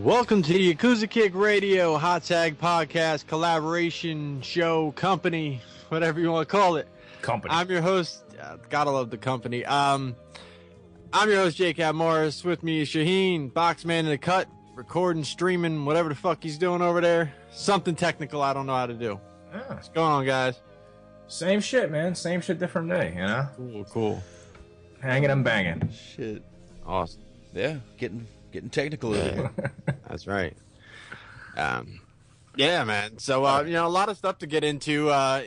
Welcome 0.00 0.42
to 0.42 0.52
the 0.52 0.74
Yakuza 0.74 1.08
Kick 1.10 1.32
Radio 1.34 1.98
Hot 1.98 2.22
Tag 2.24 2.58
Podcast 2.58 3.26
collaboration 3.26 4.40
show 4.40 4.92
company, 4.92 5.60
whatever 5.90 6.18
you 6.20 6.30
want 6.32 6.48
to 6.48 6.50
call 6.50 6.76
it. 6.76 6.88
Company. 7.20 7.52
I'm 7.52 7.68
your 7.70 7.82
host. 7.82 8.22
Uh, 8.40 8.56
gotta 8.70 8.90
love 8.90 9.10
the 9.10 9.18
company. 9.18 9.62
Um, 9.66 10.16
I'm 11.12 11.28
your 11.28 11.38
host, 11.38 11.58
Jake 11.58 11.78
Ab 11.80 11.94
Morris. 11.94 12.42
With 12.44 12.62
me 12.62 12.80
is 12.80 12.88
Shaheen, 12.88 13.52
Boxman 13.52 14.00
in 14.00 14.06
the 14.06 14.16
cut, 14.18 14.48
recording, 14.74 15.22
streaming, 15.24 15.84
whatever 15.84 16.08
the 16.08 16.14
fuck 16.14 16.42
he's 16.42 16.56
doing 16.56 16.80
over 16.80 17.02
there. 17.02 17.34
Something 17.52 17.94
technical 17.94 18.40
I 18.40 18.54
don't 18.54 18.64
know 18.66 18.76
how 18.76 18.86
to 18.86 18.94
do. 18.94 19.20
Yeah. 19.52 19.60
What's 19.74 19.90
going 19.90 20.10
on, 20.10 20.24
guys? 20.24 20.60
Same 21.26 21.60
shit, 21.60 21.90
man. 21.90 22.14
Same 22.14 22.40
shit, 22.40 22.58
different 22.58 22.88
day. 22.88 23.10
You 23.14 23.20
know, 23.26 23.48
Cool, 23.56 23.84
cool. 23.84 24.22
hanging 25.02 25.30
and 25.30 25.44
banging. 25.44 25.90
Shit. 25.92 26.42
Awesome. 26.86 27.20
Yeah, 27.52 27.76
getting 27.98 28.26
getting 28.52 28.70
technical 28.70 29.14
over 29.14 29.34
here. 29.34 29.50
That's 30.08 30.26
right. 30.26 30.56
Um, 31.56 32.00
yeah, 32.56 32.84
man. 32.84 33.18
So, 33.18 33.44
uh, 33.44 33.62
you 33.62 33.72
know, 33.72 33.86
a 33.86 33.88
lot 33.88 34.08
of 34.08 34.16
stuff 34.16 34.38
to 34.38 34.46
get 34.46 34.64
into. 34.64 35.08
Uh, 35.10 35.42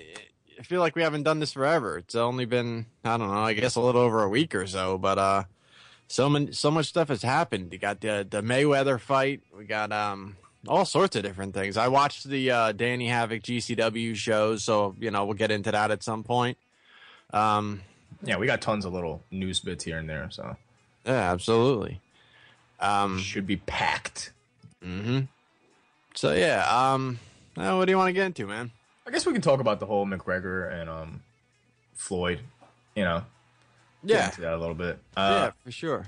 I 0.60 0.64
feel 0.64 0.80
like 0.80 0.96
we 0.96 1.02
haven't 1.02 1.24
done 1.24 1.40
this 1.40 1.54
forever. 1.54 1.98
It's 1.98 2.16
only 2.16 2.46
been, 2.46 2.86
I 3.04 3.18
don't 3.18 3.28
know, 3.28 3.40
I 3.44 3.54
guess 3.54 3.76
a 3.76 3.82
little 3.82 4.02
over 4.02 4.24
a 4.24 4.30
week 4.30 4.56
or 4.56 4.66
so, 4.68 4.98
but, 4.98 5.18
uh, 5.18 5.44
so 6.08 6.30
many, 6.30 6.52
so 6.52 6.70
much 6.70 6.86
stuff 6.88 7.08
has 7.10 7.24
happened. 7.24 7.74
You 7.74 7.80
got 7.80 8.02
the, 8.02 8.26
the 8.30 8.42
Mayweather 8.42 9.00
fight. 9.00 9.42
We 9.58 9.66
got, 9.66 9.92
um, 9.92 10.38
all 10.68 10.86
sorts 10.86 11.16
of 11.16 11.24
different 11.24 11.54
things. 11.54 11.76
I 11.76 11.88
watched 11.88 12.26
the, 12.30 12.52
uh, 12.52 12.72
Danny 12.72 13.08
Havoc 13.08 13.42
GCW 13.42 14.16
shows. 14.16 14.64
So, 14.64 14.96
you 15.00 15.12
know, 15.12 15.26
we'll 15.26 15.34
get 15.36 15.52
into 15.52 15.72
that 15.72 15.92
at 15.92 16.04
some 16.04 16.24
point. 16.24 16.58
Um, 17.32 17.82
Yeah, 18.24 18.38
we 18.38 18.46
got 18.46 18.62
tons 18.62 18.86
of 18.86 18.94
little 18.94 19.24
news 19.32 19.60
bits 19.60 19.84
here 19.84 19.98
and 19.98 20.08
there, 20.08 20.30
so 20.32 20.56
yeah, 21.06 21.32
absolutely. 21.34 22.00
Um, 22.84 23.18
should 23.20 23.48
be 23.48 23.58
packed. 23.58 24.32
hmm 24.84 25.22
So 26.16 26.34
yeah, 26.34 26.66
um, 26.70 27.20
uh, 27.58 27.76
what 27.76 27.86
do 27.86 27.92
you 27.92 27.98
want 27.98 28.10
to 28.10 28.14
get 28.14 28.26
into, 28.26 28.46
man? 28.48 28.72
I 29.08 29.12
guess 29.12 29.26
we 29.26 29.34
can 29.34 29.42
talk 29.42 29.60
about 29.60 29.80
the 29.80 29.86
whole 29.86 30.06
McGregor 30.06 30.72
and 30.72 30.90
um 30.90 31.22
Floyd. 31.96 32.40
You 32.96 33.04
know, 33.04 33.18
get 34.06 34.16
Yeah, 34.18 34.26
into 34.26 34.42
that 34.42 34.54
a 34.54 34.58
little 34.58 34.76
bit. 34.76 35.00
yeah, 35.18 35.22
Uh, 35.24 35.52
for 35.64 35.72
sure. 35.72 36.06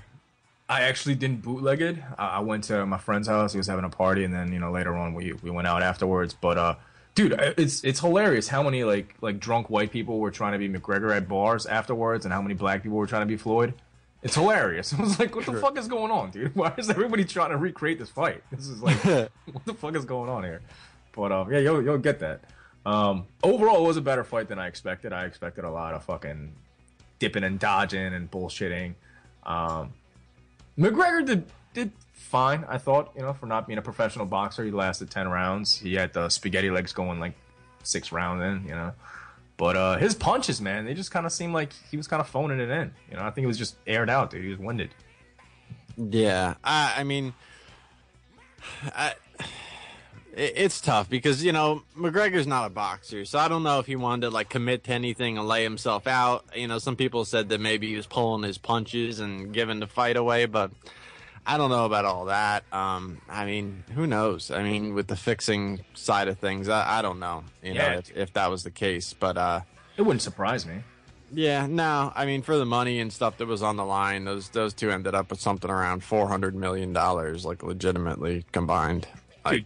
I 0.68 0.82
actually 0.82 1.14
didn't 1.14 1.42
bootleg 1.42 1.80
it. 1.80 1.96
I, 2.18 2.26
I 2.26 2.38
went 2.40 2.64
to 2.64 2.84
my 2.86 2.98
friend's 2.98 3.28
house. 3.28 3.52
He 3.52 3.58
was 3.58 3.66
having 3.68 3.84
a 3.84 3.88
party, 3.90 4.24
and 4.24 4.34
then 4.34 4.52
you 4.52 4.58
know 4.58 4.70
later 4.72 4.94
on 4.96 5.14
we 5.14 5.32
we 5.42 5.50
went 5.50 5.66
out 5.66 5.82
afterwards. 5.82 6.34
But 6.34 6.58
uh, 6.58 6.74
dude, 7.14 7.32
it's 7.56 7.84
it's 7.84 8.00
hilarious 8.00 8.48
how 8.48 8.62
many 8.62 8.82
like 8.84 9.14
like 9.20 9.38
drunk 9.38 9.70
white 9.70 9.90
people 9.92 10.18
were 10.18 10.30
trying 10.30 10.52
to 10.52 10.58
be 10.58 10.68
McGregor 10.68 11.14
at 11.16 11.28
bars 11.28 11.66
afterwards, 11.66 12.24
and 12.24 12.34
how 12.34 12.42
many 12.42 12.54
black 12.54 12.82
people 12.82 12.98
were 12.98 13.06
trying 13.06 13.22
to 13.22 13.26
be 13.26 13.36
Floyd. 13.36 13.74
It's 14.26 14.34
hilarious. 14.34 14.92
I 14.98 15.00
was 15.00 15.20
like, 15.20 15.36
what 15.36 15.46
the 15.46 15.54
fuck 15.54 15.78
is 15.78 15.86
going 15.86 16.10
on, 16.10 16.30
dude? 16.30 16.52
Why 16.56 16.74
is 16.76 16.90
everybody 16.90 17.24
trying 17.24 17.50
to 17.50 17.56
recreate 17.56 18.00
this 18.00 18.10
fight? 18.10 18.42
This 18.50 18.66
is 18.66 18.82
like, 18.82 18.96
what 19.04 19.64
the 19.64 19.74
fuck 19.74 19.94
is 19.94 20.04
going 20.04 20.28
on 20.28 20.42
here? 20.42 20.62
But 21.12 21.30
um, 21.30 21.52
yeah, 21.52 21.60
you'll 21.60 21.82
you'll 21.82 21.98
get 21.98 22.18
that. 22.18 22.40
Um, 22.84 23.26
overall, 23.42 23.84
it 23.84 23.86
was 23.86 23.96
a 23.96 24.00
better 24.00 24.24
fight 24.24 24.48
than 24.48 24.58
I 24.58 24.66
expected. 24.66 25.12
I 25.12 25.26
expected 25.26 25.64
a 25.64 25.70
lot 25.70 25.94
of 25.94 26.04
fucking 26.04 26.52
dipping 27.20 27.44
and 27.44 27.58
dodging 27.58 28.14
and 28.14 28.28
bullshitting. 28.30 28.94
Um, 29.44 29.92
McGregor 30.76 31.24
did 31.24 31.46
did 31.72 31.92
fine, 32.12 32.64
I 32.68 32.78
thought. 32.78 33.12
You 33.14 33.22
know, 33.22 33.32
for 33.32 33.46
not 33.46 33.68
being 33.68 33.78
a 33.78 33.82
professional 33.82 34.26
boxer, 34.26 34.64
he 34.64 34.72
lasted 34.72 35.08
ten 35.08 35.28
rounds. 35.28 35.78
He 35.78 35.94
had 35.94 36.12
the 36.12 36.28
spaghetti 36.30 36.70
legs 36.70 36.92
going 36.92 37.20
like 37.20 37.34
six 37.84 38.10
rounds 38.10 38.42
in. 38.42 38.68
You 38.68 38.74
know, 38.74 38.92
but 39.56 39.76
uh, 39.76 39.96
his 39.98 40.14
punches, 40.14 40.60
man, 40.60 40.84
they 40.84 40.94
just 40.94 41.10
kind 41.10 41.26
of 41.26 41.32
seemed 41.32 41.54
like 41.54 41.72
he 41.90 41.96
was 41.96 42.06
kind 42.08 42.20
of 42.20 42.28
phoning 42.28 42.60
it 42.60 42.68
in. 42.70 42.92
You 43.10 43.16
know, 43.16 43.22
I 43.22 43.30
think 43.30 43.44
it 43.44 43.48
was 43.48 43.58
just 43.58 43.76
aired 43.86 44.10
out, 44.10 44.30
dude. 44.30 44.44
He 44.44 44.50
was 44.50 44.58
winded. 44.58 44.90
Yeah, 45.96 46.54
I, 46.62 46.94
I 46.98 47.04
mean, 47.04 47.32
I, 48.94 49.14
it- 50.36 50.52
it's 50.56 50.80
tough 50.80 51.08
because 51.08 51.42
you 51.42 51.52
know 51.52 51.82
McGregor's 51.96 52.46
not 52.46 52.66
a 52.66 52.70
boxer, 52.70 53.24
so 53.24 53.38
I 53.38 53.48
don't 53.48 53.62
know 53.62 53.78
if 53.78 53.86
he 53.86 53.96
wanted 53.96 54.26
to 54.26 54.30
like 54.30 54.48
commit 54.50 54.84
to 54.84 54.92
anything 54.92 55.38
and 55.38 55.48
lay 55.48 55.62
himself 55.62 56.06
out. 56.06 56.44
You 56.54 56.68
know, 56.68 56.78
some 56.78 56.96
people 56.96 57.24
said 57.24 57.48
that 57.48 57.60
maybe 57.60 57.88
he 57.88 57.96
was 57.96 58.06
pulling 58.06 58.42
his 58.42 58.58
punches 58.58 59.20
and 59.20 59.52
giving 59.52 59.80
the 59.80 59.86
fight 59.86 60.16
away, 60.16 60.44
but 60.46 60.70
I 61.46 61.56
don't 61.58 61.70
know 61.70 61.84
about 61.84 62.04
all 62.04 62.24
that. 62.26 62.64
Um, 62.72 63.20
I 63.28 63.44
mean, 63.46 63.84
who 63.94 64.06
knows? 64.06 64.50
I 64.50 64.62
mean, 64.62 64.94
with 64.94 65.06
the 65.06 65.16
fixing 65.16 65.80
side 65.94 66.28
of 66.28 66.38
things, 66.38 66.68
I, 66.68 66.98
I 66.98 67.02
don't 67.02 67.20
know. 67.20 67.44
You 67.62 67.74
know, 67.74 67.92
if, 67.92 68.16
if 68.16 68.32
that 68.32 68.50
was 68.50 68.64
the 68.64 68.70
case, 68.70 69.12
but 69.12 69.36
uh, 69.38 69.60
It 69.96 70.02
wouldn't 70.02 70.22
surprise 70.22 70.66
me. 70.66 70.82
yeah, 71.32 71.66
no. 71.66 72.12
I 72.14 72.26
mean, 72.26 72.42
for 72.42 72.56
the 72.58 72.64
money 72.66 72.98
and 73.00 73.12
stuff 73.12 73.38
that 73.38 73.46
was 73.46 73.62
on 73.62 73.76
the 73.76 73.84
line, 73.84 74.24
those 74.24 74.48
those 74.50 74.74
two 74.74 74.90
ended 74.90 75.14
up 75.14 75.30
with 75.30 75.40
something 75.40 75.70
around 75.70 76.02
four 76.02 76.26
hundred 76.28 76.54
million 76.54 76.92
dollars, 76.92 77.44
like 77.44 77.62
legitimately 77.62 78.44
combined. 78.52 79.06
Like, 79.44 79.54
Dude, 79.58 79.64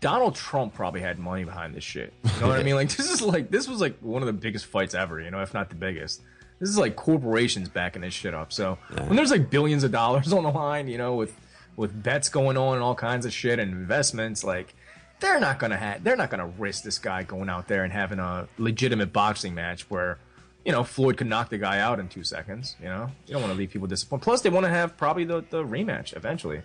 Donald 0.00 0.34
Trump 0.34 0.74
probably 0.74 1.00
had 1.00 1.18
money 1.18 1.44
behind 1.44 1.74
this 1.74 1.84
shit. 1.84 2.12
You 2.24 2.40
know 2.40 2.48
what 2.48 2.60
I 2.60 2.62
mean? 2.68 2.74
Like 2.76 2.88
this 2.94 3.10
is 3.10 3.20
like 3.22 3.50
this 3.50 3.68
was 3.68 3.80
like 3.80 3.98
one 4.00 4.22
of 4.22 4.26
the 4.26 4.32
biggest 4.32 4.66
fights 4.66 4.94
ever, 4.94 5.20
you 5.20 5.30
know, 5.30 5.40
if 5.42 5.52
not 5.54 5.68
the 5.68 5.76
biggest. 5.76 6.22
This 6.64 6.70
is 6.70 6.78
like 6.78 6.96
corporations 6.96 7.68
backing 7.68 8.00
this 8.00 8.14
shit 8.14 8.32
up. 8.32 8.50
So 8.50 8.78
when 9.06 9.16
there's 9.16 9.30
like 9.30 9.50
billions 9.50 9.84
of 9.84 9.92
dollars 9.92 10.32
on 10.32 10.44
the 10.44 10.48
line, 10.48 10.88
you 10.88 10.96
know, 10.96 11.14
with 11.14 11.38
with 11.76 12.02
bets 12.02 12.30
going 12.30 12.56
on 12.56 12.76
and 12.76 12.82
all 12.82 12.94
kinds 12.94 13.26
of 13.26 13.34
shit 13.34 13.58
and 13.58 13.70
investments, 13.70 14.42
like 14.42 14.74
they're 15.20 15.38
not 15.38 15.58
gonna 15.58 15.76
have 15.76 16.02
they're 16.02 16.16
not 16.16 16.30
gonna 16.30 16.46
risk 16.46 16.82
this 16.82 16.96
guy 16.96 17.22
going 17.22 17.50
out 17.50 17.68
there 17.68 17.84
and 17.84 17.92
having 17.92 18.18
a 18.18 18.48
legitimate 18.56 19.12
boxing 19.12 19.54
match 19.54 19.90
where 19.90 20.16
you 20.64 20.72
know 20.72 20.84
Floyd 20.84 21.18
could 21.18 21.26
knock 21.26 21.50
the 21.50 21.58
guy 21.58 21.80
out 21.80 22.00
in 22.00 22.08
two 22.08 22.24
seconds. 22.24 22.76
You 22.80 22.88
know, 22.88 23.10
you 23.26 23.34
don't 23.34 23.42
want 23.42 23.52
to 23.52 23.58
leave 23.58 23.68
people 23.68 23.86
disappointed. 23.86 24.22
Plus, 24.24 24.40
they 24.40 24.48
want 24.48 24.64
to 24.64 24.70
have 24.70 24.96
probably 24.96 25.24
the, 25.24 25.44
the 25.50 25.62
rematch 25.62 26.16
eventually. 26.16 26.62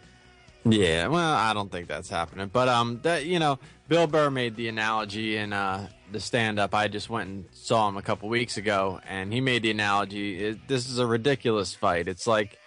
yeah, 0.63 1.07
well, 1.07 1.33
I 1.33 1.53
don't 1.53 1.69
think 1.69 1.89
that's 1.89 2.07
happening, 2.07 2.49
but 2.53 2.69
um, 2.69 3.01
that 3.03 3.25
you 3.25 3.39
know, 3.39 3.59
Bill 3.89 4.07
Burr 4.07 4.29
made 4.29 4.55
the 4.55 4.69
analogy 4.69 5.35
in 5.35 5.51
uh 5.51 5.89
the 6.11 6.19
stand 6.19 6.59
up. 6.59 6.73
I 6.73 6.87
just 6.87 7.09
went 7.09 7.29
and 7.29 7.45
saw 7.51 7.87
him 7.89 7.97
a 7.97 8.01
couple 8.01 8.29
weeks 8.29 8.57
ago, 8.57 8.99
and 9.07 9.31
he 9.31 9.41
made 9.41 9.63
the 9.63 9.71
analogy. 9.71 10.43
It, 10.43 10.67
this 10.67 10.89
is 10.89 10.99
a 10.99 11.05
ridiculous 11.05 11.73
fight. 11.73 12.07
It's 12.07 12.27
like, 12.27 12.57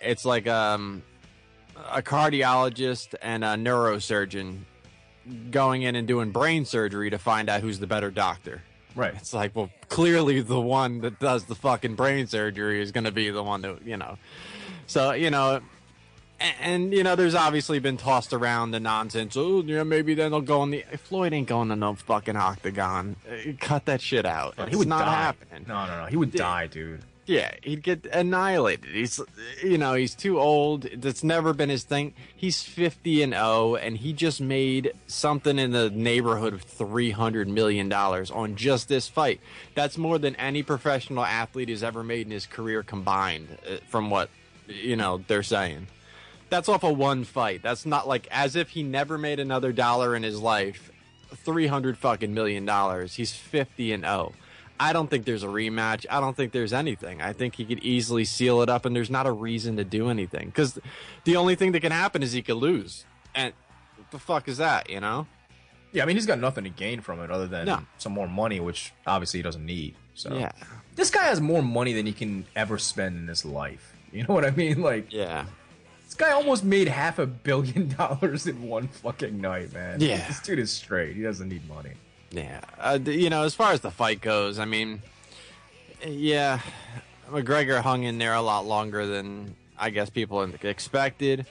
it's 0.00 0.24
like 0.24 0.46
um, 0.46 1.02
a 1.90 2.02
cardiologist 2.02 3.14
and 3.20 3.44
a 3.44 3.54
neurosurgeon 3.54 4.60
going 5.50 5.82
in 5.82 5.94
and 5.94 6.08
doing 6.08 6.30
brain 6.30 6.64
surgery 6.64 7.10
to 7.10 7.18
find 7.18 7.48
out 7.48 7.60
who's 7.60 7.78
the 7.78 7.86
better 7.86 8.10
doctor. 8.10 8.62
Right. 8.94 9.14
It's 9.14 9.34
like, 9.34 9.54
well, 9.54 9.70
clearly 9.88 10.40
the 10.40 10.60
one 10.60 11.02
that 11.02 11.20
does 11.20 11.44
the 11.44 11.54
fucking 11.54 11.94
brain 11.94 12.26
surgery 12.26 12.80
is 12.80 12.90
going 12.90 13.04
to 13.04 13.12
be 13.12 13.30
the 13.30 13.42
one 13.42 13.62
that, 13.62 13.84
you 13.84 13.96
know. 13.96 14.18
So, 14.86 15.12
you 15.12 15.30
know, 15.30 15.60
and, 16.40 16.54
and, 16.60 16.92
you 16.92 17.02
know, 17.02 17.16
there's 17.16 17.34
obviously 17.34 17.78
been 17.78 17.96
tossed 17.96 18.32
around 18.32 18.70
the 18.70 18.80
nonsense. 18.80 19.36
Oh, 19.36 19.62
yeah, 19.62 19.82
maybe 19.82 20.14
then 20.14 20.30
they'll 20.30 20.40
go 20.40 20.60
on 20.60 20.70
the. 20.70 20.84
Floyd 21.04 21.32
ain't 21.32 21.48
going 21.48 21.68
to 21.68 21.76
no 21.76 21.94
fucking 21.94 22.36
octagon. 22.36 23.16
Uh, 23.30 23.52
Cut 23.60 23.86
that 23.86 24.00
shit 24.00 24.24
out. 24.26 24.54
he 24.68 24.76
would 24.76 24.88
not 24.88 25.04
die. 25.04 25.14
happening. 25.14 25.64
No, 25.68 25.86
no, 25.86 26.00
no. 26.02 26.06
He 26.06 26.16
would 26.16 26.32
die, 26.32 26.66
dude. 26.66 27.02
Yeah, 27.26 27.52
he'd 27.62 27.82
get 27.82 28.06
annihilated. 28.06 28.86
He's, 28.86 29.20
you 29.62 29.76
know, 29.76 29.92
he's 29.92 30.14
too 30.14 30.40
old. 30.40 30.84
That's 30.96 31.22
never 31.22 31.52
been 31.52 31.68
his 31.68 31.84
thing. 31.84 32.14
He's 32.34 32.62
50 32.62 33.22
and 33.22 33.34
0, 33.34 33.74
and 33.76 33.98
he 33.98 34.14
just 34.14 34.40
made 34.40 34.92
something 35.08 35.58
in 35.58 35.72
the 35.72 35.90
neighborhood 35.90 36.54
of 36.54 36.62
300 36.62 37.46
million 37.46 37.90
dollars 37.90 38.30
on 38.30 38.56
just 38.56 38.88
this 38.88 39.08
fight. 39.08 39.40
That's 39.74 39.98
more 39.98 40.18
than 40.18 40.36
any 40.36 40.62
professional 40.62 41.22
athlete 41.22 41.68
has 41.68 41.82
ever 41.82 42.02
made 42.02 42.24
in 42.26 42.30
his 42.30 42.46
career 42.46 42.82
combined, 42.82 43.58
uh, 43.70 43.76
from 43.88 44.08
what 44.08 44.30
you 44.66 44.96
know 44.96 45.22
they're 45.28 45.42
saying. 45.42 45.88
That's 46.50 46.68
off 46.68 46.82
of 46.84 46.96
one 46.96 47.24
fight. 47.24 47.62
That's 47.62 47.84
not 47.84 48.08
like 48.08 48.26
as 48.30 48.56
if 48.56 48.70
he 48.70 48.82
never 48.82 49.18
made 49.18 49.38
another 49.40 49.72
dollar 49.72 50.16
in 50.16 50.22
his 50.22 50.40
life. 50.40 50.90
300 51.34 51.98
fucking 51.98 52.32
million 52.32 52.64
dollars. 52.64 53.14
He's 53.14 53.32
50 53.32 53.92
and 53.92 54.02
0. 54.04 54.32
I 54.80 54.92
don't 54.92 55.10
think 55.10 55.24
there's 55.24 55.42
a 55.42 55.46
rematch. 55.48 56.06
I 56.08 56.20
don't 56.20 56.36
think 56.36 56.52
there's 56.52 56.72
anything. 56.72 57.20
I 57.20 57.32
think 57.32 57.56
he 57.56 57.64
could 57.64 57.80
easily 57.80 58.24
seal 58.24 58.62
it 58.62 58.68
up, 58.70 58.84
and 58.86 58.94
there's 58.94 59.10
not 59.10 59.26
a 59.26 59.32
reason 59.32 59.76
to 59.76 59.84
do 59.84 60.08
anything. 60.08 60.46
Because 60.46 60.78
the 61.24 61.36
only 61.36 61.54
thing 61.56 61.72
that 61.72 61.80
can 61.80 61.92
happen 61.92 62.22
is 62.22 62.32
he 62.32 62.42
could 62.42 62.56
lose. 62.56 63.04
And 63.34 63.52
what 63.96 64.10
the 64.12 64.18
fuck 64.18 64.48
is 64.48 64.56
that, 64.58 64.88
you 64.88 65.00
know? 65.00 65.26
Yeah, 65.92 66.02
I 66.04 66.06
mean, 66.06 66.16
he's 66.16 66.26
got 66.26 66.38
nothing 66.38 66.64
to 66.64 66.70
gain 66.70 67.00
from 67.00 67.20
it 67.20 67.30
other 67.30 67.46
than 67.48 67.66
No. 67.66 67.80
some 67.98 68.12
more 68.12 68.28
money, 68.28 68.60
which 68.60 68.92
obviously 69.06 69.38
he 69.38 69.42
doesn't 69.42 69.64
need. 69.66 69.96
So 70.14 70.34
Yeah. 70.38 70.52
this 70.94 71.10
guy 71.10 71.24
has 71.24 71.40
more 71.40 71.62
money 71.62 71.92
than 71.92 72.06
he 72.06 72.12
can 72.12 72.46
ever 72.54 72.78
spend 72.78 73.16
in 73.18 73.26
his 73.26 73.44
life. 73.44 73.94
You 74.12 74.24
know 74.24 74.34
what 74.34 74.44
I 74.44 74.50
mean? 74.52 74.80
Like 74.82 75.12
Yeah. 75.12 75.46
This 76.18 76.26
guy 76.28 76.34
almost 76.34 76.64
made 76.64 76.88
half 76.88 77.18
a 77.18 77.26
billion 77.26 77.88
dollars 77.96 78.46
in 78.46 78.62
one 78.62 78.88
fucking 78.88 79.40
night, 79.40 79.72
man. 79.72 80.00
Yeah. 80.00 80.26
this 80.26 80.40
dude 80.40 80.58
is 80.58 80.70
straight. 80.70 81.16
He 81.16 81.22
doesn't 81.22 81.48
need 81.48 81.66
money. 81.68 81.92
Yeah. 82.30 82.60
Uh, 82.78 82.98
you 83.04 83.30
know, 83.30 83.44
as 83.44 83.54
far 83.54 83.72
as 83.72 83.80
the 83.80 83.90
fight 83.90 84.20
goes, 84.20 84.58
I 84.58 84.64
mean, 84.64 85.02
yeah, 86.06 86.60
McGregor 87.30 87.80
hung 87.80 88.02
in 88.02 88.18
there 88.18 88.34
a 88.34 88.42
lot 88.42 88.66
longer 88.66 89.06
than 89.06 89.54
I 89.78 89.90
guess 89.90 90.10
people 90.10 90.42
expected. 90.62 91.46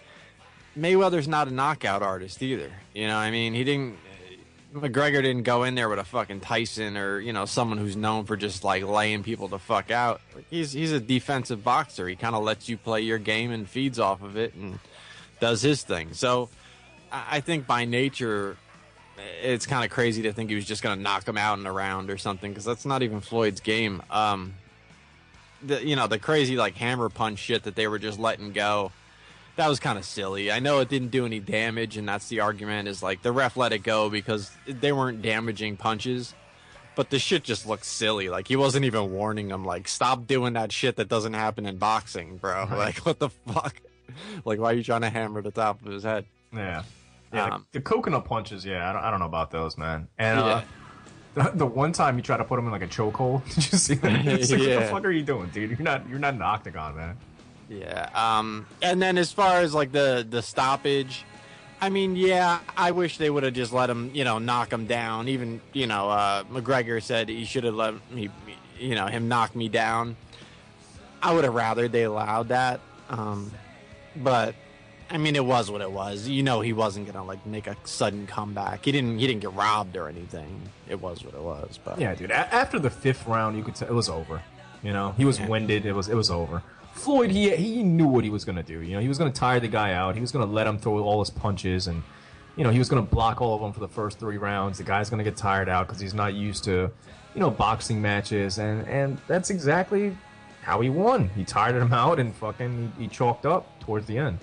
Mayweather's 0.77 1.27
not 1.27 1.47
a 1.47 1.51
knockout 1.51 2.03
artist 2.03 2.43
either. 2.43 2.71
You 2.93 3.07
know, 3.07 3.17
I 3.17 3.31
mean, 3.31 3.53
he 3.53 3.63
didn't. 3.63 3.97
McGregor 4.81 5.21
didn't 5.21 5.43
go 5.43 5.63
in 5.63 5.75
there 5.75 5.89
with 5.89 5.99
a 5.99 6.03
fucking 6.03 6.41
Tyson 6.41 6.97
or 6.97 7.19
you 7.19 7.33
know 7.33 7.45
someone 7.45 7.77
who's 7.77 7.95
known 7.95 8.25
for 8.25 8.37
just 8.37 8.63
like 8.63 8.83
laying 8.83 9.23
people 9.23 9.47
the 9.47 9.59
fuck 9.59 9.91
out. 9.91 10.21
He's 10.49 10.71
he's 10.71 10.91
a 10.91 10.99
defensive 10.99 11.63
boxer. 11.63 12.07
He 12.07 12.15
kind 12.15 12.35
of 12.35 12.43
lets 12.43 12.69
you 12.69 12.77
play 12.77 13.01
your 13.01 13.17
game 13.17 13.51
and 13.51 13.69
feeds 13.69 13.99
off 13.99 14.21
of 14.21 14.37
it, 14.37 14.53
and 14.53 14.79
does 15.39 15.61
his 15.61 15.83
thing. 15.83 16.13
So 16.13 16.49
I 17.11 17.37
I 17.37 17.39
think 17.41 17.67
by 17.67 17.85
nature, 17.85 18.57
it's 19.41 19.65
kind 19.65 19.83
of 19.85 19.91
crazy 19.91 20.23
to 20.23 20.33
think 20.33 20.49
he 20.49 20.55
was 20.55 20.65
just 20.65 20.83
going 20.83 20.97
to 20.97 21.01
knock 21.01 21.27
him 21.27 21.37
out 21.37 21.59
in 21.59 21.65
a 21.65 21.71
round 21.71 22.09
or 22.09 22.17
something 22.17 22.51
because 22.51 22.65
that's 22.65 22.85
not 22.85 23.03
even 23.03 23.21
Floyd's 23.21 23.61
game. 23.61 24.01
Um, 24.09 24.53
the 25.63 25.85
you 25.85 25.95
know 25.95 26.07
the 26.07 26.19
crazy 26.19 26.55
like 26.55 26.75
hammer 26.75 27.09
punch 27.09 27.39
shit 27.39 27.63
that 27.63 27.75
they 27.75 27.87
were 27.87 27.99
just 27.99 28.19
letting 28.19 28.51
go. 28.51 28.91
That 29.57 29.67
was 29.67 29.79
kind 29.79 29.97
of 29.97 30.05
silly. 30.05 30.51
I 30.51 30.59
know 30.59 30.79
it 30.79 30.87
didn't 30.89 31.09
do 31.09 31.25
any 31.25 31.39
damage, 31.39 31.97
and 31.97 32.07
that's 32.07 32.27
the 32.29 32.39
argument. 32.39 32.87
Is 32.87 33.03
like 33.03 33.21
the 33.23 33.31
ref 33.31 33.57
let 33.57 33.73
it 33.73 33.79
go 33.83 34.09
because 34.09 34.51
they 34.67 34.91
weren't 34.91 35.21
damaging 35.21 35.77
punches, 35.77 36.33
but 36.95 37.09
the 37.09 37.19
shit 37.19 37.43
just 37.43 37.65
looked 37.67 37.85
silly. 37.85 38.29
Like 38.29 38.47
he 38.47 38.55
wasn't 38.55 38.85
even 38.85 39.11
warning 39.11 39.47
them. 39.49 39.65
Like 39.65 39.87
stop 39.87 40.27
doing 40.27 40.53
that 40.53 40.71
shit 40.71 40.95
that 40.97 41.09
doesn't 41.09 41.33
happen 41.33 41.65
in 41.65 41.77
boxing, 41.77 42.37
bro. 42.37 42.67
Like 42.71 42.99
what 42.99 43.19
the 43.19 43.29
fuck? 43.29 43.75
Like 44.45 44.59
why 44.59 44.71
are 44.71 44.75
you 44.75 44.83
trying 44.83 45.01
to 45.01 45.09
hammer 45.09 45.41
the 45.41 45.51
top 45.51 45.83
of 45.85 45.91
his 45.91 46.03
head? 46.03 46.25
Yeah. 46.53 46.83
Yeah, 47.33 47.43
Um, 47.55 47.65
the, 47.73 47.79
the 47.79 47.83
coconut 47.83 48.23
punches. 48.25 48.63
Yeah, 48.63 48.89
I 48.89 48.93
don't, 48.93 49.03
I 49.03 49.11
don't 49.11 49.19
know 49.19 49.25
about 49.25 49.51
those, 49.51 49.77
man. 49.77 50.07
And 50.17 50.39
uh, 50.39 50.61
the, 51.33 51.51
the 51.55 51.65
one 51.65 51.91
time 51.91 52.15
you 52.15 52.23
try 52.23 52.37
to 52.37 52.43
put 52.45 52.57
him 52.57 52.65
in 52.65 52.71
like 52.71 52.83
a 52.83 52.87
chokehold, 52.87 53.43
did 53.55 53.71
you 53.71 53.77
see 53.77 53.95
that? 53.95 54.25
It's 54.27 54.49
like, 54.51 54.59
What 54.61 54.67
the 54.69 54.85
fuck 54.87 55.05
are 55.05 55.11
you 55.11 55.23
doing, 55.23 55.49
dude? 55.49 55.71
You're 55.71 55.79
not 55.79 56.07
you're 56.07 56.19
not 56.19 56.35
an 56.35 56.41
octagon, 56.41 56.95
man. 56.95 57.17
Yeah. 57.69 58.09
Um 58.13 58.65
and 58.81 59.01
then 59.01 59.17
as 59.17 59.31
far 59.31 59.57
as 59.61 59.73
like 59.73 59.91
the 59.91 60.25
the 60.29 60.41
stoppage, 60.41 61.23
I 61.81 61.89
mean, 61.89 62.15
yeah, 62.15 62.59
I 62.75 62.91
wish 62.91 63.17
they 63.17 63.29
would 63.29 63.43
have 63.43 63.53
just 63.53 63.73
let 63.73 63.89
him, 63.89 64.11
you 64.13 64.23
know, 64.23 64.39
knock 64.39 64.71
him 64.71 64.85
down. 64.87 65.27
Even, 65.27 65.61
you 65.73 65.87
know, 65.87 66.09
uh 66.09 66.43
McGregor 66.45 67.01
said 67.01 67.29
he 67.29 67.45
should 67.45 67.63
have 67.63 67.75
let 67.75 67.93
me 68.11 68.29
you 68.79 68.95
know, 68.95 69.07
him 69.07 69.27
knock 69.27 69.55
me 69.55 69.69
down. 69.69 70.15
I 71.21 71.33
would 71.33 71.43
have 71.43 71.53
rather 71.55 71.87
they 71.87 72.03
allowed 72.03 72.49
that. 72.49 72.79
Um 73.09 73.51
but 74.15 74.55
I 75.09 75.17
mean, 75.17 75.37
it 75.37 75.45
was 75.45 75.71
what 75.71 75.79
it 75.79 75.89
was. 75.91 76.27
You 76.27 76.43
know, 76.43 76.59
he 76.59 76.73
wasn't 76.73 77.05
gonna 77.07 77.23
like 77.23 77.45
make 77.45 77.67
a 77.67 77.77
sudden 77.85 78.27
comeback. 78.27 78.83
He 78.83 78.91
didn't. 78.91 79.19
He 79.19 79.25
didn't 79.27 79.39
get 79.39 79.53
robbed 79.53 79.95
or 79.95 80.09
anything. 80.09 80.63
It 80.89 80.99
was 80.99 81.23
what 81.23 81.33
it 81.33 81.39
was. 81.41 81.79
But 81.81 81.97
Yeah, 81.97 82.13
dude. 82.13 82.29
A- 82.31 82.53
after 82.53 82.77
the 82.77 82.89
fifth 82.89 83.25
round, 83.25 83.55
you 83.55 83.63
could 83.63 83.75
tell 83.75 83.87
it 83.87 83.93
was 83.93 84.09
over. 84.09 84.41
You 84.83 84.91
know, 84.91 85.13
he 85.13 85.23
was 85.23 85.39
winded. 85.39 85.85
It 85.85 85.93
was 85.93 86.09
it 86.09 86.15
was 86.15 86.29
over. 86.29 86.61
Floyd, 86.97 87.31
he 87.31 87.55
he 87.55 87.83
knew 87.83 88.07
what 88.07 88.23
he 88.23 88.29
was 88.29 88.43
gonna 88.43 88.63
do. 88.63 88.81
You 88.81 88.95
know, 88.95 89.01
he 89.01 89.07
was 89.07 89.17
gonna 89.17 89.31
tire 89.31 89.59
the 89.59 89.67
guy 89.67 89.93
out. 89.93 90.15
He 90.15 90.21
was 90.21 90.31
gonna 90.31 90.45
let 90.45 90.67
him 90.67 90.77
throw 90.77 90.99
all 90.99 91.19
his 91.19 91.29
punches, 91.29 91.87
and 91.87 92.03
you 92.55 92.63
know, 92.63 92.69
he 92.69 92.79
was 92.79 92.89
gonna 92.89 93.01
block 93.01 93.41
all 93.41 93.55
of 93.55 93.61
them 93.61 93.71
for 93.71 93.79
the 93.79 93.87
first 93.87 94.19
three 94.19 94.37
rounds. 94.37 94.77
The 94.77 94.83
guy's 94.83 95.09
gonna 95.09 95.23
get 95.23 95.37
tired 95.37 95.69
out 95.69 95.87
because 95.87 96.01
he's 96.01 96.13
not 96.13 96.33
used 96.33 96.63
to, 96.65 96.91
you 97.33 97.39
know, 97.41 97.49
boxing 97.49 98.01
matches, 98.01 98.57
and 98.57 98.87
and 98.87 99.19
that's 99.27 99.49
exactly 99.49 100.17
how 100.63 100.81
he 100.81 100.89
won. 100.89 101.29
He 101.29 101.45
tired 101.45 101.75
him 101.75 101.93
out, 101.93 102.19
and 102.19 102.35
fucking 102.35 102.93
he, 102.97 103.03
he 103.03 103.09
chalked 103.09 103.45
up 103.45 103.79
towards 103.79 104.05
the 104.07 104.17
end. 104.17 104.39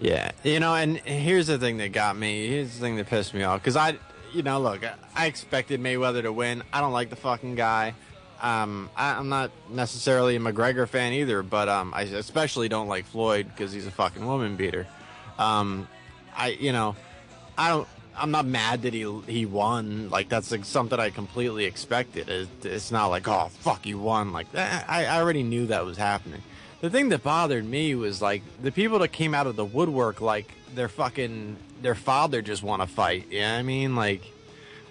Yeah, 0.00 0.32
you 0.42 0.60
know, 0.60 0.74
and 0.74 0.98
here's 0.98 1.46
the 1.46 1.58
thing 1.58 1.78
that 1.78 1.92
got 1.92 2.16
me. 2.16 2.48
Here's 2.48 2.74
the 2.74 2.80
thing 2.80 2.96
that 2.96 3.06
pissed 3.06 3.32
me 3.32 3.44
off 3.44 3.60
because 3.60 3.76
I, 3.76 3.96
you 4.32 4.42
know, 4.42 4.60
look, 4.60 4.82
I 5.14 5.26
expected 5.26 5.80
Mayweather 5.80 6.22
to 6.22 6.32
win. 6.32 6.64
I 6.72 6.80
don't 6.80 6.92
like 6.92 7.10
the 7.10 7.16
fucking 7.16 7.54
guy. 7.54 7.94
Um, 8.44 8.90
I, 8.94 9.12
I'm 9.12 9.30
not 9.30 9.50
necessarily 9.70 10.36
a 10.36 10.38
McGregor 10.38 10.86
fan 10.86 11.14
either, 11.14 11.42
but 11.42 11.66
um, 11.70 11.94
I 11.96 12.02
especially 12.02 12.68
don't 12.68 12.88
like 12.88 13.06
Floyd 13.06 13.46
because 13.48 13.72
he's 13.72 13.86
a 13.86 13.90
fucking 13.90 14.24
woman 14.24 14.56
beater. 14.56 14.86
Um, 15.38 15.88
I, 16.36 16.48
you 16.48 16.70
know, 16.70 16.94
I 17.56 17.70
don't. 17.70 17.88
I'm 18.16 18.30
not 18.30 18.44
mad 18.44 18.82
that 18.82 18.92
he 18.92 19.10
he 19.26 19.46
won. 19.46 20.10
Like 20.10 20.28
that's 20.28 20.50
like 20.50 20.66
something 20.66 21.00
I 21.00 21.08
completely 21.08 21.64
expected. 21.64 22.28
It, 22.28 22.48
it's 22.66 22.92
not 22.92 23.06
like 23.06 23.26
oh 23.26 23.48
fuck 23.60 23.86
you 23.86 23.98
won. 23.98 24.34
Like. 24.34 24.54
I, 24.54 25.06
I 25.06 25.20
already 25.20 25.42
knew 25.42 25.66
that 25.68 25.86
was 25.86 25.96
happening. 25.96 26.42
The 26.82 26.90
thing 26.90 27.08
that 27.08 27.22
bothered 27.22 27.64
me 27.64 27.94
was 27.94 28.20
like 28.20 28.42
the 28.62 28.70
people 28.70 28.98
that 28.98 29.08
came 29.08 29.34
out 29.34 29.46
of 29.46 29.56
the 29.56 29.64
woodwork 29.64 30.20
like 30.20 30.52
their 30.74 30.88
fucking 30.88 31.56
their 31.80 31.94
father 31.94 32.42
just 32.42 32.62
want 32.62 32.82
to 32.82 32.88
fight. 32.88 33.26
You 33.30 33.40
know 33.40 33.54
I 33.54 33.62
mean? 33.62 33.96
Like 33.96 34.20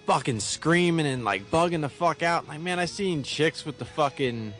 fucking 0.06 0.40
screaming 0.40 1.06
and 1.06 1.24
like 1.24 1.50
bugging 1.50 1.82
the 1.82 1.90
fuck 1.90 2.24
out. 2.24 2.48
Like 2.48 2.60
man, 2.60 2.80
I 2.80 2.86
seen 2.86 3.24
chicks 3.24 3.66
with 3.66 3.78
the 3.78 3.86
fucking 3.86 4.54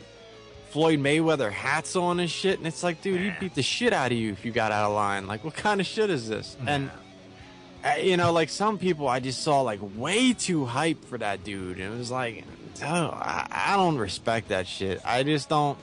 Floyd 0.70 0.98
Mayweather 0.98 1.52
hats 1.52 1.94
on 1.94 2.18
and 2.18 2.28
shit, 2.30 2.58
and 2.58 2.66
it's 2.66 2.82
like, 2.82 3.00
dude, 3.00 3.20
he'd 3.20 3.38
beat 3.38 3.54
the 3.54 3.62
shit 3.62 3.92
out 3.92 4.10
of 4.10 4.18
you 4.18 4.32
if 4.32 4.44
you 4.44 4.50
got 4.50 4.72
out 4.72 4.86
of 4.86 4.92
line. 4.94 5.26
Like, 5.28 5.44
what 5.44 5.54
kind 5.54 5.80
of 5.80 5.86
shit 5.86 6.10
is 6.10 6.28
this? 6.28 6.56
And 6.66 6.90
uh, 7.84 7.94
you 8.00 8.16
know, 8.16 8.32
like 8.32 8.48
some 8.48 8.78
people 8.78 9.06
I 9.06 9.20
just 9.20 9.42
saw 9.42 9.60
like 9.60 9.80
way 9.96 10.32
too 10.32 10.64
hype 10.64 11.04
for 11.04 11.18
that 11.18 11.44
dude. 11.44 11.78
And 11.78 11.94
it 11.94 11.98
was 11.98 12.10
like, 12.10 12.44
oh, 12.82 13.10
I, 13.12 13.46
I 13.50 13.76
don't 13.76 13.98
respect 13.98 14.48
that 14.48 14.66
shit. 14.66 15.00
I 15.04 15.22
just 15.22 15.48
don't, 15.50 15.78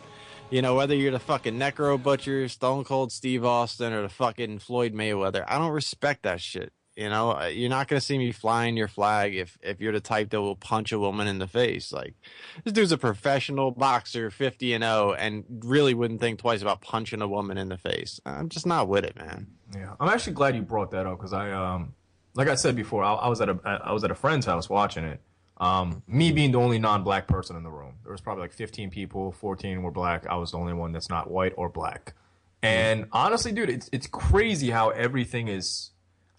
you 0.49 0.61
know, 0.61 0.75
whether 0.75 0.95
you're 0.95 1.11
the 1.11 1.19
fucking 1.19 1.57
Necro 1.59 2.01
Butcher, 2.01 2.49
Stone 2.49 2.85
Cold 2.85 3.11
Steve 3.11 3.45
Austin, 3.45 3.93
or 3.93 4.01
the 4.01 4.09
fucking 4.09 4.59
Floyd 4.59 4.93
Mayweather, 4.93 5.45
I 5.47 5.57
don't 5.59 5.71
respect 5.71 6.23
that 6.23 6.41
shit. 6.41 6.73
You 7.01 7.09
know, 7.09 7.31
Uh, 7.31 7.45
you're 7.47 7.69
not 7.69 7.87
gonna 7.87 7.99
see 7.99 8.17
me 8.19 8.31
flying 8.31 8.77
your 8.77 8.87
flag 8.87 9.35
if 9.35 9.57
if 9.63 9.81
you're 9.81 9.91
the 9.91 9.99
type 9.99 10.29
that 10.29 10.39
will 10.41 10.55
punch 10.55 10.91
a 10.91 10.99
woman 10.99 11.27
in 11.27 11.39
the 11.39 11.47
face. 11.47 11.91
Like 11.91 12.13
this 12.63 12.73
dude's 12.73 12.91
a 12.91 12.97
professional 12.97 13.71
boxer, 13.71 14.29
50 14.29 14.73
and 14.73 14.83
0, 14.83 15.13
and 15.13 15.43
really 15.65 15.95
wouldn't 15.95 16.21
think 16.21 16.39
twice 16.39 16.61
about 16.61 16.81
punching 16.81 17.21
a 17.21 17.27
woman 17.27 17.57
in 17.57 17.69
the 17.69 17.77
face. 17.77 18.21
I'm 18.25 18.49
just 18.49 18.67
not 18.67 18.87
with 18.87 19.03
it, 19.03 19.15
man. 19.15 19.47
Yeah, 19.73 19.93
I'm 19.99 20.09
actually 20.09 20.33
glad 20.33 20.55
you 20.55 20.61
brought 20.61 20.91
that 20.91 21.07
up 21.07 21.17
because 21.17 21.33
I, 21.33 21.51
um, 21.51 21.95
like 22.35 22.47
I 22.47 22.55
said 22.55 22.75
before, 22.75 23.03
I, 23.03 23.13
I 23.13 23.29
was 23.29 23.41
at 23.41 23.49
a 23.49 23.57
I 23.65 23.93
was 23.93 24.03
at 24.03 24.11
a 24.11 24.15
friend's 24.15 24.45
house 24.45 24.69
watching 24.69 25.03
it. 25.03 25.21
Um, 25.57 26.03
me 26.07 26.31
being 26.31 26.51
the 26.51 26.59
only 26.59 26.79
non-black 26.79 27.27
person 27.27 27.55
in 27.55 27.63
the 27.63 27.69
room, 27.69 27.93
there 28.03 28.11
was 28.11 28.21
probably 28.21 28.41
like 28.41 28.51
15 28.53 28.89
people, 28.89 29.31
14 29.31 29.83
were 29.83 29.91
black. 29.91 30.25
I 30.27 30.35
was 30.35 30.51
the 30.51 30.57
only 30.57 30.73
one 30.73 30.91
that's 30.91 31.09
not 31.09 31.29
white 31.29 31.53
or 31.55 31.69
black. 31.69 32.13
And 32.63 33.05
honestly, 33.11 33.51
dude, 33.51 33.69
it's 33.69 33.89
it's 33.91 34.07
crazy 34.07 34.69
how 34.69 34.89
everything 34.89 35.47
is. 35.47 35.90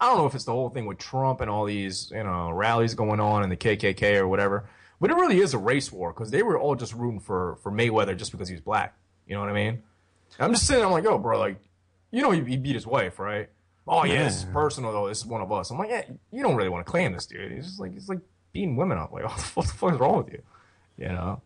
I 0.03 0.07
don't 0.07 0.17
know 0.17 0.25
if 0.25 0.35
it's 0.35 0.43
the 0.43 0.51
whole 0.51 0.69
thing 0.69 0.85
with 0.85 0.97
Trump 0.97 1.39
and 1.39 1.49
all 1.49 1.63
these 1.63 2.11
you 2.11 2.23
know 2.23 2.51
rallies 2.51 2.93
going 2.93 3.21
on 3.21 3.41
and 3.41 3.49
the 3.49 3.55
KKK 3.55 4.17
or 4.17 4.27
whatever, 4.27 4.69
but 4.99 5.09
it 5.09 5.13
really 5.15 5.39
is 5.39 5.53
a 5.53 5.57
race 5.57 5.93
war 5.93 6.11
because 6.11 6.29
they 6.29 6.43
were 6.43 6.59
all 6.59 6.75
just 6.75 6.93
rooting 6.93 7.21
for 7.21 7.57
for 7.63 7.71
Mayweather 7.71 8.17
just 8.17 8.33
because 8.33 8.49
he 8.49 8.53
was 8.53 8.61
black. 8.61 8.97
You 9.27 9.35
know 9.35 9.39
what 9.39 9.49
I 9.49 9.53
mean? 9.53 9.81
I'm 10.39 10.51
just 10.51 10.67
sitting. 10.67 10.83
I'm 10.83 10.91
like, 10.91 11.05
yo, 11.05 11.17
bro, 11.17 11.39
like, 11.39 11.57
you 12.11 12.21
know, 12.21 12.31
he, 12.31 12.41
he 12.43 12.57
beat 12.57 12.75
his 12.75 12.85
wife, 12.85 13.17
right? 13.17 13.47
Oh 13.87 14.03
yeah, 14.03 14.25
this 14.25 14.39
is 14.39 14.45
personal 14.45 14.91
though. 14.91 15.07
This 15.07 15.19
is 15.19 15.25
one 15.25 15.41
of 15.41 15.51
us. 15.53 15.71
I'm 15.71 15.77
like, 15.77 15.89
yeah, 15.89 16.03
you 16.31 16.43
don't 16.43 16.55
really 16.57 16.69
want 16.69 16.85
to 16.85 16.91
claim 16.91 17.13
this, 17.13 17.25
dude. 17.25 17.53
He's 17.53 17.65
just 17.65 17.79
like, 17.79 17.93
he's 17.93 18.09
like 18.09 18.19
beating 18.51 18.75
women 18.75 18.97
up. 18.97 19.13
Like, 19.13 19.23
what 19.55 19.65
the 19.67 19.73
fuck 19.73 19.93
is 19.93 19.99
wrong 19.99 20.17
with 20.17 20.33
you? 20.33 20.41
You 20.97 21.09
know? 21.09 21.41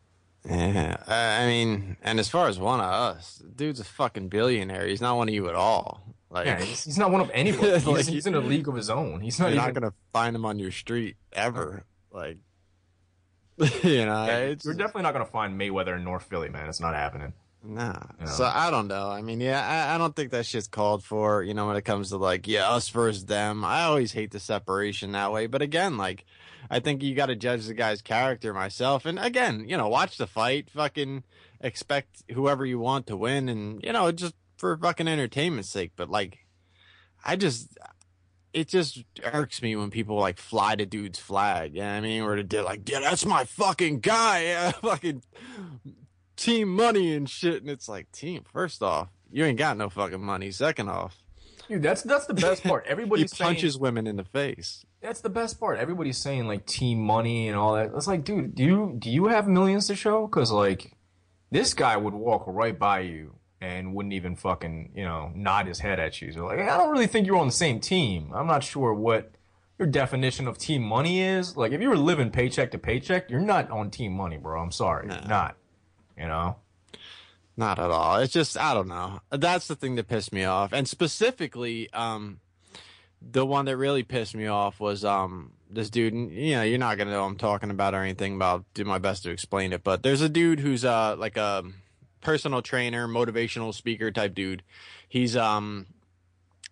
Yeah, 0.49 0.97
uh, 1.07 1.11
I 1.11 1.45
mean, 1.45 1.97
and 2.01 2.19
as 2.19 2.27
far 2.27 2.47
as 2.47 2.57
one 2.57 2.79
of 2.79 2.85
us, 2.85 3.43
dude's 3.55 3.79
a 3.79 3.83
fucking 3.83 4.29
billionaire. 4.29 4.87
He's 4.87 5.01
not 5.01 5.17
one 5.17 5.27
of 5.27 5.33
you 5.35 5.47
at 5.49 5.55
all. 5.55 6.01
Like, 6.29 6.45
Yeah, 6.45 6.61
he's, 6.61 6.83
he's 6.83 6.97
not 6.97 7.11
one 7.11 7.21
of 7.21 7.31
anybody. 7.33 7.71
He's, 7.73 7.85
Like, 7.85 8.05
he's 8.05 8.25
in 8.27 8.35
a 8.35 8.39
league 8.39 8.67
of 8.67 8.75
his 8.75 8.89
own. 8.89 9.21
He's 9.21 9.39
not 9.39 9.47
you're 9.47 9.55
even. 9.55 9.65
not 9.65 9.73
gonna 9.73 9.93
find 10.13 10.35
him 10.35 10.45
on 10.45 10.59
your 10.59 10.71
street 10.71 11.17
ever. 11.33 11.83
Uh-huh. 12.13 12.19
Like, 12.19 12.37
you 13.83 14.05
know, 14.05 14.25
it's 14.25 14.65
You're 14.65 14.73
definitely 14.73 15.03
not 15.03 15.13
gonna 15.13 15.25
find 15.25 15.59
Mayweather 15.59 15.95
in 15.95 16.03
North 16.03 16.23
Philly, 16.23 16.49
man. 16.49 16.69
It's 16.69 16.79
not 16.79 16.93
happening. 16.93 17.33
Nah. 17.63 17.99
Yeah. 18.19 18.25
So 18.25 18.45
I 18.45 18.69
don't 18.71 18.87
know. 18.87 19.09
I 19.09 19.21
mean, 19.21 19.41
yeah, 19.41 19.61
I, 19.89 19.95
I 19.95 19.97
don't 19.97 20.15
think 20.15 20.31
that 20.31 20.45
shit's 20.45 20.67
called 20.67 21.03
for, 21.03 21.43
you 21.43 21.53
know, 21.53 21.67
when 21.67 21.75
it 21.75 21.83
comes 21.83 22.09
to 22.09 22.17
like, 22.17 22.47
yeah, 22.47 22.69
us 22.69 22.89
versus 22.89 23.25
them. 23.25 23.65
I 23.65 23.83
always 23.83 24.13
hate 24.13 24.31
the 24.31 24.39
separation 24.39 25.11
that 25.13 25.31
way. 25.31 25.47
But 25.47 25.61
again, 25.61 25.97
like, 25.97 26.25
I 26.69 26.79
think 26.79 27.01
you 27.03 27.15
got 27.15 27.25
to 27.27 27.35
judge 27.35 27.65
the 27.65 27.73
guy's 27.73 28.01
character 28.01 28.53
myself. 28.53 29.05
And 29.05 29.17
again, 29.19 29.65
you 29.67 29.75
know, 29.75 29.87
watch 29.89 30.17
the 30.17 30.27
fight, 30.27 30.69
fucking 30.69 31.23
expect 31.59 32.23
whoever 32.31 32.65
you 32.65 32.79
want 32.79 33.07
to 33.07 33.17
win 33.17 33.49
and, 33.49 33.83
you 33.83 33.91
know, 33.91 34.11
just 34.11 34.35
for 34.57 34.75
fucking 34.77 35.07
entertainment's 35.07 35.69
sake. 35.69 35.91
But 35.95 36.09
like, 36.09 36.39
I 37.23 37.35
just, 37.35 37.77
it 38.53 38.67
just 38.67 39.03
irks 39.23 39.61
me 39.61 39.75
when 39.75 39.91
people 39.91 40.17
like 40.17 40.37
fly 40.39 40.75
the 40.75 40.85
dude's 40.85 41.19
flag. 41.19 41.75
You 41.75 41.81
know 41.81 41.87
what 41.87 41.97
I 41.97 42.01
mean? 42.01 42.21
Or 42.23 42.43
they're 42.43 42.63
like, 42.63 42.89
yeah, 42.89 42.99
that's 42.99 43.25
my 43.25 43.45
fucking 43.45 43.99
guy. 43.99 44.43
Yeah, 44.45 44.71
fucking 44.81 45.23
team 46.35 46.69
money 46.75 47.13
and 47.13 47.29
shit. 47.29 47.61
And 47.61 47.69
it's 47.69 47.87
like, 47.87 48.11
team, 48.11 48.43
first 48.51 48.81
off, 48.81 49.09
you 49.31 49.45
ain't 49.45 49.57
got 49.57 49.77
no 49.77 49.89
fucking 49.89 50.23
money. 50.23 50.51
Second 50.51 50.89
off, 50.89 51.17
Dude, 51.67 51.83
that's 51.83 52.01
that's 52.01 52.25
the 52.27 52.33
best 52.33 52.63
part. 52.63 52.85
Everybody 52.87 53.23
Everybody's 53.23 53.35
saying, 53.37 53.47
punches 53.49 53.77
women 53.77 54.07
in 54.07 54.15
the 54.15 54.23
face. 54.23 54.85
that's 55.01 55.19
the 55.19 55.29
best 55.29 55.59
part. 55.59 55.77
Everybody's 55.79 56.17
saying 56.17 56.47
like 56.47 56.65
team 56.65 56.99
money 56.99 57.49
and 57.49 57.57
all 57.57 57.75
that. 57.75 57.91
It's 57.95 58.07
like, 58.07 58.23
dude, 58.23 58.55
do 58.55 58.63
you 58.63 58.95
do 58.97 59.09
you 59.09 59.27
have 59.27 59.47
millions 59.47 59.87
to 59.87 59.95
show? 59.95 60.27
Because 60.27 60.49
like, 60.49 60.93
this 61.51 61.73
guy 61.73 61.97
would 61.97 62.13
walk 62.13 62.43
right 62.47 62.77
by 62.77 63.01
you 63.01 63.35
and 63.61 63.93
wouldn't 63.93 64.13
even 64.13 64.35
fucking 64.35 64.91
you 64.95 65.03
know 65.03 65.31
nod 65.35 65.67
his 65.67 65.79
head 65.79 65.99
at 65.99 66.21
you. 66.21 66.31
So 66.31 66.45
like, 66.45 66.59
I 66.59 66.77
don't 66.77 66.91
really 66.91 67.07
think 67.07 67.27
you're 67.27 67.37
on 67.37 67.47
the 67.47 67.53
same 67.53 67.79
team. 67.79 68.31
I'm 68.33 68.47
not 68.47 68.63
sure 68.63 68.93
what 68.93 69.31
your 69.77 69.87
definition 69.87 70.47
of 70.47 70.57
team 70.57 70.81
money 70.81 71.21
is. 71.21 71.55
Like, 71.55 71.71
if 71.71 71.81
you 71.81 71.89
were 71.89 71.97
living 71.97 72.31
paycheck 72.31 72.71
to 72.71 72.77
paycheck, 72.77 73.29
you're 73.29 73.39
not 73.39 73.69
on 73.69 73.91
team 73.91 74.13
money, 74.13 74.37
bro. 74.37 74.59
I'm 74.61 74.71
sorry, 74.71 75.07
you're 75.07 75.27
not. 75.27 75.55
You 76.17 76.27
know. 76.27 76.57
Not 77.59 77.79
at 77.79 77.89
all. 77.89 78.17
It's 78.17 78.31
just 78.31 78.57
I 78.57 78.75
don't 78.75 78.87
know. 78.87 79.19
That's 79.31 79.67
the 79.67 79.75
thing 79.75 79.95
that 79.95 80.07
pissed 80.07 80.31
me 80.31 80.43
off. 80.43 80.73
And 80.73 80.87
specifically, 80.87 81.91
um 81.91 82.39
the 83.19 83.45
one 83.45 83.65
that 83.65 83.77
really 83.77 84.03
pissed 84.03 84.35
me 84.35 84.45
off 84.45 84.79
was 84.79 85.03
um 85.03 85.53
this 85.69 85.89
dude 85.89 86.13
and, 86.13 86.31
you 86.31 86.55
know, 86.55 86.61
you're 86.61 86.77
not 86.77 86.97
gonna 86.99 87.11
know 87.11 87.21
what 87.21 87.27
I'm 87.27 87.37
talking 87.37 87.71
about 87.71 87.95
or 87.95 88.03
anything, 88.03 88.37
but 88.37 88.45
I'll 88.45 88.65
do 88.75 88.85
my 88.85 88.99
best 88.99 89.23
to 89.23 89.31
explain 89.31 89.73
it. 89.73 89.83
But 89.83 90.03
there's 90.03 90.21
a 90.21 90.29
dude 90.29 90.59
who's 90.59 90.85
uh 90.85 91.15
like 91.17 91.35
a 91.35 91.63
personal 92.27 92.61
trainer, 92.61 93.07
motivational 93.07 93.73
speaker 93.73 94.11
type 94.11 94.35
dude. 94.35 94.61
He's 95.07 95.37
um 95.37 95.85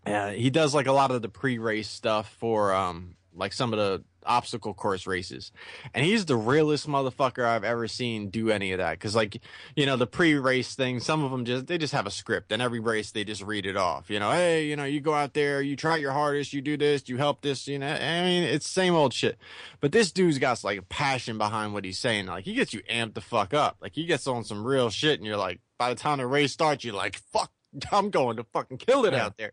uh, 0.06 0.32
he 0.32 0.50
does 0.50 0.76
like 0.76 0.86
a 0.86 0.92
lot 0.92 1.12
of 1.12 1.22
the 1.22 1.30
pre-race 1.30 1.88
stuff 1.88 2.36
for 2.38 2.74
um 2.74 3.16
like 3.34 3.54
some 3.54 3.72
of 3.72 3.80
the 3.80 4.04
obstacle 4.26 4.74
course 4.74 5.08
races. 5.08 5.52
And 5.94 6.06
he's 6.06 6.26
the 6.26 6.36
realest 6.36 6.88
motherfucker 6.88 7.46
i've 7.46 7.64
ever 7.64 7.88
seen 7.88 8.30
do 8.30 8.50
any 8.50 8.72
of 8.72 8.80
that. 8.80 8.94
Because 8.94 9.16
like 9.16 9.42
you 9.76 9.86
know 9.86 9.98
the 9.98 10.08
pre-race 10.08 10.76
thing 10.76 11.00
some 11.00 11.24
of 11.24 11.32
them 11.32 11.46
just 11.46 11.68
they 11.68 11.78
just 11.78 11.94
have 11.94 12.08
a 12.08 12.12
script. 12.12 12.52
And 12.52 12.62
every 12.62 12.80
race 12.80 13.12
they 13.12 13.24
just 13.24 13.42
read 13.42 13.66
it 13.66 13.78
off. 13.78 14.10
You 14.10 14.20
know 14.20 14.32
hey 14.32 14.66
you 14.66 14.76
know 14.76 14.84
you 14.84 15.02
go 15.02 15.14
out 15.14 15.34
there 15.34 15.62
you 15.62 15.76
try 15.76 15.98
your 15.98 16.12
hardest 16.12 16.54
you 16.54 16.62
do 16.62 16.78
this 16.78 17.08
you 17.08 17.18
help 17.18 17.42
this 17.42 17.68
you 17.68 17.80
know? 17.80 17.88
I 17.88 18.24
mean 18.24 18.44
it's 18.44 18.70
same 18.70 18.94
old 18.94 19.14
shit. 19.14 19.38
But 19.80 19.92
this 19.92 20.12
dude's 20.12 20.40
got 20.40 20.64
like 20.64 20.80
a 20.80 20.84
passion 20.84 21.38
behind 21.38 21.74
what 21.74 21.86
he's 21.86 22.00
saying. 22.00 22.28
Like 22.28 22.46
he 22.46 22.54
gets 22.54 22.74
you 22.74 22.82
amped 22.84 23.14
the 23.14 23.22
fuck 23.22 23.54
up. 23.54 23.78
Like 23.82 23.94
he 23.94 24.06
gets 24.06 24.28
on 24.28 24.44
some 24.44 24.66
real 24.66 24.90
shit 24.90 25.20
and 25.20 25.26
you're 25.28 25.38
like 25.38 25.60
by 25.78 25.90
the 25.90 25.96
time 25.96 26.20
the 26.20 26.28
race 26.28 26.54
starts 26.54 26.84
you're 26.84 26.94
like 26.94 27.16
fuck 27.32 27.52
I'm 27.92 28.10
going 28.10 28.38
to 28.38 28.44
fucking 28.44 28.78
kill 28.78 29.06
it 29.06 29.14
Yeah. 29.14 29.26
out 29.26 29.38
there. 29.38 29.52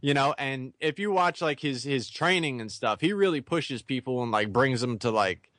You 0.00 0.14
know, 0.14 0.34
and 0.38 0.74
if 0.80 0.98
you 0.98 1.10
watch 1.12 1.40
like 1.40 1.60
his 1.60 1.84
his 1.84 2.08
training 2.10 2.60
and 2.60 2.70
stuff, 2.70 3.00
he 3.00 3.12
really 3.12 3.40
pushes 3.40 3.82
people 3.82 4.22
and 4.22 4.30
like 4.32 4.52
brings 4.52 4.80
them 4.80 4.98
to 5.00 5.10
like 5.10 5.50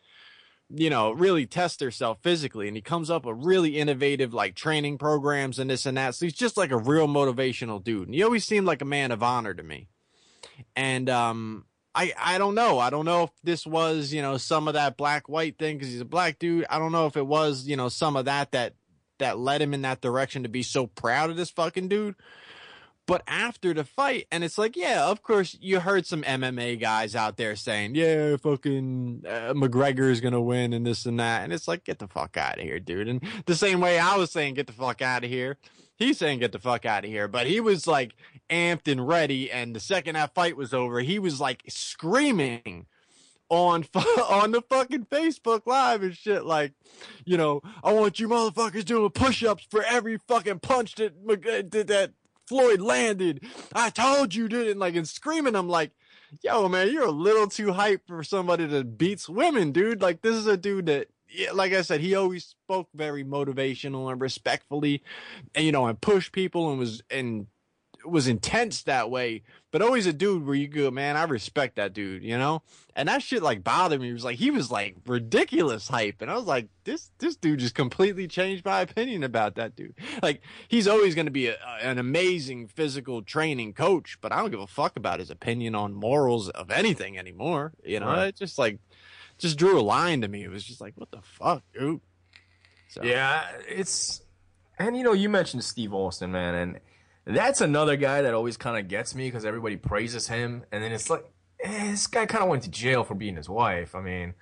you 0.67 0.89
know, 0.89 1.11
really 1.11 1.45
test 1.45 1.77
themselves 1.77 2.19
physically 2.23 2.67
and 2.67 2.75
he 2.75 2.81
comes 2.81 3.11
up 3.11 3.23
with 3.23 3.37
really 3.45 3.77
innovative 3.77 4.33
like 4.33 4.55
training 4.55 4.97
programs 4.97 5.59
and 5.59 5.69
this 5.69 5.85
and 5.85 5.95
that. 5.95 6.15
So 6.15 6.25
he's 6.25 6.33
just 6.33 6.57
like 6.57 6.71
a 6.71 6.77
real 6.77 7.07
motivational 7.07 7.83
dude. 7.83 8.07
And 8.07 8.15
he 8.15 8.23
always 8.23 8.45
seemed 8.45 8.65
like 8.65 8.81
a 8.81 8.85
man 8.85 9.11
of 9.11 9.21
honor 9.21 9.53
to 9.53 9.61
me. 9.61 9.89
And 10.75 11.09
um 11.09 11.65
I, 11.93 12.11
I 12.19 12.37
don't 12.39 12.55
know. 12.55 12.77
I 12.79 12.89
don't 12.89 13.05
know 13.05 13.23
if 13.23 13.29
this 13.43 13.65
was, 13.65 14.11
you 14.11 14.21
know, 14.21 14.35
some 14.37 14.67
of 14.67 14.73
that 14.73 14.97
black 14.97 15.29
white 15.29 15.57
thing 15.57 15.77
because 15.77 15.91
he's 15.93 16.01
a 16.01 16.05
black 16.05 16.39
dude. 16.39 16.65
I 16.69 16.77
don't 16.77 16.91
know 16.91 17.05
if 17.05 17.15
it 17.15 17.25
was, 17.25 17.67
you 17.67 17.77
know, 17.77 17.87
some 17.87 18.15
of 18.17 18.25
that 18.25 18.51
that 18.51 18.73
that 19.19 19.37
led 19.37 19.61
him 19.61 19.73
in 19.73 19.81
that 19.83 20.01
direction 20.01 20.43
to 20.43 20.49
be 20.49 20.63
so 20.63 20.87
proud 20.87 21.29
of 21.29 21.37
this 21.37 21.49
fucking 21.49 21.87
dude. 21.87 22.15
But 23.07 23.21
after 23.27 23.71
the 23.73 23.83
fight, 23.83 24.25
and 24.31 24.43
it's 24.43 24.57
like, 24.57 24.75
yeah, 24.75 25.05
of 25.05 25.21
course, 25.21 25.55
you 25.61 25.79
heard 25.79 26.07
some 26.07 26.23
MMA 26.23 26.79
guys 26.79 27.15
out 27.15 27.37
there 27.37 27.55
saying, 27.55 27.93
yeah, 27.93 28.35
fucking 28.37 29.23
uh, 29.27 29.53
McGregor 29.53 30.09
is 30.09 30.21
gonna 30.21 30.41
win 30.41 30.73
and 30.73 30.87
this 30.87 31.05
and 31.05 31.19
that, 31.19 31.43
and 31.43 31.53
it's 31.53 31.67
like, 31.67 31.83
get 31.83 31.99
the 31.99 32.07
fuck 32.07 32.35
out 32.35 32.57
of 32.57 32.63
here, 32.63 32.79
dude. 32.79 33.07
And 33.07 33.21
the 33.45 33.55
same 33.55 33.79
way 33.79 33.99
I 33.99 34.15
was 34.15 34.31
saying, 34.31 34.55
get 34.55 34.65
the 34.65 34.73
fuck 34.73 35.03
out 35.03 35.23
of 35.23 35.29
here, 35.29 35.57
he's 35.97 36.17
saying, 36.17 36.39
get 36.39 36.51
the 36.51 36.59
fuck 36.59 36.85
out 36.85 37.05
of 37.05 37.11
here. 37.11 37.27
But 37.27 37.45
he 37.45 37.59
was 37.59 37.85
like 37.85 38.15
amped 38.49 38.91
and 38.91 39.07
ready, 39.07 39.51
and 39.51 39.75
the 39.75 39.79
second 39.79 40.15
that 40.15 40.33
fight 40.33 40.57
was 40.57 40.73
over, 40.73 41.01
he 41.01 41.19
was 41.19 41.39
like 41.39 41.63
screaming 41.67 42.87
on 43.49 43.85
on 43.95 44.51
the 44.51 44.61
fucking 44.69 45.05
Facebook 45.05 45.61
Live 45.65 46.03
and 46.03 46.15
shit. 46.15 46.45
Like, 46.45 46.73
you 47.25 47.37
know, 47.37 47.61
I 47.83 47.93
want 47.93 48.19
you 48.19 48.27
motherfuckers 48.27 48.85
doing 48.85 49.09
push-ups 49.09 49.67
for 49.69 49.83
every 49.83 50.17
fucking 50.27 50.59
punch 50.59 50.95
that 50.95 51.13
that- 51.71 52.13
Floyd 52.47 52.79
landed. 52.79 53.43
I 53.73 53.89
told 53.89 54.35
you, 54.35 54.47
dude, 54.47 54.67
and 54.67 54.79
like 54.79 54.95
and 54.95 55.07
screaming. 55.07 55.55
I'm 55.55 55.67
like, 55.67 55.89
yo, 56.43 56.69
man, 56.69 56.91
you're 56.91 57.07
a 57.07 57.11
little 57.11 57.47
too 57.47 57.73
hype 57.73 58.05
for 58.07 58.23
somebody 58.23 58.67
that 58.67 58.99
beats 58.99 59.27
women, 59.27 59.71
dude. 59.71 60.01
Like, 60.01 60.21
this 60.21 60.35
is 60.35 60.47
a 60.47 60.57
dude 60.57 60.85
that. 60.85 61.07
Yeah, 61.27 61.53
like 61.53 61.73
I 61.73 61.81
said, 61.81 62.01
he 62.01 62.13
always 62.13 62.45
spoke 62.45 62.87
very 62.93 63.23
motivational 63.25 64.11
and 64.11 64.21
respectfully, 64.21 65.01
and 65.55 65.65
you 65.65 65.71
know, 65.71 65.87
and 65.87 65.99
pushed 65.99 66.31
people 66.33 66.69
and 66.69 66.77
was 66.77 67.01
and 67.09 67.47
was 68.05 68.27
intense 68.27 68.83
that 68.83 69.09
way, 69.09 69.41
but 69.75 69.81
always 69.81 70.05
a 70.05 70.13
dude 70.13 70.45
where 70.45 70.55
you 70.55 70.69
go, 70.69 70.89
man, 70.89 71.17
I 71.17 71.23
respect 71.23 71.75
that 71.75 71.91
dude, 71.91 72.23
you 72.23 72.37
know? 72.37 72.61
And 72.95 73.09
that 73.09 73.21
shit 73.21 73.43
like 73.43 73.61
bothered 73.61 73.99
me. 73.99 74.09
It 74.09 74.13
was 74.13 74.23
like 74.23 74.37
he 74.37 74.49
was 74.49 74.71
like 74.71 74.95
ridiculous 75.05 75.89
hype. 75.89 76.21
And 76.21 76.31
I 76.31 76.35
was 76.35 76.45
like, 76.45 76.69
this 76.85 77.11
this 77.17 77.35
dude 77.35 77.59
just 77.59 77.75
completely 77.75 78.25
changed 78.25 78.63
my 78.63 78.79
opinion 78.79 79.21
about 79.25 79.55
that 79.55 79.75
dude. 79.75 79.93
Like 80.23 80.39
he's 80.69 80.87
always 80.87 81.13
gonna 81.13 81.29
be 81.29 81.47
a, 81.47 81.57
an 81.81 81.97
amazing 81.99 82.67
physical 82.69 83.21
training 83.21 83.73
coach, 83.73 84.17
but 84.21 84.31
I 84.31 84.37
don't 84.37 84.49
give 84.49 84.61
a 84.61 84.65
fuck 84.67 84.95
about 84.95 85.19
his 85.19 85.29
opinion 85.29 85.75
on 85.75 85.93
morals 85.93 86.47
of 86.47 86.71
anything 86.71 87.17
anymore. 87.17 87.73
You 87.83 87.99
know, 87.99 88.05
Right. 88.07 88.27
it 88.29 88.37
just 88.37 88.57
like 88.57 88.79
just 89.39 89.57
drew 89.57 89.77
a 89.77 89.83
line 89.83 90.21
to 90.21 90.29
me. 90.29 90.45
It 90.45 90.51
was 90.51 90.63
just 90.63 90.79
like, 90.79 90.93
what 90.95 91.11
the 91.11 91.19
fuck, 91.21 91.63
dude? 91.77 91.99
So, 92.87 93.03
Yeah, 93.03 93.43
it's 93.67 94.21
and 94.79 94.95
you 94.95 95.03
know 95.03 95.11
you 95.11 95.27
mentioned 95.27 95.65
Steve 95.65 95.93
Austin, 95.93 96.31
man, 96.31 96.55
and 96.55 96.79
that's 97.25 97.61
another 97.61 97.95
guy 97.97 98.21
that 98.21 98.33
always 98.33 98.57
kind 98.57 98.77
of 98.77 98.87
gets 98.87 99.15
me 99.15 99.27
because 99.27 99.45
everybody 99.45 99.77
praises 99.77 100.27
him, 100.27 100.63
and 100.71 100.83
then 100.83 100.91
it's 100.91 101.09
like 101.09 101.25
eh, 101.63 101.91
this 101.91 102.07
guy 102.07 102.25
kind 102.25 102.43
of 102.43 102.49
went 102.49 102.63
to 102.63 102.69
jail 102.69 103.03
for 103.03 103.15
beating 103.15 103.37
his 103.37 103.49
wife. 103.49 103.95
I 103.95 104.01
mean, 104.01 104.33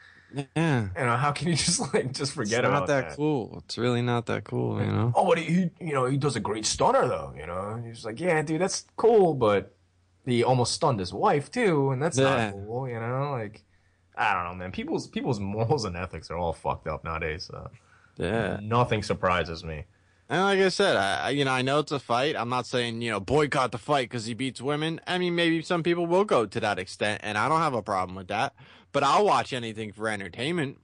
yeah. 0.55 0.89
you 0.97 1.05
know, 1.05 1.15
how 1.15 1.31
can 1.31 1.47
you 1.49 1.55
just 1.67 1.93
like 1.93 2.11
just 2.11 2.33
forget 2.33 2.59
it's 2.59 2.67
about 2.67 2.79
not 2.81 2.87
that, 2.87 3.09
that? 3.09 3.15
cool. 3.15 3.61
It's 3.65 3.77
really 3.77 4.01
not 4.01 4.25
that 4.25 4.43
cool, 4.43 4.79
you 4.81 4.87
know? 4.91 5.13
Oh, 5.15 5.27
but 5.27 5.37
he, 5.37 5.45
he, 5.45 5.69
you 5.79 5.93
know, 5.93 6.05
he 6.05 6.17
does 6.17 6.35
a 6.35 6.39
great 6.39 6.65
stunner 6.65 7.07
though. 7.07 7.33
You 7.37 7.45
know, 7.47 7.81
he's 7.85 8.03
like, 8.05 8.19
yeah, 8.19 8.41
dude, 8.41 8.59
that's 8.61 8.85
cool, 8.97 9.33
but 9.33 9.75
he 10.25 10.43
almost 10.43 10.73
stunned 10.73 10.99
his 10.99 11.13
wife 11.13 11.51
too, 11.51 11.91
and 11.91 12.01
that's 12.01 12.17
Yeah. 12.17 12.47
not 12.47 12.53
cool. 12.53 12.87
You 12.89 12.99
know, 12.99 13.31
like 13.31 13.63
I 14.15 14.33
don't 14.33 14.43
know, 14.45 14.55
man. 14.55 14.71
People's 14.71 15.07
people's 15.07 15.39
morals 15.53 15.85
and 15.85 15.95
ethics 15.95 16.29
are 16.31 16.37
all 16.37 16.53
fucked 16.53 16.87
up 16.87 17.03
nowadays. 17.03 17.45
So 17.45 17.69
Yeah. 18.17 18.59
nothing 18.61 19.03
surprises 19.03 19.63
me. 19.63 19.85
And 20.33 20.41
like 20.41 20.59
I 20.59 20.69
said, 20.69 20.95
I, 20.97 21.29
you 21.29 21.45
know, 21.45 21.51
I 21.51 21.61
know 21.61 21.77
it's 21.77 21.91
a 21.91 21.99
fight. 21.99 22.35
I'm 22.35 22.49
not 22.49 22.65
saying, 22.65 23.03
you 23.03 23.11
know, 23.11 23.19
boycott 23.19 23.71
the 23.71 23.77
fight 23.77 24.09
because 24.09 24.25
he 24.25 24.33
beats 24.33 24.59
women. 24.59 24.99
I 25.05 25.19
mean, 25.19 25.35
maybe 25.35 25.61
some 25.61 25.83
people 25.83 26.07
will 26.07 26.25
go 26.25 26.47
to 26.47 26.59
that 26.59 26.79
extent, 26.79 27.21
and 27.23 27.37
I 27.37 27.47
don't 27.47 27.59
have 27.59 27.75
a 27.75 27.83
problem 27.83 28.15
with 28.15 28.29
that. 28.29 28.55
But 28.91 29.03
I'll 29.03 29.25
watch 29.25 29.53
anything 29.53 29.91
for 29.91 30.09
entertainment. 30.09 30.79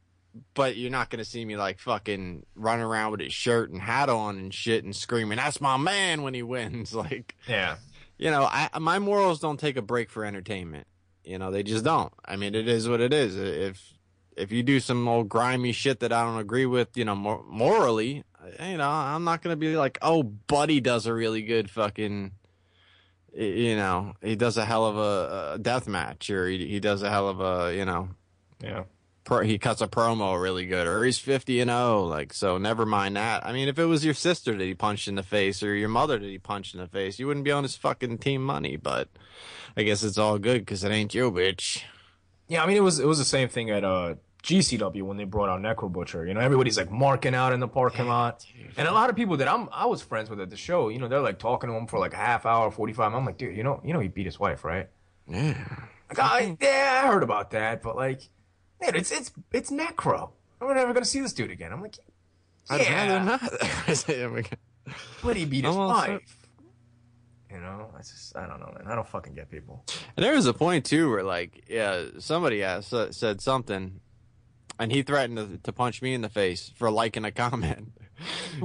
But 0.54 0.78
you're 0.78 0.92
not 0.92 1.10
going 1.10 1.18
to 1.18 1.26
see 1.26 1.44
me 1.46 1.58
like 1.58 1.80
fucking 1.80 2.46
running 2.54 2.86
around 2.86 3.10
with 3.10 3.22
his 3.22 3.34
shirt 3.34 3.72
and 3.72 3.82
hat 3.82 4.08
on 4.08 4.38
and 4.38 4.54
shit 4.54 4.84
and 4.84 4.96
screaming, 4.96 5.38
that's 5.38 5.60
my 5.60 5.78
man 5.78 6.22
when 6.22 6.36
he 6.36 6.44
wins. 6.44 6.94
Like, 6.94 7.36
Yeah. 7.48 7.78
you 8.20 8.30
know, 8.30 8.44
I, 8.44 8.70
my 8.80 9.00
morals 9.00 9.40
don't 9.40 9.60
take 9.60 9.78
a 9.78 9.82
break 9.82 10.12
for 10.12 10.24
entertainment. 10.26 10.86
You 11.24 11.40
know, 11.40 11.50
they 11.50 11.64
just 11.64 11.84
don't. 11.84 12.14
I 12.24 12.36
mean, 12.36 12.54
it 12.54 12.68
is 12.68 12.88
what 12.88 13.02
it 13.02 13.12
is. 13.14 13.36
If 13.36 13.94
if 14.38 14.52
you 14.52 14.62
do 14.62 14.80
some 14.80 15.08
old 15.08 15.28
grimy 15.28 15.72
shit 15.72 16.00
that 16.02 16.14
I 16.14 16.24
don't 16.24 16.40
agree 16.40 16.68
with, 16.68 16.96
you 16.96 17.04
know, 17.06 17.16
mor- 17.16 17.44
morally, 17.48 18.24
you 18.62 18.78
know, 18.78 18.90
I'm 18.90 19.24
not 19.24 19.42
gonna 19.42 19.56
be 19.56 19.76
like, 19.76 19.98
oh, 20.02 20.24
Buddy 20.24 20.80
does 20.82 21.06
a 21.06 21.14
really 21.14 21.42
good 21.42 21.70
fucking, 21.70 22.32
you 23.34 23.76
know, 23.76 24.14
he 24.22 24.36
does 24.36 24.58
a 24.58 24.66
hell 24.66 24.86
of 24.86 24.98
a, 24.98 25.54
a 25.56 25.60
death 25.60 25.88
match, 25.88 26.30
or 26.30 26.48
he, 26.48 26.68
he 26.68 26.80
does 26.80 27.02
a 27.04 27.10
hell 27.10 27.28
of 27.30 27.40
a, 27.42 27.76
you 27.76 27.86
know, 27.86 28.10
Yeah. 28.64 28.84
pro, 29.24 29.42
he 29.42 29.58
cuts 29.60 29.82
a 29.82 29.88
promo 29.88 30.42
really 30.42 30.66
good, 30.66 30.88
or 30.88 31.04
he's 31.04 31.20
50 31.20 31.60
and 31.60 31.70
0. 31.70 32.06
Like, 32.06 32.34
so 32.34 32.58
never 32.58 32.86
mind 32.86 33.16
that. 33.18 33.46
I 33.46 33.52
mean, 33.54 33.68
if 33.68 33.78
it 33.78 33.86
was 33.86 34.04
your 34.04 34.14
sister 34.16 34.58
that 34.58 34.64
he 34.64 34.74
punched 34.74 35.08
in 35.08 35.16
the 35.16 35.24
face 35.24 35.62
or 35.62 35.76
your 35.76 35.90
mother 35.90 36.18
that 36.18 36.26
he 36.26 36.40
punched 36.40 36.74
in 36.74 36.80
the 36.82 36.88
face, 36.88 37.20
you 37.20 37.28
wouldn't 37.28 37.46
be 37.46 37.52
on 37.52 37.64
his 37.64 37.76
fucking 37.76 38.18
team 38.18 38.44
money. 38.44 38.76
But 38.78 39.10
I 39.78 39.84
guess 39.84 40.04
it's 40.04 40.18
all 40.18 40.40
good 40.40 40.62
because 40.66 40.84
it 40.84 40.92
ain't 40.92 41.14
you, 41.14 41.32
bitch. 41.32 41.84
Yeah, 42.48 42.64
I 42.64 42.68
mean 42.68 42.78
it 42.78 42.84
was 42.84 43.00
it 43.00 43.06
was 43.06 43.20
the 43.20 43.26
same 43.26 43.48
thing 43.48 43.70
at 43.70 43.84
uh 43.84 44.16
GCW 44.44 45.04
when 45.04 45.18
they 45.18 45.26
brought 45.26 45.50
out 45.50 45.60
Necro 45.62 45.92
Butcher. 45.92 46.26
You 46.26 46.34
know, 46.34 46.40
everybody's 46.40 46.78
like 46.78 46.92
marking 46.92 47.36
out 47.36 47.54
in 47.54 47.60
the 47.60 47.68
parking 47.68 48.08
lot, 48.08 48.46
and 48.78 48.88
a 48.88 48.92
lot 48.92 49.10
of 49.10 49.16
people 49.16 49.38
that 49.38 49.48
I'm 49.48 49.70
I 49.72 49.86
was 49.86 50.02
friends 50.02 50.30
with 50.30 50.40
at 50.40 50.50
the 50.50 50.58
show, 50.58 50.90
you 50.90 51.00
know, 51.00 51.08
they're 51.08 51.20
like 51.20 51.40
talking 51.40 51.70
to 51.70 51.76
him 51.76 51.88
for 51.88 52.00
like 52.00 52.14
a 52.14 52.18
half 52.18 52.46
hour, 52.46 52.72
forty 52.72 52.94
five. 52.94 53.14
I'm 53.14 53.26
like, 53.26 53.38
dude, 53.38 53.56
you 53.56 53.64
know, 53.64 53.82
you 53.84 53.94
know, 53.94 54.00
he 54.00 54.08
beat 54.08 54.26
his 54.26 54.40
wife, 54.40 54.64
right? 54.64 54.90
Yeah. 55.28 55.58
Like, 56.10 56.20
I, 56.20 56.58
yeah, 56.60 57.02
I 57.04 57.08
heard 57.08 57.22
about 57.24 57.52
that, 57.52 57.84
but 57.84 57.96
like, 57.96 58.22
man, 58.82 58.96
it's 58.96 59.12
it's 59.12 59.32
it's 59.52 59.72
Necro. 59.72 60.32
We're 60.60 60.74
never 60.74 60.94
gonna 60.94 61.06
see 61.06 61.22
this 61.22 61.34
dude 61.34 61.52
again. 61.52 61.72
I'm 61.72 61.82
like, 61.82 61.98
yeah. 61.98 62.76
I'd 62.76 62.82
yeah, 62.82 63.08
rather 63.08 63.26
not. 63.26 64.48
but 65.24 65.36
he 65.36 65.46
beat 65.46 65.66
his 65.66 65.76
I'm 65.76 65.82
all 65.82 65.90
wife. 65.90 66.48
You 67.52 67.60
know, 67.60 67.90
I 67.96 68.00
just 68.00 68.38
I 68.38 68.48
don't 68.48 68.60
know, 68.60 68.72
man. 68.78 68.88
I 68.88 68.96
don't 68.96 69.08
fucking 69.08 69.34
get 69.34 69.50
people. 69.50 69.84
And 70.16 70.24
there 70.24 70.34
was 70.34 70.46
a 70.46 70.54
point 70.54 70.86
too 70.86 71.10
where 71.10 71.24
like 71.24 71.66
yeah 71.68 72.06
somebody 72.20 72.64
asked, 72.64 72.94
uh, 72.94 73.12
said 73.12 73.42
something 73.42 74.00
and 74.80 74.92
he 74.92 75.04
threatened 75.04 75.38
to, 75.38 75.58
to 75.58 75.74
punch 75.74 76.02
me 76.02 76.14
in 76.14 76.22
the 76.22 76.30
face 76.30 76.72
for 76.76 76.90
liking 76.90 77.26
a 77.26 77.32
comment. 77.32 77.92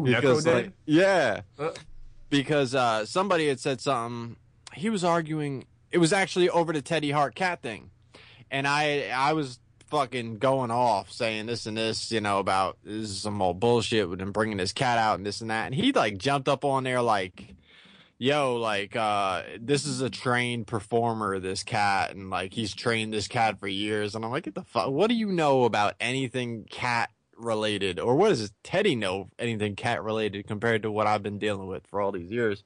Did? 0.45 0.55
like, 0.55 0.73
yeah. 0.87 1.43
Uh. 1.59 1.71
because 2.31 2.75
uh, 2.75 3.05
somebody 3.05 3.49
had 3.49 3.61
said 3.61 3.81
something. 3.81 4.37
He 4.73 4.91
was 4.91 5.05
arguing 5.05 5.67
it 5.95 5.99
was 5.99 6.13
actually 6.13 6.51
over 6.51 6.73
the 6.73 6.83
teddy 6.83 7.13
hart 7.13 7.37
cat 7.37 7.63
thing. 7.63 7.91
And 8.51 8.67
i 8.67 9.09
i 9.15 9.33
was 9.33 9.61
fucking 9.91 10.39
going 10.39 10.73
off 10.73 11.13
saying 11.13 11.47
this 11.47 11.67
and 11.67 11.77
this 11.77 12.11
you 12.11 12.21
know 12.21 12.41
about 12.41 12.79
this 12.83 13.11
is 13.11 13.21
some 13.21 13.41
old 13.41 13.61
bullshit 13.61 14.09
with 14.09 14.21
him 14.21 14.33
bringing 14.33 14.59
his 14.59 14.73
cat 14.73 14.99
out 14.99 15.17
and 15.19 15.25
this 15.25 15.41
and 15.41 15.51
that. 15.51 15.67
And 15.67 15.75
he 15.75 15.93
like 15.93 16.19
jumped 16.19 16.49
up 16.49 16.65
on 16.65 16.83
there 16.83 17.01
like 17.01 17.55
yo, 18.19 18.57
like, 18.57 18.97
uh, 18.97 19.43
this 19.61 19.87
is 19.87 20.01
a 20.01 20.11
trained 20.11 20.67
performer, 20.67 21.39
this 21.39 21.63
cat, 21.63 22.15
and 22.15 22.31
like 22.31 22.53
he's 22.55 22.75
trained 22.75 23.13
this 23.13 23.29
cat 23.29 23.59
for 23.59 23.69
years. 23.69 24.15
And 24.15 24.25
I'm 24.25 24.31
like, 24.31 24.45
get 24.45 24.55
the 24.55 24.63
fuck, 24.63 24.91
what 24.91 25.09
do 25.09 25.15
you 25.15 25.33
know 25.33 25.65
about 25.65 25.95
anything 26.01 26.65
cat 26.71 27.11
related? 27.37 27.99
Or 27.99 28.15
what 28.17 28.29
does 28.29 28.53
Teddy 28.63 28.95
know 28.95 29.29
anything 29.39 29.77
cat 29.77 30.03
related 30.03 30.47
compared 30.47 30.83
to 30.83 30.91
what 30.91 31.07
I've 31.07 31.23
been 31.23 31.39
dealing 31.39 31.67
with 31.67 31.87
for 31.87 32.01
all 32.01 32.13
these 32.13 32.31
years? 32.31 32.65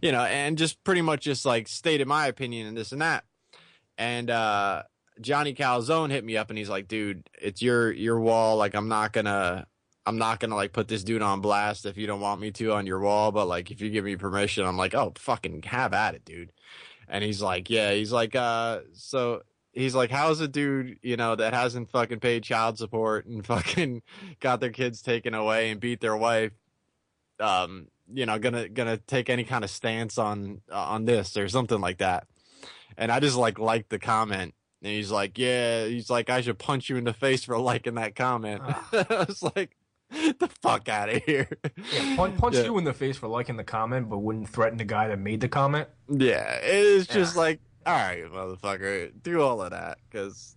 You 0.00 0.12
know, 0.12 0.22
and 0.22 0.56
just 0.56 0.82
pretty 0.84 1.02
much 1.02 1.22
just 1.24 1.44
like 1.44 1.68
stated 1.68 2.06
my 2.06 2.26
opinion 2.26 2.66
and 2.66 2.76
this 2.76 2.92
and 2.92 3.02
that. 3.02 3.24
And, 3.98 4.30
uh, 4.30 4.84
Johnny 5.18 5.54
Calzone 5.54 6.10
hit 6.10 6.24
me 6.24 6.36
up 6.36 6.50
and 6.50 6.58
he's 6.58 6.68
like, 6.68 6.88
dude, 6.88 7.28
it's 7.40 7.62
your, 7.62 7.90
your 7.90 8.20
wall. 8.20 8.58
Like, 8.58 8.74
I'm 8.74 8.88
not 8.88 9.14
gonna, 9.14 9.66
I'm 10.06 10.18
not 10.18 10.40
gonna 10.40 10.54
like 10.54 10.72
put 10.72 10.88
this 10.88 11.02
dude 11.04 11.22
on 11.22 11.40
blast 11.40 11.84
if 11.86 11.96
you 11.96 12.06
don't 12.06 12.20
want 12.20 12.40
me 12.40 12.50
to 12.52 12.72
on 12.72 12.86
your 12.86 13.00
wall, 13.00 13.32
but 13.32 13.46
like 13.46 13.70
if 13.70 13.80
you 13.80 13.90
give 13.90 14.04
me 14.04 14.16
permission, 14.16 14.64
I'm 14.64 14.76
like, 14.76 14.94
oh 14.94 15.12
fucking 15.16 15.62
have 15.64 15.92
at 15.92 16.14
it, 16.14 16.24
dude. 16.24 16.52
and 17.08 17.22
he's 17.24 17.42
like, 17.42 17.70
yeah, 17.70 17.92
he's 17.92 18.12
like, 18.12 18.34
uh, 18.34 18.80
so 18.92 19.42
he's 19.72 19.94
like, 19.94 20.10
how's 20.10 20.40
a 20.40 20.48
dude, 20.48 20.98
you 21.02 21.16
know, 21.16 21.36
that 21.36 21.54
hasn't 21.54 21.90
fucking 21.90 22.20
paid 22.20 22.42
child 22.42 22.78
support 22.78 23.26
and 23.26 23.46
fucking 23.52 24.02
got 24.40 24.60
their 24.60 24.70
kids 24.70 25.02
taken 25.02 25.34
away 25.34 25.70
and 25.70 25.80
beat 25.80 26.00
their 26.00 26.16
wife, 26.16 26.52
um, 27.40 27.88
you 28.12 28.26
know, 28.26 28.38
gonna 28.38 28.68
gonna 28.68 28.96
take 28.96 29.28
any 29.30 29.44
kind 29.44 29.64
of 29.64 29.70
stance 29.70 30.18
on 30.18 30.60
on 30.72 31.04
this 31.04 31.36
or 31.36 31.48
something 31.48 31.80
like 31.80 31.98
that. 31.98 32.26
And 32.96 33.12
I 33.12 33.20
just 33.20 33.36
like 33.36 33.58
liked 33.58 33.90
the 33.90 33.98
comment. 33.98 34.54
And 34.82 34.92
he's 34.92 35.10
like, 35.10 35.38
yeah, 35.38 35.86
he's 35.86 36.10
like, 36.10 36.30
I 36.30 36.42
should 36.42 36.58
punch 36.58 36.88
you 36.88 36.96
in 36.96 37.04
the 37.04 37.12
face 37.12 37.44
for 37.44 37.58
liking 37.60 37.94
that 37.96 38.14
comment. 38.14 38.62
I 38.92 39.24
was 39.26 39.42
like, 39.42 39.76
the 40.10 40.48
fuck 40.62 40.88
out 40.88 41.08
of 41.08 41.22
here. 41.24 41.48
Yeah, 41.92 42.16
punch, 42.16 42.36
punch 42.38 42.54
Yeah. 42.56 42.64
you 42.64 42.78
in 42.78 42.84
the 42.84 42.92
face 42.92 43.16
for 43.16 43.26
liking 43.28 43.56
the 43.56 43.64
comment, 43.64 44.08
but 44.08 44.18
wouldn't 44.18 44.48
threaten 44.48 44.78
the 44.78 44.84
guy 44.84 45.08
that 45.08 45.18
made 45.18 45.40
the 45.40 45.48
comment. 45.48 45.88
Yeah, 46.08 46.58
it's 46.62 47.06
just 47.06 47.34
Yeah. 47.34 47.40
like, 47.42 47.60
all 47.84 47.94
right, 47.94 48.24
motherfucker, 48.24 49.10
do 49.22 49.40
all 49.42 49.62
of 49.62 49.70
that 49.70 49.98
because, 50.08 50.56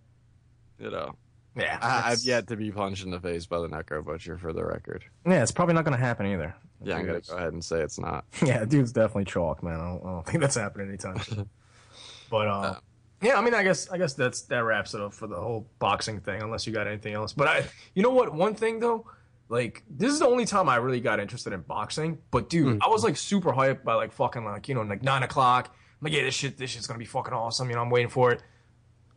you 0.77 0.89
know, 0.91 1.15
Yeah, 1.55 1.77
I, 1.81 2.11
I've 2.11 2.21
yet 2.23 2.47
to 2.47 2.55
be 2.55 2.71
punched 2.71 3.03
in 3.03 3.11
the 3.11 3.19
face 3.19 3.45
by 3.47 3.59
the 3.59 3.67
Necro 3.67 4.03
Butcher 4.05 4.37
for 4.37 4.53
the 4.53 4.63
record. 4.63 5.03
Yeah, 5.25 5.41
it's 5.41 5.51
probably 5.51 5.73
not 5.73 5.83
gonna 5.83 5.97
happen 5.97 6.25
either. 6.27 6.55
Yeah, 6.81 6.95
I'm 6.97 7.05
gonna 7.05 7.19
go 7.21 7.35
ahead 7.35 7.51
and 7.53 7.63
say 7.63 7.81
it's 7.81 7.99
not. 7.99 8.25
Yeah, 8.45 8.63
dude's 8.65 8.91
definitely 8.93 9.25
chalk, 9.25 9.61
man. 9.63 9.79
I 9.79 9.85
don't, 9.89 10.05
I 10.05 10.09
don't 10.11 10.25
think 10.25 10.39
that's 10.41 10.55
happening 10.55 10.87
anytime 10.89 11.19
soon. 11.19 11.49
But 12.31 12.47
uh, 12.47 12.75
yeah, 13.23 13.37
I 13.39 13.41
mean, 13.41 13.55
I 13.55 13.63
guess 13.63 13.89
I 13.89 13.97
guess 13.97 14.13
that's 14.13 14.43
that 14.43 14.59
wraps 14.63 14.93
it 14.93 15.01
up 15.01 15.13
for 15.15 15.25
the 15.25 15.35
whole 15.35 15.67
boxing 15.79 16.19
thing. 16.19 16.43
Unless 16.43 16.67
you 16.67 16.73
got 16.73 16.85
anything 16.85 17.13
else, 17.15 17.33
but 17.33 17.47
I, 17.47 17.63
you 17.95 18.03
know 18.03 18.11
what? 18.11 18.31
One 18.35 18.53
thing 18.53 18.79
though, 18.79 19.07
like 19.49 19.83
this 19.89 20.13
is 20.13 20.19
the 20.19 20.27
only 20.27 20.45
time 20.45 20.69
I 20.69 20.77
really 20.77 21.01
got 21.01 21.19
interested 21.19 21.53
in 21.53 21.61
boxing. 21.61 22.19
But 22.31 22.49
dude, 22.49 22.75
hmm. 22.75 22.83
I 22.83 22.87
was 22.87 23.03
like 23.03 23.17
super 23.17 23.51
hyped 23.51 23.83
by 23.83 23.95
like 23.95 24.11
fucking 24.13 24.45
like 24.45 24.69
you 24.69 24.75
know 24.75 24.81
like 24.81 25.03
nine 25.03 25.23
o'clock. 25.23 25.75
I'm 25.75 26.05
like, 26.05 26.13
yeah, 26.13 26.23
this 26.23 26.35
shit, 26.35 26.57
this 26.57 26.69
shit's 26.69 26.87
gonna 26.87 26.99
be 26.99 27.05
fucking 27.05 27.33
awesome. 27.33 27.69
You 27.69 27.75
know, 27.75 27.81
I'm 27.81 27.89
waiting 27.89 28.09
for 28.09 28.31
it. 28.31 28.41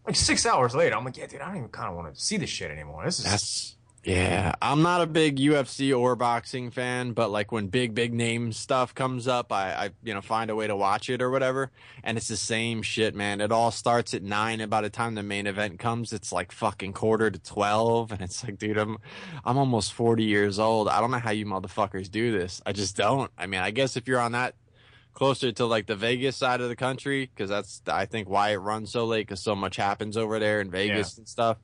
Like 0.06 0.16
six 0.16 0.44
hours 0.46 0.74
later, 0.74 0.96
I'm 0.96 1.04
like, 1.04 1.16
yeah, 1.16 1.26
dude, 1.26 1.40
I 1.40 1.48
don't 1.48 1.58
even 1.58 1.68
kind 1.68 1.88
of 1.88 1.94
want 1.94 2.12
to 2.12 2.20
see 2.20 2.36
this 2.36 2.50
shit 2.50 2.70
anymore. 2.70 3.04
This 3.04 3.20
is 3.20 3.24
That's 3.24 3.76
yeah. 4.04 4.54
I'm 4.60 4.82
not 4.82 5.00
a 5.00 5.06
big 5.06 5.38
UFC 5.38 5.96
or 5.96 6.16
boxing 6.16 6.70
fan, 6.70 7.12
but 7.12 7.30
like 7.30 7.52
when 7.52 7.68
big 7.68 7.94
big 7.94 8.12
name 8.12 8.52
stuff 8.52 8.94
comes 8.94 9.28
up, 9.28 9.52
I, 9.52 9.72
I 9.72 9.90
you 10.02 10.12
know 10.12 10.20
find 10.20 10.50
a 10.50 10.56
way 10.56 10.66
to 10.66 10.74
watch 10.74 11.08
it 11.08 11.22
or 11.22 11.30
whatever. 11.30 11.70
And 12.02 12.18
it's 12.18 12.26
the 12.28 12.36
same 12.36 12.82
shit, 12.82 13.14
man. 13.14 13.40
It 13.40 13.52
all 13.52 13.70
starts 13.70 14.12
at 14.12 14.22
nine, 14.22 14.60
and 14.60 14.70
by 14.70 14.80
the 14.80 14.90
time 14.90 15.14
the 15.14 15.22
main 15.22 15.46
event 15.46 15.78
comes, 15.78 16.12
it's 16.12 16.32
like 16.32 16.50
fucking 16.50 16.94
quarter 16.94 17.30
to 17.30 17.38
twelve, 17.38 18.10
and 18.10 18.20
it's 18.20 18.42
like, 18.42 18.58
dude, 18.58 18.76
I'm 18.76 18.98
I'm 19.44 19.56
almost 19.56 19.92
forty 19.92 20.24
years 20.24 20.58
old. 20.58 20.88
I 20.88 21.00
don't 21.00 21.12
know 21.12 21.18
how 21.18 21.30
you 21.30 21.46
motherfuckers 21.46 22.10
do 22.10 22.32
this. 22.32 22.60
I 22.66 22.72
just 22.72 22.96
don't. 22.96 23.30
I 23.38 23.46
mean, 23.46 23.60
I 23.60 23.70
guess 23.70 23.96
if 23.96 24.08
you're 24.08 24.20
on 24.20 24.32
that 24.32 24.56
closer 25.14 25.52
to 25.52 25.66
like 25.66 25.86
the 25.86 25.94
Vegas 25.96 26.36
side 26.36 26.60
of 26.60 26.68
the 26.68 26.76
country, 26.76 27.30
because 27.32 27.50
that's 27.50 27.82
I 27.86 28.06
think 28.06 28.28
why 28.28 28.50
it 28.50 28.56
runs 28.56 28.90
so 28.90 29.04
late, 29.04 29.28
because 29.28 29.40
so 29.40 29.54
much 29.54 29.76
happens 29.76 30.16
over 30.16 30.40
there 30.40 30.60
in 30.60 30.72
Vegas 30.72 31.18
and 31.18 31.28
stuff 31.28 31.58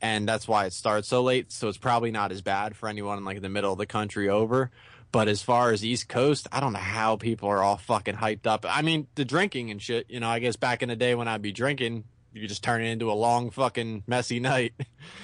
and 0.00 0.28
that's 0.28 0.46
why 0.48 0.66
it 0.66 0.72
starts 0.72 1.08
so 1.08 1.22
late. 1.22 1.52
So 1.52 1.68
it's 1.68 1.78
probably 1.78 2.10
not 2.10 2.32
as 2.32 2.42
bad 2.42 2.76
for 2.76 2.88
anyone 2.88 3.18
in 3.18 3.24
like 3.24 3.40
the 3.40 3.48
middle 3.48 3.72
of 3.72 3.78
the 3.78 3.86
country 3.86 4.28
over. 4.28 4.70
But 5.12 5.26
as 5.26 5.42
far 5.42 5.72
as 5.72 5.84
East 5.84 6.08
Coast, 6.08 6.46
I 6.52 6.60
don't 6.60 6.72
know 6.72 6.78
how 6.78 7.16
people 7.16 7.48
are 7.48 7.62
all 7.62 7.76
fucking 7.78 8.14
hyped 8.14 8.46
up. 8.46 8.64
I 8.68 8.82
mean, 8.82 9.08
the 9.16 9.24
drinking 9.24 9.70
and 9.72 9.82
shit. 9.82 10.06
You 10.08 10.20
know, 10.20 10.28
I 10.28 10.38
guess 10.38 10.54
back 10.56 10.82
in 10.84 10.88
the 10.88 10.94
day 10.96 11.14
when 11.16 11.26
I'd 11.26 11.42
be 11.42 11.50
drinking, 11.50 12.04
you 12.32 12.40
could 12.42 12.48
just 12.48 12.62
turn 12.62 12.80
it 12.80 12.86
into 12.86 13.10
a 13.10 13.14
long 13.14 13.50
fucking 13.50 14.04
messy 14.06 14.38
night, 14.38 14.72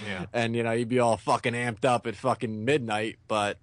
yeah. 0.04 0.26
and 0.33 0.56
you 0.56 0.64
know 0.64 0.73
you'd 0.73 0.88
be 0.88 0.99
all 0.99 1.16
fucking 1.16 1.52
amped 1.52 1.85
up 1.85 2.09
at 2.09 2.16
fucking 2.16 2.64
midnight. 2.64 3.16
But 3.28 3.58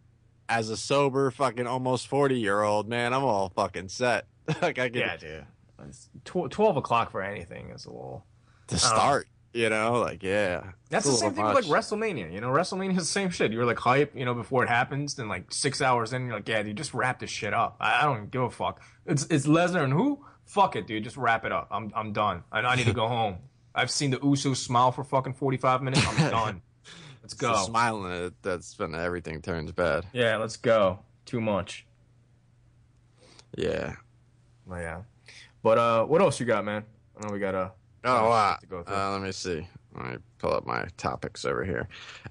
as 0.47 0.69
a 0.69 0.77
sober 0.77 1.29
fucking 1.29 1.67
almost 1.67 2.07
forty 2.07 2.39
year 2.39 2.61
old 2.61 2.87
man, 2.87 3.13
I'm 3.13 3.25
all 3.25 3.49
fucking 3.49 3.89
set. 3.89 4.25
like 4.61 4.79
I 4.79 4.85
Yeah, 4.85 4.89
get 5.17 5.19
dude. 5.19 5.45
It's 5.89 6.09
tw- 6.23 6.49
Twelve 6.49 6.77
o'clock 6.77 7.11
for 7.11 7.21
anything 7.21 7.71
is 7.71 7.85
a 7.85 7.89
little. 7.89 8.25
to 8.67 8.77
start. 8.77 9.27
You 9.53 9.69
know, 9.69 9.99
like 9.99 10.23
yeah, 10.23 10.71
That's 10.89 11.05
the 11.05 11.11
same 11.11 11.33
thing 11.33 11.45
with 11.45 11.53
like. 11.53 11.65
WrestleMania. 11.65 12.33
You 12.33 12.41
know, 12.41 12.49
WrestleMania 12.49 12.91
is 12.91 12.97
the 12.97 13.05
same 13.05 13.29
shit. 13.29 13.51
You're 13.51 13.65
like 13.65 13.77
hype, 13.77 14.15
you 14.15 14.25
know, 14.25 14.33
before 14.33 14.63
it 14.63 14.69
happens, 14.69 15.13
then 15.13 15.27
like 15.27 15.51
six 15.53 15.79
hours 15.79 16.11
in, 16.11 16.25
you're 16.25 16.35
like, 16.35 16.49
yeah, 16.49 16.63
dude, 16.63 16.75
just 16.75 16.95
wrap 16.95 17.19
this 17.19 17.29
shit 17.29 17.53
up. 17.53 17.77
I, 17.79 18.01
I 18.01 18.03
don't 18.05 18.31
give 18.31 18.41
a 18.41 18.49
fuck. 18.49 18.81
It's 19.05 19.25
it's 19.25 19.45
Lesnar 19.45 19.83
and 19.83 19.93
who? 19.93 20.25
Fuck 20.45 20.75
it, 20.75 20.87
dude. 20.87 21.03
Just 21.03 21.17
wrap 21.17 21.45
it 21.45 21.51
up. 21.51 21.67
I'm 21.69 21.91
I'm 21.95 22.13
done. 22.13 22.43
I, 22.51 22.61
I 22.61 22.75
need 22.75 22.87
to 22.87 22.93
go 22.93 23.07
home. 23.19 23.37
I've 23.75 23.91
seen 23.91 24.09
the 24.09 24.17
Usos 24.17 24.57
smile 24.57 24.91
for 24.91 25.03
fucking 25.03 25.33
45 25.33 25.83
minutes. 25.83 26.07
I'm 26.07 26.17
done. 26.31 26.61
Let's 27.21 27.35
go. 27.35 27.51
the 27.51 27.57
smiling 27.63 28.11
it 28.11 28.33
that's 28.41 28.77
when 28.77 28.95
everything 28.95 29.41
turns 29.41 29.71
bad. 29.71 30.05
Yeah, 30.13 30.37
let's 30.37 30.57
go. 30.57 30.99
Too 31.25 31.39
much. 31.39 31.85
Yeah. 33.55 33.95
But 34.67 34.77
yeah. 34.77 35.01
But 35.61 35.77
uh, 35.77 36.05
what 36.05 36.21
else 36.21 36.39
you 36.39 36.45
got, 36.45 36.65
man? 36.65 36.83
I 37.15 37.25
know 37.25 37.31
we 37.33 37.39
got 37.39 37.55
uh, 37.55 37.69
Oh, 38.03 38.55
go. 38.69 38.83
Uh, 38.87 39.11
let 39.11 39.21
me 39.21 39.31
see. 39.31 39.67
Let 39.95 40.05
me 40.05 40.17
pull 40.39 40.53
up 40.53 40.65
my 40.65 40.87
topics 40.97 41.45
over 41.45 41.63
here. 41.63 41.87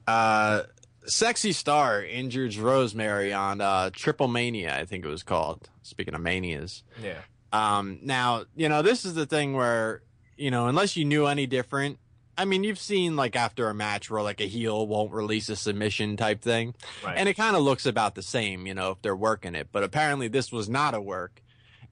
Uh, 0.06 0.62
Sexy 1.04 1.52
Star 1.52 2.02
injures 2.04 2.58
Rosemary 2.58 3.32
on 3.32 3.60
uh, 3.60 3.90
Triple 3.92 4.28
Mania, 4.28 4.76
I 4.78 4.84
think 4.84 5.04
it 5.04 5.08
was 5.08 5.22
called. 5.22 5.68
Speaking 5.82 6.14
of 6.14 6.20
manias. 6.20 6.84
yeah. 7.02 7.18
Um, 7.52 7.98
now, 8.02 8.44
you 8.56 8.68
know, 8.70 8.80
this 8.80 9.04
is 9.04 9.12
the 9.14 9.26
thing 9.26 9.52
where, 9.52 10.02
you 10.38 10.50
know, 10.50 10.68
unless 10.68 10.96
you 10.96 11.04
knew 11.04 11.26
any 11.26 11.46
different, 11.46 11.98
I 12.38 12.46
mean, 12.46 12.64
you've 12.64 12.78
seen 12.78 13.14
like 13.14 13.36
after 13.36 13.68
a 13.68 13.74
match 13.74 14.10
where 14.10 14.22
like 14.22 14.40
a 14.40 14.46
heel 14.46 14.86
won't 14.86 15.12
release 15.12 15.50
a 15.50 15.56
submission 15.56 16.16
type 16.16 16.40
thing. 16.40 16.74
Right. 17.04 17.18
And 17.18 17.28
it 17.28 17.34
kind 17.34 17.54
of 17.54 17.62
looks 17.62 17.84
about 17.84 18.14
the 18.14 18.22
same, 18.22 18.66
you 18.66 18.72
know, 18.72 18.92
if 18.92 19.02
they're 19.02 19.14
working 19.14 19.54
it. 19.54 19.68
But 19.70 19.82
apparently 19.82 20.28
this 20.28 20.50
was 20.50 20.68
not 20.68 20.94
a 20.94 21.00
work. 21.00 21.42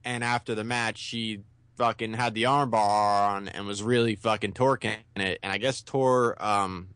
And 0.03 0.23
after 0.23 0.55
the 0.55 0.63
match, 0.63 0.97
she 0.97 1.41
fucking 1.77 2.13
had 2.13 2.33
the 2.33 2.43
armbar 2.43 3.31
on 3.33 3.47
and 3.47 3.65
was 3.65 3.81
really 3.81 4.15
fucking 4.15 4.53
torquing 4.53 4.97
it. 5.15 5.39
And 5.41 5.51
I 5.51 5.57
guess 5.57 5.81
tore 5.81 6.41
um, 6.43 6.89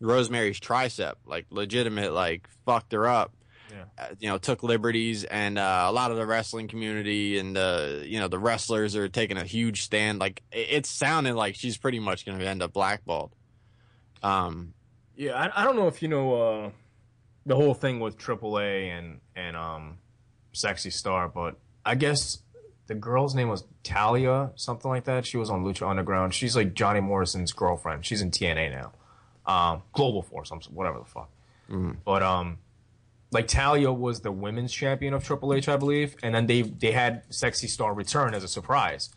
Rosemary's 0.00 0.60
tricep, 0.60 1.14
like 1.26 1.46
legitimate, 1.50 2.12
like 2.12 2.48
fucked 2.64 2.92
her 2.92 3.06
up. 3.06 3.32
Yeah. 3.70 3.84
Uh, 3.98 4.14
you 4.20 4.28
know, 4.28 4.38
took 4.38 4.62
liberties, 4.62 5.24
and 5.24 5.58
uh, 5.58 5.86
a 5.88 5.92
lot 5.92 6.10
of 6.10 6.16
the 6.16 6.24
wrestling 6.24 6.68
community 6.68 7.38
and 7.38 7.54
the 7.54 8.04
you 8.06 8.20
know 8.20 8.28
the 8.28 8.38
wrestlers 8.38 8.94
are 8.94 9.08
taking 9.08 9.36
a 9.36 9.44
huge 9.44 9.82
stand. 9.82 10.18
Like 10.18 10.42
it, 10.52 10.68
it's 10.70 10.88
sounding 10.88 11.34
like 11.34 11.56
she's 11.56 11.76
pretty 11.76 11.98
much 11.98 12.24
going 12.24 12.38
to 12.38 12.46
end 12.46 12.62
up 12.62 12.72
blackballed. 12.72 13.34
Um, 14.22 14.72
Yeah, 15.16 15.32
I, 15.32 15.62
I 15.62 15.64
don't 15.64 15.76
know 15.76 15.88
if 15.88 16.00
you 16.00 16.08
know 16.08 16.34
uh, 16.34 16.70
the 17.44 17.56
whole 17.56 17.74
thing 17.74 18.00
with 18.00 18.16
AAA 18.18 18.96
and 18.96 19.20
and 19.34 19.56
um, 19.56 19.98
Sexy 20.52 20.90
Star, 20.90 21.28
but 21.28 21.56
I 21.84 21.96
guess 21.96 22.38
the 22.86 22.94
girl's 22.94 23.34
name 23.34 23.48
was 23.48 23.64
Talia, 23.82 24.50
something 24.56 24.88
like 24.90 25.04
that. 25.04 25.26
She 25.26 25.36
was 25.36 25.50
on 25.50 25.64
Lucha 25.64 25.88
Underground. 25.88 26.34
She's 26.34 26.54
like 26.56 26.74
Johnny 26.74 27.00
Morrison's 27.00 27.52
girlfriend. 27.52 28.04
She's 28.06 28.22
in 28.22 28.30
TNA 28.30 28.70
now, 28.72 28.92
um, 29.52 29.82
Global 29.92 30.22
Force, 30.22 30.50
whatever 30.70 30.98
the 31.00 31.04
fuck. 31.04 31.30
But 32.04 32.22
um, 32.22 32.58
like 33.32 33.48
Talia 33.48 33.92
was 33.92 34.20
the 34.20 34.30
women's 34.32 34.72
champion 34.72 35.14
of 35.14 35.24
Triple 35.24 35.52
H, 35.52 35.68
I 35.68 35.76
believe, 35.76 36.16
and 36.22 36.34
then 36.34 36.46
they 36.46 36.62
they 36.62 36.92
had 36.92 37.22
Sexy 37.30 37.66
Star 37.66 37.92
return 37.92 38.34
as 38.34 38.44
a 38.44 38.48
surprise. 38.48 39.10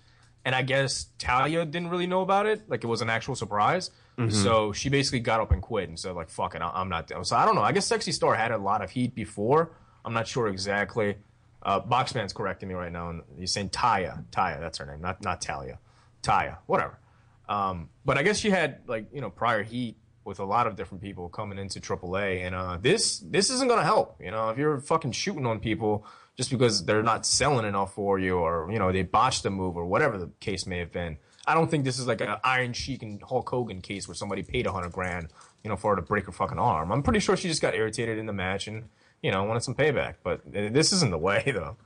And 0.46 0.56
I 0.56 0.62
guess 0.64 1.08
Talia 1.20 1.66
didn't 1.66 1.90
really 1.90 2.08
know 2.08 2.22
about 2.22 2.46
it, 2.48 2.68
like 2.70 2.84
it 2.84 2.88
was 2.88 3.02
an 3.02 3.10
actual 3.10 3.36
surprise. 3.36 3.92
So 4.32 4.74
she 4.74 4.90
basically 4.90 5.22
got 5.22 5.40
up 5.40 5.52
and 5.52 5.62
quit 5.62 5.88
and 5.88 5.98
said, 5.98 6.14
like, 6.14 6.30
"Fuck 6.30 6.54
it, 6.56 6.62
I'm 6.62 6.90
not." 6.90 7.08
down." 7.08 7.24
So 7.24 7.38
I 7.38 7.46
don't 7.46 7.56
know. 7.56 7.62
I 7.62 7.72
guess 7.72 7.86
Sexy 7.86 8.12
Star 8.12 8.36
had 8.36 8.52
a 8.52 8.58
lot 8.58 8.82
of 8.82 8.90
heat 8.90 9.16
before. 9.16 9.72
I'm 10.04 10.14
not 10.14 10.28
sure 10.28 10.48
exactly. 10.50 11.16
Uh, 11.62 11.82
Boxman's 11.82 12.34
correcting 12.34 12.70
me 12.70 12.76
right 12.76 12.92
now, 12.92 13.10
and 13.10 13.22
he's 13.38 13.52
saying 13.52 13.70
Taya. 13.70 14.24
Taya, 14.32 14.60
that's 14.60 14.78
her 14.78 14.86
name, 14.86 15.02
not 15.02 15.22
not 15.24 15.42
Talia. 15.42 15.80
Taya, 16.24 16.58
whatever. 16.66 17.00
Um, 17.48 17.90
but 18.06 18.18
I 18.18 18.24
guess 18.24 18.38
she 18.38 18.50
had 18.50 18.82
like 18.88 19.08
you 19.12 19.22
know 19.22 19.30
prior 19.30 19.64
heat 19.64 19.98
with 20.24 20.40
a 20.40 20.46
lot 20.46 20.68
of 20.68 20.76
different 20.76 21.02
people 21.02 21.28
coming 21.28 21.58
into 21.58 21.80
AAA, 21.80 22.46
and 22.46 22.56
uh, 22.56 22.78
this 22.80 23.20
this 23.20 23.50
isn't 23.50 23.68
gonna 23.68 23.84
help. 23.84 24.22
You 24.22 24.32
know, 24.32 24.50
if 24.50 24.58
you're 24.58 24.80
fucking 24.80 25.12
shooting 25.12 25.46
on 25.46 25.60
people 25.60 26.06
just 26.38 26.52
because 26.52 26.86
they're 26.86 27.04
not 27.04 27.26
selling 27.26 27.66
enough 27.66 27.94
for 27.94 28.20
you, 28.20 28.38
or 28.38 28.72
you 28.72 28.80
know 28.80 28.92
they 28.92 29.04
botched 29.04 29.44
the 29.44 29.50
move, 29.50 29.76
or 29.76 29.86
whatever 29.86 30.18
the 30.18 30.30
case 30.40 30.66
may 30.66 30.78
have 30.78 30.92
been. 30.92 31.18
I 31.46 31.56
don't 31.56 31.70
think 31.70 31.84
this 31.84 31.98
is 31.98 32.06
like 32.06 32.22
an 32.22 32.36
Iron 32.44 32.74
Sheik 32.74 33.02
and 33.02 33.22
Hulk 33.24 33.50
Hogan 33.50 33.82
case 33.82 34.08
where 34.08 34.16
somebody 34.16 34.44
paid 34.44 34.68
a 34.68 34.72
hundred 34.72 34.92
grand, 34.92 35.30
you 35.64 35.70
know, 35.70 35.76
for 35.76 35.96
her 35.96 35.96
to 35.96 36.06
break 36.06 36.28
her 36.28 36.32
fucking 36.32 36.60
arm. 36.60 36.92
I'm 36.92 37.02
pretty 37.02 37.20
sure 37.20 37.36
she 37.36 37.48
just 37.48 37.62
got 37.62 37.74
irritated 37.74 38.20
in 38.20 38.28
the 38.28 38.34
match 38.34 38.68
and 38.68 38.90
you 39.22 39.32
know 39.32 39.44
wanted 39.44 39.64
some 39.64 39.76
payback. 39.76 40.16
But 40.24 40.42
this 40.46 40.94
isn't 40.94 41.12
the 41.12 41.18
way 41.30 41.44
though. 41.54 41.78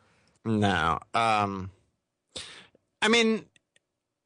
No. 0.46 1.00
Um 1.14 1.72
I 3.02 3.08
mean 3.08 3.46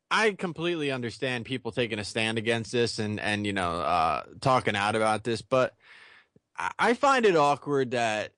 I 0.09 0.31
completely 0.31 0.91
understand 0.91 1.45
people 1.45 1.71
taking 1.71 1.99
a 1.99 2.03
stand 2.03 2.37
against 2.37 2.71
this 2.71 2.99
and 2.99 3.19
and 3.19 3.45
you 3.45 3.53
know 3.53 3.71
uh 3.81 4.23
talking 4.41 4.75
out 4.75 4.95
about 4.95 5.23
this, 5.23 5.41
but 5.41 5.73
I- 6.79 6.93
find 6.93 7.25
it 7.25 7.35
awkward 7.35 7.91
that 7.91 8.31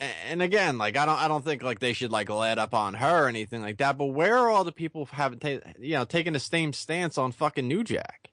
and 0.00 0.40
again, 0.40 0.78
like 0.78 0.96
I 0.96 1.04
don't, 1.04 1.18
I 1.18 1.28
don't 1.28 1.44
think 1.44 1.62
like 1.62 1.78
they 1.78 1.92
should 1.92 2.10
like 2.10 2.30
let 2.30 2.58
up 2.58 2.72
on 2.72 2.94
her 2.94 3.24
or 3.26 3.28
anything 3.28 3.60
like 3.60 3.76
that. 3.78 3.98
But 3.98 4.06
where 4.06 4.34
are 4.38 4.48
all 4.48 4.64
the 4.64 4.72
people 4.72 5.04
having, 5.12 5.38
ta- 5.38 5.58
you 5.78 5.92
know, 5.92 6.06
taken 6.06 6.32
the 6.32 6.40
same 6.40 6.72
stance 6.72 7.18
on 7.18 7.32
fucking 7.32 7.68
New 7.68 7.84
Jack? 7.84 8.30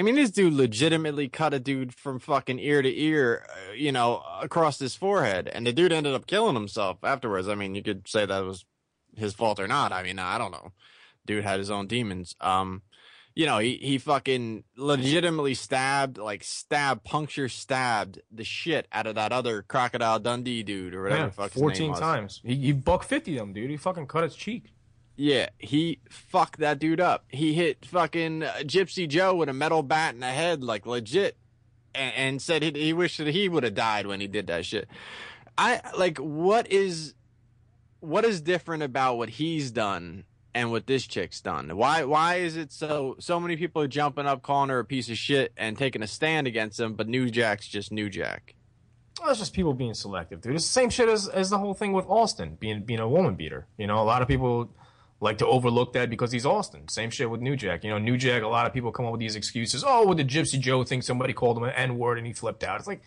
I 0.00 0.02
mean, 0.02 0.14
this 0.14 0.30
dude 0.30 0.54
legitimately 0.54 1.28
cut 1.28 1.52
a 1.52 1.58
dude 1.58 1.92
from 1.92 2.20
fucking 2.20 2.58
ear 2.58 2.80
to 2.80 2.88
ear, 2.88 3.44
uh, 3.50 3.72
you 3.74 3.92
know, 3.92 4.22
across 4.40 4.78
his 4.78 4.94
forehead, 4.94 5.46
and 5.46 5.66
the 5.66 5.74
dude 5.74 5.92
ended 5.92 6.14
up 6.14 6.26
killing 6.26 6.54
himself 6.54 7.04
afterwards. 7.04 7.48
I 7.48 7.54
mean, 7.54 7.74
you 7.74 7.82
could 7.82 8.08
say 8.08 8.24
that 8.24 8.42
was 8.42 8.64
his 9.14 9.34
fault 9.34 9.60
or 9.60 9.68
not. 9.68 9.92
I 9.92 10.02
mean, 10.02 10.18
I 10.18 10.38
don't 10.38 10.52
know. 10.52 10.72
Dude 11.26 11.44
had 11.44 11.58
his 11.58 11.70
own 11.70 11.86
demons. 11.86 12.34
Um, 12.40 12.80
you 13.34 13.44
know, 13.44 13.58
he, 13.58 13.74
he 13.76 13.98
fucking 13.98 14.64
legitimately 14.74 15.52
stabbed, 15.52 16.16
like 16.16 16.44
stabbed, 16.44 17.04
puncture 17.04 17.50
stabbed 17.50 18.22
the 18.32 18.44
shit 18.44 18.88
out 18.92 19.06
of 19.06 19.16
that 19.16 19.32
other 19.32 19.60
Crocodile 19.60 20.18
Dundee 20.18 20.62
dude 20.62 20.94
or 20.94 21.02
whatever 21.02 21.20
Yeah, 21.20 21.26
the 21.26 21.32
fuck 21.32 21.52
his 21.52 21.60
name 21.60 21.92
14 21.92 21.94
times. 21.96 22.40
He, 22.42 22.54
he 22.54 22.72
buck 22.72 23.02
50 23.02 23.36
them, 23.36 23.52
dude. 23.52 23.68
He 23.68 23.76
fucking 23.76 24.06
cut 24.06 24.24
his 24.24 24.34
cheek. 24.34 24.72
Yeah, 25.20 25.50
he 25.58 25.98
fucked 26.08 26.60
that 26.60 26.78
dude 26.78 26.98
up. 26.98 27.26
He 27.28 27.52
hit 27.52 27.84
fucking 27.84 28.42
uh, 28.42 28.54
Gypsy 28.62 29.06
Joe 29.06 29.34
with 29.34 29.50
a 29.50 29.52
metal 29.52 29.82
bat 29.82 30.14
in 30.14 30.20
the 30.20 30.26
head, 30.26 30.64
like 30.64 30.86
legit, 30.86 31.36
and, 31.94 32.14
and 32.14 32.42
said 32.42 32.62
he, 32.62 32.70
he 32.70 32.94
wished 32.94 33.18
that 33.18 33.26
he 33.26 33.46
would 33.46 33.62
have 33.62 33.74
died 33.74 34.06
when 34.06 34.22
he 34.22 34.26
did 34.26 34.46
that 34.46 34.64
shit. 34.64 34.88
I 35.58 35.82
like 35.94 36.16
what 36.16 36.72
is 36.72 37.12
what 37.98 38.24
is 38.24 38.40
different 38.40 38.82
about 38.82 39.18
what 39.18 39.28
he's 39.28 39.70
done 39.70 40.24
and 40.54 40.70
what 40.70 40.86
this 40.86 41.06
chick's 41.06 41.42
done. 41.42 41.76
Why 41.76 42.04
why 42.04 42.36
is 42.36 42.56
it 42.56 42.72
so 42.72 43.16
so 43.18 43.38
many 43.38 43.58
people 43.58 43.82
are 43.82 43.88
jumping 43.88 44.24
up 44.24 44.40
calling 44.40 44.70
her 44.70 44.78
a 44.78 44.86
piece 44.86 45.10
of 45.10 45.18
shit 45.18 45.52
and 45.54 45.76
taking 45.76 46.02
a 46.02 46.06
stand 46.06 46.46
against 46.46 46.80
him, 46.80 46.94
but 46.94 47.08
New 47.08 47.28
Jack's 47.28 47.68
just 47.68 47.92
New 47.92 48.08
Jack. 48.08 48.54
Well, 49.20 49.28
it's 49.28 49.40
just 49.40 49.52
people 49.52 49.74
being 49.74 49.92
selective, 49.92 50.40
dude. 50.40 50.54
It's 50.54 50.64
the 50.64 50.72
same 50.72 50.88
shit 50.88 51.10
as, 51.10 51.28
as 51.28 51.50
the 51.50 51.58
whole 51.58 51.74
thing 51.74 51.92
with 51.92 52.06
Austin 52.06 52.56
being 52.58 52.84
being 52.84 53.00
a 53.00 53.08
woman 53.08 53.34
beater. 53.34 53.66
You 53.76 53.86
know, 53.86 53.98
a 53.98 54.04
lot 54.04 54.22
of 54.22 54.28
people 54.28 54.70
like 55.20 55.38
to 55.38 55.46
overlook 55.46 55.92
that 55.92 56.08
because 56.08 56.32
he's 56.32 56.46
Austin. 56.46 56.88
Same 56.88 57.10
shit 57.10 57.30
with 57.30 57.40
New 57.40 57.54
Jack. 57.54 57.84
You 57.84 57.90
know, 57.90 57.98
New 57.98 58.16
Jack, 58.16 58.42
a 58.42 58.48
lot 58.48 58.66
of 58.66 58.72
people 58.72 58.90
come 58.90 59.04
up 59.04 59.12
with 59.12 59.20
these 59.20 59.36
excuses. 59.36 59.84
Oh, 59.86 60.06
with 60.06 60.18
the 60.18 60.24
Gypsy 60.24 60.58
Joe 60.58 60.82
thing, 60.82 61.02
somebody 61.02 61.34
called 61.34 61.58
him 61.58 61.64
an 61.64 61.70
N 61.70 61.98
word 61.98 62.18
and 62.18 62.26
he 62.26 62.32
flipped 62.32 62.64
out. 62.64 62.78
It's 62.78 62.88
like, 62.88 63.02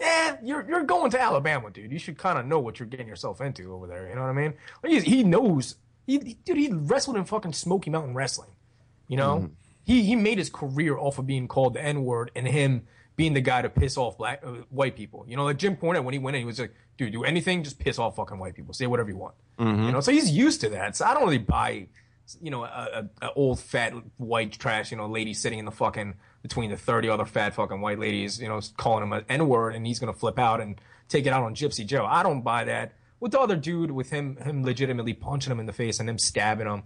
yeah, 0.00 0.38
you're 0.42 0.66
you're 0.66 0.82
going 0.82 1.10
to 1.10 1.20
Alabama, 1.20 1.70
dude. 1.70 1.92
You 1.92 1.98
should 1.98 2.16
kind 2.16 2.38
of 2.38 2.46
know 2.46 2.58
what 2.58 2.80
you're 2.80 2.88
getting 2.88 3.06
yourself 3.06 3.40
into 3.40 3.72
over 3.72 3.86
there. 3.86 4.08
You 4.08 4.14
know 4.14 4.22
what 4.22 4.30
I 4.30 4.32
mean? 4.32 4.54
Like, 4.82 5.02
he, 5.02 5.22
knows. 5.22 5.76
He, 6.06 6.18
he- 6.18 6.38
dude, 6.44 6.56
he 6.56 6.72
wrestled 6.72 7.16
in 7.16 7.24
fucking 7.24 7.52
Smoky 7.52 7.90
Mountain 7.90 8.14
Wrestling. 8.14 8.50
You 9.06 9.18
know, 9.18 9.36
mm-hmm. 9.36 9.52
he 9.84 10.04
he 10.04 10.16
made 10.16 10.38
his 10.38 10.48
career 10.48 10.96
off 10.96 11.18
of 11.18 11.26
being 11.26 11.48
called 11.48 11.74
the 11.74 11.82
N 11.82 12.02
word 12.04 12.30
and 12.34 12.48
him 12.48 12.86
being 13.16 13.34
the 13.34 13.40
guy 13.40 13.62
to 13.62 13.68
piss 13.68 13.96
off 13.96 14.16
black 14.18 14.42
uh, 14.44 14.50
white 14.70 14.96
people. 14.96 15.24
You 15.28 15.36
know, 15.36 15.44
like 15.44 15.58
Jim 15.58 15.76
Cornette 15.76 16.04
when 16.04 16.12
he 16.14 16.18
went 16.18 16.36
in, 16.36 16.42
he 16.42 16.46
was 16.46 16.58
like, 16.58 16.74
"Dude, 16.96 17.12
do 17.12 17.24
anything, 17.24 17.62
just 17.62 17.78
piss 17.78 17.98
off 17.98 18.16
fucking 18.16 18.38
white 18.38 18.54
people. 18.54 18.74
Say 18.74 18.86
whatever 18.86 19.10
you 19.10 19.16
want." 19.16 19.34
You 19.86 19.92
know, 19.92 20.00
so 20.00 20.12
he's 20.12 20.30
used 20.30 20.60
to 20.62 20.68
that. 20.70 20.96
So 20.96 21.04
I 21.04 21.14
don't 21.14 21.24
really 21.24 21.38
buy, 21.38 21.86
you 22.40 22.50
know, 22.50 22.64
a, 22.64 23.08
a, 23.22 23.26
a 23.26 23.32
old 23.34 23.60
fat 23.60 23.92
white 24.16 24.52
trash, 24.52 24.90
you 24.90 24.96
know, 24.96 25.06
lady 25.06 25.34
sitting 25.34 25.58
in 25.58 25.64
the 25.64 25.70
fucking 25.70 26.14
between 26.42 26.70
the 26.70 26.76
thirty 26.76 27.08
other 27.08 27.24
fat 27.26 27.54
fucking 27.54 27.80
white 27.80 27.98
ladies, 27.98 28.40
you 28.40 28.48
know, 28.48 28.60
calling 28.76 29.02
him 29.02 29.12
an 29.12 29.24
N 29.28 29.46
word, 29.46 29.74
and 29.74 29.86
he's 29.86 29.98
gonna 29.98 30.12
flip 30.12 30.38
out 30.38 30.60
and 30.60 30.80
take 31.08 31.26
it 31.26 31.32
out 31.32 31.42
on 31.44 31.54
Gypsy 31.54 31.86
Joe. 31.86 32.06
I 32.06 32.22
don't 32.22 32.42
buy 32.42 32.64
that. 32.64 32.92
With 33.20 33.32
the 33.32 33.38
other 33.38 33.54
dude, 33.54 33.92
with 33.92 34.10
him, 34.10 34.36
him 34.36 34.64
legitimately 34.64 35.14
punching 35.14 35.52
him 35.52 35.60
in 35.60 35.66
the 35.66 35.72
face 35.72 36.00
and 36.00 36.08
him 36.08 36.18
stabbing 36.18 36.66
him, 36.66 36.82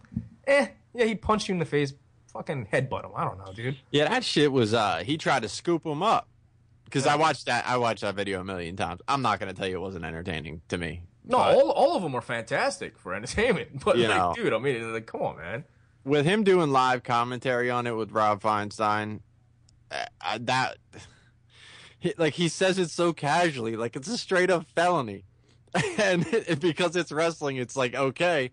eh, 0.47 0.67
yeah, 0.93 1.05
he 1.07 1.15
punched 1.15 1.49
you 1.49 1.55
in 1.55 1.59
the 1.59 1.65
face, 1.65 1.95
fucking 2.37 2.67
headbutt 2.73 3.05
him. 3.05 3.11
I 3.17 3.25
don't 3.25 3.39
know, 3.39 3.53
dude. 3.53 3.77
Yeah, 3.91 4.09
that 4.09 4.25
shit 4.25 4.53
was 4.53 4.75
uh 4.75 4.99
he 5.05 5.17
tried 5.19 5.43
to 5.43 5.49
scoop 5.49 5.85
him 5.85 6.03
up. 6.03 6.29
Cuz 6.91 7.07
I 7.07 7.17
watched 7.17 7.47
that 7.47 7.67
I 7.67 7.77
watched 7.79 8.03
that 8.03 8.15
video 8.15 8.41
a 8.41 8.45
million 8.45 8.77
times. 8.77 9.01
I'm 9.09 9.23
not 9.23 9.41
going 9.41 9.53
to 9.53 9.59
tell 9.59 9.69
you 9.69 9.77
it 9.77 9.81
wasn't 9.81 10.05
entertaining 10.05 10.63
to 10.69 10.79
me. 10.79 11.03
No, 11.25 11.39
But 11.39 11.57
all, 11.57 11.71
all 11.73 11.97
of 11.97 12.03
them 12.03 12.15
are 12.15 12.21
fantastic 12.21 12.97
for 12.99 13.13
entertainment. 13.15 13.81
But 13.85 13.99
You 13.99 14.07
like, 14.09 14.17
know. 14.17 14.33
dude, 14.37 14.53
I 14.53 14.59
mean, 14.59 14.93
like, 14.93 15.07
come 15.07 15.23
on, 15.23 15.37
man. 15.39 15.65
with 16.05 16.25
him 16.25 16.45
doing 16.45 16.71
live 16.71 17.03
commentary 17.03 17.69
on 17.71 17.87
it 17.89 17.97
with 17.97 18.13
Rob 18.13 18.41
Feinstein, 18.41 19.21
uh, 19.91 20.05
uh, 20.21 20.39
that 20.43 20.77
like 22.19 22.35
he 22.35 22.49
says 22.49 22.79
it 22.79 22.91
so 22.91 23.13
casually, 23.13 23.75
like 23.77 23.97
it's 23.97 24.09
a 24.09 24.17
straight 24.19 24.51
up 24.51 24.67
felony, 24.77 25.25
and 25.99 26.25
because 26.61 26.95
it's 26.95 27.11
wrestling, 27.11 27.57
it's 27.57 27.77
like 27.77 27.95
okay, 27.95 28.51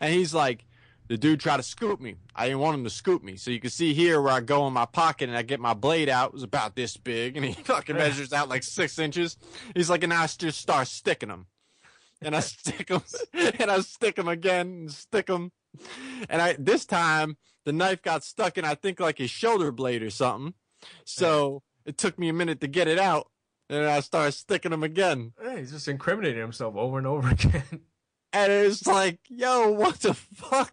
and 0.00 0.12
he's 0.14 0.32
like. 0.34 0.64
The 1.08 1.18
dude 1.18 1.40
tried 1.40 1.58
to 1.58 1.62
scoop 1.62 2.00
me. 2.00 2.16
I 2.34 2.46
didn't 2.46 2.60
want 2.60 2.76
him 2.76 2.84
to 2.84 2.90
scoop 2.90 3.22
me. 3.22 3.36
So 3.36 3.50
you 3.50 3.60
can 3.60 3.70
see 3.70 3.92
here 3.92 4.22
where 4.22 4.32
I 4.32 4.40
go 4.40 4.66
in 4.66 4.72
my 4.72 4.86
pocket 4.86 5.28
and 5.28 5.36
I 5.36 5.42
get 5.42 5.60
my 5.60 5.74
blade 5.74 6.08
out. 6.08 6.28
It 6.28 6.34
was 6.34 6.42
about 6.42 6.74
this 6.74 6.96
big, 6.96 7.36
and 7.38 7.44
he 7.44 7.52
fucking 7.52 7.96
measures 7.96 8.32
out 8.32 8.48
like 8.48 8.62
six 8.62 8.98
inches. 8.98 9.36
He's 9.74 9.90
like, 9.90 10.02
and 10.02 10.12
I 10.12 10.26
just 10.26 10.60
start 10.60 10.88
sticking 10.88 11.28
him, 11.28 11.46
and 12.20 12.34
I 12.34 12.40
stick 12.40 12.88
him, 12.88 13.02
and 13.34 13.70
I 13.70 13.80
stick 13.80 14.18
him 14.18 14.28
again, 14.28 14.66
and 14.66 14.92
stick 14.92 15.28
him, 15.28 15.52
and 16.28 16.40
I 16.40 16.56
this 16.58 16.86
time 16.86 17.36
the 17.64 17.72
knife 17.72 18.02
got 18.02 18.24
stuck 18.24 18.58
in 18.58 18.64
I 18.64 18.74
think 18.74 18.98
like 18.98 19.18
his 19.18 19.30
shoulder 19.30 19.70
blade 19.70 20.02
or 20.02 20.10
something. 20.10 20.54
So 21.04 21.62
it 21.84 21.96
took 21.98 22.18
me 22.18 22.28
a 22.28 22.32
minute 22.32 22.60
to 22.60 22.68
get 22.68 22.88
it 22.88 22.98
out, 22.98 23.28
and 23.68 23.84
I 23.84 24.00
started 24.00 24.32
sticking 24.32 24.72
him 24.72 24.82
again. 24.82 25.32
Yeah, 25.42 25.58
he's 25.58 25.72
just 25.72 25.88
incriminating 25.88 26.40
himself 26.40 26.74
over 26.76 26.98
and 26.98 27.06
over 27.06 27.28
again. 27.30 27.82
And 28.32 28.50
it's 28.50 28.86
like, 28.86 29.18
yo, 29.28 29.70
what 29.70 30.00
the 30.00 30.14
fuck? 30.14 30.72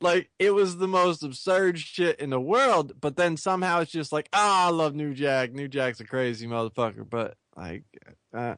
Like 0.00 0.30
it 0.38 0.52
was 0.52 0.76
the 0.76 0.88
most 0.88 1.22
absurd 1.22 1.78
shit 1.78 2.20
in 2.20 2.30
the 2.30 2.40
world, 2.40 2.92
but 3.00 3.16
then 3.16 3.36
somehow 3.36 3.80
it's 3.80 3.90
just 3.90 4.12
like, 4.12 4.28
ah, 4.32 4.68
I 4.68 4.70
love 4.70 4.94
New 4.94 5.14
Jack. 5.14 5.52
New 5.52 5.68
Jack's 5.68 6.00
a 6.00 6.04
crazy 6.04 6.46
motherfucker, 6.46 7.08
but 7.08 7.36
like, 7.56 7.84
uh, 8.32 8.54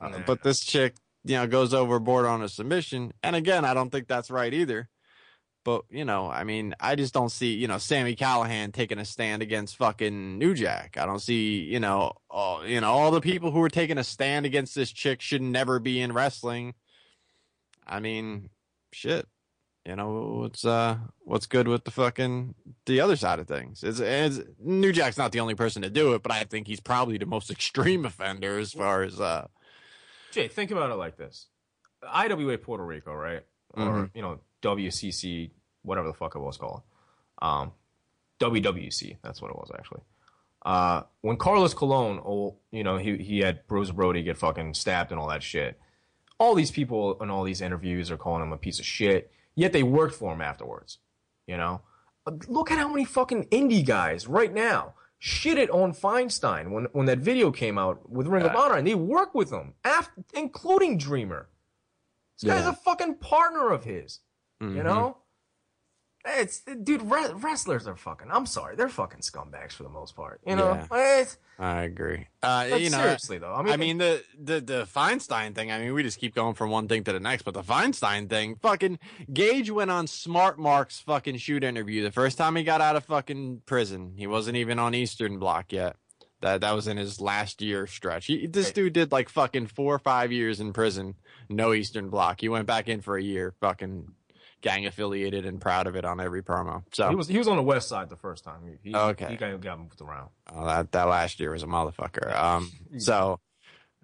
uh, 0.00 0.20
but 0.26 0.42
this 0.42 0.60
chick, 0.60 0.94
you 1.24 1.36
know, 1.36 1.46
goes 1.46 1.72
overboard 1.72 2.26
on 2.26 2.42
a 2.42 2.48
submission, 2.48 3.12
and 3.22 3.34
again, 3.34 3.64
I 3.64 3.72
don't 3.72 3.90
think 3.90 4.08
that's 4.08 4.30
right 4.30 4.52
either. 4.52 4.88
But 5.64 5.84
you 5.88 6.04
know, 6.04 6.30
I 6.30 6.44
mean, 6.44 6.74
I 6.78 6.94
just 6.94 7.14
don't 7.14 7.30
see 7.30 7.54
you 7.54 7.66
know 7.66 7.78
Sami 7.78 8.14
Callihan 8.14 8.72
taking 8.72 8.98
a 8.98 9.04
stand 9.06 9.40
against 9.42 9.78
fucking 9.78 10.36
New 10.38 10.54
Jack. 10.54 10.98
I 10.98 11.06
don't 11.06 11.22
see 11.22 11.60
you 11.60 11.80
know, 11.80 12.12
all, 12.28 12.66
you 12.66 12.82
know, 12.82 12.92
all 12.92 13.10
the 13.10 13.22
people 13.22 13.50
who 13.50 13.62
are 13.62 13.70
taking 13.70 13.96
a 13.96 14.04
stand 14.04 14.44
against 14.44 14.74
this 14.74 14.92
chick 14.92 15.22
should 15.22 15.40
never 15.40 15.78
be 15.78 16.02
in 16.02 16.12
wrestling. 16.12 16.74
I 17.86 18.00
mean, 18.00 18.50
shit. 18.92 19.26
You 19.86 19.96
know 19.96 20.38
what's 20.40 20.64
uh 20.64 20.96
what's 21.20 21.44
good 21.46 21.68
with 21.68 21.84
the 21.84 21.90
fucking 21.90 22.54
the 22.86 23.00
other 23.02 23.16
side 23.16 23.38
of 23.38 23.46
things? 23.46 23.82
It's, 23.84 24.00
it's 24.00 24.40
New 24.58 24.92
Jack's 24.92 25.18
not 25.18 25.30
the 25.32 25.40
only 25.40 25.54
person 25.54 25.82
to 25.82 25.90
do 25.90 26.14
it, 26.14 26.22
but 26.22 26.32
I 26.32 26.44
think 26.44 26.66
he's 26.66 26.80
probably 26.80 27.18
the 27.18 27.26
most 27.26 27.50
extreme 27.50 28.06
offender 28.06 28.58
as 28.58 28.72
far 28.72 29.02
as 29.02 29.20
uh 29.20 29.46
Jay, 30.32 30.48
think 30.48 30.70
about 30.70 30.90
it 30.90 30.94
like 30.94 31.16
this: 31.18 31.48
IWA 32.02 32.56
Puerto 32.58 32.84
Rico, 32.84 33.12
right? 33.12 33.42
Or 33.74 33.82
Mhm. 33.82 34.10
you 34.14 34.22
know 34.22 34.40
WCC, 34.62 35.50
whatever 35.82 36.08
the 36.08 36.14
fuck 36.14 36.34
it 36.34 36.38
was 36.40 36.56
called, 36.56 36.80
um, 37.42 37.72
WWC. 38.40 39.18
That's 39.22 39.40
what 39.42 39.50
it 39.50 39.56
was 39.56 39.70
actually. 39.78 40.00
Uh, 40.64 41.02
when 41.20 41.36
Carlos 41.36 41.74
Colon, 41.74 42.20
oh, 42.24 42.56
you 42.70 42.82
know, 42.84 42.96
he 42.96 43.18
he 43.18 43.40
had 43.40 43.66
Bruiser 43.66 43.92
Brody 43.92 44.22
get 44.22 44.38
fucking 44.38 44.72
stabbed 44.74 45.10
and 45.12 45.20
all 45.20 45.28
that 45.28 45.42
shit. 45.42 45.78
All 46.38 46.54
these 46.54 46.70
people 46.70 47.20
in 47.22 47.30
all 47.30 47.44
these 47.44 47.60
interviews 47.60 48.10
are 48.10 48.16
calling 48.16 48.42
him 48.42 48.52
a 48.52 48.56
piece 48.56 48.78
of 48.78 48.86
shit. 48.86 49.30
Yet 49.54 49.72
they 49.72 49.82
worked 49.82 50.14
for 50.14 50.32
him 50.32 50.40
afterwards. 50.40 50.98
You 51.46 51.56
know, 51.56 51.82
look 52.48 52.70
at 52.70 52.78
how 52.78 52.88
many 52.88 53.04
fucking 53.04 53.44
indie 53.46 53.84
guys 53.84 54.26
right 54.26 54.52
now 54.52 54.94
shit 55.18 55.56
it 55.58 55.70
on 55.70 55.92
Feinstein 55.92 56.70
when 56.70 56.84
when 56.92 57.06
that 57.06 57.18
video 57.18 57.50
came 57.50 57.78
out 57.78 58.10
with 58.10 58.26
Ring 58.26 58.44
of 58.44 58.54
Honor, 58.56 58.74
and 58.76 58.86
they 58.86 58.94
work 58.94 59.34
with 59.34 59.50
him, 59.52 59.74
after, 59.84 60.22
including 60.34 60.98
Dreamer. 60.98 61.48
This 62.40 62.50
guy's 62.50 62.64
Yeah. 62.64 62.70
a 62.70 62.74
fucking 62.74 63.16
partner 63.16 63.70
of 63.70 63.84
his. 63.84 64.20
You 64.60 64.68
mhm. 64.68 64.84
know, 64.84 65.18
it's 66.26 66.60
dude. 66.60 67.02
Re- 67.02 67.32
wrestlers 67.34 67.86
are 67.86 67.96
fucking. 67.96 68.28
I'm 68.30 68.46
sorry, 68.46 68.76
they're 68.76 68.88
fucking 68.88 69.20
scumbags 69.20 69.72
for 69.72 69.82
the 69.82 69.88
most 69.88 70.16
part. 70.16 70.40
You 70.46 70.56
know, 70.56 70.72
It's- 70.72 71.36
I 71.56 71.82
agree. 71.82 72.26
Uh 72.42 72.66
you 72.78 72.90
know 72.90 72.98
seriously 72.98 73.38
though, 73.38 73.54
I 73.54 73.62
mean, 73.62 73.72
I 73.72 73.76
mean 73.76 73.98
the, 73.98 74.24
the 74.42 74.60
the 74.60 74.88
Feinstein 74.92 75.54
thing. 75.54 75.70
I 75.70 75.78
mean, 75.78 75.94
we 75.94 76.02
just 76.02 76.18
keep 76.18 76.34
going 76.34 76.54
from 76.54 76.70
one 76.70 76.88
thing 76.88 77.04
to 77.04 77.12
the 77.12 77.20
next. 77.20 77.42
But 77.44 77.54
the 77.54 77.62
Feinstein 77.62 78.28
thing, 78.28 78.56
fucking 78.60 78.98
Gage 79.32 79.70
went 79.70 79.90
on 79.92 80.06
Smart 80.08 80.58
Mark's 80.58 80.98
fucking 81.00 81.36
shoot 81.36 81.62
interview 81.62 82.02
the 82.02 82.10
first 82.10 82.38
time 82.38 82.56
he 82.56 82.64
got 82.64 82.80
out 82.80 82.96
of 82.96 83.04
fucking 83.04 83.62
prison. 83.66 84.14
He 84.16 84.26
wasn't 84.26 84.56
even 84.56 84.80
on 84.80 84.94
Eastern 84.96 85.38
Block 85.38 85.72
yet. 85.72 85.94
That 86.40 86.60
that 86.62 86.72
was 86.72 86.88
in 86.88 86.96
his 86.96 87.20
last 87.20 87.62
year 87.62 87.86
stretch. 87.86 88.26
He, 88.26 88.48
this 88.48 88.72
dude 88.72 88.92
did 88.92 89.12
like 89.12 89.28
fucking 89.28 89.68
four 89.68 89.94
or 89.94 89.98
five 90.00 90.32
years 90.32 90.58
in 90.60 90.72
prison, 90.72 91.14
no 91.48 91.72
Eastern 91.72 92.10
Block. 92.10 92.40
He 92.40 92.48
went 92.48 92.66
back 92.66 92.88
in 92.88 93.00
for 93.00 93.16
a 93.16 93.22
year, 93.22 93.54
fucking 93.60 94.08
gang 94.64 94.86
affiliated 94.86 95.44
and 95.44 95.60
proud 95.60 95.86
of 95.86 95.94
it 95.94 96.06
on 96.06 96.18
every 96.20 96.42
promo. 96.42 96.82
So 96.90 97.10
he 97.10 97.14
was 97.14 97.28
he 97.28 97.36
was 97.36 97.46
on 97.46 97.56
the 97.56 97.62
west 97.62 97.86
side 97.86 98.08
the 98.08 98.16
first 98.16 98.44
time. 98.44 98.60
He, 98.82 98.90
he, 98.90 98.96
Okay. 98.96 99.26
he 99.28 99.36
got, 99.36 99.60
got 99.60 99.78
moved 99.78 100.00
around. 100.00 100.30
Oh, 100.50 100.64
that 100.64 100.90
that 100.92 101.04
last 101.04 101.38
year 101.38 101.50
was 101.52 101.62
a 101.62 101.66
motherfucker. 101.66 102.34
Um, 102.34 102.72
so, 102.98 103.40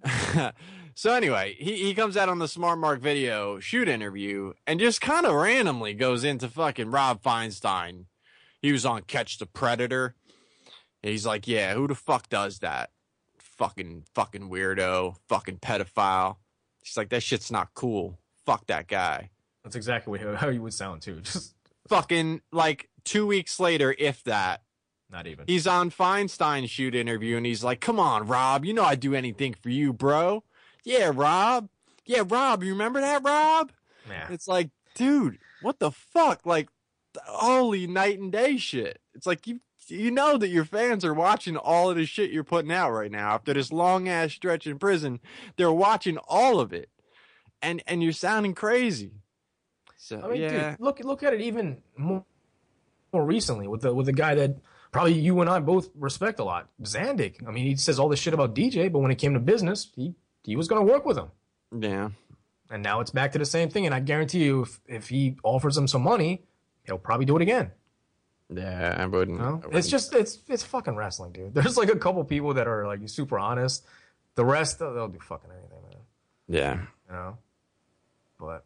so 0.94 1.14
anyway, 1.14 1.56
he 1.58 1.76
he 1.76 1.94
comes 1.94 2.16
out 2.16 2.28
on 2.28 2.38
the 2.38 2.46
Smart 2.46 2.78
Mark 2.78 3.00
video 3.00 3.58
shoot 3.58 3.88
interview 3.88 4.52
and 4.66 4.78
just 4.78 5.00
kind 5.00 5.24
of 5.24 5.34
randomly 5.34 5.94
goes 5.94 6.24
into 6.24 6.46
fucking 6.48 6.90
Rob 6.90 7.22
Feinstein. 7.22 8.04
He 8.60 8.70
was 8.70 8.84
on 8.84 9.02
Catch 9.02 9.38
the 9.38 9.46
Predator. 9.46 10.14
He's 11.02 11.24
like, 11.24 11.48
yeah, 11.48 11.72
who 11.72 11.88
the 11.88 11.94
fuck 11.94 12.28
does 12.28 12.58
that? 12.58 12.90
Fucking 13.38 14.04
fucking 14.14 14.50
weirdo, 14.50 15.16
fucking 15.26 15.56
pedophile. 15.60 16.36
She's 16.82 16.98
like, 16.98 17.08
that 17.08 17.22
shit's 17.22 17.50
not 17.50 17.70
cool. 17.72 18.18
Fuck 18.44 18.66
that 18.66 18.86
guy. 18.88 19.30
That's 19.64 19.76
exactly 19.76 20.18
what- 20.24 20.36
how 20.40 20.48
you 20.48 20.62
would 20.62 20.74
sound 20.74 21.02
too. 21.02 21.20
Just 21.20 21.54
Fucking 21.88 22.42
like 22.52 22.88
two 23.04 23.26
weeks 23.26 23.58
later, 23.58 23.94
if 23.98 24.22
that, 24.24 24.62
not 25.10 25.26
even. 25.26 25.44
He's 25.48 25.66
on 25.66 25.90
Feinstein's 25.90 26.70
shoot 26.70 26.94
interview 26.94 27.36
and 27.36 27.44
he's 27.44 27.64
like, 27.64 27.80
Come 27.80 27.98
on, 27.98 28.26
Rob, 28.26 28.64
you 28.64 28.72
know 28.72 28.84
I'd 28.84 29.00
do 29.00 29.14
anything 29.14 29.54
for 29.54 29.70
you, 29.70 29.92
bro. 29.92 30.44
Yeah, 30.84 31.10
Rob. 31.12 31.68
Yeah, 32.06 32.22
Rob, 32.26 32.62
you 32.62 32.72
remember 32.72 33.00
that, 33.00 33.22
Rob? 33.24 33.72
Yeah. 34.08 34.28
It's 34.30 34.46
like, 34.48 34.70
dude, 34.94 35.38
what 35.62 35.78
the 35.78 35.90
fuck? 35.90 36.46
Like, 36.46 36.68
holy 37.26 37.86
night 37.86 38.18
and 38.18 38.30
day 38.30 38.56
shit. 38.56 39.00
It's 39.14 39.26
like 39.26 39.46
you 39.46 39.60
you 39.88 40.12
know 40.12 40.36
that 40.38 40.48
your 40.48 40.64
fans 40.64 41.04
are 41.04 41.14
watching 41.14 41.56
all 41.56 41.90
of 41.90 41.96
the 41.96 42.06
shit 42.06 42.30
you're 42.30 42.44
putting 42.44 42.70
out 42.70 42.92
right 42.92 43.10
now. 43.10 43.30
After 43.34 43.52
this 43.52 43.72
long 43.72 44.08
ass 44.08 44.32
stretch 44.32 44.66
in 44.66 44.78
prison, 44.78 45.18
they're 45.56 45.72
watching 45.72 46.16
all 46.28 46.60
of 46.60 46.72
it, 46.72 46.88
and 47.60 47.82
and 47.86 48.00
you're 48.02 48.12
sounding 48.12 48.54
crazy. 48.54 49.19
So 50.02 50.18
I 50.24 50.28
mean, 50.28 50.40
yeah, 50.40 50.70
dude, 50.70 50.80
look 50.80 50.98
look 51.00 51.22
at 51.22 51.34
it 51.34 51.42
even 51.42 51.76
more, 51.96 52.24
more 53.12 53.24
recently 53.24 53.68
with 53.68 53.82
the 53.82 53.92
with 53.92 54.06
the 54.06 54.14
guy 54.14 54.34
that 54.34 54.56
probably 54.92 55.12
you 55.12 55.38
and 55.42 55.50
I 55.50 55.58
both 55.60 55.90
respect 55.94 56.38
a 56.40 56.44
lot, 56.44 56.68
Zandig. 56.82 57.46
I 57.46 57.50
mean, 57.50 57.66
he 57.66 57.76
says 57.76 57.98
all 57.98 58.08
this 58.08 58.18
shit 58.18 58.32
about 58.32 58.54
DJ, 58.54 58.90
but 58.90 59.00
when 59.00 59.10
it 59.10 59.16
came 59.16 59.34
to 59.34 59.40
business, 59.40 59.90
he 59.94 60.14
he 60.42 60.56
was 60.56 60.68
going 60.68 60.84
to 60.84 60.90
work 60.90 61.04
with 61.04 61.18
him, 61.18 61.28
yeah, 61.78 62.08
and 62.70 62.82
now 62.82 63.00
it's 63.00 63.10
back 63.10 63.32
to 63.32 63.38
the 63.38 63.44
same 63.44 63.68
thing. 63.68 63.84
And 63.84 63.94
I 63.94 64.00
guarantee 64.00 64.42
you, 64.42 64.62
if 64.62 64.80
if 64.88 65.08
he 65.10 65.36
offers 65.44 65.76
him 65.76 65.86
some 65.86 66.02
money, 66.02 66.44
he'll 66.84 66.96
probably 66.98 67.26
do 67.26 67.36
it 67.36 67.42
again. 67.42 67.70
yeah. 68.48 68.96
I 68.98 69.04
wouldn't. 69.04 69.38
Know? 69.38 69.44
I 69.44 69.56
It's 69.56 69.64
wouldn't. 69.66 69.86
just 69.90 70.14
it's 70.14 70.38
it's 70.48 70.62
fucking 70.64 70.96
wrestling, 70.96 71.32
dude. 71.32 71.52
There's 71.58 71.76
like 71.76 71.90
a 71.90 71.98
couple 71.98 72.24
people 72.24 72.54
that 72.54 72.66
are 72.66 72.86
like 72.86 73.06
super 73.06 73.38
honest. 73.38 73.84
The 74.34 74.46
rest 74.46 74.78
they'll, 74.78 74.94
they'll 74.94 75.08
do 75.08 75.18
fucking 75.20 75.50
anything, 75.50 75.82
man. 75.82 76.00
yeah. 76.48 76.74
You 77.08 77.12
know. 77.14 77.38
But 78.38 78.64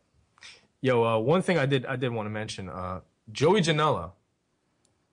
yo, 0.85 1.03
uh, 1.03 1.18
one 1.18 1.40
thing 1.40 1.57
I 1.57 1.64
did 1.64 1.87
I 1.87 1.97
did 1.97 2.12
want 2.12 2.27
to 2.27 2.31
mention, 2.31 2.68
uh, 2.68 3.01
Joey 3.33 3.62
Janela. 3.62 4.12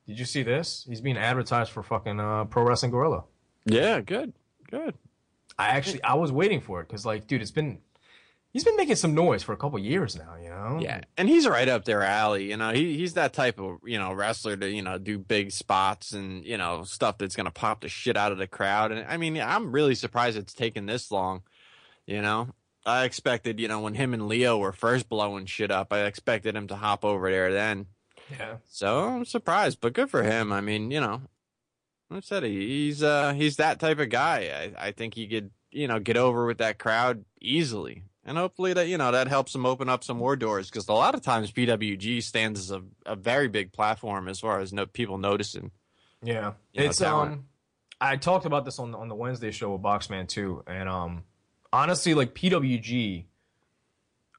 Did 0.06 0.20
you 0.20 0.26
see 0.26 0.44
this? 0.44 0.86
He's 0.88 1.00
being 1.00 1.18
advertised 1.18 1.72
for 1.72 1.82
fucking 1.82 2.20
uh, 2.20 2.44
Pro 2.46 2.64
Wrestling 2.64 2.92
Guerrilla. 2.92 3.24
Yeah, 3.66 4.02
good, 4.02 4.34
good. 4.70 4.96
I 5.58 5.70
actually 5.70 6.04
I 6.04 6.16
was 6.16 6.32
waiting 6.32 6.60
for 6.60 6.82
it 6.82 6.88
because 6.88 7.06
like, 7.06 7.26
dude, 7.26 7.42
it's 7.42 7.52
been 7.52 7.80
he's 8.52 8.66
been 8.66 8.76
making 8.76 8.98
some 8.98 9.16
noise 9.16 9.44
for 9.44 9.54
a 9.54 9.58
couple 9.58 9.80
years 9.80 10.18
now. 10.18 10.36
You 10.36 10.50
know. 10.50 10.80
Yeah, 10.82 11.02
and 11.16 11.30
he's 11.30 11.48
right 11.48 11.70
up 11.70 11.86
their 11.86 12.04
alley. 12.04 12.50
You 12.50 12.58
know, 12.58 12.74
he 12.74 12.98
he's 12.98 13.14
that 13.14 13.32
type 13.32 13.58
of 13.58 13.78
you 13.86 13.98
know 13.98 14.12
wrestler 14.12 14.58
to 14.58 14.70
you 14.70 14.82
know 14.82 14.98
do 14.98 15.18
big 15.18 15.52
spots 15.52 16.12
and 16.12 16.44
you 16.44 16.58
know 16.58 16.84
stuff 16.84 17.18
that's 17.18 17.38
gonna 17.38 17.52
pop 17.52 17.82
the 17.82 17.88
shit 17.88 18.18
out 18.18 18.34
of 18.34 18.38
the 18.38 18.48
crowd. 18.48 18.92
And 18.92 19.08
I 19.08 19.16
mean, 19.16 19.40
I'm 19.40 19.72
really 19.72 19.96
surprised 19.96 20.38
it's 20.38 20.54
taken 20.54 20.86
this 20.86 21.12
long. 21.12 21.44
You 22.08 22.22
know, 22.22 22.50
I 22.86 23.04
expected 23.06 23.60
you 23.60 23.68
know 23.68 23.82
when 23.82 23.96
him 23.96 24.14
and 24.14 24.28
Lio 24.28 24.58
were 24.58 24.72
first 24.72 25.10
blowing 25.10 25.46
shit 25.46 25.72
up, 25.72 25.92
I 25.94 26.06
expected 26.06 26.56
him 26.56 26.68
to 26.68 26.76
hop 26.76 27.06
over 27.06 27.30
there 27.30 27.52
then. 27.52 27.88
Yeah. 28.32 28.58
So 28.68 29.08
I'm 29.10 29.26
surprised, 29.26 29.80
but 29.82 29.94
good 29.94 30.10
for 30.10 30.24
him. 30.24 30.52
I 30.54 30.62
mean, 30.62 30.90
you 30.92 31.02
know, 31.02 31.22
I 32.10 32.20
said 32.22 32.44
he's 32.44 33.04
uh 33.04 33.34
he's 33.34 33.58
that 33.58 33.80
type 33.80 34.00
of 34.00 34.10
guy. 34.10 34.72
I, 34.78 34.88
I 34.88 34.92
think 34.92 35.14
he 35.14 35.28
could 35.28 35.52
you 35.72 35.88
know 35.88 36.00
get 36.00 36.18
over 36.18 36.46
with 36.46 36.58
that 36.60 36.80
crowd 36.80 37.26
easily, 37.42 38.04
and 38.26 38.38
hopefully 38.38 38.74
that 38.74 38.88
you 38.88 38.98
know 38.98 39.12
that 39.12 39.28
helps 39.28 39.54
him 39.54 39.66
open 39.66 39.90
up 39.90 40.04
some 40.04 40.18
more 40.18 40.36
doors 40.36 40.70
because 40.70 40.88
a 40.88 40.94
lot 40.94 41.16
of 41.16 41.22
times 41.22 41.52
PWG 41.52 42.24
stands 42.24 42.60
as 42.60 42.72
a, 42.72 42.82
a 43.06 43.16
very 43.16 43.48
big 43.48 43.72
platform 43.72 44.28
as 44.28 44.40
far 44.40 44.60
as 44.60 44.72
no, 44.74 44.86
people 44.86 45.18
noticing. 45.18 45.72
Yeah, 46.24 46.54
You 46.74 46.82
know, 46.82 46.90
it's 46.90 46.98
talent. 47.00 47.32
um. 47.34 47.46
I 48.00 48.18
talked 48.18 48.46
about 48.46 48.66
this 48.66 48.80
on 48.80 48.96
on 48.96 49.08
the 49.10 49.16
Wednesday 49.16 49.52
show 49.52 49.74
with 49.74 49.82
Boxman 49.82 50.28
too, 50.28 50.64
and 50.68 50.90
um, 50.90 51.24
honestly, 51.74 52.14
like 52.14 52.34
PWG, 52.34 53.26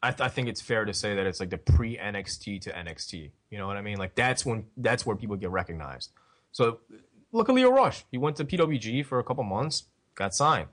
I, 0.03 0.11
th- 0.11 0.21
I 0.21 0.29
think 0.29 0.49
it's 0.49 0.61
fair 0.61 0.85
to 0.85 0.93
say 0.93 1.15
that 1.15 1.27
it's 1.27 1.41
like 1.41 1.51
the 1.51 1.59
pre 1.59 1.97
NXT 1.97 2.61
to 2.63 2.73
NXT. 2.73 3.31
You 3.51 3.59
know 3.59 3.67
what 3.67 3.77
I 3.77 3.83
mean? 3.83 3.99
Like 3.99 4.15
that's 4.15 4.45
when 4.45 4.67
that's 4.77 5.07
where 5.07 5.17
people 5.17 5.37
get 5.37 5.51
recognized. 5.51 6.11
So 6.51 6.79
look 7.33 7.49
at 7.49 7.55
Lio 7.55 7.71
Rush. 7.71 8.05
He 8.11 8.19
went 8.19 8.37
to 8.37 8.45
PWG 8.45 9.07
for 9.07 9.19
a 9.19 9.25
couple 9.25 9.45
months, 9.45 9.85
got 10.15 10.35
signed. 10.35 10.69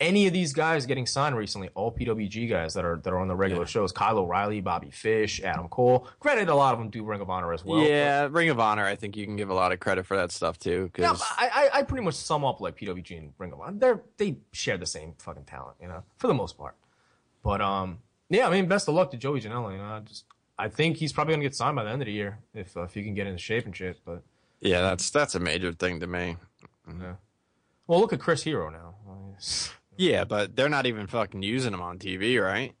Any 0.00 0.26
of 0.26 0.32
these 0.32 0.54
guys 0.54 0.86
getting 0.86 1.04
signed 1.06 1.36
recently, 1.36 1.68
all 1.74 1.92
PWG 1.92 2.48
guys 2.48 2.72
that 2.72 2.86
are 2.86 2.96
that 3.04 3.12
are 3.12 3.18
on 3.18 3.28
the 3.28 3.36
regular 3.36 3.64
Yeah. 3.64 3.66
shows, 3.68 3.92
Kyle 3.92 4.16
O'Reilly, 4.18 4.62
Bobby 4.62 4.90
Fish, 4.90 5.42
Adam 5.42 5.68
Cole. 5.68 6.06
Granted, 6.20 6.48
a 6.48 6.54
lot 6.54 6.72
of 6.72 6.78
them 6.78 6.88
do 6.88 7.04
Ring 7.04 7.20
of 7.20 7.28
Honor 7.28 7.52
as 7.52 7.64
well. 7.64 7.82
yeah, 7.82 8.26
Ring 8.30 8.48
of 8.48 8.58
Honor. 8.58 8.86
I 8.86 8.96
think 8.96 9.14
you 9.16 9.26
can 9.26 9.36
give 9.36 9.50
a 9.50 9.54
lot 9.54 9.72
of 9.72 9.80
credit 9.80 10.06
for 10.06 10.16
that 10.16 10.32
stuff 10.32 10.58
too. 10.58 10.90
yeah, 10.96 11.14
I, 11.36 11.68
I 11.74 11.78
I 11.78 11.82
pretty 11.82 12.02
much 12.04 12.14
sum 12.14 12.44
up 12.46 12.62
like 12.62 12.76
PWG 12.78 13.18
and 13.18 13.32
Ring 13.36 13.52
of 13.52 13.60
Honor. 13.60 13.76
They're 13.78 14.00
they 14.16 14.38
share 14.52 14.78
the 14.78 14.86
same 14.86 15.12
fucking 15.18 15.44
talent, 15.44 15.76
you 15.82 15.88
know, 15.88 16.02
for 16.16 16.28
the 16.28 16.34
most 16.34 16.56
part. 16.56 16.76
But 17.42 17.60
um, 17.60 17.98
yeah, 18.30 18.46
I 18.46 18.50
mean, 18.50 18.68
best 18.68 18.88
of 18.88 18.94
luck 18.94 19.10
to 19.10 19.18
Joey 19.18 19.40
Janela. 19.42 19.72
You 19.72 19.78
know, 19.78 19.84
I 19.84 20.00
just 20.00 20.24
I 20.58 20.68
think 20.68 20.96
he's 20.96 21.12
probably 21.12 21.34
gonna 21.34 21.44
get 21.44 21.54
signed 21.54 21.76
by 21.76 21.84
the 21.84 21.90
end 21.90 22.00
of 22.00 22.06
the 22.06 22.12
year 22.12 22.38
if 22.54 22.74
uh, 22.74 22.84
if 22.84 22.94
he 22.94 23.02
can 23.02 23.12
get 23.12 23.26
into 23.26 23.38
shape 23.38 23.66
and 23.66 23.76
shit. 23.76 24.00
But 24.06 24.22
yeah, 24.60 24.80
that's 24.80 25.10
that's 25.10 25.34
a 25.34 25.40
major 25.40 25.72
thing 25.72 26.00
to 26.00 26.06
me. 26.06 26.38
yeah, 26.88 27.16
well, 27.86 28.00
look 28.00 28.14
at 28.14 28.20
Chris 28.20 28.42
Hero 28.44 28.70
now. 28.70 28.94
Yeah, 30.00 30.24
but 30.24 30.56
they're 30.56 30.70
not 30.70 30.86
even 30.86 31.06
fucking 31.06 31.42
using 31.42 31.74
him 31.74 31.82
on 31.82 31.98
TV, 31.98 32.42
right? 32.42 32.72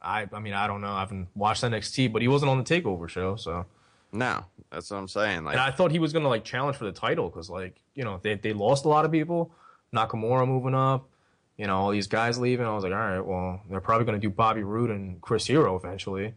I 0.00 0.28
I 0.32 0.38
mean 0.38 0.52
I 0.54 0.68
don't 0.68 0.80
know. 0.80 0.92
I 0.92 1.00
haven't 1.00 1.26
watched 1.34 1.64
NXT, 1.64 2.12
but 2.12 2.22
he 2.22 2.28
wasn't 2.28 2.50
on 2.50 2.58
the 2.58 2.64
Takeover 2.64 3.08
show, 3.08 3.34
so. 3.34 3.66
No, 4.12 4.44
that's 4.70 4.88
what 4.90 4.98
I'm 4.98 5.08
saying. 5.08 5.42
Like, 5.44 5.54
And 5.54 5.60
I 5.60 5.70
thought 5.72 5.90
he 5.90 5.98
was 5.98 6.12
gonna 6.12 6.28
like 6.28 6.44
challenge 6.44 6.76
for 6.76 6.84
the 6.84 6.92
title 6.92 7.28
because 7.28 7.50
like 7.50 7.80
you 7.96 8.04
know 8.04 8.20
they 8.22 8.34
they 8.36 8.52
lost 8.52 8.84
a 8.84 8.88
lot 8.88 9.04
of 9.04 9.10
people. 9.10 9.50
Nakamura 9.92 10.46
moving 10.46 10.74
up, 10.76 11.08
you 11.56 11.66
know 11.66 11.76
all 11.78 11.90
these 11.90 12.06
guys 12.06 12.38
leaving. 12.38 12.64
I 12.64 12.74
was 12.74 12.84
like, 12.84 12.92
all 12.92 12.98
right, 12.98 13.20
well 13.20 13.60
they're 13.68 13.80
probably 13.80 14.04
gonna 14.04 14.18
do 14.18 14.30
Bobby 14.30 14.62
Roode 14.62 14.90
and 14.90 15.20
Chris 15.20 15.46
Hero 15.46 15.74
eventually. 15.74 16.34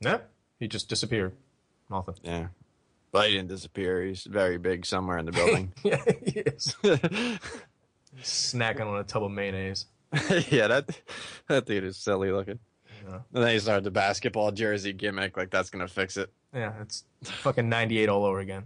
Nah, 0.00 0.18
he 0.60 0.68
just 0.68 0.88
disappeared. 0.88 1.32
Nothing. 1.90 2.14
yeah, 2.22 2.46
but 3.10 3.28
he 3.28 3.34
didn't 3.36 3.48
disappear. 3.48 4.02
He's 4.04 4.22
very 4.24 4.58
big 4.58 4.86
somewhere 4.86 5.18
in 5.18 5.26
the 5.26 5.32
building. 5.40 5.72
yeah, 5.82 6.04
he 6.24 6.40
is 6.40 6.76
snacking 8.22 8.86
on 8.86 8.98
a 8.98 9.04
tub 9.04 9.24
of 9.24 9.30
mayonnaise. 9.30 9.86
yeah, 10.48 10.68
that 10.68 11.00
that 11.48 11.66
dude 11.66 11.84
is 11.84 11.96
silly 11.96 12.30
looking. 12.30 12.58
Yeah. 13.06 13.20
And 13.34 13.44
then 13.44 13.52
he 13.52 13.58
started 13.58 13.84
the 13.84 13.90
basketball 13.90 14.52
jersey 14.52 14.92
gimmick, 14.92 15.36
like 15.36 15.50
that's 15.50 15.70
gonna 15.70 15.88
fix 15.88 16.16
it. 16.16 16.32
Yeah, 16.54 16.72
it's 16.80 17.04
fucking 17.22 17.68
'98 17.68 18.08
all 18.08 18.24
over 18.24 18.40
again. 18.40 18.64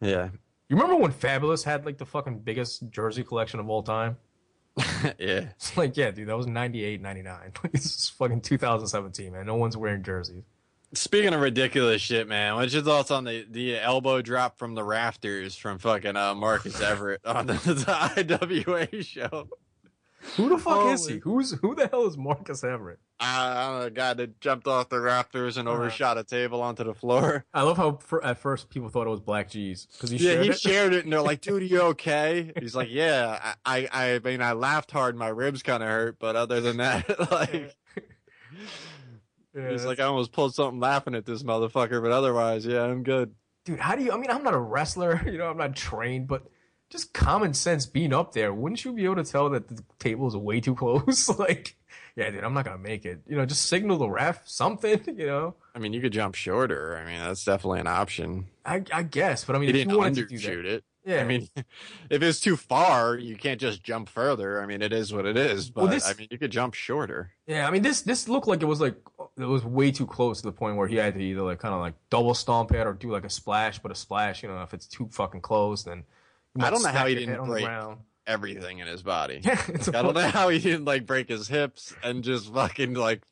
Yeah, 0.00 0.28
You 0.68 0.76
remember 0.76 0.94
when 0.96 1.12
Fabolous 1.12 1.64
had 1.64 1.84
like 1.84 1.98
the 1.98 2.06
fucking 2.06 2.40
biggest 2.40 2.88
jersey 2.90 3.24
collection 3.24 3.58
of 3.58 3.68
all 3.68 3.82
time? 3.82 4.16
yeah. 5.18 5.48
It's 5.56 5.76
like, 5.76 5.96
yeah, 5.96 6.12
dude, 6.12 6.28
that 6.28 6.36
was 6.36 6.46
98, 6.46 7.00
99. 7.00 7.52
this 7.72 7.84
is 7.86 8.08
fucking 8.10 8.42
2017, 8.42 9.32
man. 9.32 9.46
No 9.46 9.56
one's 9.56 9.76
wearing 9.76 10.04
jerseys. 10.04 10.44
Speaking 10.94 11.34
of 11.34 11.40
ridiculous 11.40 12.00
shit, 12.00 12.26
man, 12.28 12.54
what's 12.54 12.72
your 12.72 12.82
thoughts 12.82 13.10
on 13.10 13.24
the, 13.24 13.46
the 13.50 13.78
elbow 13.78 14.22
drop 14.22 14.58
from 14.58 14.74
the 14.74 14.82
rafters 14.82 15.54
from 15.54 15.78
fucking 15.78 16.16
uh, 16.16 16.34
Marcus 16.34 16.80
Everett 16.80 17.20
on 17.26 17.46
the, 17.46 17.52
the 17.54 18.86
IWA 18.90 19.02
show? 19.02 19.48
Who 20.36 20.48
the 20.48 20.58
fuck 20.58 20.86
is 20.86 21.06
he? 21.06 21.18
Who's 21.18 21.52
who 21.52 21.74
the 21.74 21.86
hell 21.88 22.06
is 22.06 22.16
Marcus 22.16 22.64
Everett? 22.64 22.98
I 23.20 23.62
don't 23.66 23.78
know, 23.78 23.84
the 23.84 23.90
guy 23.90 24.14
that 24.14 24.40
jumped 24.40 24.66
off 24.66 24.88
the 24.88 24.98
rafters 25.00 25.56
and 25.58 25.68
Uh-huh. 25.68 25.76
overshot 25.76 26.18
a 26.18 26.24
table 26.24 26.60
onto 26.62 26.84
the 26.84 26.94
floor. 26.94 27.44
I 27.54 27.62
love 27.62 27.76
how 27.76 27.92
for, 27.96 28.24
at 28.24 28.38
first 28.38 28.68
people 28.70 28.88
thought 28.88 29.06
it 29.06 29.10
was 29.10 29.20
Black 29.20 29.50
G's 29.50 29.86
because 29.92 30.10
he 30.10 30.16
yeah, 30.16 30.32
shared 30.32 30.44
he 30.44 30.50
it. 30.50 30.58
shared 30.60 30.92
it, 30.94 31.04
and 31.04 31.12
they're 31.12 31.20
like, 31.22 31.40
"Dude, 31.40 31.70
you 31.70 31.80
okay?" 31.82 32.52
He's 32.58 32.74
like, 32.74 32.88
"Yeah, 32.90 33.54
I, 33.64 33.88
I, 33.92 34.14
I 34.14 34.18
mean, 34.20 34.42
I 34.42 34.52
laughed 34.52 34.90
hard, 34.90 35.16
my 35.16 35.28
ribs 35.28 35.62
kind 35.62 35.82
of 35.82 35.88
hurt, 35.88 36.18
but 36.18 36.34
other 36.34 36.60
than 36.60 36.78
that, 36.78 37.30
like." 37.30 37.76
Yeah, 39.58 39.70
He's 39.70 39.84
like, 39.84 40.00
I 40.00 40.04
almost 40.04 40.32
pulled 40.32 40.54
something 40.54 40.80
laughing 40.80 41.14
at 41.14 41.24
this 41.26 41.42
motherfucker, 41.42 42.00
but 42.02 42.12
otherwise, 42.12 42.64
yeah, 42.66 42.82
I'm 42.82 43.02
good. 43.02 43.34
dude, 43.64 43.80
how 43.80 43.96
do 43.96 44.04
you? 44.04 44.12
I 44.12 44.16
mean, 44.16 44.30
I'm 44.30 44.42
not 44.44 44.54
a 44.54 44.58
wrestler, 44.58 45.22
you 45.26 45.38
know, 45.38 45.48
I'm 45.50 45.56
not 45.58 45.74
trained, 45.76 46.28
but 46.28 46.44
just 46.90 47.12
common 47.12 47.52
sense 47.54 47.84
being 47.86 48.12
up 48.14 48.32
there, 48.32 48.52
wouldn't 48.54 48.84
you 48.84 48.92
be 48.92 49.04
able 49.04 49.16
to 49.16 49.24
tell 49.24 49.50
that 49.50 49.68
the 49.68 49.82
table 49.98 50.26
is 50.28 50.36
way 50.36 50.60
too 50.60 50.74
close? 50.82 51.28
like, 51.38 51.76
yeah, 52.16 52.30
dude, 52.30 52.42
I'm 52.44 52.54
not 52.54 52.64
gonna 52.64 52.78
make 52.78 53.04
it. 53.04 53.20
You 53.28 53.36
know, 53.36 53.44
just 53.46 53.66
signal 53.66 53.98
the 53.98 54.08
ref 54.08 54.48
something. 54.48 55.00
You 55.06 55.26
know, 55.26 55.54
I 55.74 55.78
mean, 55.78 55.92
you 55.92 56.00
could 56.00 56.12
jump 56.12 56.34
shorter. 56.34 56.96
I 56.96 57.04
mean, 57.08 57.20
that's 57.20 57.44
definitely 57.44 57.80
an 57.80 57.86
option. 57.86 58.46
I, 58.64 58.82
I 58.92 59.02
guess, 59.02 59.44
but 59.44 59.56
I 59.56 59.58
mean, 59.58 59.68
You 59.68 59.74
if 59.74 59.76
didn't 59.76 59.90
you 59.92 59.98
wanted 59.98 60.14
to 60.14 60.26
do 60.26 60.34
undershoot 60.36 60.62
that, 60.62 60.74
it. 60.74 60.84
Yeah, 61.08 61.20
I 61.20 61.24
mean, 61.24 61.48
if 62.10 62.22
it's 62.22 62.40
too 62.40 62.56
far, 62.56 63.16
you 63.16 63.36
can't 63.36 63.60
just 63.60 63.82
jump 63.82 64.08
further. 64.08 64.62
I 64.62 64.66
mean, 64.66 64.82
it 64.82 64.92
is 64.92 65.12
what 65.12 65.24
it 65.26 65.36
is. 65.36 65.70
But 65.70 65.82
Well, 65.84 65.90
this- 65.90 66.06
I 66.08 66.14
mean, 66.14 66.28
you 66.30 66.38
could 66.38 66.50
jump 66.50 66.74
shorter. 66.74 67.32
Yeah, 67.46 67.66
I 67.66 67.70
mean 67.70 67.82
this 67.82 68.02
this 68.02 68.28
looked 68.28 68.46
like 68.46 68.62
it 68.62 68.66
was 68.66 68.80
like 68.80 68.96
it 69.38 69.44
was 69.44 69.64
way 69.64 69.90
too 69.90 70.06
close 70.06 70.40
to 70.42 70.46
the 70.48 70.52
point 70.52 70.76
where 70.76 70.86
he 70.86 70.96
had 70.96 71.14
to 71.14 71.20
either 71.22 71.42
like 71.42 71.58
kind 71.60 71.74
of 71.74 71.80
like 71.80 71.94
double 72.10 72.34
stomp 72.34 72.72
it 72.72 72.86
or 72.86 72.92
do 72.92 73.10
like 73.10 73.24
a 73.24 73.30
splash, 73.30 73.78
but 73.78 73.90
a 73.90 73.94
splash, 73.94 74.42
you 74.42 74.48
know, 74.48 74.60
if 74.62 74.74
it's 74.74 74.86
too 74.86 75.08
fucking 75.10 75.40
close, 75.40 75.84
then 75.84 76.04
I 76.60 76.70
don't 76.70 76.82
know 76.82 76.90
how 76.90 77.06
he 77.06 77.14
didn't 77.14 77.30
head 77.30 77.38
on 77.40 77.48
the 77.48 77.52
break. 77.54 77.98
Everything 78.26 78.80
in 78.80 78.86
his 78.86 79.02
body. 79.02 79.40
Yeah, 79.44 79.58
I 79.88 80.02
don't 80.02 80.12
know 80.14 80.28
how 80.28 80.50
he 80.50 80.58
didn't 80.58 80.84
like 80.84 81.06
break 81.06 81.30
his 81.30 81.48
hips 81.48 81.94
and 82.04 82.22
just 82.22 82.52
fucking 82.52 82.92
like 82.92 83.22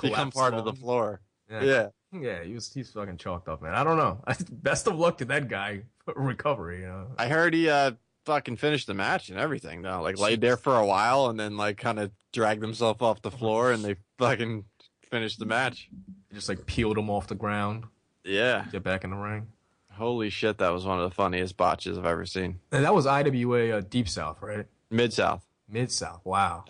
become 0.00 0.30
part 0.30 0.54
of 0.54 0.64
the 0.64 0.72
floor. 0.72 1.20
Yeah. 1.50 1.62
Yeah. 1.62 1.86
yeah, 2.18 2.42
he 2.44 2.54
was 2.54 2.72
he's 2.72 2.90
fucking 2.90 3.18
chalked 3.18 3.48
up, 3.48 3.60
man. 3.60 3.74
I 3.74 3.84
don't 3.84 3.98
know. 3.98 4.22
Best 4.50 4.86
of 4.86 4.98
luck 4.98 5.18
to 5.18 5.26
that 5.26 5.48
guy 5.48 5.82
recovery, 6.16 6.80
you 6.80 6.86
know. 6.86 7.06
I 7.18 7.28
heard 7.28 7.54
he 7.54 7.68
uh 7.68 7.92
fucking 8.26 8.56
finished 8.56 8.86
the 8.86 8.94
match 8.94 9.30
and 9.30 9.38
everything 9.38 9.82
though. 9.82 10.02
Like 10.02 10.18
laid 10.18 10.40
there 10.40 10.56
for 10.56 10.76
a 10.76 10.86
while 10.86 11.26
and 11.26 11.38
then 11.40 11.56
like 11.56 11.78
kind 11.78 11.98
of 11.98 12.10
dragged 12.32 12.62
himself 12.62 13.02
off 13.02 13.22
the 13.22 13.30
floor 13.30 13.72
and 13.72 13.84
they 13.84 13.96
fucking 14.18 14.64
finished 15.10 15.38
the 15.38 15.46
match. 15.46 15.88
Just 16.32 16.48
like 16.48 16.64
peeled 16.66 16.96
him 16.98 17.10
off 17.10 17.26
the 17.26 17.34
ground, 17.34 17.84
Yeah. 18.24 18.66
get 18.70 18.82
back 18.84 19.02
in 19.04 19.10
the 19.10 19.16
ring. 19.16 19.48
Holy 19.92 20.30
shit, 20.30 20.58
that 20.58 20.70
was 20.70 20.86
one 20.86 20.98
of 21.00 21.10
the 21.10 21.14
funniest 21.14 21.56
botches 21.56 21.98
I've 21.98 22.06
ever 22.06 22.24
seen. 22.24 22.60
And 22.72 22.84
that 22.84 22.94
was 22.94 23.06
IWA 23.06 23.78
uh, 23.78 23.80
Deep 23.80 24.08
South, 24.08 24.40
right? 24.40 24.66
Mid 24.90 25.12
South. 25.12 25.44
Mid 25.68 25.90
South. 25.90 26.20
Wow. 26.24 26.64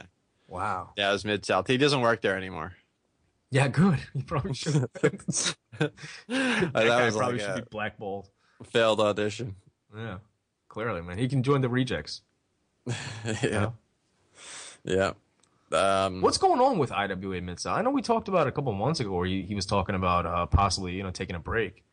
Wow. 0.49 0.91
Yeah, 0.97 1.11
it 1.11 1.13
was 1.13 1.25
Mid 1.25 1.45
South. 1.45 1.67
He 1.69 1.77
doesn't 1.77 2.01
work 2.01 2.23
there 2.23 2.37
anymore. 2.37 2.73
Yeah, 3.51 3.69
good. 3.69 3.99
He 4.15 4.23
probably 4.23 4.55
should. 4.55 4.87
that 4.95 5.55
that 6.29 6.73
guy 6.73 7.05
was 7.05 7.17
probably 7.17 7.39
like 7.39 7.47
should 7.47 7.59
a 7.59 7.63
be 7.63 7.69
blackballed. 7.71 8.31
Failed 8.65 9.01
audition. 9.01 9.57
Yeah, 9.97 10.19
clearly, 10.69 11.03
man. 11.03 11.19
He 11.19 11.29
can 11.29 11.43
join 11.43 11.61
the 11.61 11.69
rejects. 11.69 12.23
yeah, 13.43 13.71
yeah. 14.85 15.13
Um, 15.73 16.21
What's 16.21 16.39
going 16.39 16.61
on 16.61 16.79
with 16.79 16.91
IWA 16.91 17.59
South? 17.59 17.79
I 17.79 17.83
know 17.83 17.91
we 17.91 18.03
talked 18.03 18.29
about 18.29 18.47
it 18.47 18.51
a 18.51 18.53
couple 18.53 18.73
months 18.73 18.99
ago 19.01 19.13
where 19.13 19.27
he, 19.27 19.43
he 19.43 19.55
was 19.55 19.67
talking 19.67 19.95
about 19.95 20.27
uh, 20.27 20.47
possibly 20.47 20.93
you 20.93 21.03
know 21.03 21.11
taking 21.11 21.37
a 21.37 21.41
break. 21.41 21.85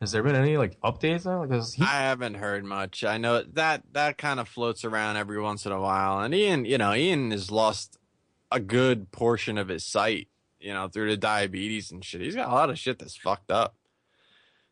Has 0.00 0.12
there 0.12 0.22
been 0.22 0.36
any 0.36 0.56
like 0.56 0.78
updates 0.82 1.24
now? 1.24 1.44
Because 1.44 1.74
he, 1.74 1.82
I 1.82 2.02
haven't 2.02 2.34
heard 2.34 2.64
much. 2.64 3.04
I 3.04 3.18
know 3.18 3.42
that 3.54 3.82
that 3.92 4.18
kind 4.18 4.38
of 4.38 4.48
floats 4.48 4.84
around 4.84 5.16
every 5.16 5.40
once 5.40 5.66
in 5.66 5.72
a 5.72 5.80
while. 5.80 6.20
And 6.20 6.34
Ian, 6.34 6.64
you 6.64 6.78
know, 6.78 6.94
Ian 6.94 7.30
has 7.30 7.50
lost 7.50 7.98
a 8.52 8.60
good 8.60 9.10
portion 9.10 9.56
of 9.56 9.68
his 9.68 9.84
sight, 9.84 10.28
you 10.60 10.72
know, 10.72 10.88
through 10.88 11.10
the 11.10 11.16
diabetes 11.16 11.90
and 11.90 12.04
shit. 12.04 12.20
He's 12.20 12.34
got 12.34 12.50
a 12.50 12.54
lot 12.54 12.70
of 12.70 12.78
shit 12.78 12.98
that's 12.98 13.16
fucked 13.16 13.50
up. 13.50 13.74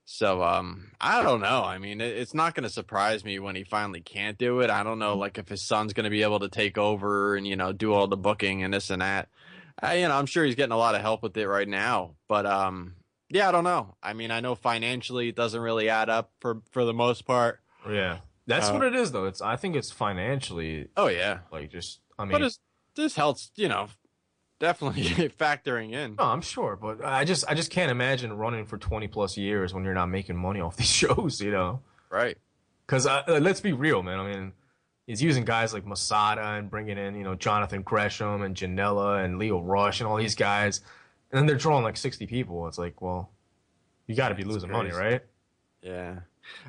So, 0.04 0.42
um, 0.42 0.90
I 1.00 1.22
don't 1.22 1.40
know. 1.40 1.62
I 1.62 1.78
mean, 1.78 2.00
it, 2.00 2.16
it's 2.16 2.34
not 2.34 2.54
going 2.54 2.64
to 2.64 2.70
surprise 2.70 3.24
me 3.24 3.38
when 3.38 3.54
he 3.56 3.64
finally 3.64 4.00
can't 4.00 4.36
do 4.36 4.60
it. 4.60 4.68
I 4.68 4.82
don't 4.82 4.98
know, 4.98 5.16
like 5.16 5.38
if 5.38 5.48
his 5.48 5.62
son's 5.62 5.92
going 5.92 6.04
to 6.04 6.10
be 6.10 6.22
able 6.22 6.40
to 6.40 6.48
take 6.48 6.76
over 6.76 7.36
and 7.36 7.46
you 7.46 7.56
know 7.56 7.72
do 7.72 7.92
all 7.92 8.08
the 8.08 8.16
booking 8.16 8.62
and 8.62 8.74
this 8.74 8.90
and 8.90 9.00
that. 9.00 9.28
I, 9.80 9.94
you 9.94 10.08
know, 10.08 10.14
I'm 10.16 10.26
sure 10.26 10.44
he's 10.44 10.54
getting 10.54 10.72
a 10.72 10.76
lot 10.76 10.94
of 10.94 11.00
help 11.00 11.22
with 11.22 11.36
it 11.36 11.48
right 11.48 11.68
now. 11.68 12.16
But 12.28 12.46
um, 12.46 12.96
yeah, 13.30 13.48
I 13.48 13.52
don't 13.52 13.64
know. 13.64 13.96
I 14.02 14.12
mean, 14.12 14.30
I 14.30 14.40
know 14.40 14.54
financially 14.54 15.28
it 15.28 15.36
doesn't 15.36 15.60
really 15.60 15.88
add 15.88 16.10
up 16.10 16.32
for 16.40 16.62
for 16.72 16.84
the 16.84 16.92
most 16.94 17.24
part. 17.24 17.60
yeah, 17.88 18.18
that's 18.46 18.68
Uh, 18.68 18.72
what 18.74 18.82
it 18.82 18.94
is 18.94 19.12
though. 19.12 19.26
It's 19.26 19.40
I 19.40 19.56
think 19.56 19.76
it's 19.76 19.90
financially 19.92 20.88
Oh 20.96 21.06
yeah, 21.08 21.38
like 21.50 21.70
just 21.70 22.00
I 22.18 22.24
mean 22.24 22.32
but 22.32 22.42
his 22.42 22.58
this 22.96 23.14
health's 23.16 23.50
you 23.56 23.68
know 23.68 23.88
definitely 24.62 25.02
factoring 25.40 25.92
in. 25.92 26.14
No, 26.14 26.24
I'm 26.24 26.40
sure, 26.40 26.76
but 26.80 27.04
I 27.04 27.24
just 27.24 27.44
I 27.48 27.54
just 27.54 27.70
can't 27.70 27.90
imagine 27.90 28.32
running 28.32 28.64
for 28.64 28.78
20 28.78 29.08
plus 29.08 29.36
years 29.36 29.74
when 29.74 29.84
you're 29.84 29.92
not 29.92 30.06
making 30.06 30.36
money 30.36 30.60
off 30.60 30.76
these 30.78 30.86
shows, 30.86 31.40
you 31.42 31.50
know. 31.50 31.80
Right. 32.08 32.38
Because 32.86 33.06
uh, 33.06 33.22
let's 33.40 33.60
be 33.60 33.72
real, 33.72 34.02
man. 34.02 34.20
I 34.20 34.30
mean, 34.30 34.52
he's 35.06 35.22
using 35.22 35.44
guys 35.44 35.74
like 35.74 35.84
Masada 35.84 36.42
and 36.42 36.70
bringing 36.70 36.96
in 36.96 37.16
you 37.16 37.24
know 37.24 37.34
Jonathan 37.34 37.82
Gresham 37.82 38.42
and 38.42 38.56
Janela 38.56 39.24
and 39.24 39.38
Lio 39.38 39.60
Rush 39.60 40.00
and 40.00 40.08
all 40.08 40.16
these 40.16 40.36
guys, 40.36 40.80
and 41.30 41.38
then 41.38 41.46
they're 41.46 41.56
drawing 41.56 41.84
like 41.84 41.96
60 41.96 42.26
people. 42.26 42.66
It's 42.68 42.78
like, 42.78 43.02
well, 43.02 43.30
you 44.06 44.14
got 44.14 44.28
to 44.28 44.34
be 44.34 44.44
losing 44.44 44.70
money, 44.70 44.90
right? 44.92 45.22
Yeah. 45.82 46.20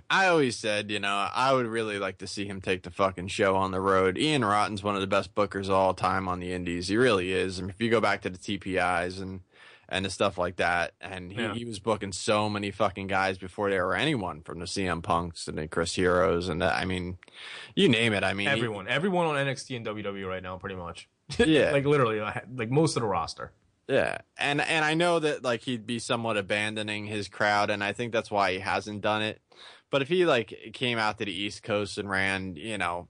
I 0.09 0.27
always 0.27 0.55
said, 0.55 0.91
you 0.91 0.99
know, 0.99 1.27
I 1.33 1.53
would 1.53 1.65
really 1.67 1.99
like 1.99 2.17
to 2.19 2.27
see 2.27 2.45
him 2.45 2.61
take 2.61 2.83
the 2.83 2.91
fucking 2.91 3.27
show 3.27 3.55
on 3.55 3.71
the 3.71 3.79
road. 3.81 4.17
Ian 4.17 4.43
Rotten's 4.45 4.83
one 4.83 4.95
of 4.95 5.01
the 5.01 5.07
best 5.07 5.33
bookers 5.35 5.65
of 5.65 5.71
all 5.71 5.93
time 5.93 6.27
on 6.27 6.39
the 6.39 6.51
indies. 6.53 6.87
He 6.87 6.97
really 6.97 7.31
is. 7.33 7.59
I 7.59 7.63
mean, 7.63 7.69
if 7.71 7.81
you 7.81 7.89
go 7.89 8.01
back 8.01 8.21
to 8.21 8.29
the 8.29 8.37
TPIs 8.37 9.21
and 9.21 9.41
and 9.89 10.05
the 10.05 10.09
stuff 10.09 10.37
like 10.37 10.55
that, 10.55 10.93
and 11.01 11.31
he, 11.31 11.41
Yeah. 11.41 11.53
he 11.53 11.65
was 11.65 11.77
booking 11.77 12.13
so 12.13 12.49
many 12.49 12.71
fucking 12.71 13.07
guys 13.07 13.37
before 13.37 13.69
there 13.69 13.85
were 13.85 13.95
anyone 13.95 14.41
from 14.41 14.59
the 14.59 14.65
CM 14.65 15.03
Punks 15.03 15.47
and 15.47 15.57
the 15.57 15.67
Chris 15.67 15.93
Heroes 15.95 16.47
and 16.49 16.61
the, 16.61 16.73
I 16.73 16.85
mean, 16.85 17.17
you 17.75 17.89
name 17.89 18.13
it. 18.13 18.23
I 18.23 18.33
mean, 18.33 18.47
he- 18.47 18.53
Everyone, 18.53 18.87
everyone 18.87 19.27
on 19.27 19.35
NXT 19.35 19.75
and 19.75 19.85
WWE 19.85 20.27
right 20.27 20.41
now, 20.41 20.57
pretty 20.57 20.75
much. 20.75 21.09
Yeah. 21.37 21.71
like 21.71 21.85
literally, 21.85 22.19
uh, 22.21 22.31
like 22.55 22.71
most 22.71 22.95
of 22.95 23.01
the 23.03 23.07
roster. 23.07 23.51
Yeah, 23.89 24.19
and 24.37 24.61
and 24.61 24.85
I 24.85 24.93
know 24.93 25.19
that 25.19 25.43
like 25.43 25.61
he'd 25.63 25.85
be 25.85 25.99
somewhat 25.99 26.37
abandoning 26.37 27.05
his 27.05 27.27
crowd, 27.27 27.69
and 27.69 27.83
I 27.83 27.91
think 27.91 28.13
that's 28.13 28.31
why 28.31 28.53
he 28.53 28.59
hasn't 28.59 29.01
done 29.01 29.21
it. 29.21 29.41
But 29.93 30.01
if 30.01 30.07
he 30.07 30.25
like 30.25 30.71
came 30.73 30.97
out 30.97 31.19
to 31.19 31.25
the 31.25 31.31
East 31.31 31.61
Coast 31.61 31.99
and 31.99 32.09
ran, 32.09 32.55
you 32.55 32.79
know, 32.79 33.07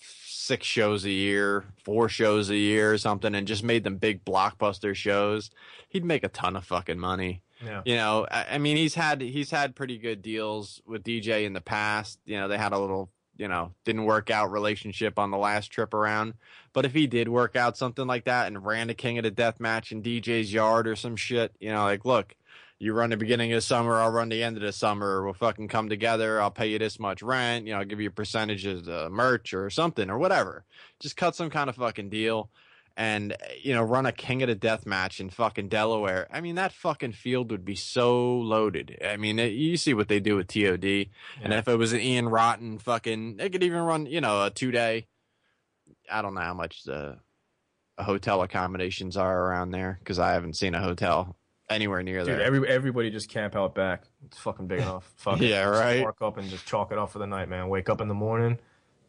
six 0.00 0.64
shows 0.64 1.04
a 1.04 1.10
year, 1.10 1.64
four 1.82 2.08
shows 2.08 2.48
a 2.48 2.54
year 2.54 2.92
or 2.92 2.98
something, 2.98 3.34
and 3.34 3.44
just 3.44 3.64
made 3.64 3.82
them 3.82 3.96
big 3.96 4.24
blockbuster 4.24 4.94
shows, 4.94 5.50
he'd 5.88 6.04
make 6.04 6.22
a 6.22 6.28
ton 6.28 6.54
of 6.54 6.64
fucking 6.64 7.00
money. 7.00 7.42
Yeah. 7.60 7.82
You 7.84 7.96
know, 7.96 8.28
I, 8.30 8.46
I 8.52 8.58
mean, 8.58 8.76
he's 8.76 8.94
had 8.94 9.20
he's 9.20 9.50
had 9.50 9.74
pretty 9.74 9.98
good 9.98 10.22
deals 10.22 10.80
with 10.86 11.02
DJ 11.02 11.44
in 11.44 11.54
the 11.54 11.60
past. 11.60 12.20
You 12.24 12.38
know, 12.38 12.46
they 12.46 12.56
had 12.56 12.72
a 12.72 12.78
little, 12.78 13.10
you 13.36 13.48
know, 13.48 13.72
didn't 13.84 14.04
work 14.04 14.30
out 14.30 14.52
relationship 14.52 15.18
on 15.18 15.32
the 15.32 15.38
last 15.38 15.72
trip 15.72 15.92
around. 15.92 16.34
But 16.72 16.84
if 16.84 16.92
he 16.92 17.08
did 17.08 17.28
work 17.28 17.56
out 17.56 17.76
something 17.76 18.06
like 18.06 18.26
that 18.26 18.46
and 18.46 18.64
ran 18.64 18.90
a 18.90 18.94
King 18.94 19.18
of 19.18 19.24
the 19.24 19.32
Death 19.32 19.58
match 19.58 19.90
in 19.90 20.04
DJ's 20.04 20.52
yard 20.52 20.86
or 20.86 20.94
some 20.94 21.16
shit, 21.16 21.56
you 21.58 21.72
know, 21.72 21.82
like, 21.82 22.04
look, 22.04 22.36
you 22.82 22.92
run 22.92 23.10
the 23.10 23.16
beginning 23.16 23.52
of 23.52 23.58
the 23.58 23.62
summer, 23.62 24.00
I'll 24.00 24.10
run 24.10 24.28
the 24.28 24.42
end 24.42 24.56
of 24.56 24.62
the 24.64 24.72
summer. 24.72 25.22
We'll 25.22 25.34
fucking 25.34 25.68
come 25.68 25.88
together. 25.88 26.42
I'll 26.42 26.50
pay 26.50 26.66
you 26.66 26.80
this 26.80 26.98
much 26.98 27.22
rent. 27.22 27.64
You 27.64 27.74
know, 27.74 27.78
I'll 27.78 27.84
give 27.84 28.00
you 28.00 28.08
a 28.08 28.12
percentage 28.12 28.66
of 28.66 28.84
the 28.86 29.08
merch 29.08 29.54
or 29.54 29.70
something 29.70 30.10
or 30.10 30.18
whatever. 30.18 30.64
Just 30.98 31.16
cut 31.16 31.36
some 31.36 31.48
kind 31.48 31.70
of 31.70 31.76
fucking 31.76 32.10
deal 32.10 32.50
and 32.96 33.36
you 33.62 33.72
know 33.72 33.82
run 33.82 34.04
a 34.04 34.10
king 34.12 34.42
of 34.42 34.48
the 34.48 34.54
death 34.54 34.84
match 34.84 35.18
in 35.18 35.30
fucking 35.30 35.66
delaware 35.66 36.26
i 36.30 36.42
mean 36.42 36.56
that 36.56 36.74
fucking 36.74 37.12
field 37.12 37.50
would 37.50 37.64
be 37.64 37.74
so 37.74 38.36
loaded 38.36 38.98
i 39.02 39.16
mean 39.16 39.38
it, 39.38 39.52
you 39.52 39.78
see 39.78 39.94
what 39.94 40.08
they 40.08 40.20
do 40.20 40.36
with 40.36 40.46
tod 40.46 40.84
and 40.84 41.54
if 41.54 41.66
it 41.66 41.76
was 41.76 41.94
an 41.94 42.00
ian 42.00 42.28
rotten 42.28 42.78
fucking 42.78 43.38
they 43.38 43.48
could 43.48 43.62
even 43.62 43.80
run 43.80 44.04
you 44.04 44.20
know 44.20 44.44
a 44.44 44.50
two 44.50 44.70
day 44.70 45.06
i 46.10 46.20
don't 46.20 46.34
know 46.34 46.42
how 46.42 46.52
much 46.52 46.82
the 46.82 47.16
hotel 47.98 48.42
accommodations 48.42 49.16
are 49.16 49.46
around 49.46 49.70
there 49.70 49.96
because 50.00 50.18
i 50.18 50.32
haven't 50.32 50.56
seen 50.56 50.74
a 50.74 50.82
hotel 50.82 51.34
anywhere 51.68 52.02
near 52.02 52.20
Dude, 52.20 52.28
there 52.28 52.42
every 52.42 52.68
everybody 52.68 53.10
just 53.10 53.28
camp 53.28 53.56
out 53.56 53.74
back. 53.74 54.04
It's 54.26 54.38
fucking 54.38 54.66
big 54.66 54.80
enough. 54.80 55.10
Fuck. 55.16 55.40
Yeah, 55.40 55.64
right. 55.64 56.02
Park 56.02 56.16
up 56.22 56.36
and 56.38 56.48
just 56.48 56.66
chalk 56.66 56.92
it 56.92 56.98
up 56.98 57.10
for 57.10 57.18
the 57.18 57.26
night, 57.26 57.48
man. 57.48 57.68
Wake 57.68 57.88
up 57.88 58.00
in 58.00 58.08
the 58.08 58.14
morning, 58.14 58.58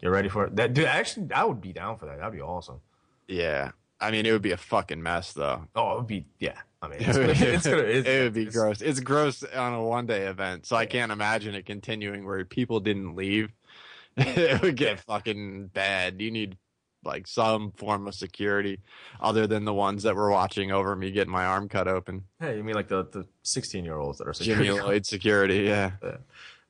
get 0.01 0.07
ready 0.07 0.29
for 0.29 0.45
it. 0.45 0.55
That 0.55 0.73
dude, 0.73 0.85
actually, 0.85 1.27
I 1.33 1.43
would 1.45 1.61
be 1.61 1.73
down 1.73 1.97
for 1.97 2.05
that. 2.05 2.17
That'd 2.17 2.33
be 2.33 2.41
awesome. 2.41 2.79
yeah 3.27 3.71
i 4.01 4.11
mean 4.11 4.25
it 4.25 4.33
would 4.33 4.41
be 4.41 4.51
a 4.51 4.57
fucking 4.57 5.01
mess 5.01 5.31
though 5.31 5.65
Oh, 5.75 5.93
it 5.93 5.97
would 5.99 6.07
be 6.07 6.25
yeah. 6.39 6.57
I 6.81 6.89
mean, 6.89 6.99
it 6.99 7.07
it's 7.07 7.17
would, 7.17 7.37
gonna, 7.37 7.49
it's 7.53 7.65
gonna 7.65 7.77
it's, 7.83 8.07
it 8.09 8.23
would 8.23 8.33
be 8.33 8.41
it's- 8.41 8.55
gross. 8.55 8.81
It's 8.81 8.99
gross 8.99 9.43
on 9.43 9.73
a 9.73 9.81
one 9.81 10.05
day 10.05 10.25
event, 10.27 10.65
so 10.65 10.75
I 10.75 10.85
can't 10.85 11.13
imagine 11.13 11.55
it 11.55 11.65
continuing 11.65 12.25
where 12.25 12.43
people 12.43 12.81
didn't 12.81 13.15
leave. 13.15 13.53
it 14.17 14.61
would 14.61 14.75
get 14.75 14.99
fucking 14.99 15.67
bad. 15.67 16.21
You 16.21 16.29
need 16.31 16.57
like 17.05 17.27
some 17.27 17.71
form 17.71 18.07
of 18.07 18.15
security 18.15 18.79
other 19.19 19.47
than 19.47 19.65
the 19.65 19.73
ones 19.73 20.03
that 20.03 20.15
were 20.15 20.29
watching 20.31 20.71
over 20.71 20.95
me 20.95 21.11
getting 21.11 21.31
my 21.31 21.45
arm 21.45 21.69
cut 21.69 21.87
open. 21.87 22.23
Hey, 22.39 22.57
you 22.57 22.63
mean 22.63 22.75
like 22.75 22.87
the 22.87 23.05
the 23.05 23.25
sixteen 23.43 23.85
year 23.85 23.97
olds 23.97 24.17
that 24.19 24.27
are 24.27 24.33
Jimmy 24.33 24.65
security? 24.65 24.81
Lloyd 24.85 25.05
security, 25.05 25.57
yeah. 25.63 25.91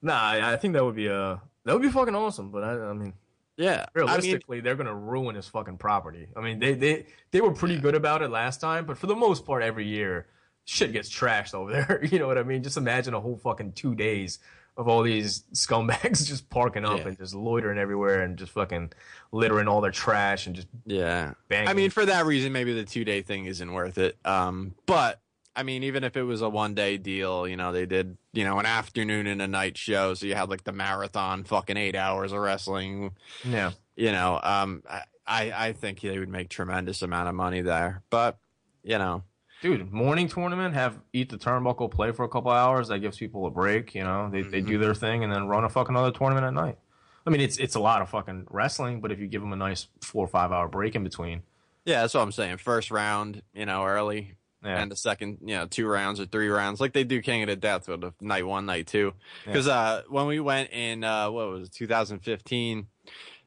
Nah, 0.02 0.20
I, 0.22 0.54
I 0.54 0.56
think 0.58 0.74
that 0.74 0.84
would 0.84 0.96
be 0.96 1.10
uh 1.10 1.38
that 1.66 1.74
would 1.74 1.82
be 1.82 1.90
fucking 1.90 2.16
awesome. 2.16 2.52
But 2.52 2.64
I, 2.64 2.72
I 2.90 2.94
mean, 2.94 3.14
Yeah. 3.58 3.86
I 3.96 4.00
mean, 4.00 4.08
realistically, 4.08 4.60
they're 4.62 4.76
gonna 4.76 4.96
ruin 4.96 5.36
his 5.36 5.48
fucking 5.48 5.78
property. 5.78 6.28
I 6.36 6.42
mean, 6.42 6.60
they 6.60 6.74
they 6.74 7.06
they 7.32 7.42
were 7.42 7.54
pretty 7.54 7.78
good 7.80 7.96
about 7.96 8.22
it 8.22 8.30
last 8.30 8.60
time, 8.62 8.86
but 8.86 8.98
for 8.98 9.08
the 9.08 9.16
most 9.16 9.46
part, 9.46 9.64
every 9.64 9.88
year 9.88 10.28
shit 10.66 10.94
gets 10.94 11.10
trashed 11.10 11.54
over 11.54 11.72
there. 11.72 12.04
You 12.12 12.20
know 12.20 12.28
what 12.28 12.38
I 12.38 12.44
mean? 12.44 12.64
Just 12.64 12.78
imagine 12.78 13.14
a 13.14 13.20
whole 13.22 13.38
fucking 13.38 13.74
two 13.74 13.96
days 13.96 14.40
of 14.78 14.88
all 14.88 15.04
these 15.04 15.44
scumbags 15.54 16.26
just 16.28 16.50
parking 16.50 16.86
up 16.86 17.00
Yeah. 17.00 17.08
and 17.10 17.18
just 17.18 17.34
loitering 17.36 17.78
everywhere 17.78 18.22
and 18.22 18.38
just 18.38 18.52
fucking 18.52 18.92
littering 19.32 19.68
all 19.68 19.82
their 19.82 19.92
trash 19.92 20.48
and 20.48 20.56
just 20.56 20.68
yeah. 20.86 21.34
banging. 21.48 21.70
I 21.70 21.74
mean, 21.74 21.90
for 21.92 22.06
that 22.06 22.26
reason, 22.26 22.52
maybe 22.54 22.74
the 22.74 22.84
two 22.86 23.06
day 23.06 23.22
thing 23.22 23.46
isn't 23.46 23.72
worth 23.72 23.98
it. 23.98 24.18
Um, 24.26 24.74
but 24.86 25.20
I 25.56 25.62
mean, 25.62 25.84
even 25.84 26.04
if 26.04 26.18
it 26.18 26.24
was 26.24 26.42
a 26.42 26.50
one 26.50 26.74
day 26.74 26.98
deal, 26.98 27.48
you 27.48 27.56
know, 27.56 27.72
they 27.72 27.86
did, 27.86 28.18
you 28.32 28.44
know, 28.44 28.58
an 28.58 28.66
afternoon 28.66 29.28
and 29.28 29.42
a 29.42 29.48
night 29.48 29.78
show, 29.78 30.16
so 30.16 30.26
you 30.26 30.34
had 30.34 30.50
like 30.50 30.64
the 30.64 30.72
marathon, 30.72 31.44
fucking 31.44 31.78
eight 31.78 31.96
hours 31.96 32.32
of 32.32 32.40
wrestling. 32.40 33.12
yeah. 33.46 33.72
You 33.96 34.12
know, 34.12 34.40
um, 34.42 34.82
I 34.90 35.02
I 35.28 35.68
I 35.68 35.74
think 35.74 36.02
they 36.02 36.18
would 36.18 36.30
make 36.30 36.50
tremendous 36.50 37.04
amount 37.04 37.30
of 37.30 37.36
money 37.36 37.62
there, 37.62 38.02
but 38.10 38.40
you 38.84 38.98
know, 38.98 39.22
Dude, 39.64 39.94
morning 39.94 40.28
tournament, 40.28 40.74
have 40.74 41.00
eat 41.14 41.30
the 41.30 41.38
turnbuckle, 41.38 41.90
play 41.90 42.12
for 42.12 42.26
a 42.26 42.28
couple 42.28 42.52
hours. 42.52 42.90
That 42.90 43.00
gives 43.00 43.18
people 43.18 43.46
a 43.46 43.50
break. 43.50 43.96
You 43.96 44.04
know, 44.04 44.30
they 44.30 44.42
they 44.42 44.60
Mm-hmm. 44.60 44.68
do 44.68 44.78
their 44.78 44.94
thing 44.94 45.24
and 45.24 45.32
then 45.32 45.48
run 45.48 45.64
a 45.64 45.70
fucking 45.70 45.96
other 45.96 46.12
tournament 46.12 46.46
at 46.46 46.54
night. 46.54 46.78
I 47.26 47.30
mean, 47.30 47.40
it's 47.40 47.58
it's 47.58 47.76
a 47.76 47.80
lot 47.80 48.02
of 48.02 48.10
fucking 48.10 48.48
wrestling, 48.50 49.00
but 49.00 49.14
if 49.14 49.20
you 49.20 49.28
give 49.28 49.40
them 49.40 49.54
a 49.54 49.56
nice 49.56 49.88
four 50.02 50.26
or 50.26 50.28
five 50.28 50.52
hour 50.52 50.68
break 50.68 50.96
in 50.96 51.04
between, 51.06 51.44
yeah, 51.86 52.02
that's 52.02 52.14
what 52.14 52.20
I'm 52.20 52.34
saying. 52.34 52.58
First 52.58 52.92
round, 52.92 53.42
you 53.54 53.66
know, 53.66 53.86
early, 53.86 54.36
yeah, 54.66 54.82
and 54.82 54.92
the 54.92 54.98
second, 54.98 55.38
you 55.46 55.56
know, 55.56 55.66
two 55.66 55.88
rounds 55.88 56.20
or 56.20 56.26
three 56.26 56.50
rounds, 56.50 56.82
like 56.82 56.92
they 56.92 57.06
do 57.06 57.22
King 57.22 57.44
of 57.44 57.48
the 57.48 57.56
Death 57.56 57.88
with 57.88 58.02
the 58.02 58.14
night 58.20 58.46
one, 58.46 58.66
night 58.66 58.88
two. 58.88 59.14
Because 59.46 59.70
uh, 59.70 60.02
when 60.10 60.28
we 60.28 60.42
went 60.42 60.72
in, 60.74 61.06
uh, 61.06 61.32
what 61.32 61.48
was 61.48 61.70
it, 61.70 61.74
2015, 61.74 62.88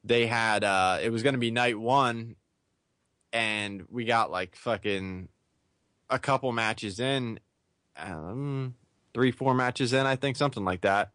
they 0.03 0.27
had 0.27 0.65
uh, 0.65 0.99
it 1.03 1.11
was 1.11 1.23
going 1.23 1.35
to 1.35 1.39
be 1.39 1.51
night 1.51 1.79
one, 1.79 2.37
and 3.35 3.85
we 3.91 4.07
got 4.07 4.31
like 4.31 4.57
fucking 4.57 5.29
a 6.11 6.19
couple 6.19 6.53
matches 6.53 7.01
in, 7.01 7.41
um, 7.97 8.75
three, 9.15 9.31
four 9.31 9.55
matches 9.55 9.93
in, 9.93 10.07
I 10.07 10.17
think, 10.17 10.37
something 10.37 10.65
like 10.65 10.83
that, 10.83 11.11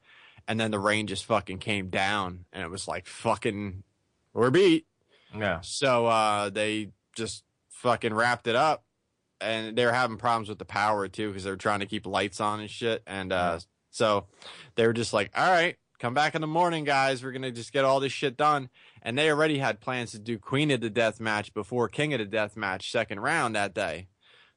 and 0.47 0.59
then 0.59 0.71
the 0.71 0.79
rain 0.79 1.07
just 1.07 1.25
fucking 1.25 1.59
came 1.59 1.89
down, 1.89 2.45
and 2.51 2.63
it 2.63 2.69
was 2.69 2.87
like 2.87 3.05
fucking, 3.07 3.83
we're 4.33 4.49
beat. 4.49 4.85
yeah, 5.37 5.59
So 5.61 6.07
uh, 6.07 6.49
they 6.49 6.89
just 7.15 7.43
fucking 7.69 8.13
wrapped 8.13 8.47
it 8.47 8.55
up, 8.55 8.83
and 9.39 9.75
they 9.75 9.85
were 9.85 9.91
having 9.91 10.17
problems 10.17 10.49
with 10.49 10.59
the 10.59 10.65
power 10.65 11.07
too 11.07 11.29
because 11.29 11.43
they 11.43 11.49
were 11.51 11.57
trying 11.57 11.79
to 11.79 11.85
keep 11.85 12.05
lights 12.05 12.39
on 12.39 12.59
and 12.59 12.69
shit. 12.69 13.01
And 13.07 13.31
uh, 13.33 13.59
so 13.89 14.27
they 14.75 14.85
were 14.85 14.93
just 14.93 15.13
like, 15.13 15.31
"All 15.35 15.49
right, 15.49 15.77
come 15.99 16.13
back 16.13 16.35
in 16.35 16.41
the 16.41 16.47
morning, 16.47 16.83
guys. 16.83 17.23
We're 17.23 17.31
gonna 17.31 17.51
just 17.51 17.73
get 17.73 17.83
all 17.85 17.99
this 17.99 18.11
shit 18.11 18.37
done." 18.37 18.69
And 19.01 19.17
they 19.17 19.31
already 19.31 19.57
had 19.57 19.79
plans 19.79 20.11
to 20.11 20.19
do 20.19 20.37
Queen 20.37 20.69
of 20.69 20.81
the 20.81 20.89
Death 20.91 21.19
match 21.19 21.53
before 21.53 21.87
King 21.87 22.13
of 22.13 22.19
the 22.19 22.25
Death 22.25 22.55
match 22.55 22.91
second 22.91 23.19
round 23.21 23.55
that 23.55 23.73
day. 23.73 24.07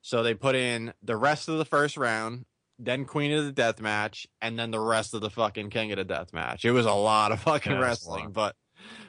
So 0.05 0.23
they 0.23 0.35
put 0.35 0.55
in 0.55 0.93
the 1.03 1.17
rest 1.17 1.49
of 1.49 1.57
the 1.57 1.65
first 1.65 1.97
round, 1.97 2.45
then 2.79 3.07
Queen 3.07 3.33
of 3.33 3.47
the 3.47 3.53
Death 3.53 3.81
match, 3.81 4.27
and 4.43 4.59
then 4.59 4.71
the 4.71 4.79
rest 4.79 5.15
of 5.15 5.23
the 5.23 5.31
fucking 5.31 5.71
King 5.71 5.93
of 5.93 5.97
the 5.97 6.05
Death 6.05 6.31
match. 6.35 6.67
It 6.67 6.73
was 6.73 6.85
a 6.85 6.93
lot 6.93 7.33
of 7.33 7.41
fucking 7.41 7.73
Yeah, 7.73 7.79
wrestling, 7.79 8.31
but 8.31 8.55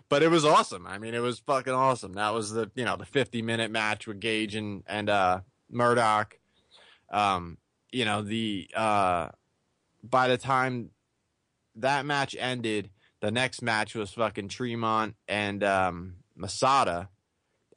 but 0.08 0.24
it 0.24 0.30
was 0.30 0.46
awesome. 0.46 0.88
I 0.88 0.98
mean, 0.98 1.14
it 1.14 1.20
was 1.20 1.40
fucking 1.40 1.74
awesome. 1.74 2.14
That 2.14 2.34
was 2.34 2.54
the 2.54 2.72
you 2.76 2.86
know 2.86 2.96
the 2.96 3.04
50 3.06 3.42
minute 3.42 3.72
match 3.72 4.08
with 4.08 4.22
Gage 4.22 4.56
and 4.56 4.84
and 4.88 5.10
uh 5.10 5.42
Murdoch. 5.70 6.40
Um, 7.12 7.58
you 7.92 8.06
know 8.06 8.22
the 8.22 8.70
uh 8.74 9.32
by 10.02 10.30
the 10.30 10.38
time 10.38 10.92
that 11.76 12.06
match 12.06 12.38
ended, 12.40 12.90
the 13.20 13.32
next 13.32 13.62
match 13.62 13.96
was 13.96 14.12
fucking 14.12 14.48
Tremont 14.48 15.16
and 15.28 15.62
um 15.62 16.16
Masada. 16.38 17.10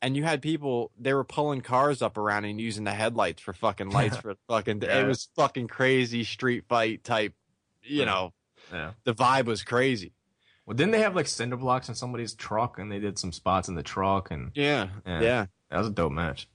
And 0.00 0.16
you 0.16 0.22
had 0.24 0.40
people 0.42 0.92
they 0.98 1.12
were 1.12 1.24
pulling 1.24 1.60
cars 1.60 2.02
up 2.02 2.16
around 2.16 2.44
and 2.44 2.60
using 2.60 2.84
the 2.84 2.92
headlights 2.92 3.42
for 3.42 3.52
fucking 3.52 3.90
lights 3.90 4.16
for 4.22 4.36
fucking 4.48 4.80
Yeah. 4.82 5.00
it 5.00 5.06
was 5.06 5.28
fucking 5.36 5.68
crazy 5.68 6.24
street 6.24 6.64
fight 6.68 7.02
type 7.04 7.34
you 7.82 8.04
know, 8.04 8.32
Yeah. 8.72 8.92
the 9.04 9.14
vibe 9.14 9.46
was 9.46 9.62
crazy. 9.62 10.12
Well, 10.66 10.76
didn't 10.76 10.92
they 10.92 11.00
have 11.00 11.16
like 11.16 11.26
cinder 11.26 11.56
blocks 11.56 11.88
in 11.88 11.94
somebody's 11.94 12.34
truck, 12.34 12.78
and 12.78 12.92
they 12.92 12.98
did 12.98 13.18
some 13.18 13.32
spots 13.32 13.68
in 13.68 13.74
the 13.74 13.82
truck, 13.82 14.30
and 14.30 14.50
Yeah. 14.54 14.88
Yeah. 15.06 15.20
Yeah. 15.22 15.46
that 15.70 15.78
was 15.78 15.88
a 15.88 15.90
dope 15.92 16.12
match. 16.12 16.46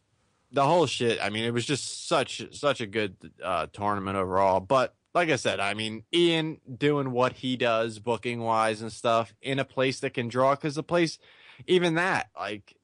The 0.52 0.64
whole 0.66 0.86
shit. 0.86 1.20
I 1.20 1.30
mean, 1.32 1.44
it 1.46 1.52
was 1.54 1.66
just 1.66 2.08
such 2.08 2.44
such 2.56 2.80
a 2.80 2.86
good 2.86 3.16
uh, 3.44 3.66
tournament 3.74 4.16
overall. 4.18 4.60
But 4.60 4.94
like 5.16 5.30
I 5.30 5.36
said, 5.36 5.60
I 5.60 5.74
mean, 5.74 6.04
Ian 6.14 6.60
doing 6.78 7.12
what 7.12 7.34
he 7.34 7.58
does, 7.58 7.98
booking 7.98 8.40
wise 8.42 8.82
and 8.84 8.92
stuff, 8.92 9.34
in 9.42 9.58
a 9.58 9.66
place 9.66 10.00
that 10.02 10.14
can 10.14 10.28
draw. 10.28 10.54
Because 10.54 10.76
the 10.76 10.84
place, 10.84 11.18
even 11.66 11.96
that, 11.96 12.30
like 12.40 12.76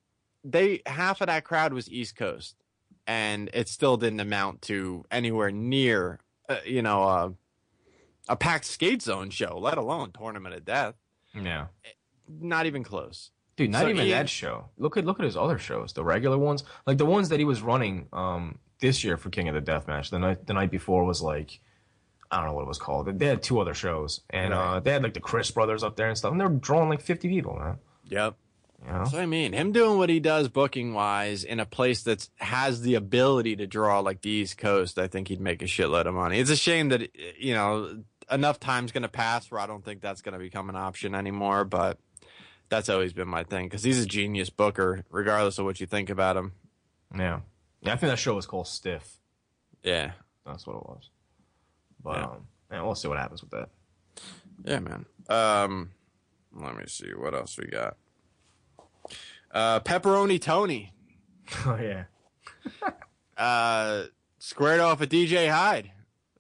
they 0.43 0.81
half 0.85 1.21
of 1.21 1.27
that 1.27 1.43
crowd 1.43 1.73
was 1.73 1.89
East 1.89 2.15
Coast, 2.15 2.55
and 3.07 3.49
it 3.53 3.67
still 3.67 3.97
didn't 3.97 4.19
amount 4.19 4.61
to 4.63 5.03
anywhere 5.11 5.51
near, 5.51 6.19
uh, 6.47 6.57
you 6.65 6.81
know, 6.81 7.03
uh, 7.03 7.29
a 8.27 8.35
packed 8.35 8.65
skate 8.65 9.01
zone 9.01 9.29
show, 9.29 9.57
let 9.57 9.77
alone 9.77 10.11
tournament 10.11 10.55
of 10.55 10.65
death. 10.65 10.95
Yeah, 11.33 11.67
Not 12.27 12.65
even 12.65 12.83
close. 12.83 13.31
dude, 13.55 13.71
not 13.71 13.81
So 13.81 13.89
even 13.89 14.05
Ian- 14.05 14.09
that 14.17 14.29
show. 14.29 14.69
Look 14.77 14.97
at 14.97 15.05
look 15.05 15.19
at 15.19 15.25
his 15.25 15.37
other 15.37 15.57
shows, 15.59 15.93
the 15.93 16.03
regular 16.03 16.37
ones, 16.37 16.63
like 16.87 16.97
the 16.97 17.05
ones 17.05 17.29
that 17.29 17.39
he 17.39 17.45
was 17.45 17.61
running 17.61 18.07
um 18.13 18.59
this 18.79 19.03
year 19.03 19.17
for 19.17 19.29
King 19.29 19.47
of 19.49 19.55
the 19.55 19.61
Death 19.61 19.87
Match. 19.87 20.09
The 20.09 20.19
night 20.19 20.45
the 20.47 20.53
night 20.53 20.71
before 20.71 21.03
was 21.05 21.21
like. 21.21 21.59
I 22.31 22.37
don't 22.37 22.45
know 22.45 22.53
what 22.53 22.61
it 22.61 22.67
was 22.67 22.77
called. 22.77 23.17
They 23.17 23.25
had 23.25 23.41
two 23.41 23.59
other 23.59 23.73
shows, 23.73 24.21
and 24.29 24.53
Right. 24.53 24.75
uh, 24.75 24.79
they 24.81 24.91
had 24.91 25.01
like 25.01 25.15
the 25.15 25.19
Chris 25.19 25.49
brothers 25.49 25.83
up 25.83 25.95
there 25.95 26.07
and 26.09 26.15
stuff, 26.15 26.31
and 26.31 26.39
they 26.39 26.45
were 26.45 26.51
drawing 26.53 26.87
like 26.87 27.01
fifty 27.01 27.27
people, 27.27 27.55
man. 27.57 27.79
Yep. 28.03 28.35
You 28.85 28.93
know? 28.93 29.05
So 29.05 29.19
I 29.19 29.25
mean, 29.25 29.53
him 29.53 29.71
doing 29.71 29.97
what 29.97 30.09
he 30.09 30.19
does 30.19 30.47
booking 30.47 30.93
wise 30.93 31.43
in 31.43 31.59
a 31.59 31.65
place 31.65 32.03
that 32.03 32.27
has 32.37 32.81
the 32.81 32.95
ability 32.95 33.55
to 33.57 33.67
draw 33.67 33.99
like 33.99 34.21
the 34.21 34.29
East 34.29 34.57
Coast, 34.57 34.97
I 34.97 35.07
think 35.07 35.27
he'd 35.27 35.41
make 35.41 35.61
a 35.61 35.65
shitload 35.65 36.05
of 36.05 36.13
money. 36.13 36.39
It's 36.39 36.49
a 36.49 36.55
shame 36.55 36.89
that 36.89 37.09
you 37.37 37.53
know 37.53 38.03
enough 38.31 38.59
time's 38.59 38.91
going 38.91 39.03
to 39.03 39.09
pass 39.09 39.49
where 39.51 39.59
I 39.59 39.67
don't 39.67 39.83
think 39.83 40.01
that's 40.01 40.21
going 40.21 40.33
to 40.33 40.39
become 40.39 40.69
an 40.69 40.75
option 40.75 41.13
anymore. 41.13 41.65
But 41.65 41.97
that's 42.69 42.87
always 42.89 43.13
been 43.13 43.27
my 43.27 43.43
thing 43.43 43.65
because 43.67 43.83
he's 43.83 44.01
a 44.01 44.05
genius 44.05 44.49
booker, 44.49 45.03
regardless 45.09 45.57
of 45.59 45.65
what 45.65 45.79
you 45.79 45.85
think 45.87 46.09
about 46.09 46.37
him. 46.37 46.53
Yeah, 47.13 47.39
yeah. 47.81 47.93
I 47.93 47.95
think 47.95 48.11
that 48.11 48.19
show 48.19 48.35
was 48.35 48.45
called 48.45 48.67
Stiff. 48.67 49.17
Yeah, 49.83 50.11
That's 50.45 50.65
what 50.67 50.75
it 50.75 50.83
was. 50.83 51.09
But 52.03 52.17
Yeah. 52.17 52.23
um, 52.25 52.47
yeah, 52.71 52.81
we'll 52.83 52.95
see 52.95 53.07
what 53.07 53.17
happens 53.17 53.41
with 53.41 53.51
that. 53.51 53.69
yeah, 54.63 54.79
man. 54.79 55.05
Um, 55.27 55.91
let 56.53 56.75
me 56.77 56.83
see 56.87 57.13
what 57.13 57.33
else 57.33 57.57
we 57.57 57.65
got. 57.67 57.97
Uh, 59.51 59.79
pepperoni 59.79 60.39
Tony 60.41 60.93
oh 61.65 61.77
yeah, 61.81 62.03
uh, 63.37 64.03
squared 64.37 64.79
off 64.79 64.99
with 64.99 65.09
DJ 65.09 65.49
Hyde. 65.49 65.91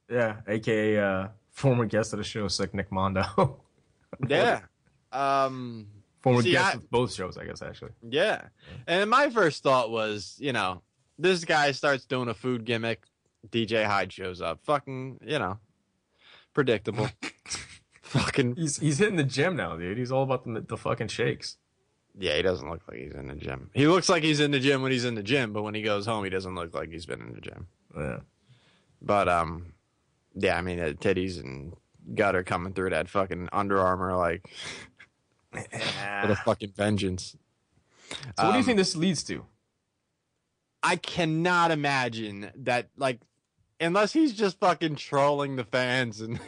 yeah. 0.09 0.37
AKA 0.47 0.97
uh, 0.99 1.27
former 1.51 1.85
guest 1.85 2.13
of 2.13 2.17
the 2.17 2.23
show, 2.23 2.47
Sick 2.47 2.73
Nick 2.73 2.91
Mondo. 2.91 3.61
Yeah. 4.27 4.61
Um. 5.11 5.87
former 6.21 6.41
See, 6.41 6.51
guest 6.51 6.65
I- 6.65 6.77
of 6.77 6.89
both 6.89 7.13
shows, 7.13 7.37
I 7.37 7.45
guess. 7.45 7.61
Actually, 7.61 7.91
Yeah. 8.07 8.41
And 8.87 9.09
my 9.09 9.29
first 9.29 9.61
thought 9.63 9.91
was, 9.91 10.35
you 10.39 10.51
know, 10.51 10.81
this 11.17 11.45
guy 11.45 11.71
starts 11.71 12.05
doing 12.05 12.27
a 12.27 12.33
food 12.33 12.65
gimmick. 12.65 13.03
DJ 13.49 13.85
Hyde 13.85 14.11
shows 14.11 14.41
up. 14.41 14.59
Fucking, 14.65 15.19
you 15.25 15.39
know, 15.39 15.59
predictable. 16.53 17.07
fucking, 18.01 18.55
he's 18.55 18.77
he's 18.77 18.97
hitting 18.97 19.15
the 19.15 19.23
gym 19.23 19.55
now, 19.55 19.77
dude. 19.77 19.97
He's 19.97 20.11
all 20.11 20.23
about 20.23 20.43
the 20.43 20.61
the 20.61 20.75
fucking 20.77 21.07
shakes. 21.07 21.57
Yeah, 22.19 22.35
he 22.35 22.41
doesn't 22.41 22.69
look 22.69 22.81
like 22.89 22.99
he's 22.99 23.13
in 23.13 23.27
the 23.27 23.35
gym. 23.35 23.69
He 23.73 23.87
looks 23.87 24.09
like 24.09 24.23
he's 24.23 24.39
in 24.39 24.51
the 24.51 24.59
gym 24.59 24.81
when 24.81 24.91
he's 24.91 25.05
in 25.05 25.15
the 25.15 25.23
gym, 25.23 25.53
but 25.53 25.63
when 25.63 25.73
he 25.73 25.81
goes 25.81 26.05
home, 26.05 26.23
he 26.23 26.29
doesn't 26.29 26.53
look 26.53 26.73
like 26.73 26.91
he's 26.91 27.05
been 27.05 27.21
in 27.21 27.33
the 27.33 27.41
gym. 27.41 27.67
Yeah, 27.95 28.19
But, 29.01 29.29
um, 29.29 29.73
yeah, 30.35 30.57
I 30.57 30.61
mean, 30.61 30.79
uh, 30.79 30.93
titties 30.99 31.39
and 31.39 31.73
gut 32.13 32.35
are 32.35 32.43
coming 32.43 32.73
through 32.73 32.89
that 32.91 33.07
fucking 33.09 33.49
Under 33.51 33.79
Armour 33.79 34.15
like 34.15 34.49
with 35.53 35.65
a 36.31 36.39
fucking 36.45 36.73
vengeance. 36.75 37.35
So 38.11 38.17
what 38.17 38.37
do 38.37 38.47
you 38.53 38.59
Um, 38.59 38.63
think 38.63 38.77
this 38.77 38.95
leads 38.95 39.23
to? 39.25 39.45
I 40.81 40.95
cannot 40.95 41.71
imagine 41.71 42.51
that 42.55 42.89
like 42.97 43.19
unless 43.79 44.13
he's 44.13 44.33
just 44.33 44.59
fucking 44.59 44.95
trolling 44.95 45.55
the 45.55 45.63
fans 45.63 46.21
and 46.21 46.39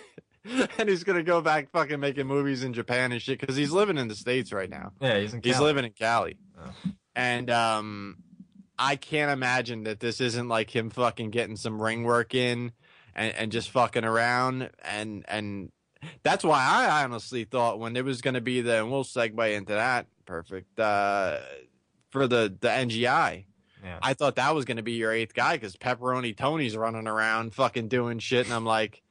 and 0.77 0.89
he's 0.89 1.03
gonna 1.03 1.23
go 1.23 1.41
back 1.41 1.69
fucking 1.71 1.99
making 1.99 2.27
movies 2.27 2.63
in 2.63 2.73
Japan 2.73 3.11
and 3.11 3.21
shit 3.21 3.39
because 3.39 3.55
he's 3.55 3.71
living 3.71 3.97
in 3.97 4.07
the 4.07 4.15
states 4.15 4.51
right 4.51 4.69
now. 4.69 4.91
Yeah, 5.01 5.19
he's 5.19 5.33
in. 5.33 5.41
He's 5.43 5.59
living 5.59 5.85
in 5.85 5.91
Cali, 5.91 6.37
Oh. 6.59 6.71
and 7.15 7.49
um, 7.49 8.17
I 8.79 8.95
can't 8.95 9.31
imagine 9.31 9.83
that 9.83 9.99
this 9.99 10.19
isn't 10.21 10.47
like 10.47 10.75
him 10.75 10.89
fucking 10.89 11.29
getting 11.29 11.55
some 11.55 11.81
ring 11.81 12.03
work 12.03 12.33
in 12.33 12.71
and 13.15 13.33
and 13.35 13.51
just 13.51 13.69
fucking 13.69 14.03
around 14.03 14.69
and 14.83 15.25
and 15.27 15.71
that's 16.23 16.43
why 16.43 16.59
I 16.65 17.03
honestly 17.03 17.43
thought 17.43 17.79
when 17.79 17.95
it 17.95 18.03
was 18.03 18.21
gonna 18.21 18.41
be 18.41 18.61
the 18.61 18.79
and 18.79 18.91
we'll 18.91 19.03
segue 19.03 19.55
into 19.55 19.73
that 19.73 20.07
perfect 20.25 20.79
uh 20.79 21.37
for 22.09 22.27
the 22.27 22.55
the 22.59 22.67
NGI. 22.69 23.45
Yeah. 23.83 23.97
I 24.01 24.13
thought 24.13 24.35
that 24.35 24.53
was 24.53 24.65
going 24.65 24.77
to 24.77 24.83
be 24.83 24.91
your 24.91 25.11
eighth 25.11 25.33
guy 25.33 25.55
because 25.55 25.75
Pepperoni 25.75 26.37
Tony's 26.37 26.77
running 26.77 27.07
around 27.07 27.55
fucking 27.55 27.87
doing 27.87 28.19
shit. 28.19 28.45
And 28.45 28.53
I'm 28.53 28.63
like, 28.65 29.01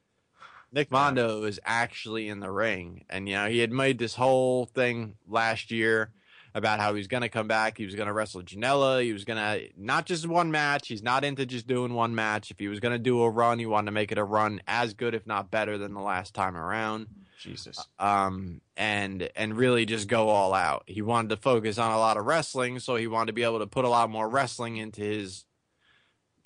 Nick 0.71 0.89
Mondo 0.91 1.43
is 1.43 1.59
actually 1.65 2.27
in 2.27 2.39
the 2.39 2.51
ring. 2.51 3.05
And, 3.09 3.27
you 3.27 3.35
know, 3.35 3.47
he 3.47 3.59
had 3.59 3.71
made 3.71 3.97
this 3.97 4.15
whole 4.15 4.65
thing 4.65 5.15
last 5.27 5.69
year 5.71 6.11
about 6.53 6.79
how 6.79 6.93
he's 6.93 7.07
going 7.07 7.21
to 7.21 7.29
come 7.29 7.47
back. 7.47 7.77
He 7.77 7.85
was 7.85 7.95
going 7.95 8.07
to 8.07 8.13
wrestle 8.13 8.41
Janela. 8.41 9.03
He 9.03 9.13
was 9.13 9.25
going 9.25 9.37
to 9.37 9.67
not 9.77 10.05
just 10.05 10.27
one 10.27 10.51
match. 10.51 10.87
He's 10.87 11.03
not 11.03 11.23
into 11.23 11.45
just 11.45 11.67
doing 11.67 11.93
one 11.93 12.15
match. 12.15 12.51
If 12.51 12.59
he 12.59 12.67
was 12.67 12.79
going 12.79 12.93
to 12.93 12.99
do 12.99 13.21
a 13.21 13.29
run, 13.29 13.59
he 13.59 13.65
wanted 13.65 13.87
to 13.87 13.91
make 13.91 14.11
it 14.11 14.17
a 14.17 14.23
run 14.23 14.61
as 14.67 14.93
good, 14.93 15.13
if 15.13 15.25
not 15.25 15.51
better, 15.51 15.77
than 15.77 15.93
the 15.93 16.01
last 16.01 16.33
time 16.33 16.57
around 16.57 17.07
Jesus. 17.39 17.87
um, 17.99 18.61
and 18.77 19.29
and 19.35 19.57
really 19.57 19.85
just 19.85 20.07
go 20.07 20.29
all 20.29 20.53
out. 20.53 20.83
He 20.87 21.01
wanted 21.01 21.29
to 21.29 21.37
focus 21.37 21.77
on 21.77 21.91
a 21.91 21.97
lot 21.97 22.17
of 22.17 22.25
wrestling, 22.25 22.79
so 22.79 22.95
he 22.95 23.07
wanted 23.07 23.27
to 23.27 23.33
be 23.33 23.43
able 23.43 23.59
to 23.59 23.67
put 23.67 23.85
a 23.85 23.89
lot 23.89 24.09
more 24.09 24.29
wrestling 24.29 24.77
into 24.77 25.01
his 25.01 25.45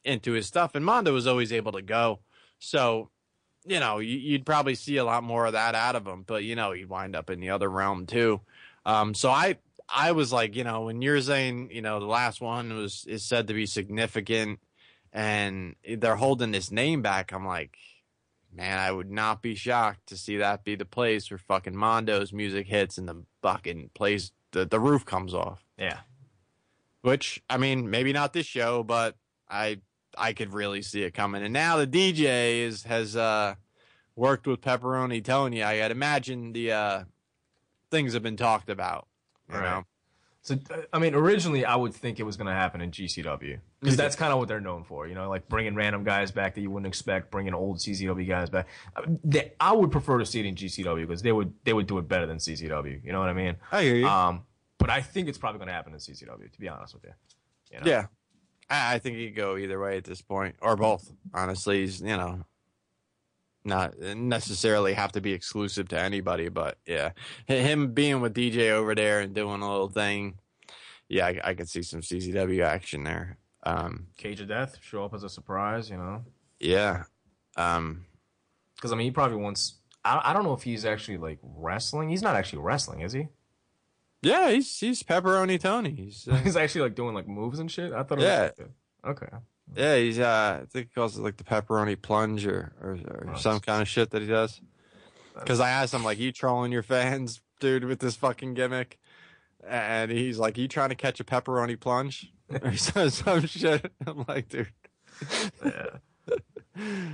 into 0.03 0.33
his 0.33 0.45
stuff. 0.45 0.75
And 0.75 0.85
Mondo 0.85 1.13
was 1.13 1.27
always 1.27 1.51
able 1.51 1.71
to 1.73 1.81
go, 1.81 2.19
so 2.59 3.09
you 3.65 3.79
know 3.79 3.99
you, 3.99 4.17
you'd 4.17 4.45
probably 4.45 4.75
see 4.75 4.97
a 4.97 5.05
lot 5.05 5.23
more 5.23 5.45
of 5.45 5.53
that 5.53 5.75
out 5.75 5.95
of 5.95 6.05
him. 6.05 6.23
But 6.25 6.43
you 6.43 6.55
know 6.55 6.71
he'd 6.71 6.89
wind 6.89 7.15
up 7.15 7.29
in 7.29 7.39
the 7.39 7.49
other 7.49 7.69
realm 7.69 8.05
too. 8.05 8.41
Um, 8.85 9.13
so 9.13 9.29
I 9.29 9.57
I 9.89 10.11
was 10.11 10.31
like, 10.31 10.55
you 10.55 10.63
know, 10.63 10.83
when 10.83 11.01
you're 11.01 11.21
saying 11.21 11.69
you 11.71 11.81
know 11.81 11.99
the 11.99 12.05
last 12.05 12.41
one 12.41 12.75
was 12.75 13.05
is 13.07 13.23
said 13.23 13.47
to 13.47 13.53
be 13.53 13.65
significant, 13.65 14.59
and 15.11 15.75
they're 15.97 16.15
holding 16.15 16.53
his 16.53 16.71
name 16.71 17.01
back, 17.01 17.31
I'm 17.31 17.45
like. 17.45 17.77
Man, 18.57 18.79
I 18.79 18.89
would 18.89 19.11
not 19.11 19.41
be 19.41 19.55
shocked 19.55 20.07
to 20.07 20.17
see 20.17 20.37
that 20.37 20.63
be 20.63 20.75
the 20.75 20.85
place 20.85 21.29
where 21.29 21.37
fucking 21.37 21.75
Mondo's 21.75 22.31
music 22.31 22.67
hits 22.67 22.97
and 22.97 23.05
the 23.05 23.25
fucking 23.41 23.89
place 23.93 24.31
the, 24.55 24.65
the 24.65 24.79
roof 24.79 25.05
comes 25.05 25.33
off. 25.33 25.61
Yeah. 25.77 25.99
Which 27.01 27.43
I 27.49 27.57
mean, 27.57 27.89
maybe 27.89 28.13
not 28.13 28.33
this 28.33 28.45
show, 28.45 28.81
but 28.81 29.15
I 29.49 29.81
I 30.17 30.33
could 30.33 30.53
really 30.53 30.81
see 30.81 31.03
it 31.03 31.13
coming. 31.13 31.43
And 31.43 31.53
now 31.53 31.77
the 31.77 31.87
DJ 31.87 32.59
is 32.61 32.83
has 32.83 33.15
uh 33.15 33.55
worked 34.15 34.47
with 34.47 34.61
Pepperoni 34.61 35.23
Tony. 35.23 35.61
I 35.63 35.75
had 35.75 35.91
imagine 35.91 36.53
the 36.53 36.71
uh 36.71 37.03
things 37.91 38.13
have 38.13 38.23
been 38.23 38.37
talked 38.37 38.69
about. 38.69 39.07
You 39.49 39.55
Right. 39.55 39.63
know? 39.63 39.85
So 40.41 40.55
uh, 40.69 40.81
I 40.93 40.99
mean, 40.99 41.15
originally 41.15 41.65
I 41.65 41.75
would 41.75 41.93
think 41.93 42.19
it 42.19 42.23
was 42.23 42.37
going 42.37 42.45
to 42.47 42.53
happen 42.53 42.79
in 42.79 42.91
GCW 42.91 43.59
because 43.79 43.97
that's 43.97 44.15
kind 44.15 44.31
of 44.31 44.37
what 44.37 44.47
they're 44.47 44.61
known 44.61 44.83
for. 44.83 45.07
You 45.07 45.15
know, 45.15 45.27
like 45.27 45.47
bringing 45.49 45.73
random 45.73 46.03
guys 46.03 46.29
back 46.31 46.53
that 46.53 46.61
you 46.61 46.69
wouldn't 46.69 46.85
expect, 46.87 47.31
bringing 47.31 47.53
old 47.55 47.77
CZW 47.79 48.27
guys 48.27 48.51
back. 48.51 48.67
I 49.59 49.71
would 49.73 49.91
prefer 49.91 50.19
to 50.19 50.25
see 50.25 50.39
it 50.41 50.45
in 50.45 50.53
GCW 50.55 51.07
because 51.07 51.23
they 51.23 51.31
would 51.31 51.53
they 51.63 51.73
would 51.73 51.87
do 51.87 51.97
it 51.97 52.07
better 52.07 52.27
than 52.27 52.37
CZW. 52.37 53.03
You 53.03 53.11
know 53.11 53.19
what 53.19 53.29
I 53.29 53.33
mean? 53.33 53.55
I 53.71 53.83
hear 53.83 53.95
you. 53.95 54.07
Um, 54.07 54.43
but 54.77 54.89
I 54.91 55.01
think 55.01 55.27
it's 55.29 55.37
probably 55.39 55.57
going 55.59 55.67
to 55.67 55.73
happen 55.73 55.93
in 55.93 55.99
CZW. 55.99 56.51
To 56.51 56.59
be 56.59 56.69
honest 56.69 56.93
with 56.93 57.05
you. 57.05 57.13
you 57.71 57.79
know? 57.79 57.85
Yeah. 57.87 58.05
I, 58.69 58.99
think 58.99 59.17
he 59.17 59.27
could 59.27 59.35
go 59.35 59.57
either 59.57 59.79
way 59.79 59.97
at 59.97 60.03
this 60.03 60.21
point, 60.21 60.55
or 60.61 60.75
both. 60.75 61.11
Honestly, 61.33 61.81
he's 61.81 62.01
you 62.01 62.17
know 62.17 62.43
not 63.63 63.97
necessarily 63.99 64.93
have 64.93 65.11
to 65.13 65.21
be 65.21 65.33
exclusive 65.33 65.87
to 65.89 65.99
anybody, 65.99 66.49
but 66.49 66.77
yeah, 66.85 67.11
him 67.47 67.93
being 67.93 68.21
with 68.21 68.35
DJ 68.35 68.69
over 68.69 68.93
there 68.95 69.21
and 69.21 69.33
doing 69.33 69.61
a 69.61 69.71
little 69.71 69.89
thing, 69.89 70.35
yeah, 71.09 71.25
I, 71.25 71.39
I 71.43 71.53
could 71.55 71.67
see 71.67 71.81
some 71.81 72.01
CZW 72.01 72.63
action 72.63 73.03
there. 73.03 73.37
Um, 73.63 74.07
Cage 74.17 74.41
of 74.41 74.47
Death 74.47 74.77
show 74.81 75.03
up 75.03 75.13
as 75.13 75.23
a 75.23 75.29
surprise, 75.29 75.89
you 75.89 75.97
know? 75.97 76.23
yeah. 76.59 77.03
Um, 77.57 78.05
Because 78.75 78.91
I 78.91 78.95
mean, 78.95 79.05
he 79.05 79.11
probably 79.11 79.37
wants. 79.37 79.79
I, 80.03 80.21
I 80.25 80.33
don't 80.33 80.43
know 80.43 80.53
if 80.53 80.61
he's 80.61 80.85
actually 80.85 81.17
like 81.17 81.39
wrestling. 81.41 82.09
He's 82.09 82.21
not 82.21 82.35
actually 82.35 82.59
wrestling, 82.59 83.01
is 83.01 83.13
he? 83.13 83.27
Yeah, 84.25 84.49
he's 84.51 84.79
he's 84.79 85.03
pepperoni 85.03 85.59
Tony. 85.59 85.91
He's 85.91 86.27
uh, 86.31 86.35
He's 86.37 86.55
actually 86.57 86.81
like 86.81 86.95
doing 86.95 87.13
like 87.15 87.27
moves 87.27 87.59
and 87.59 87.71
shit. 87.71 87.93
I 87.93 88.03
thought. 88.03 88.19
It 88.19 88.23
Yeah. 88.23 88.49
Was, 88.57 88.67
okay. 89.05 89.27
yeah, 89.75 89.97
he's 89.97 90.19
uh, 90.19 90.59
I 90.63 90.65
think 90.65 90.87
he 90.89 90.93
calls 90.93 91.17
it 91.17 91.21
like 91.21 91.37
the 91.37 91.43
pepperoni 91.43 92.01
plunge 92.01 92.45
or 92.45 92.73
or, 92.81 92.97
or 93.07 93.25
Nice. 93.27 93.41
some 93.41 93.59
kind 93.59 93.81
of 93.81 93.87
shit 93.87 94.09
that 94.11 94.21
he 94.21 94.27
does. 94.27 94.59
Because 95.37 95.59
I 95.59 95.69
asked 95.69 95.93
him 95.93 96.03
like, 96.03 96.17
"You 96.19 96.31
trolling 96.31 96.71
your 96.71 96.83
fans, 96.83 97.41
dude, 97.59 97.83
with 97.85 97.99
this 97.99 98.15
fucking 98.15 98.53
gimmick?" 98.53 98.97
And 99.67 100.11
he's 100.11 100.37
like, 100.39 100.57
"You 100.57 100.67
trying 100.67 100.89
to 100.89 100.95
catch 100.95 101.19
a 101.19 101.23
pepperoni 101.23 101.79
plunge?" 101.79 102.31
or 102.61 102.69
he 102.69 102.77
says 102.77 103.15
some 103.15 103.45
shit. 103.45 103.91
I'm 104.07 104.23
like, 104.27 104.49
dude. 104.49 104.71
Yeah. 105.65 105.85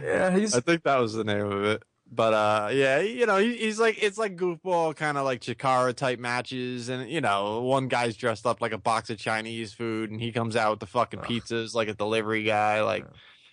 yeah, 0.04 0.38
he's. 0.38 0.56
I 0.56 0.60
think 0.60 0.84
that 0.84 0.98
was 1.00 1.14
the 1.14 1.24
name 1.24 1.46
of 1.52 1.64
it. 1.64 1.84
But 2.14 2.34
uh, 2.34 2.70
yeah, 2.74 3.00
you 3.00 3.26
know, 3.26 3.38
he, 3.38 3.56
he's 3.56 3.80
like 3.80 4.04
it's 4.04 4.18
like 4.18 4.36
goofball 4.36 4.96
kind 4.98 5.18
of 5.18 5.24
like 5.24 5.40
Chikara 5.40 5.96
type 5.96 6.20
matches, 6.20 6.90
and 6.90 7.10
you 7.10 7.22
know, 7.22 7.62
one 7.62 7.88
guy's 7.88 8.18
dressed 8.18 8.46
up 8.46 8.60
like 8.62 8.74
a 8.74 8.78
box 8.78 9.10
of 9.10 9.18
Chinese 9.18 9.72
food, 9.74 10.12
and 10.12 10.20
he 10.20 10.32
comes 10.34 10.56
out 10.58 10.72
with 10.72 10.80
the 10.82 10.88
fucking 10.88 11.22
pizzas 11.22 11.74
like 11.74 11.88
a 11.88 11.94
delivery 11.94 12.44
guy, 12.44 12.82
like 12.82 13.06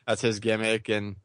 that's 0.09 0.21
his 0.23 0.41
gimmick, 0.41 0.89
and 0.89 1.17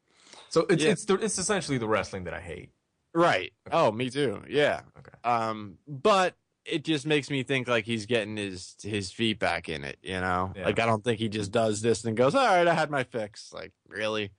So 0.50 0.68
it's 0.70 0.84
Yeah. 0.84 0.92
it's 0.92 1.06
the, 1.06 1.16
it's 1.16 1.40
essentially 1.40 1.80
the 1.80 1.88
wrestling 1.88 2.26
that 2.26 2.36
I 2.36 2.40
hate. 2.42 2.70
right. 3.16 3.52
Oh, 3.72 3.92
me 3.92 4.12
too. 4.12 4.44
Yeah. 4.48 4.82
Okay. 5.00 5.18
Um, 5.24 5.78
but 5.88 6.36
it 6.66 6.84
just 6.84 7.06
makes 7.08 7.30
me 7.32 7.42
think 7.44 7.68
like 7.68 7.86
he's 7.86 8.06
getting 8.06 8.38
his 8.38 8.76
his 8.84 9.12
feet 9.12 9.40
back 9.40 9.70
in 9.70 9.84
it. 9.84 9.98
You 10.04 10.22
know, 10.22 10.54
Yeah. 10.56 10.66
like 10.66 10.80
I 10.80 10.86
don't 10.86 11.04
think 11.04 11.18
he 11.20 11.30
just 11.30 11.52
does 11.52 11.82
this 11.82 12.06
and 12.06 12.16
goes, 12.16 12.36
all 12.36 12.46
right, 12.46 12.68
I 12.68 12.74
had 12.76 12.92
my 12.92 13.04
fix. 13.04 13.52
Like 13.52 13.72
really. 13.88 14.30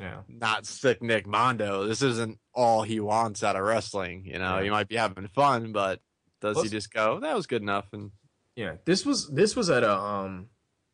Yeah. 0.00 0.22
not 0.28 0.66
sick 0.66 1.02
Nick 1.02 1.26
Mondo. 1.26 1.86
This 1.86 2.02
isn't 2.02 2.38
all 2.54 2.82
he 2.82 2.98
wants 3.00 3.42
out 3.42 3.56
of 3.56 3.62
wrestling. 3.62 4.24
You 4.26 4.38
know, 4.38 4.58
Yeah. 4.58 4.64
he 4.64 4.70
might 4.70 4.88
be 4.88 4.96
having 4.96 5.28
fun, 5.28 5.72
but 5.72 6.00
does 6.40 6.54
Plus- 6.54 6.64
he 6.64 6.70
just 6.70 6.92
go, 6.92 7.20
that 7.20 7.34
was 7.34 7.46
good 7.46 7.62
enough? 7.62 7.86
And 7.92 8.10
Yeah. 8.56 8.76
This 8.84 9.04
was 9.06 9.28
this 9.30 9.54
was 9.56 9.70
at 9.70 9.82
a 9.84 9.92
um, 9.98 10.48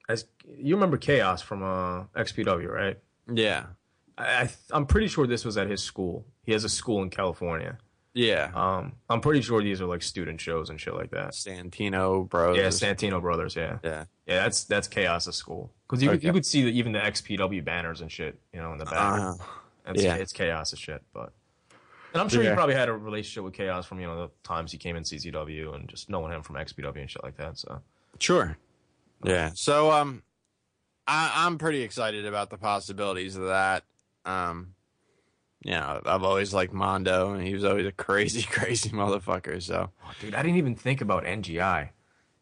as 0.08 0.24
you 0.46 0.74
remember 0.74 0.96
Kaos 0.98 1.42
from 1.42 1.62
uh 1.62 2.04
XPW, 2.16 2.68
right? 2.70 2.98
yeah, 3.32 3.66
I, 4.16 4.24
I 4.42 4.50
I'm 4.72 4.86
pretty 4.86 5.08
sure 5.08 5.26
this 5.26 5.44
was 5.44 5.56
at 5.58 5.68
his 5.68 5.82
school. 5.82 6.26
He 6.44 6.52
has 6.52 6.64
a 6.64 6.68
school 6.68 7.02
in 7.02 7.10
California. 7.10 7.78
Yeah, 8.20 8.50
Um, 8.52 8.94
I'm 9.08 9.20
pretty 9.20 9.42
sure 9.42 9.62
these 9.62 9.80
are 9.80 9.86
like 9.86 10.02
student 10.02 10.40
shows 10.40 10.70
and 10.70 10.80
shit 10.80 10.92
like 10.94 11.10
that. 11.12 11.30
Santino 11.34 12.28
Bros. 12.28 12.56
Yeah, 12.56 12.66
Santino 12.66 13.20
Brothers. 13.20 13.54
Yeah, 13.54 13.78
yeah, 13.84 14.04
yeah. 14.26 14.42
That's 14.42 14.64
that's 14.64 14.88
Kaos's 14.88 15.36
school 15.36 15.72
because 15.86 16.02
you 16.02 16.08
could, 16.08 16.18
Okay. 16.18 16.26
you 16.26 16.32
could 16.32 16.44
see 16.44 16.62
the, 16.64 16.70
even 16.76 16.90
the 16.90 16.98
XPW 16.98 17.64
banners 17.64 18.00
and 18.00 18.10
shit, 18.10 18.36
you 18.52 18.60
know, 18.60 18.72
in 18.72 18.78
the 18.78 18.86
back. 18.86 19.20
Uh, 19.20 19.34
It's, 19.86 20.02
yeah. 20.02 20.16
it's 20.16 20.32
Kaos's 20.32 20.78
shit, 20.80 21.00
but. 21.14 21.32
And 22.12 22.20
I'm 22.22 22.28
sure 22.28 22.42
Yeah. 22.42 22.50
he 22.50 22.56
probably 22.56 22.74
had 22.74 22.88
a 22.88 22.92
relationship 22.92 23.44
with 23.44 23.54
Kaos 23.54 23.86
from 23.86 24.00
you 24.00 24.06
know 24.08 24.26
the 24.26 24.30
times 24.42 24.72
he 24.72 24.78
came 24.78 24.96
in 24.96 25.04
CZW 25.04 25.74
and 25.76 25.88
just 25.88 26.10
knowing 26.10 26.32
him 26.32 26.42
from 26.42 26.56
XPW 26.56 26.96
and 27.00 27.08
shit 27.10 27.22
like 27.22 27.36
that. 27.36 27.56
So 27.58 27.80
sure. 28.18 28.56
Yeah. 29.22 29.50
So 29.54 29.92
um, 29.92 30.22
I, 31.06 31.32
I'm 31.46 31.56
pretty 31.58 31.82
excited 31.82 32.26
about 32.26 32.50
the 32.50 32.58
possibilities 32.58 33.36
of 33.36 33.44
that. 33.44 33.84
Um, 34.24 34.74
you 35.62 35.72
know, 35.72 36.00
I've 36.06 36.22
always 36.22 36.54
liked 36.54 36.72
Mondo, 36.72 37.32
and 37.34 37.46
he 37.46 37.54
was 37.54 37.64
always 37.64 37.86
a 37.86 37.92
crazy, 37.92 38.42
crazy 38.50 38.90
motherfucker. 38.90 39.62
So 39.62 39.90
Oh, 40.04 40.10
dude, 40.20 40.34
I 40.34 40.42
didn't 40.42 40.56
even 40.58 40.74
think 40.76 41.00
about 41.00 41.24
NGI. 41.24 41.90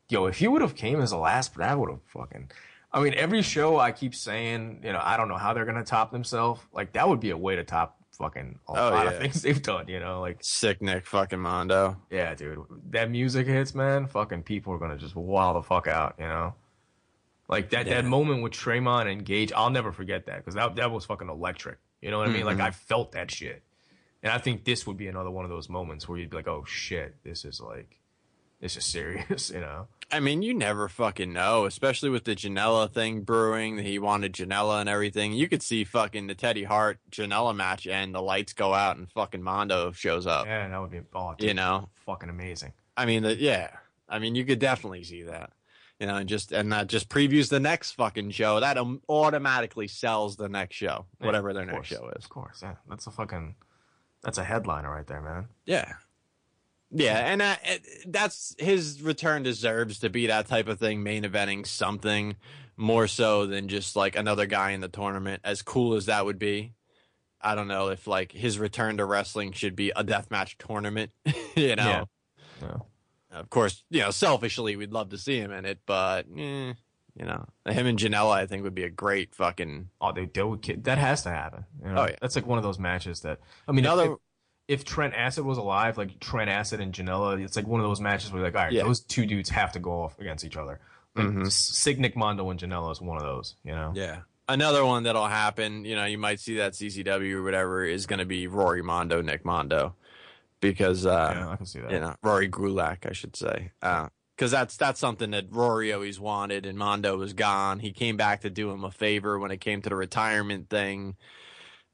Yo, 0.08 0.26
if 0.26 0.38
he 0.38 0.46
would 0.48 0.62
have 0.62 0.74
came 0.76 1.00
as 1.00 1.12
a 1.12 1.16
last, 1.16 1.54
but 1.54 1.60
that 1.64 1.78
would 1.78 1.90
have 1.90 2.02
fucking. 2.06 2.50
I 2.92 3.00
mean, 3.02 3.14
every 3.14 3.42
show 3.42 3.78
I 3.78 3.90
keep 3.92 4.14
saying, 4.14 4.80
you 4.84 4.92
know, 4.92 5.00
I 5.02 5.16
don't 5.16 5.28
know 5.28 5.36
how 5.36 5.52
they're 5.52 5.64
gonna 5.64 5.84
top 5.84 6.12
themselves. 6.12 6.60
Like 6.72 6.92
that 6.92 7.08
would 7.08 7.20
be 7.20 7.30
a 7.30 7.36
way 7.36 7.56
to 7.56 7.64
top 7.64 7.96
fucking 8.12 8.58
a 8.68 8.70
Oh, 8.70 8.74
lot 8.74 9.04
yeah. 9.06 9.10
of 9.12 9.18
things 9.18 9.42
they've 9.42 9.60
done. 9.60 9.88
You 9.88 9.98
know, 10.00 10.20
like 10.20 10.38
sick 10.40 10.80
Nick 10.80 11.06
fucking 11.06 11.40
Mondo. 11.40 12.00
yeah, 12.10 12.34
dude, 12.34 12.60
that 12.90 13.10
music 13.10 13.46
hits, 13.46 13.74
man. 13.74 14.06
Fucking 14.06 14.44
people 14.44 14.72
are 14.74 14.78
gonna 14.78 14.96
just 14.96 15.16
wow 15.16 15.52
the 15.54 15.62
fuck 15.62 15.88
out. 15.88 16.14
You 16.18 16.26
know, 16.26 16.54
like 17.48 17.70
that 17.70 17.86
that 17.86 18.04
moment 18.04 18.42
with 18.42 18.52
Tremont 18.52 19.08
and 19.08 19.24
Gage, 19.24 19.52
I'll 19.52 19.70
never 19.70 19.92
forget 19.92 20.26
that 20.26 20.36
because 20.38 20.54
that 20.54 20.76
that 20.76 20.90
was 20.90 21.04
fucking 21.04 21.28
electric. 21.28 21.78
You 22.06 22.12
know 22.12 22.18
what 22.18 22.28
I 22.28 22.32
mean? 22.32 22.44
Like 22.46 22.58
Mhm. 22.58 22.68
I 22.68 22.70
felt 22.70 23.10
that 23.12 23.32
shit, 23.32 23.64
and 24.22 24.32
I 24.32 24.38
think 24.38 24.64
this 24.64 24.86
would 24.86 24.96
be 24.96 25.08
another 25.08 25.28
one 25.30 25.44
of 25.44 25.50
those 25.50 25.68
moments 25.68 26.08
where 26.08 26.16
you'd 26.18 26.30
be 26.30 26.36
like, 26.36 26.46
oh 26.46 26.64
shit, 26.64 27.16
this 27.24 27.44
is 27.44 27.60
like, 27.60 27.98
this 28.60 28.76
is 28.76 28.84
serious. 28.84 29.50
You 29.54 29.58
know. 29.60 29.88
I 30.12 30.20
mean, 30.20 30.40
you 30.40 30.54
never 30.54 30.88
fucking 30.88 31.32
know, 31.32 31.64
especially 31.66 32.10
with 32.10 32.22
the 32.22 32.36
Janela 32.36 32.88
thing 32.88 33.22
brewing. 33.22 33.74
That 33.74 33.84
he 33.84 33.98
wanted 33.98 34.34
Janela 34.34 34.78
and 34.80 34.88
everything. 34.88 35.32
You 35.32 35.48
could 35.48 35.64
see 35.64 35.82
fucking 35.82 36.28
the 36.28 36.36
Teddy 36.36 36.62
Hart 36.62 37.00
Janela 37.10 37.56
match, 37.56 37.88
and 37.88 38.14
the 38.14 38.22
lights 38.22 38.52
go 38.52 38.72
out, 38.72 38.98
and 38.98 39.10
fucking 39.10 39.42
Mondo 39.42 39.90
shows 39.90 40.28
up. 40.28 40.46
Yeah, 40.46 40.68
that 40.68 40.80
would 40.80 40.92
be 40.92 41.00
oh, 41.12 41.34
dude, 41.36 41.48
You 41.48 41.54
know, 41.54 41.88
fucking 42.04 42.28
amazing. 42.28 42.72
I 42.96 43.04
mean, 43.04 43.24
the, 43.24 43.34
yeah. 43.34 43.70
I 44.08 44.20
mean, 44.20 44.36
you 44.36 44.44
could 44.44 44.60
definitely 44.60 45.02
see 45.02 45.24
that. 45.24 45.50
You 46.00 46.06
know, 46.06 46.16
and 46.16 46.28
just 46.28 46.52
and 46.52 46.70
that 46.72 46.88
just 46.88 47.08
previews 47.08 47.48
the 47.48 47.60
next 47.60 47.92
fucking 47.92 48.30
show. 48.30 48.60
That 48.60 48.76
um, 48.76 49.00
automatically 49.08 49.88
sells 49.88 50.36
the 50.36 50.48
next 50.48 50.76
show, 50.76 51.06
Yeah, 51.20 51.26
whatever 51.26 51.52
their 51.54 51.64
next 51.64 51.76
course, 51.76 51.86
show 51.86 52.12
is. 52.16 52.24
Of 52.24 52.30
course, 52.30 52.60
yeah. 52.62 52.74
That's 52.88 53.06
a 53.06 53.10
fucking, 53.10 53.54
that's 54.22 54.38
a 54.38 54.44
headliner 54.44 54.90
right 54.90 55.06
there, 55.06 55.22
man. 55.22 55.48
Yeah. 55.64 55.94
Yeah, 56.92 57.18
and 57.18 57.42
uh, 57.42 57.56
that's 58.06 58.54
his 58.58 59.02
return 59.02 59.42
deserves 59.42 59.98
to 60.00 60.10
be 60.10 60.28
that 60.28 60.46
type 60.46 60.68
of 60.68 60.78
thing, 60.78 61.02
main 61.02 61.24
eventing 61.24 61.66
something 61.66 62.36
more 62.76 63.08
so 63.08 63.46
than 63.46 63.68
just 63.68 63.96
like 63.96 64.16
another 64.16 64.46
guy 64.46 64.70
in 64.70 64.80
the 64.80 64.88
tournament. 64.88 65.40
As 65.44 65.62
cool 65.62 65.94
as 65.94 66.06
that 66.06 66.24
would 66.24 66.38
be, 66.38 66.74
I 67.40 67.54
don't 67.54 67.68
know 67.68 67.88
if 67.88 68.06
like 68.06 68.32
his 68.32 68.58
return 68.58 68.98
to 68.98 69.04
wrestling 69.04 69.52
should 69.52 69.74
be 69.74 69.90
a 69.96 70.04
deathmatch 70.04 70.56
tournament. 70.58 71.10
you 71.56 71.74
know, 71.76 72.08
Yeah. 72.62 72.76
Of 73.40 73.50
course, 73.50 73.84
you 73.90 74.00
know, 74.00 74.10
selfishly 74.10 74.76
we'd 74.76 74.92
love 74.92 75.10
to 75.10 75.18
see 75.18 75.38
him 75.38 75.52
in 75.52 75.64
it, 75.64 75.78
but 75.86 76.26
eh, 76.36 76.72
you 77.18 77.24
know, 77.24 77.46
him 77.66 77.86
and 77.86 77.98
Janela 77.98 78.32
I 78.32 78.46
think 78.46 78.62
would 78.64 78.74
be 78.74 78.84
a 78.84 78.90
great 78.90 79.34
fucking 79.34 79.88
Oh, 80.00 80.12
they, 80.12 80.26
ki- 80.26 80.74
that 80.82 80.98
has 80.98 81.22
to 81.22 81.30
happen. 81.30 81.64
You 81.82 81.92
know? 81.92 82.02
Oh, 82.02 82.06
yeah. 82.06 82.16
That's 82.20 82.36
like 82.36 82.46
one 82.46 82.58
of 82.58 82.64
those 82.64 82.78
matches 82.78 83.20
that, 83.20 83.40
I 83.66 83.72
mean, 83.72 83.84
if- 83.84 83.92
Another- 83.92 84.12
if, 84.68 84.80
if 84.80 84.84
Trent 84.84 85.14
Acid 85.14 85.44
was 85.44 85.58
alive, 85.58 85.96
like 85.96 86.18
Trent 86.20 86.50
Acid 86.50 86.80
and 86.80 86.92
Janela, 86.92 87.42
it's 87.42 87.56
like 87.56 87.66
one 87.66 87.80
of 87.80 87.86
those 87.86 88.00
matches 88.00 88.30
where 88.32 88.40
you're 88.40 88.48
like, 88.48 88.56
all 88.56 88.64
right, 88.64 88.72
Yeah. 88.72 88.82
those 88.82 89.00
two 89.00 89.24
dudes 89.24 89.48
have 89.50 89.72
to 89.72 89.78
go 89.78 90.02
off 90.02 90.18
against 90.18 90.44
each 90.44 90.56
other. 90.56 90.80
Like, 91.14 91.26
Mhm. 91.28 91.50
Sick 91.52 91.98
Nick 91.98 92.16
Mondo 92.16 92.50
and 92.50 92.60
Janela 92.60 92.92
is 92.92 93.00
one 93.00 93.16
of 93.16 93.22
those, 93.22 93.54
you 93.64 93.72
know? 93.72 93.92
Yeah. 93.94 94.20
Another 94.48 94.84
one 94.84 95.04
that'll 95.04 95.26
happen, 95.26 95.84
you 95.84 95.96
know, 95.96 96.04
you 96.04 96.18
might 96.18 96.38
see 96.40 96.56
that 96.58 96.74
CZW 96.74 97.32
or 97.36 97.42
whatever 97.42 97.84
is 97.84 98.06
going 98.06 98.18
to 98.20 98.24
be 98.26 98.46
Rory 98.46 98.82
Mondo, 98.82 99.20
Nick 99.22 99.44
Mondo, 99.44 99.94
because 100.60 101.06
uh, 101.06 101.32
Yeah, 101.36 101.48
I 101.50 101.56
can 101.56 101.66
see 101.66 101.80
that. 101.80 101.90
you 101.90 102.00
know 102.00 102.14
Rory 102.22 102.48
Gulak, 102.48 103.06
I 103.08 103.12
should 103.12 103.36
say, 103.36 103.72
because 103.80 104.50
that's 104.50 104.76
that's 104.76 105.00
something 105.00 105.30
that 105.32 105.46
Rory 105.50 105.92
always 105.92 106.18
wanted, 106.20 106.66
and 106.66 106.78
Mondo 106.78 107.16
was 107.16 107.32
gone. 107.32 107.78
He 107.80 107.92
came 107.92 108.16
back 108.16 108.42
to 108.42 108.50
do 108.50 108.70
him 108.70 108.84
a 108.84 108.90
favor 108.90 109.38
when 109.38 109.50
it 109.50 109.58
came 109.60 109.82
to 109.82 109.88
the 109.88 109.96
retirement 109.96 110.68
thing, 110.68 111.16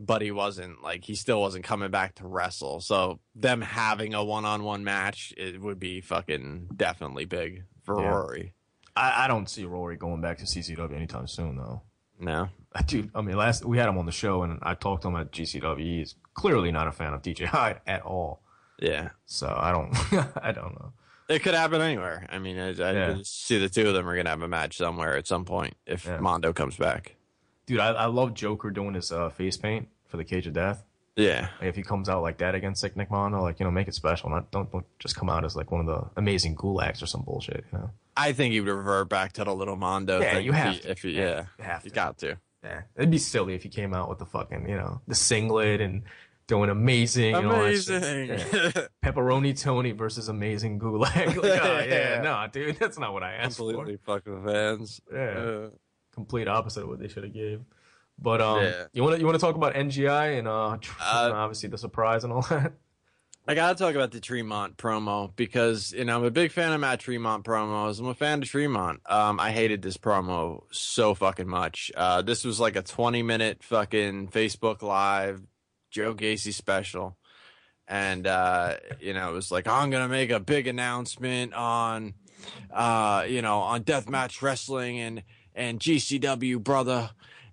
but 0.01 0.23
he 0.23 0.31
wasn't 0.31 0.83
like 0.83 1.05
he 1.05 1.15
still 1.15 1.41
wasn't 1.41 1.65
coming 1.65 1.91
back 1.91 2.17
to 2.17 2.27
wrestle. 2.27 2.81
So 2.81 3.21
them 3.35 3.61
having 3.61 4.15
a 4.15 4.25
one-on-one 4.25 4.85
match 4.85 5.33
it 5.37 5.61
would 5.61 5.79
be 5.79 6.01
fucking 6.01 6.69
definitely 6.75 7.25
big 7.27 7.65
for 7.83 8.01
Yeah. 8.01 8.09
Rory. 8.09 8.55
I, 8.95 9.25
I 9.25 9.29
don't 9.29 9.49
see 9.49 9.65
Rory 9.65 9.97
going 9.97 10.21
back 10.21 10.39
to 10.39 10.45
CZW 10.45 10.95
anytime 10.95 11.27
soon, 11.27 11.57
though. 11.57 11.83
No, 12.21 12.51
Dude, 12.87 13.11
I 13.15 13.21
mean, 13.23 13.37
last 13.37 13.65
we 13.65 13.79
had 13.79 13.89
him 13.89 13.99
on 13.99 14.07
the 14.07 14.13
show, 14.13 14.43
and 14.45 14.59
I 14.63 14.75
talked 14.75 15.03
to 15.03 15.09
him 15.09 15.17
at 15.17 15.33
GCW. 15.33 15.81
He's 15.81 16.15
clearly 16.35 16.71
not 16.71 16.87
a 16.89 16.93
fan 16.93 17.15
of 17.15 17.23
DJ 17.23 17.47
Hyde 17.47 17.81
at 17.87 18.03
all. 18.03 18.43
Yeah. 18.83 19.11
So 19.26 19.47
I 19.57 19.72
don't, 19.72 19.93
I 20.43 20.53
don't 20.53 20.74
know. 20.78 20.93
It 21.28 21.43
could 21.43 21.55
happen 21.55 21.80
anywhere. 21.80 22.26
I 22.30 22.39
mean, 22.39 22.59
I, 22.59 22.68
I 22.70 22.93
Yeah. 22.93 23.16
see 23.22 23.59
the 23.59 23.68
two 23.68 23.89
of 23.89 23.95
them 23.95 24.09
are 24.09 24.16
gonna 24.16 24.28
have 24.30 24.43
a 24.43 24.49
match 24.49 24.76
somewhere 24.76 25.16
at 25.16 25.26
some 25.26 25.45
point 25.45 25.74
if 25.87 26.05
Yeah. 26.05 26.18
Mondo 26.18 26.53
comes 26.53 26.76
back. 26.76 27.16
Dude, 27.66 27.78
I, 27.80 27.89
I 27.93 28.07
love 28.07 28.35
Joker 28.35 28.70
doing 28.70 28.95
his 28.95 29.12
uh, 29.12 29.30
face 29.30 29.57
paint 29.57 29.89
for 30.09 30.16
the 30.16 30.24
Cage 30.24 30.47
of 30.47 30.53
Death. 30.53 30.85
Yeah, 31.14 31.49
Like, 31.61 31.68
if 31.68 31.76
he 31.76 31.83
comes 31.83 32.09
out 32.09 32.22
like 32.22 32.39
that 32.39 32.55
against 32.55 32.80
Sick 32.80 32.97
Nick 32.97 33.11
Mondo, 33.11 33.43
like 33.43 33.61
you 33.61 33.64
know, 33.64 33.70
make 33.70 33.87
it 33.87 33.95
special. 33.95 34.30
Not 34.30 34.51
don't, 34.51 34.72
don't 34.72 34.87
just 34.99 35.14
come 35.14 35.28
out 35.28 35.45
as 35.45 35.55
like 35.55 35.70
one 35.70 35.80
of 35.83 35.87
the 35.87 36.09
amazing 36.16 36.57
Gulaks 36.57 37.03
or 37.03 37.07
some 37.07 37.22
bullshit. 37.22 37.64
You 37.70 37.78
know? 37.80 37.91
I 38.16 38.33
think 38.33 38.53
he 38.53 38.61
would 38.61 38.70
revert 38.74 39.11
back 39.11 39.35
to 39.35 39.45
the 39.45 39.55
little 39.55 39.76
Mondo. 39.76 40.20
Yeah, 40.20 40.35
thing 40.35 40.45
you 40.47 40.53
if 40.53 40.57
have 40.59 40.74
he- 40.74 40.80
to. 40.80 40.91
If 40.91 41.03
he, 41.03 41.11
Yeah, 41.12 41.22
yeah, 41.22 41.45
you 41.59 41.64
have 41.64 41.85
you 41.85 41.91
got 41.91 42.18
to. 42.18 42.39
Yeah, 42.64 42.83
it'd 42.97 43.11
be 43.11 43.18
silly 43.18 43.55
if 43.55 43.62
he 43.62 43.68
came 43.68 43.93
out 43.93 44.09
with 44.09 44.18
the 44.20 44.26
fucking 44.26 44.68
you 44.68 44.76
know 44.76 45.01
the 45.07 45.14
singlet 45.14 45.80
and 45.83 46.03
doing 46.47 46.70
amazing, 46.70 47.34
and 47.34 47.47
all 47.47 47.62
that 47.62 47.76
shit. 47.76 48.03
Amazing. 48.03 48.28
Yeah. 48.28 48.86
Pepperoni 49.05 49.59
Tony 49.61 49.93
versus 49.93 50.28
amazing 50.28 50.78
Gulak. 50.78 51.14
Like, 51.26 51.38
oh, 51.45 51.47
yeah, 51.47 51.84
Yeah. 51.84 52.20
no, 52.22 52.47
dude, 52.53 52.76
that's 52.78 52.99
not 52.99 53.12
what 53.12 53.22
I 53.22 53.32
asked 53.34 53.57
Completely 53.59 53.99
fuck 54.05 54.26
with 54.26 54.45
fans. 54.45 55.01
for. 55.09 55.16
Yeah, 55.16 55.38
Uh, 55.38 55.70
complete 56.12 56.49
opposite 56.49 56.82
of 56.82 56.88
what 56.88 56.99
they 56.99 57.09
should 57.09 57.24
have 57.24 57.32
gave. 57.32 57.61
But 58.18 58.40
um, 58.40 58.62
Yeah. 58.62 58.84
you 58.93 59.03
want 59.03 59.14
to 59.16 59.20
you 59.20 59.26
want 59.26 59.36
to 59.38 59.45
talk 59.45 59.57
about 59.57 59.74
NGI 59.74 60.38
and 60.38 60.47
uh, 60.47 60.76
Uh, 61.01 61.30
obviously 61.34 61.68
the 61.70 61.78
surprise 61.78 62.24
and 62.24 62.32
all 62.32 62.43
that. 62.43 62.72
I 63.49 63.55
gotta 63.57 63.76
talk 63.76 63.97
about 63.97 64.12
the 64.12 64.20
Tremont 64.20 64.76
promo 64.76 65.34
because 65.34 65.90
you 65.93 66.05
know 66.05 66.16
I'm 66.16 66.22
a 66.24 66.30
big 66.30 66.53
fan 66.53 66.72
of 66.72 66.80
Matt 66.80 67.01
Tremont 67.01 67.45
promos. 67.45 67.99
I'm 67.99 68.07
a 68.07 68.14
fan 68.14 68.40
of 68.43 68.49
Tremont. 68.49 69.01
Um, 69.07 69.40
I 69.40 69.51
hated 69.51 69.82
this 69.82 69.97
promo 69.97 70.62
so 70.70 71.14
fucking 71.14 71.49
much. 71.49 71.90
Uh, 71.97 72.22
this 72.22 72.45
was 72.45 72.61
like 72.61 72.76
a 72.76 72.82
20 72.82 73.22
minute 73.24 73.64
fucking 73.64 74.28
Facebook 74.28 74.80
Live 74.82 75.43
Joe 75.93 76.14
Gacy 76.14 76.53
special, 76.53 77.16
and 77.86 78.26
uh, 78.26 78.76
you 78.99 79.12
know 79.12 79.30
it 79.30 79.34
was 79.34 79.53
like 79.53 79.68
I'm 79.68 79.90
gonna 79.90 80.09
make 80.09 80.30
a 80.30 80.40
big 80.40 80.66
announcement 80.66 81.55
on, 81.55 82.14
uh, 82.72 83.24
you 83.28 83.43
know, 83.43 83.59
on 83.59 83.84
Deathmatch 83.84 84.43
Wrestling 84.43 84.99
and 84.99 85.22
and 85.55 85.78
GCW 85.78 86.61
brother, 86.64 87.11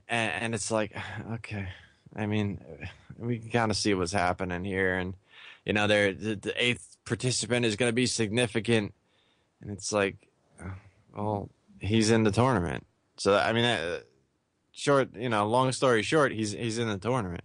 and, 0.08 0.44
and 0.44 0.56
it's 0.56 0.72
like 0.72 0.98
okay, 1.34 1.68
I 2.16 2.26
mean 2.26 2.60
we 3.20 3.40
can 3.40 3.50
kind 3.50 3.72
of 3.72 3.78
see 3.78 3.94
what's 3.94 4.14
happening 4.14 4.64
here. 4.64 4.96
And 4.96 5.16
you 5.66 5.74
know, 5.74 5.88
there 5.88 6.14
the, 6.14 6.36
the 6.36 6.54
eighth 6.64 6.98
participant 7.06 7.66
is 7.66 7.76
going 7.76 7.90
to 7.90 7.94
be 7.94 8.06
significant, 8.06 8.94
and 9.62 9.70
it's 9.72 9.92
like, 9.92 10.16
well, 11.16 11.50
he's 11.80 12.10
in 12.10 12.24
the 12.24 12.32
tournament. 12.32 12.86
So 13.18 13.36
I 13.36 13.52
mean, 13.52 13.66
uh, 13.66 14.00
short, 14.72 15.14
you 15.16 15.30
know, 15.30 15.46
long 15.48 15.72
story 15.72 16.02
short, 16.02 16.32
he's 16.32 16.54
he's 16.54 16.78
in 16.78 16.88
the 16.88 16.98
tournament. 16.98 17.44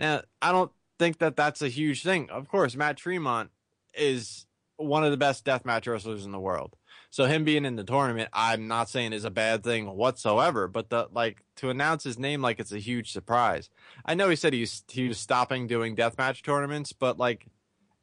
Now, 0.00 0.22
I 0.42 0.50
don't 0.50 0.72
think 0.98 1.18
that 1.18 1.36
that's 1.36 1.62
a 1.62 1.68
huge 1.68 2.02
thing. 2.02 2.28
Of 2.30 2.48
course, 2.48 2.74
Matt 2.74 2.96
Tremont 2.96 3.50
is 3.94 4.46
one 4.76 5.04
of 5.04 5.10
the 5.10 5.16
best 5.16 5.44
deathmatch 5.44 5.86
wrestlers 5.86 6.24
in 6.24 6.32
the 6.32 6.40
world. 6.40 6.74
So 7.10 7.26
him 7.26 7.44
being 7.44 7.64
in 7.64 7.76
the 7.76 7.84
tournament, 7.84 8.30
I'm 8.32 8.66
not 8.66 8.88
saying 8.88 9.12
is 9.12 9.24
a 9.24 9.30
bad 9.30 9.62
thing 9.62 9.86
whatsoever, 9.94 10.68
but 10.68 10.88
the 10.90 11.08
like 11.12 11.42
to 11.56 11.68
announce 11.68 12.02
his 12.04 12.18
name 12.18 12.40
like 12.40 12.58
it's 12.58 12.72
a 12.72 12.78
huge 12.78 13.12
surprise. 13.12 13.68
I 14.06 14.14
know 14.14 14.30
he 14.30 14.36
said 14.36 14.52
he's 14.54 14.84
he 14.88 15.08
was 15.08 15.18
stopping 15.18 15.66
doing 15.66 15.94
deathmatch 15.96 16.42
tournaments, 16.42 16.92
but 16.92 17.18
like 17.18 17.46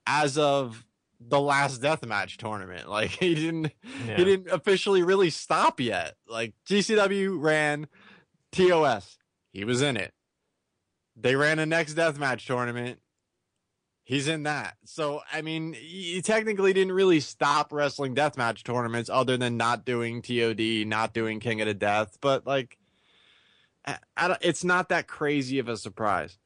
as 0.06 0.38
of 0.38 0.86
the 1.20 1.40
last 1.40 1.82
deathmatch 1.82 2.38
tournament, 2.38 2.90
like 2.90 3.10
he 3.12 3.34
didn't 3.34 3.72
Yeah. 4.06 4.18
he 4.18 4.24
didn't 4.24 4.50
officially 4.50 5.02
really 5.02 5.32
stop 5.32 5.80
yet. 5.80 6.16
Like 6.28 6.54
GCW 6.70 7.42
ran 7.42 7.88
TOS, 8.52 9.18
he 9.52 9.64
was 9.64 9.82
in 9.82 9.98
it. 9.98 10.14
They 11.20 11.36
ran 11.36 11.60
a 11.60 11.66
next 11.66 11.96
deathmatch 11.96 12.46
tournament. 12.46 13.00
He's 14.04 14.28
in 14.28 14.44
that. 14.44 14.78
So, 14.86 15.22
I 15.34 15.42
mean, 15.42 15.74
he 15.74 16.22
technically 16.22 16.72
didn't 16.72 16.94
really 16.94 17.20
stop 17.20 17.74
wrestling 17.74 18.16
deathmatch 18.16 18.64
tournaments 18.64 19.10
other 19.10 19.36
than 19.36 19.58
not 19.58 19.84
doing 19.84 20.22
TOD, 20.22 20.88
not 20.88 21.14
doing 21.14 21.40
King 21.42 21.60
of 21.60 21.68
the 21.68 21.74
Death. 21.74 22.18
But, 22.22 22.48
like, 22.48 22.78
I, 23.86 23.98
I 24.16 24.38
it's 24.42 24.64
not 24.64 24.90
that 24.90 25.08
crazy 25.08 25.60
of 25.60 25.68
a 25.68 25.76
surprise. 25.76 26.38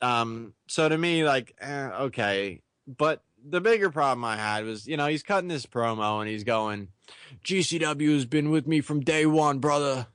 Um, 0.00 0.54
so 0.68 0.88
to 0.88 0.96
me, 0.96 1.24
like, 1.24 1.56
eh, 1.60 1.90
okay. 2.02 2.60
But 2.86 3.22
the 3.44 3.60
bigger 3.60 3.90
problem 3.90 4.24
I 4.24 4.36
had 4.36 4.64
was, 4.64 4.86
you 4.86 4.96
know, 4.96 5.06
he's 5.06 5.22
cutting 5.22 5.48
this 5.48 5.66
promo 5.66 6.20
and 6.20 6.28
he's 6.28 6.44
going, 6.44 6.88
GCW 7.44 8.14
has 8.14 8.26
been 8.26 8.50
with 8.50 8.66
me 8.66 8.80
from 8.80 9.00
day 9.00 9.26
one, 9.26 9.58
brother. 9.58 10.06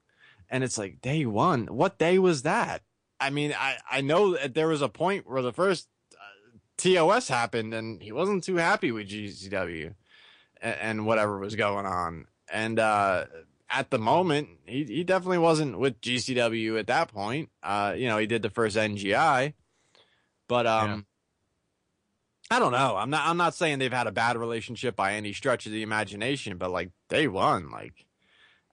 And 0.50 0.64
it's 0.64 0.78
like, 0.78 1.02
day 1.02 1.26
one? 1.26 1.66
What 1.68 1.98
day 1.98 2.20
was 2.20 2.44
that? 2.44 2.84
I 3.20 3.30
mean, 3.30 3.54
I, 3.58 3.78
I 3.90 4.02
know 4.02 4.34
that 4.34 4.54
there 4.54 4.68
was 4.68 4.82
a 4.82 4.90
point 4.90 5.30
where 5.30 5.42
the 5.42 5.54
first 5.54 5.88
uh, 6.14 6.58
TOS 6.78 7.28
happened 7.28 7.74
and 7.74 8.02
he 8.02 8.12
wasn't 8.12 8.44
too 8.44 8.58
happy 8.58 8.92
with 8.92 9.08
GCW 9.10 9.94
and, 10.62 10.76
and 10.82 11.06
whatever 11.06 11.38
was 11.40 11.56
going 11.56 11.86
on. 11.86 12.26
And 12.52 12.80
uh, 12.80 13.26
at 13.70 13.90
the 13.90 14.00
moment, 14.00 14.50
he, 14.66 14.84
he 14.84 15.04
definitely 15.04 15.38
wasn't 15.40 15.80
with 15.80 16.02
GCW 16.02 16.80
at 16.80 16.88
that 16.88 17.14
point. 17.14 17.50
Uh, 17.62 17.94
you 17.96 18.08
know, 18.08 18.18
he 18.18 18.28
did 18.28 18.42
the 18.42 18.50
first 18.50 18.76
NGI, 18.76 19.54
but 20.48 20.68
um, 20.68 21.06
I 22.52 22.60
don't 22.60 22.72
know. 22.72 22.96
I'm 22.98 23.10
not. 23.10 23.26
I'm 23.26 23.38
not 23.38 23.56
saying 23.56 23.80
they've 23.80 23.92
had 23.92 24.06
a 24.08 24.12
bad 24.12 24.38
relationship 24.38 24.96
by 24.96 25.14
any 25.14 25.34
stretch 25.34 25.66
of 25.66 25.72
the 25.72 25.82
imagination, 25.82 26.58
but 26.58 26.72
like 26.72 26.92
day 27.10 27.28
one, 27.28 27.72
like, 27.72 28.06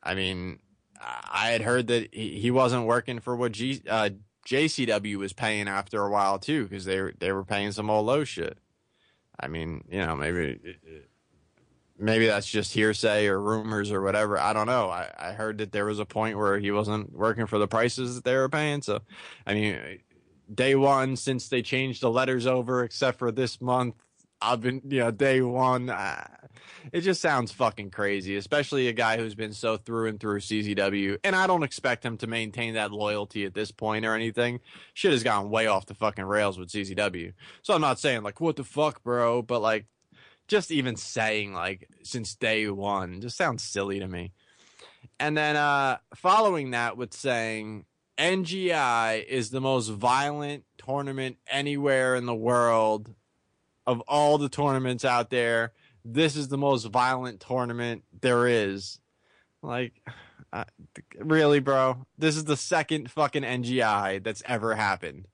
I 0.02 0.14
mean, 0.14 0.58
I 1.00 1.48
had 1.48 1.62
heard 1.62 1.86
that 1.86 2.12
he, 2.12 2.40
he 2.40 2.50
wasn't 2.50 2.86
working 2.86 3.20
for 3.20 3.34
what 3.34 3.52
G, 3.52 3.80
uh, 3.88 4.10
JCW 4.48 5.16
was 5.16 5.32
paying 5.32 5.68
after 5.68 6.02
a 6.02 6.10
while 6.10 6.38
too, 6.38 6.64
because 6.64 6.84
they 6.84 7.00
were 7.00 7.14
they 7.18 7.32
were 7.32 7.44
paying 7.44 7.72
some 7.72 7.90
old 7.90 8.06
low 8.06 8.24
shit. 8.24 8.58
I 9.38 9.48
mean, 9.48 9.84
you 9.88 9.98
know, 9.98 10.16
maybe 10.16 10.58
maybe 11.98 12.26
that's 12.26 12.46
just 12.46 12.72
hearsay 12.72 13.26
or 13.26 13.40
rumors 13.40 13.92
or 13.92 14.00
whatever. 14.00 14.38
I 14.38 14.52
don't 14.52 14.66
know. 14.66 14.88
I, 14.88 15.10
I 15.18 15.32
heard 15.32 15.58
that 15.58 15.72
there 15.72 15.84
was 15.84 15.98
a 15.98 16.06
point 16.06 16.38
where 16.38 16.58
he 16.58 16.70
wasn't 16.70 17.12
working 17.12 17.46
for 17.46 17.58
the 17.58 17.68
prices 17.68 18.14
that 18.14 18.24
they 18.24 18.36
were 18.36 18.48
paying. 18.48 18.82
So, 18.82 19.00
I 19.46 19.54
mean, 19.54 20.00
day 20.52 20.74
one 20.74 21.16
since 21.16 21.48
they 21.48 21.62
changed 21.62 22.02
the 22.02 22.10
letters 22.10 22.46
over, 22.46 22.82
except 22.82 23.18
for 23.18 23.30
this 23.30 23.60
month, 23.60 23.94
I've 24.42 24.60
been, 24.60 24.82
you 24.88 25.00
know, 25.00 25.10
day 25.10 25.42
one. 25.42 25.90
Uh, 25.90 26.26
it 26.92 27.02
just 27.02 27.20
sounds 27.20 27.52
fucking 27.52 27.90
crazy, 27.90 28.36
especially 28.36 28.88
a 28.88 28.92
guy 28.92 29.18
who's 29.18 29.34
been 29.34 29.52
so 29.52 29.76
through 29.76 30.08
and 30.08 30.18
through 30.18 30.40
CZW. 30.40 31.18
And 31.24 31.36
I 31.36 31.46
don't 31.46 31.62
expect 31.62 32.04
him 32.04 32.16
to 32.18 32.26
maintain 32.26 32.74
that 32.74 32.92
loyalty 32.92 33.44
at 33.44 33.54
this 33.54 33.70
point 33.70 34.06
or 34.06 34.14
anything. 34.14 34.60
Shit 34.94 35.12
has 35.12 35.22
gone 35.22 35.50
way 35.50 35.66
off 35.66 35.86
the 35.86 35.94
fucking 35.94 36.24
rails 36.24 36.58
with 36.58 36.70
CZW. 36.70 37.34
So 37.62 37.74
I'm 37.74 37.80
not 37.80 38.00
saying 38.00 38.22
like, 38.22 38.40
what 38.40 38.56
the 38.56 38.64
fuck, 38.64 39.02
bro, 39.02 39.42
but 39.42 39.60
like, 39.60 39.86
just 40.48 40.72
even 40.72 40.96
saying 40.96 41.54
like 41.54 41.88
since 42.02 42.34
day 42.34 42.68
one 42.68 43.20
just 43.20 43.36
sounds 43.36 43.62
silly 43.62 44.00
to 44.00 44.08
me. 44.08 44.32
And 45.20 45.36
then 45.36 45.54
uh 45.54 45.98
following 46.16 46.72
that 46.72 46.96
with 46.96 47.14
saying 47.14 47.84
NGI 48.18 49.24
is 49.24 49.50
the 49.50 49.60
most 49.60 49.88
violent 49.88 50.64
tournament 50.76 51.36
anywhere 51.48 52.16
in 52.16 52.26
the 52.26 52.34
world 52.34 53.14
of 53.86 54.00
all 54.02 54.38
the 54.38 54.48
tournaments 54.48 55.04
out 55.04 55.30
there. 55.30 55.72
This 56.04 56.36
is 56.36 56.48
the 56.48 56.58
most 56.58 56.84
violent 56.86 57.40
tournament 57.40 58.04
there 58.20 58.46
is. 58.46 58.98
Like, 59.62 59.92
uh, 60.52 60.64
really, 61.18 61.60
bro? 61.60 62.06
This 62.18 62.36
is 62.36 62.44
the 62.44 62.56
second 62.56 63.10
fucking 63.10 63.42
NGI 63.42 64.22
that's 64.22 64.42
ever 64.46 64.74
happened. 64.74 65.26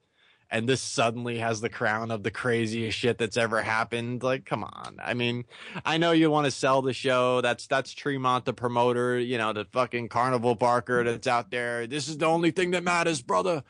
And 0.48 0.68
this 0.68 0.80
suddenly 0.80 1.38
has 1.38 1.60
the 1.60 1.68
crown 1.68 2.12
of 2.12 2.22
the 2.22 2.30
craziest 2.30 2.96
shit 2.96 3.18
that's 3.18 3.36
ever 3.36 3.62
happened. 3.62 4.22
Like, 4.22 4.44
come 4.44 4.62
on. 4.62 4.96
I 5.02 5.12
mean, 5.12 5.44
I 5.84 5.98
know 5.98 6.12
you 6.12 6.30
want 6.30 6.44
to 6.44 6.52
sell 6.52 6.82
the 6.82 6.92
show. 6.92 7.40
That's 7.40 7.66
that's 7.66 7.92
Tremont, 7.92 8.44
the 8.44 8.52
promoter. 8.52 9.18
You 9.18 9.38
know, 9.38 9.52
the 9.52 9.64
fucking 9.64 10.08
Carnival 10.08 10.54
Barker 10.54 11.02
that's 11.02 11.26
out 11.26 11.50
there. 11.50 11.88
This 11.88 12.06
is 12.06 12.18
the 12.18 12.26
only 12.26 12.52
thing 12.52 12.70
that 12.70 12.84
matters, 12.84 13.22
brother. 13.22 13.64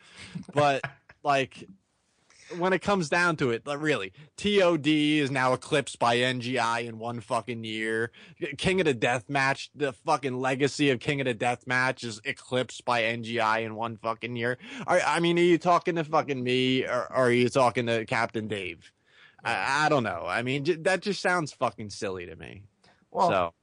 But 0.52 0.82
like, 1.24 1.66
when 2.58 2.72
it 2.72 2.80
comes 2.80 3.08
down 3.08 3.36
to 3.36 3.50
it, 3.50 3.62
really, 3.66 4.12
TOD 4.36 4.86
is 4.86 5.30
now 5.30 5.52
eclipsed 5.52 5.98
by 5.98 6.16
NGI 6.18 6.86
in 6.86 6.98
one 6.98 7.20
fucking 7.20 7.64
year. 7.64 8.10
King 8.58 8.80
of 8.80 8.86
the 8.86 8.94
Death 8.94 9.28
Match, 9.28 9.70
the 9.74 9.92
fucking 9.92 10.38
legacy 10.38 10.90
of 10.90 11.00
King 11.00 11.20
of 11.20 11.26
the 11.26 11.34
Death 11.34 11.66
Match 11.66 12.04
is 12.04 12.20
eclipsed 12.24 12.84
by 12.84 13.02
NGI 13.02 13.62
in 13.64 13.74
one 13.74 13.96
fucking 13.96 14.36
year. 14.36 14.58
Are, 14.86 15.00
I 15.00 15.20
mean, 15.20 15.38
are 15.38 15.42
you 15.42 15.58
talking 15.58 15.96
to 15.96 16.04
fucking 16.04 16.42
me 16.42 16.84
or, 16.84 17.06
or 17.10 17.26
are 17.26 17.32
you 17.32 17.48
talking 17.48 17.86
to 17.86 18.04
Captain 18.04 18.48
Dave? 18.48 18.92
I, 19.44 19.86
I 19.86 19.88
don't 19.88 20.02
know. 20.02 20.24
I 20.26 20.42
mean, 20.42 20.64
j- 20.64 20.76
that 20.76 21.02
just 21.02 21.20
sounds 21.20 21.52
fucking 21.52 21.90
silly 21.90 22.26
to 22.26 22.36
me. 22.36 22.62
Well, 23.10 23.28
so, 23.28 23.54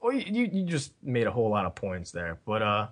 well, 0.00 0.12
you, 0.12 0.24
you 0.44 0.50
you 0.52 0.64
just 0.64 0.92
made 1.02 1.26
a 1.26 1.30
whole 1.30 1.50
lot 1.50 1.66
of 1.66 1.74
points 1.74 2.12
there, 2.12 2.38
but 2.46 2.62
uh, 2.62 2.88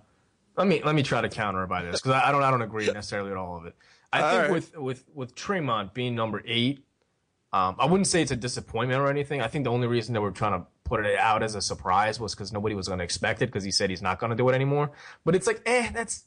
let 0.56 0.66
me 0.66 0.82
let 0.84 0.94
me 0.94 1.02
try 1.02 1.20
to 1.20 1.28
counter 1.28 1.66
by 1.66 1.82
this 1.82 2.00
because 2.00 2.12
I, 2.12 2.28
I 2.28 2.32
don't 2.32 2.42
I 2.42 2.50
don't 2.50 2.62
agree 2.62 2.86
necessarily 2.86 3.30
with 3.30 3.38
all 3.38 3.56
of 3.56 3.66
it. 3.66 3.74
I 4.14 4.22
All 4.22 4.30
think 4.30 4.42
right. 4.42 4.50
with 4.52 4.76
with 4.76 5.04
with 5.14 5.34
Tremont 5.34 5.94
being 5.94 6.14
number 6.14 6.42
eight, 6.46 6.84
um, 7.52 7.76
I 7.78 7.86
wouldn't 7.86 8.06
say 8.06 8.22
it's 8.22 8.30
a 8.30 8.36
disappointment 8.36 9.00
or 9.00 9.08
anything. 9.08 9.40
I 9.40 9.48
think 9.48 9.64
the 9.64 9.70
only 9.70 9.86
reason 9.86 10.14
that 10.14 10.20
we're 10.20 10.30
trying 10.30 10.60
to 10.60 10.66
put 10.84 11.04
it 11.04 11.18
out 11.18 11.42
as 11.42 11.54
a 11.54 11.60
surprise 11.60 12.20
was 12.20 12.34
because 12.34 12.52
nobody 12.52 12.74
was 12.74 12.88
going 12.88 12.98
to 12.98 13.04
expect 13.04 13.42
it 13.42 13.46
because 13.46 13.64
he 13.64 13.70
said 13.70 13.90
he's 13.90 14.02
not 14.02 14.18
going 14.18 14.30
to 14.30 14.36
do 14.36 14.48
it 14.48 14.54
anymore. 14.54 14.92
But 15.24 15.34
it's 15.34 15.46
like, 15.46 15.62
eh, 15.66 15.90
that's. 15.92 16.24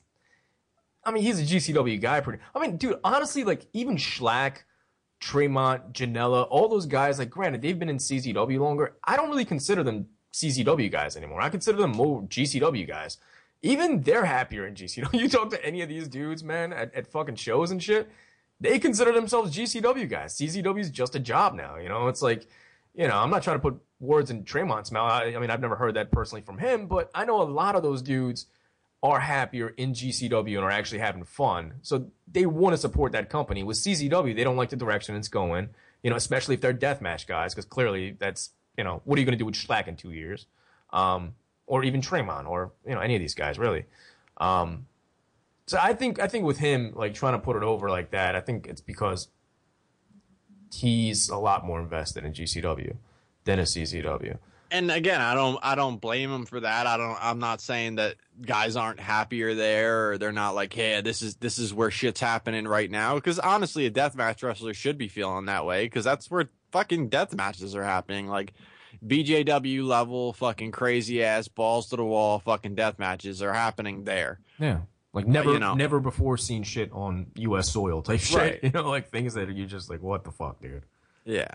I 1.03 1.11
mean, 1.11 1.23
he's 1.23 1.39
a 1.39 1.43
GCW 1.43 2.01
guy. 2.01 2.19
Pretty. 2.19 2.41
I 2.53 2.59
mean, 2.59 2.77
dude, 2.77 2.99
honestly, 3.03 3.43
like 3.43 3.67
even 3.73 3.95
Shlak, 3.95 4.63
Tremont, 5.19 5.93
Janela, 5.93 6.47
all 6.49 6.67
those 6.67 6.85
guys. 6.85 7.19
Like, 7.19 7.29
granted, 7.29 7.61
they've 7.61 7.77
been 7.77 7.89
in 7.89 7.97
CZW 7.97 8.59
longer. 8.59 8.97
I 9.03 9.15
don't 9.15 9.29
really 9.29 9.45
consider 9.45 9.83
them 9.83 10.07
CZW 10.33 10.91
guys 10.91 11.15
anymore. 11.15 11.41
I 11.41 11.49
consider 11.49 11.77
them 11.77 11.91
more 11.91 12.23
GCW 12.23 12.87
guys. 12.87 13.17
Even 13.61 14.01
they're 14.01 14.25
happier 14.25 14.65
in 14.67 14.75
GCW. 14.75 15.13
You 15.19 15.29
talk 15.29 15.49
to 15.51 15.65
any 15.65 15.81
of 15.81 15.89
these 15.89 16.07
dudes, 16.07 16.43
man, 16.43 16.73
at, 16.73 16.93
at 16.93 17.07
fucking 17.07 17.35
shows 17.35 17.71
and 17.71 17.81
shit, 17.81 18.09
they 18.59 18.79
consider 18.79 19.11
themselves 19.11 19.55
GCW 19.55 20.09
guys. 20.09 20.37
CZW 20.37 20.79
is 20.79 20.89
just 20.89 21.15
a 21.15 21.19
job 21.19 21.53
now. 21.53 21.77
You 21.77 21.89
know, 21.89 22.07
it's 22.07 22.21
like, 22.21 22.47
you 22.93 23.07
know, 23.07 23.17
I'm 23.17 23.29
not 23.29 23.43
trying 23.43 23.57
to 23.57 23.61
put 23.61 23.79
words 23.99 24.31
in 24.31 24.43
Tremont's 24.43 24.91
mouth. 24.91 25.11
I, 25.11 25.35
I 25.35 25.39
mean, 25.39 25.49
I've 25.49 25.61
never 25.61 25.75
heard 25.75 25.95
that 25.95 26.11
personally 26.11 26.41
from 26.41 26.57
him, 26.57 26.87
but 26.87 27.09
I 27.13 27.25
know 27.25 27.41
a 27.41 27.43
lot 27.43 27.75
of 27.75 27.83
those 27.83 28.01
dudes 28.01 28.47
are 29.03 29.19
happier 29.19 29.69
in 29.69 29.93
GCW 29.93 30.55
and 30.55 30.63
are 30.63 30.71
actually 30.71 30.99
having 30.99 31.23
fun. 31.23 31.75
So 31.81 32.07
they 32.31 32.45
want 32.45 32.73
to 32.73 32.77
support 32.77 33.11
that 33.11 33.29
company. 33.29 33.63
With 33.63 33.77
CZW, 33.77 34.35
they 34.35 34.43
don't 34.43 34.57
like 34.57 34.69
the 34.69 34.75
direction 34.75 35.15
it's 35.15 35.27
going, 35.27 35.69
you 36.01 36.09
know, 36.09 36.15
especially 36.15 36.55
if 36.55 36.61
they're 36.61 36.73
deathmatch 36.73 37.27
guys, 37.27 37.53
because 37.53 37.65
clearly 37.65 38.15
that's, 38.17 38.51
you 38.75 38.83
know, 38.83 39.01
what 39.05 39.17
are 39.17 39.19
you 39.19 39.25
going 39.25 39.37
to 39.37 39.39
do 39.39 39.45
with 39.45 39.55
Shlak 39.55 39.87
in 39.87 39.95
two 39.95 40.11
years? 40.11 40.47
Um, 40.91 41.33
or 41.67 41.83
even 41.83 42.01
Tremont 42.01 42.47
or, 42.47 42.71
you 42.87 42.95
know, 42.95 43.01
any 43.01 43.15
of 43.15 43.21
these 43.21 43.35
guys 43.35 43.59
really. 43.59 43.85
Um, 44.37 44.87
so 45.67 45.77
I 45.81 45.93
think, 45.93 46.19
I 46.19 46.27
think 46.27 46.45
with 46.45 46.57
him, 46.57 46.93
like 46.95 47.13
trying 47.13 47.33
to 47.33 47.39
put 47.39 47.55
it 47.57 47.63
over 47.63 47.89
like 47.89 48.11
that, 48.11 48.35
I 48.35 48.41
think 48.41 48.67
it's 48.67 48.81
because 48.81 49.27
he's 50.73 51.29
a 51.29 51.37
lot 51.37 51.65
more 51.65 51.79
invested 51.79 52.23
in 52.23 52.33
GCW 52.33 52.95
than 53.43 53.59
a 53.59 53.63
CZW. 53.63 54.37
and 54.71 54.91
again, 54.91 55.21
I 55.21 55.33
don't 55.33 55.57
I 55.63 55.75
don't 55.75 55.99
blame 56.01 56.29
him 56.29 56.45
for 56.45 56.59
that. 56.59 56.87
I 56.87 56.97
don't 56.97 57.17
I'm 57.21 57.39
not 57.39 57.61
saying 57.61 57.95
that 57.95 58.15
guys 58.41 58.75
aren't 58.75 58.99
happier 58.99 59.55
there 59.55 60.11
or 60.11 60.17
they're 60.17 60.33
not 60.33 60.55
like, 60.55 60.73
"Hey, 60.73 60.99
this 61.01 61.21
is 61.21 61.35
this 61.37 61.57
is 61.57 61.73
where 61.73 61.89
shit's 61.89 62.19
happening 62.19 62.67
right 62.67 62.91
now." 62.91 63.15
Because 63.15 63.39
honestly, 63.39 63.85
a 63.85 63.91
deathmatch 63.91 64.43
wrestler 64.43 64.73
should 64.73 64.97
be 64.97 65.07
feeling 65.07 65.45
that 65.45 65.65
way 65.65 65.85
because 65.85 66.03
that's 66.03 66.29
where 66.29 66.49
fucking 66.71 67.07
death 67.07 67.33
matches 67.33 67.75
are 67.75 67.83
happening. 67.83 68.27
Like 68.27 68.53
BJW 69.05 69.85
level 69.85 70.33
fucking 70.33 70.71
crazy 70.71 71.23
ass 71.23 71.47
balls 71.47 71.89
to 71.89 71.95
the 71.95 72.05
wall 72.05 72.39
fucking 72.39 72.75
death 72.75 72.99
matches 72.99 73.41
are 73.41 73.53
happening 73.53 74.03
there. 74.03 74.39
Yeah. 74.59 74.81
Like 75.13 75.27
never, 75.27 75.53
you 75.53 75.59
know. 75.59 75.73
never 75.73 75.99
before 75.99 76.37
seen 76.37 76.63
shit 76.63 76.91
on 76.91 77.27
U.S. 77.35 77.69
soil 77.69 78.01
type 78.01 78.19
shit. 78.21 78.37
Right. 78.37 78.59
You 78.61 78.69
know, 78.69 78.89
like 78.89 79.09
things 79.09 79.33
that 79.33 79.49
you're 79.55 79.67
just 79.67 79.89
like, 79.89 80.01
what 80.01 80.23
the 80.23 80.31
fuck, 80.31 80.61
dude? 80.61 80.83
Yeah. 81.25 81.47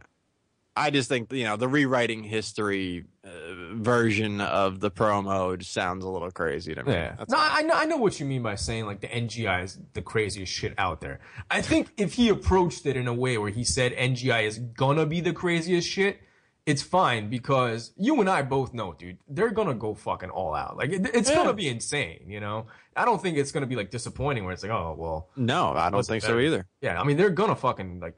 I 0.75 0.91
just 0.91 1.09
think 1.09 1.31
you 1.33 1.45
know 1.45 1.57
the 1.57 1.69
rewriting 1.69 2.23
history 2.23 3.05
uh, 3.25 3.75
version 3.75 4.41
of 4.41 4.81
the 4.81 4.91
promo 4.91 5.59
just 5.59 5.73
sounds 5.73 6.03
a 6.05 6.09
little 6.09 6.31
crazy 6.31 6.75
to 6.75 6.83
me. 6.83 6.93
Yeah. 6.93 7.15
That's 7.19 7.31
No, 7.31 7.37
I 7.39 7.63
know, 7.63 7.75
I 7.75 7.85
know 7.85 7.99
what 7.99 8.19
you 8.19 8.25
mean 8.25 8.43
by 8.43 8.55
saying 8.55 8.87
like 8.87 9.01
the 9.01 9.09
NGI 9.09 9.65
is 9.65 9.79
the 9.93 10.01
craziest 10.01 10.51
shit 10.51 10.73
out 10.79 11.03
there. 11.03 11.21
I 11.51 11.61
think 11.61 11.93
if 11.99 12.15
he 12.15 12.31
approached 12.31 12.87
it 12.87 12.97
in 12.97 13.07
a 13.07 13.13
way 13.13 13.37
where 13.37 13.51
he 13.51 13.65
said 13.65 13.93
NGI 13.93 14.45
is 14.45 14.59
gonna 14.59 15.05
be 15.05 15.21
the 15.21 15.35
craziest 15.35 15.87
shit, 15.89 16.21
it's 16.65 16.83
fine 16.83 17.29
because 17.29 17.93
you 17.97 18.21
and 18.21 18.31
I 18.31 18.43
both 18.43 18.73
know, 18.73 18.93
dude, 18.93 19.19
they're 19.29 19.51
gonna 19.51 19.75
go 19.75 19.95
fucking 19.95 20.31
all 20.31 20.55
out. 20.55 20.77
Like 20.77 20.91
it, 20.91 21.11
it's 21.15 21.29
Yeah. 21.29 21.37
gonna 21.37 21.53
be 21.55 21.69
insane, 21.69 22.25
you 22.29 22.41
know. 22.41 22.67
I 22.97 23.05
don't 23.05 23.21
think 23.21 23.37
it's 23.37 23.51
gonna 23.53 23.67
be 23.67 23.77
like 23.77 23.91
disappointing 23.91 24.45
where 24.45 24.53
it's 24.53 24.63
like, 24.63 24.73
oh 24.73 24.95
well, 24.99 25.29
no, 25.37 25.73
I 25.73 25.91
don't 25.91 26.05
think 26.07 26.23
better? 26.23 26.35
so 26.35 26.39
either. 26.41 26.67
yeah. 26.81 27.01
I 27.01 27.05
mean, 27.05 27.17
they're 27.17 27.31
gonna 27.31 27.57
fucking 27.57 27.99
like, 28.01 28.15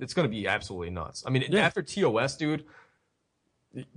it's 0.00 0.14
gonna 0.14 0.28
be 0.28 0.48
absolutely 0.48 0.90
nuts. 0.90 1.22
I 1.26 1.30
mean, 1.30 1.44
Yeah. 1.48 1.60
after 1.64 1.80
TOS, 1.82 2.36
dude, 2.36 2.64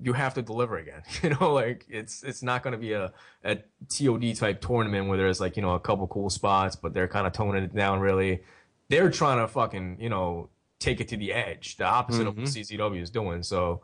you 0.02 0.14
have 0.14 0.34
to 0.34 0.42
deliver 0.42 0.78
again. 0.78 1.02
You 1.24 1.30
know, 1.32 1.54
like 1.54 1.86
it's 1.90 2.22
it's 2.24 2.44
not 2.44 2.64
going 2.64 2.74
to 2.74 2.78
be 2.78 2.94
a, 2.94 3.12
a 3.44 3.58
TOD 3.90 4.36
type 4.36 4.62
tournament 4.62 5.08
where 5.08 5.18
there's 5.18 5.40
like 5.40 5.56
you 5.56 5.62
know 5.62 5.74
a 5.76 5.80
couple 5.80 6.08
cool 6.08 6.30
spots, 6.30 6.76
but 6.76 6.94
they're 6.94 7.08
kind 7.08 7.26
of 7.26 7.34
toning 7.34 7.64
it 7.64 7.74
down. 7.76 8.00
Really, 8.02 8.42
they're 8.90 9.10
trying 9.10 9.40
to 9.40 9.48
fucking 9.48 9.98
you 10.00 10.10
know 10.10 10.50
take 10.80 11.02
it 11.02 11.08
to 11.10 11.18
the 11.18 11.34
edge, 11.34 11.78
the 11.78 11.86
opposite 11.86 12.28
of 12.28 12.38
what 12.38 12.46
mm-hmm. 12.46 12.82
CZW 12.82 13.02
is 13.02 13.10
doing. 13.10 13.44
So 13.44 13.82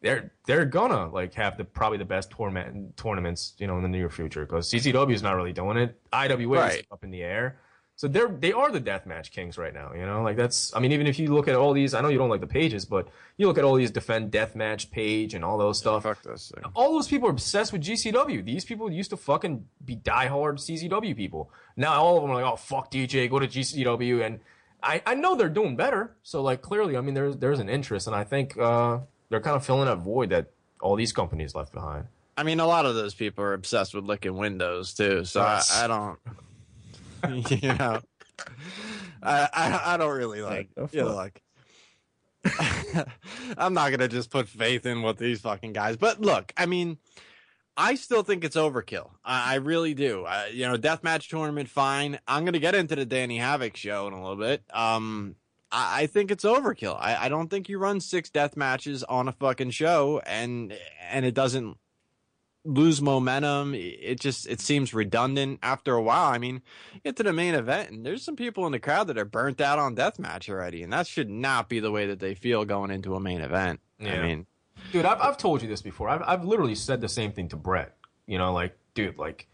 they're 0.00 0.32
they're 0.46 0.66
gonna 0.66 1.08
like 1.08 1.34
have 1.34 1.56
the 1.56 1.64
probably 1.64 1.98
the 1.98 2.04
best 2.04 2.30
tournament 2.30 2.96
tournaments 2.96 3.54
you 3.58 3.66
know 3.66 3.76
in 3.78 3.82
the 3.82 3.88
near 3.88 4.10
future 4.10 4.44
because 4.44 4.70
CZW 4.70 5.14
is 5.14 5.22
not 5.22 5.34
really 5.34 5.52
doing 5.52 5.78
it. 5.78 5.98
IWA 6.12 6.66
is 6.66 6.82
up 6.92 7.02
in 7.02 7.10
the 7.10 7.22
air. 7.22 7.58
So 7.96 8.08
they're 8.08 8.28
they 8.28 8.52
are 8.52 8.72
the 8.72 8.80
deathmatch 8.80 9.30
kings 9.30 9.56
right 9.56 9.72
now, 9.72 9.92
you 9.94 10.04
know. 10.04 10.22
Like 10.22 10.36
that's 10.36 10.74
I 10.74 10.80
mean, 10.80 10.90
even 10.92 11.06
if 11.06 11.18
you 11.18 11.32
look 11.32 11.46
at 11.46 11.54
all 11.54 11.72
these, 11.72 11.94
I 11.94 12.00
know 12.00 12.08
you 12.08 12.18
don't 12.18 12.28
like 12.28 12.40
the 12.40 12.46
pages, 12.46 12.84
but 12.84 13.08
you 13.36 13.46
look 13.46 13.56
at 13.56 13.64
all 13.64 13.76
these 13.76 13.92
defend 13.92 14.32
deathmatch 14.32 14.90
page 14.90 15.32
and 15.32 15.44
all 15.44 15.58
those 15.58 15.78
stuff. 15.78 16.04
This 16.24 16.52
thing. 16.52 16.64
All 16.74 16.92
those 16.92 17.06
people 17.06 17.28
are 17.28 17.32
obsessed 17.32 17.72
with 17.72 17.82
GCW. 17.82 18.44
These 18.44 18.64
people 18.64 18.90
used 18.90 19.10
to 19.10 19.16
fucking 19.16 19.64
be 19.84 19.96
diehard 19.96 20.58
CZW 20.58 21.16
people. 21.16 21.50
Now 21.76 22.02
all 22.02 22.16
of 22.16 22.22
them 22.22 22.32
are 22.32 22.42
like, 22.42 22.52
oh 22.52 22.56
fuck 22.56 22.90
DJ, 22.90 23.30
go 23.30 23.38
to 23.38 23.46
GCW, 23.46 24.26
and 24.26 24.40
I 24.84 25.02
I 25.06 25.14
know 25.14 25.34
they're 25.34 25.48
doing 25.48 25.76
better. 25.76 26.14
So 26.22 26.42
like 26.42 26.62
clearly, 26.62 26.96
I 26.96 27.00
mean, 27.00 27.14
there's 27.14 27.36
there's 27.38 27.58
an 27.58 27.68
interest, 27.68 28.06
and 28.06 28.14
I 28.14 28.24
think 28.24 28.56
uh, 28.58 28.98
they're 29.30 29.40
kind 29.40 29.56
of 29.56 29.64
filling 29.64 29.86
that 29.86 29.96
void 29.98 30.30
that 30.30 30.50
all 30.80 30.94
these 30.96 31.12
companies 31.12 31.54
left 31.54 31.72
behind. 31.72 32.06
I 32.36 32.42
mean, 32.42 32.60
a 32.60 32.66
lot 32.66 32.84
of 32.84 32.94
those 32.94 33.14
people 33.14 33.42
are 33.44 33.54
obsessed 33.54 33.94
with 33.94 34.04
licking 34.04 34.36
windows 34.36 34.92
too. 34.94 35.24
So 35.24 35.40
I, 35.40 35.54
Yes. 35.54 35.76
I 35.76 35.86
don't, 35.86 36.18
you 37.62 37.68
know, 37.74 38.00
I, 39.22 39.48
I 39.52 39.94
I 39.94 39.96
don't 39.96 40.16
really 40.16 40.42
like, 40.42 40.68
you 40.92 41.00
know, 41.02 41.14
like. 41.14 41.40
I'm 43.56 43.72
not 43.72 43.90
gonna 43.90 44.08
just 44.08 44.28
put 44.28 44.48
faith 44.48 44.84
in 44.84 45.00
what 45.00 45.16
these 45.16 45.40
fucking 45.40 45.72
guys. 45.72 45.96
But 45.96 46.20
look, 46.20 46.52
I 46.58 46.66
mean, 46.66 46.98
I 47.76 47.96
still 47.96 48.22
think 48.22 48.44
it's 48.44 48.56
overkill. 48.56 49.10
I, 49.24 49.54
I 49.54 49.56
really 49.56 49.94
do. 49.94 50.24
I, 50.24 50.48
you 50.48 50.66
know, 50.66 50.76
deathmatch 50.76 51.28
tournament, 51.28 51.68
fine. 51.68 52.18
I'm 52.26 52.44
gonna 52.44 52.58
get 52.58 52.74
into 52.74 52.94
the 52.96 53.04
Danny 53.04 53.38
Havoc 53.38 53.76
show 53.76 54.06
in 54.06 54.12
a 54.12 54.20
little 54.20 54.36
bit. 54.36 54.62
Um, 54.72 55.36
I, 55.72 56.02
I 56.02 56.06
think 56.06 56.30
it's 56.30 56.44
overkill. 56.44 56.96
I, 56.98 57.26
I 57.26 57.28
don't 57.28 57.48
think 57.48 57.68
you 57.68 57.78
run 57.78 58.00
six 58.00 58.30
death 58.30 58.56
matches 58.56 59.02
on 59.04 59.28
a 59.28 59.32
fucking 59.32 59.70
show 59.70 60.20
and 60.24 60.72
and 61.10 61.24
it 61.24 61.34
doesn't 61.34 61.76
lose 62.64 63.02
momentum. 63.02 63.74
It 63.74 64.20
just 64.20 64.46
it 64.46 64.60
seems 64.60 64.94
redundant 64.94 65.58
after 65.62 65.94
a 65.94 66.02
while. 66.02 66.30
I 66.32 66.38
mean, 66.38 66.62
get 67.04 67.16
to 67.16 67.22
the 67.24 67.32
main 67.32 67.54
event 67.54 67.90
and 67.90 68.06
there's 68.06 68.22
some 68.24 68.36
people 68.36 68.66
in 68.66 68.72
the 68.72 68.78
crowd 68.78 69.08
that 69.08 69.18
are 69.18 69.24
burnt 69.24 69.60
out 69.60 69.78
on 69.80 69.96
deathmatch 69.96 70.48
already, 70.48 70.82
and 70.82 70.92
that 70.92 71.06
should 71.08 71.28
not 71.28 71.68
be 71.68 71.80
the 71.80 71.90
way 71.90 72.06
that 72.06 72.20
they 72.20 72.34
feel 72.34 72.64
going 72.64 72.90
into 72.90 73.16
a 73.16 73.20
main 73.20 73.40
event. 73.40 73.80
I 74.00 74.22
mean, 74.22 74.46
Dude, 74.92 75.04
I've, 75.04 75.20
I've 75.20 75.36
told 75.36 75.62
you 75.62 75.68
this 75.68 75.82
before. 75.82 76.08
I've, 76.08 76.22
I've 76.22 76.44
literally 76.44 76.74
said 76.74 77.00
the 77.00 77.08
same 77.08 77.32
thing 77.32 77.48
to 77.48 77.56
Brett. 77.56 77.96
You 78.26 78.38
know, 78.38 78.52
like, 78.52 78.76
dude, 78.94 79.18
like, 79.18 79.48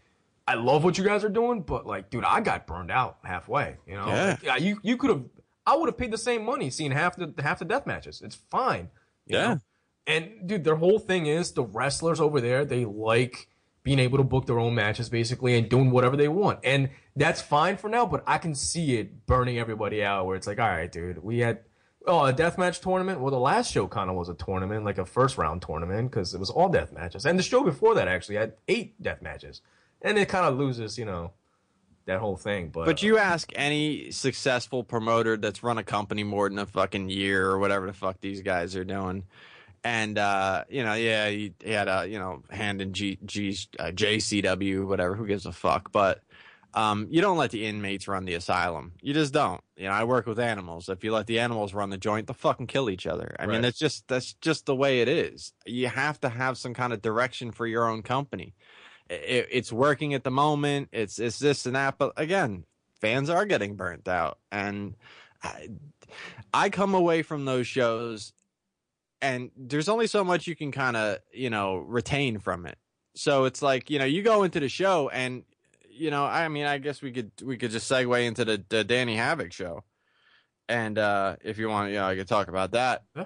I 0.47 0.55
love 0.55 0.83
what 0.83 0.97
you 0.97 1.03
guys 1.03 1.23
are 1.23 1.29
doing, 1.29 1.61
but 1.61 1.85
like, 1.85 2.09
dude, 2.09 2.23
I 2.23 2.41
got 2.41 2.67
burned 2.67 2.91
out 2.91 3.19
halfway. 3.23 3.77
You 3.87 3.95
know, 3.95 4.07
Yeah. 4.07 4.25
Like, 4.25 4.43
yeah 4.43 4.57
you 4.57 4.79
you 4.83 4.97
could 4.97 5.09
have, 5.09 5.23
I 5.65 5.75
would 5.75 5.87
have 5.87 5.97
paid 5.97 6.11
the 6.11 6.17
same 6.17 6.43
money 6.43 6.69
seeing 6.69 6.91
half 6.91 7.15
the 7.15 7.33
half 7.41 7.59
the 7.59 7.65
death 7.65 7.85
matches. 7.85 8.21
It's 8.23 8.35
fine. 8.35 8.89
Yeah. 9.25 9.47
know? 9.47 9.59
And 10.07 10.47
dude, 10.47 10.63
their 10.63 10.75
whole 10.75 10.99
thing 10.99 11.27
is 11.27 11.51
the 11.51 11.63
wrestlers 11.63 12.19
over 12.19 12.41
there. 12.41 12.65
They 12.65 12.85
like 12.85 13.47
being 13.83 13.99
able 13.99 14.17
to 14.17 14.23
book 14.23 14.45
their 14.45 14.59
own 14.59 14.75
matches 14.75 15.09
basically 15.09 15.57
and 15.57 15.69
doing 15.69 15.91
whatever 15.91 16.15
they 16.15 16.27
want. 16.27 16.59
And 16.63 16.89
that's 17.15 17.41
fine 17.41 17.77
for 17.77 17.89
now, 17.89 18.05
but 18.05 18.23
I 18.27 18.37
can 18.37 18.53
see 18.55 18.97
it 18.97 19.25
burning 19.25 19.57
everybody 19.57 20.03
out 20.03 20.25
where 20.25 20.35
it's 20.35 20.47
like, 20.47 20.59
all 20.59 20.67
right, 20.67 20.91
dude, 20.91 21.23
we 21.23 21.39
had 21.39 21.59
oh 22.07 22.25
a 22.25 22.33
deathmatch 22.33 22.81
tournament. 22.81 23.19
Well, 23.19 23.31
the 23.31 23.39
last 23.39 23.71
show 23.71 23.87
kind 23.87 24.09
of 24.09 24.15
was 24.15 24.29
a 24.29 24.33
tournament, 24.33 24.85
like 24.85 24.97
a 24.97 25.05
first 25.05 25.37
round 25.37 25.61
tournament, 25.61 26.11
because 26.11 26.33
it 26.33 26.39
was 26.39 26.49
all 26.49 26.69
death 26.69 26.91
matches. 26.91 27.25
And 27.25 27.37
the 27.37 27.43
show 27.43 27.63
before 27.63 27.95
that 27.95 28.07
actually 28.07 28.35
had 28.35 28.53
eight 28.67 29.01
death 29.01 29.21
matches. 29.21 29.61
And 30.01 30.17
it 30.17 30.29
kind 30.29 30.45
of 30.45 30.57
loses, 30.57 30.97
you 30.97 31.05
know, 31.05 31.31
that 32.05 32.19
whole 32.19 32.37
thing. 32.37 32.69
But 32.69 32.85
But 32.85 33.03
you 33.03 33.17
ask 33.17 33.51
any 33.55 34.11
successful 34.11 34.83
promoter 34.83 35.37
that's 35.37 35.63
run 35.63 35.77
a 35.77 35.83
company 35.83 36.23
more 36.23 36.49
than 36.49 36.59
a 36.59 36.65
fucking 36.65 37.09
year 37.09 37.47
or 37.47 37.59
whatever 37.59 37.87
the 37.87 37.93
fuck 37.93 38.19
these 38.21 38.41
guys 38.41 38.75
are 38.75 38.83
doing, 38.83 39.23
and 39.83 40.17
uh, 40.17 40.63
you 40.69 40.83
know, 40.83 40.93
yeah, 40.93 41.29
he, 41.29 41.53
he 41.63 41.71
had 41.71 41.87
a 41.87 42.07
you 42.07 42.19
know 42.19 42.43
hand 42.49 42.81
in 42.81 42.93
G, 42.93 43.17
G 43.25 43.57
uh, 43.79 43.85
JCW, 43.85 44.85
whatever. 44.85 45.15
Who 45.15 45.27
gives 45.27 45.45
a 45.45 45.51
fuck? 45.51 45.91
But 45.91 46.23
um, 46.73 47.07
you 47.09 47.21
don't 47.21 47.37
let 47.37 47.51
the 47.51 47.65
inmates 47.65 48.07
run 48.07 48.25
the 48.25 48.33
asylum. 48.33 48.93
You 49.01 49.13
just 49.13 49.33
don't. 49.33 49.61
You 49.75 49.85
know, 49.85 49.91
I 49.91 50.03
work 50.05 50.25
with 50.25 50.39
animals. 50.39 50.87
If 50.87 51.03
you 51.03 51.11
let 51.11 51.27
the 51.27 51.39
animals 51.39 51.73
run 51.73 51.89
the 51.89 51.97
joint, 51.97 52.27
they'll 52.27 52.33
fucking 52.33 52.67
kill 52.67 52.89
each 52.89 53.05
other. 53.05 53.35
I 53.39 53.45
mean, 53.45 53.61
that's 53.61 53.77
just 53.77 54.07
that's 54.07 54.33
just 54.35 54.65
the 54.65 54.75
way 54.75 55.01
it 55.01 55.07
is. 55.07 55.53
You 55.65 55.87
have 55.87 56.19
to 56.21 56.29
have 56.29 56.57
some 56.57 56.73
kind 56.73 56.93
of 56.93 57.01
direction 57.01 57.51
for 57.51 57.67
your 57.67 57.89
own 57.89 58.03
company. 58.03 58.53
It, 59.09 59.47
it's 59.51 59.73
working 59.73 60.13
at 60.13 60.23
the 60.23 60.31
moment. 60.31 60.89
It's 60.93 61.19
it's 61.19 61.39
this 61.39 61.65
and 61.65 61.75
that, 61.75 61.97
but 61.97 62.13
again, 62.15 62.63
fans 63.01 63.29
are 63.29 63.45
getting 63.45 63.75
burnt 63.75 64.07
out, 64.07 64.37
and 64.51 64.95
I, 65.43 65.67
I 66.53 66.69
come 66.69 66.93
away 66.93 67.21
from 67.21 67.43
those 67.43 67.67
shows, 67.67 68.31
and 69.21 69.51
there's 69.57 69.89
only 69.89 70.07
so 70.07 70.23
much 70.23 70.47
you 70.47 70.55
can 70.55 70.71
kind 70.71 70.95
of 70.95 71.17
you 71.33 71.49
know 71.49 71.77
retain 71.77 72.39
from 72.39 72.65
it. 72.65 72.77
So 73.15 73.43
it's 73.43 73.61
like 73.61 73.89
you 73.89 73.99
know 73.99 74.05
you 74.05 74.21
go 74.21 74.43
into 74.43 74.61
the 74.61 74.69
show, 74.69 75.09
and 75.09 75.43
you 75.91 76.11
know 76.11 76.25
I 76.25 76.47
mean 76.47 76.65
I 76.65 76.77
guess 76.77 77.01
we 77.01 77.11
could 77.11 77.31
we 77.43 77.57
could 77.57 77.71
just 77.71 77.91
segue 77.91 78.25
into 78.25 78.45
the, 78.45 78.63
the 78.69 78.83
Danny 78.83 79.15
Havoc 79.15 79.53
show, 79.53 79.83
and 80.67 80.97
uh 80.97 81.35
if 81.43 81.57
you 81.57 81.69
want, 81.69 81.89
you 81.89 81.95
know 81.95 82.07
I 82.07 82.15
could 82.15 82.27
talk 82.27 82.47
about 82.47 82.71
that. 82.71 83.03
Yeah. 83.15 83.25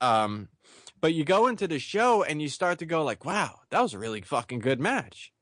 Um, 0.00 0.48
but 1.00 1.12
you 1.14 1.24
go 1.24 1.46
into 1.48 1.68
the 1.68 1.78
show 1.78 2.22
and 2.22 2.40
you 2.40 2.48
start 2.48 2.78
to 2.78 2.86
go 2.86 3.04
like, 3.04 3.24
wow, 3.24 3.60
that 3.70 3.82
was 3.82 3.94
a 3.94 3.98
really 3.98 4.22
fucking 4.22 4.60
good 4.60 4.80
match. 4.80 5.32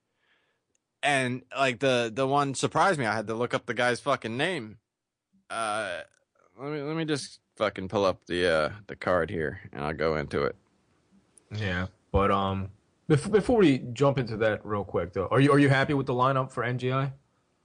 And 1.03 1.43
like 1.57 1.81
the 1.81 2.11
the 2.13 2.27
one 2.27 2.55
surprised 2.55 2.99
me. 2.99 3.07
I 3.07 3.15
had 3.15 3.27
to 3.27 3.35
look 3.35 3.55
up 3.55 3.67
the 3.67 3.75
guy's 3.75 4.01
fucking 4.01 4.37
name. 4.37 4.79
Uh, 5.51 6.01
let 6.61 6.73
me 6.73 6.83
let 6.83 6.97
me 6.97 7.05
just 7.05 7.41
fucking 7.57 7.89
pull 7.89 8.05
up 8.05 8.25
the 8.27 8.47
uh 8.47 8.71
the 8.87 8.97
card 8.97 9.31
here 9.31 9.61
and 9.73 9.85
I'll 9.85 9.93
go 9.93 10.17
into 10.17 10.43
it. 10.45 10.57
Yeah, 11.55 11.89
but 12.13 12.31
um, 12.31 12.71
before, 13.09 13.33
before 13.33 13.59
we 13.59 13.79
jump 13.93 14.19
into 14.19 14.37
that 14.39 14.65
real 14.65 14.85
quick 14.85 15.13
though, 15.13 15.29
are 15.31 15.41
you 15.41 15.53
are 15.53 15.59
you 15.59 15.69
happy 15.69 15.95
with 15.95 16.07
the 16.07 16.15
lineup 16.15 16.51
for 16.51 16.63
NGI? 16.63 17.13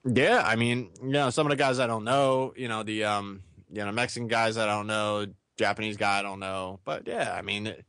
Yeah, 0.06 0.44
I 0.46 0.56
mean, 0.56 0.90
you 1.02 1.10
know, 1.10 1.30
some 1.30 1.46
of 1.46 1.52
the 1.52 1.56
guys 1.56 1.80
I 1.80 1.88
don't 1.88 2.04
know, 2.04 2.54
you 2.56 2.68
know, 2.68 2.84
the 2.84 3.04
um, 3.04 3.44
you 3.72 3.84
know, 3.84 3.92
Mexican 3.92 4.28
guys 4.28 4.58
I 4.58 4.66
don't 4.66 4.88
know, 4.88 5.28
Japanese 5.58 5.98
guy 5.98 6.20
I 6.20 6.22
don't 6.22 6.40
know, 6.40 6.80
but 6.86 7.08
yeah, 7.08 7.34
I 7.38 7.42
mean, 7.42 7.68
it, 7.68 7.86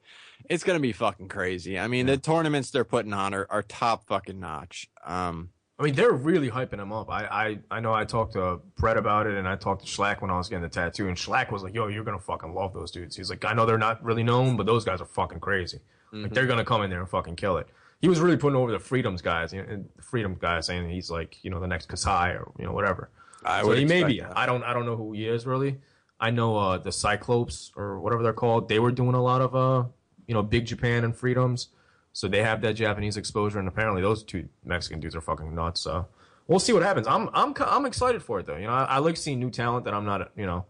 it's 0.48 0.64
gonna 0.64 0.80
be 0.80 0.92
fucking 0.92 1.28
crazy. 1.28 1.78
I 1.78 1.88
mean, 1.88 2.06
the 2.06 2.16
tournaments 2.16 2.70
they're 2.70 2.84
putting 2.84 3.12
on 3.12 3.34
are, 3.34 3.46
are 3.50 3.62
top 3.62 4.06
fucking 4.06 4.40
notch. 4.40 4.88
Um, 5.04 5.50
I 5.78 5.84
mean, 5.84 5.94
they're 5.94 6.12
really 6.12 6.50
hyping 6.50 6.80
him 6.80 6.92
up. 6.92 7.08
I, 7.08 7.24
I, 7.26 7.58
I 7.70 7.80
know 7.80 7.94
I 7.94 8.04
talked 8.04 8.32
to 8.32 8.58
Brett 8.76 8.96
about 8.96 9.28
it, 9.28 9.34
and 9.34 9.46
I 9.46 9.54
talked 9.54 9.86
to 9.86 9.88
Shlak 9.88 10.20
when 10.20 10.30
I 10.30 10.36
was 10.36 10.48
getting 10.48 10.62
the 10.62 10.68
tattoo, 10.68 11.06
and 11.06 11.16
Shlak 11.16 11.52
was 11.52 11.62
like, 11.62 11.72
"Yo, 11.72 11.86
you're 11.86 12.02
gonna 12.02 12.18
fucking 12.18 12.52
love 12.52 12.74
those 12.74 12.90
dudes." 12.90 13.14
He's 13.14 13.30
like, 13.30 13.44
"I 13.44 13.52
know 13.52 13.64
they're 13.64 13.78
not 13.78 14.02
really 14.02 14.24
known, 14.24 14.56
but 14.56 14.66
those 14.66 14.84
guys 14.84 15.00
are 15.00 15.06
fucking 15.06 15.38
crazy. 15.38 15.78
Like 16.12 16.32
they're 16.32 16.46
gonna 16.46 16.64
come 16.64 16.82
in 16.82 16.90
there 16.90 17.00
and 17.00 17.08
fucking 17.08 17.36
kill 17.36 17.58
it." 17.58 17.68
He 18.00 18.08
was 18.08 18.20
really 18.20 18.36
putting 18.36 18.56
over 18.56 18.70
the 18.70 18.78
Freedoms 18.78 19.22
guys, 19.22 19.52
you 19.52 19.62
know, 19.62 19.68
and 19.68 19.88
the 19.96 20.02
Freedom 20.02 20.36
guy, 20.38 20.60
saying 20.60 20.88
he's 20.88 21.10
like, 21.10 21.42
you 21.42 21.50
know, 21.50 21.58
the 21.58 21.66
next 21.66 21.88
Kasai 21.88 22.30
or 22.30 22.52
you 22.58 22.64
know 22.64 22.72
whatever. 22.72 23.10
I 23.44 23.62
so 23.62 23.68
would 23.68 23.78
he 23.78 23.84
may 23.84 24.04
be. 24.04 24.20
that. 24.20 24.36
I 24.36 24.46
don't, 24.46 24.62
I 24.64 24.72
don't 24.72 24.86
know 24.86 24.96
who 24.96 25.12
he 25.12 25.26
is 25.26 25.46
really, 25.46 25.78
I 26.20 26.30
know 26.30 26.56
uh, 26.56 26.78
the 26.78 26.92
Cyclopes 26.92 27.72
or 27.76 28.00
whatever 28.00 28.22
they're 28.22 28.32
called. 28.32 28.68
They 28.68 28.78
were 28.78 28.90
doing 28.90 29.14
a 29.14 29.22
lot 29.22 29.40
of 29.40 29.54
uh, 29.54 29.88
you 30.26 30.34
know, 30.34 30.42
Big 30.42 30.66
Japan 30.66 31.04
and 31.04 31.16
Freedoms, 31.16 31.68
so 32.12 32.28
they 32.28 32.42
have 32.42 32.60
that 32.62 32.74
Japanese 32.74 33.16
exposure. 33.16 33.58
And 33.58 33.68
apparently, 33.68 34.02
those 34.02 34.22
two 34.22 34.48
Mexican 34.64 35.00
dudes 35.00 35.14
are 35.14 35.20
fucking 35.20 35.54
nuts. 35.54 35.80
So 35.80 36.06
we'll 36.46 36.58
see 36.58 36.72
what 36.72 36.82
happens. 36.82 37.06
I'm 37.06 37.30
I'm 37.32 37.54
I'm 37.58 37.86
excited 37.86 38.22
for 38.22 38.40
it 38.40 38.46
though. 38.46 38.56
You 38.56 38.66
know, 38.66 38.72
I, 38.72 38.84
I 38.84 38.98
like 38.98 39.16
seeing 39.16 39.38
new 39.38 39.50
talent 39.50 39.84
that 39.84 39.94
I'm 39.94 40.04
not 40.04 40.32
you 40.36 40.46
know 40.46 40.66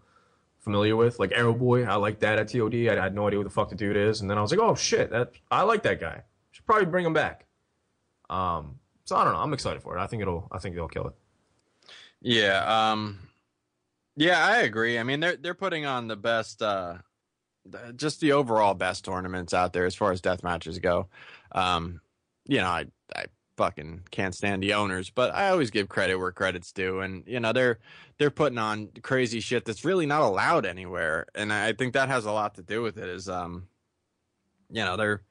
familiar 0.61 0.96
with, 0.96 1.18
like 1.18 1.32
Arrow 1.32 1.54
Boy. 1.54 1.84
I 1.84 1.96
like 1.96 2.20
that 2.20 2.38
at 2.38 2.48
TOD. 2.48 2.74
I, 2.74 2.98
I 2.98 3.04
had 3.04 3.14
no 3.14 3.26
idea 3.26 3.38
what 3.38 3.44
the 3.44 3.50
fuck 3.50 3.68
the 3.68 3.74
dude 3.74 3.96
is, 3.96 4.20
and 4.20 4.30
then 4.30 4.38
I 4.38 4.42
was 4.42 4.50
like, 4.50 4.61
oh 4.61 4.74
shit, 4.74 5.11
that 5.11 5.32
I 5.50 5.62
like 5.62 5.82
that 5.84 6.00
guy. 6.00 6.22
Should 6.50 6.66
probably 6.66 6.86
bring 6.86 7.06
him 7.06 7.12
back. 7.12 7.46
Um, 8.30 8.78
so 9.04 9.16
I 9.16 9.24
don't 9.24 9.32
know. 9.32 9.40
I'm 9.40 9.52
excited 9.52 9.82
for 9.82 9.96
it. 9.96 10.00
I 10.00 10.06
think 10.06 10.22
it'll. 10.22 10.48
I 10.52 10.59
think 10.59 10.74
they'll 10.74 10.88
kill 10.88 11.09
it. 11.09 11.14
Yeah. 12.20 12.90
Um. 12.92 13.18
Yeah, 14.16 14.44
I 14.44 14.59
agree. 14.62 14.98
I 14.98 15.04
mean, 15.04 15.20
they're 15.20 15.36
they're 15.36 15.54
putting 15.54 15.86
on 15.86 16.09
the 16.09 16.16
best, 16.16 16.61
uh, 16.61 16.96
just 17.94 18.20
the 18.20 18.32
overall 18.32 18.74
best 18.74 19.04
tournaments 19.04 19.54
out 19.54 19.72
there 19.72 19.86
as 19.86 19.94
far 19.94 20.11
as 20.11 20.20
death 20.20 20.42
matches 20.42 20.78
go. 20.80 21.09
Um, 21.52 22.00
you 22.46 22.59
know, 22.59 22.66
I 22.66 22.86
I 23.14 23.26
fucking 23.59 24.04
can't 24.11 24.34
stand 24.34 24.62
the 24.62 24.72
owners, 24.72 25.11
but 25.11 25.34
I 25.34 25.50
always 25.50 25.70
give 25.70 25.88
credit 25.90 26.16
where 26.16 26.32
credit's 26.32 26.72
due, 26.72 27.00
and 27.00 27.24
you 27.26 27.40
know 27.40 27.52
they're 27.52 27.78
they're 28.16 28.30
putting 28.30 28.56
on 28.59 28.88
crazy 29.02 29.40
shit 29.40 29.66
that's 29.66 29.84
really 29.84 30.06
not 30.06 30.22
allowed 30.22 30.64
anywhere, 30.64 31.26
and 31.34 31.52
I 31.52 31.74
think 31.74 31.92
that 31.92 32.09
has 32.09 32.24
a 32.24 32.32
lot 32.32 32.54
to 32.54 32.62
do 32.62 32.80
with 32.80 32.96
it. 32.96 33.09
Is 33.09 33.28
um, 33.28 33.68
you 34.70 34.82
know 34.84 34.96
they're 34.96 35.22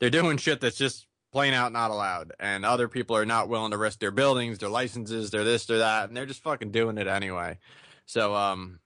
they're 0.00 0.10
doing 0.10 0.36
shit 0.36 0.60
that's 0.60 0.76
just 0.76 1.06
plain 1.32 1.54
out 1.54 1.72
not 1.72 1.90
allowed, 1.90 2.32
and 2.40 2.66
other 2.66 2.88
people 2.88 3.16
are 3.16 3.24
not 3.24 3.48
willing 3.48 3.70
to 3.70 3.78
risk 3.78 4.00
their 4.00 4.10
buildings, 4.10 4.58
their 4.58 4.68
licenses, 4.68 5.30
their 5.30 5.44
this, 5.44 5.64
their 5.66 5.78
that, 5.78 6.08
and 6.08 6.16
they're 6.16 6.26
just 6.26 6.42
fucking 6.42 6.72
doing 6.72 6.98
it 6.98 7.06
anyway. 7.06 7.56
So 8.04 8.34
um, 8.34 8.80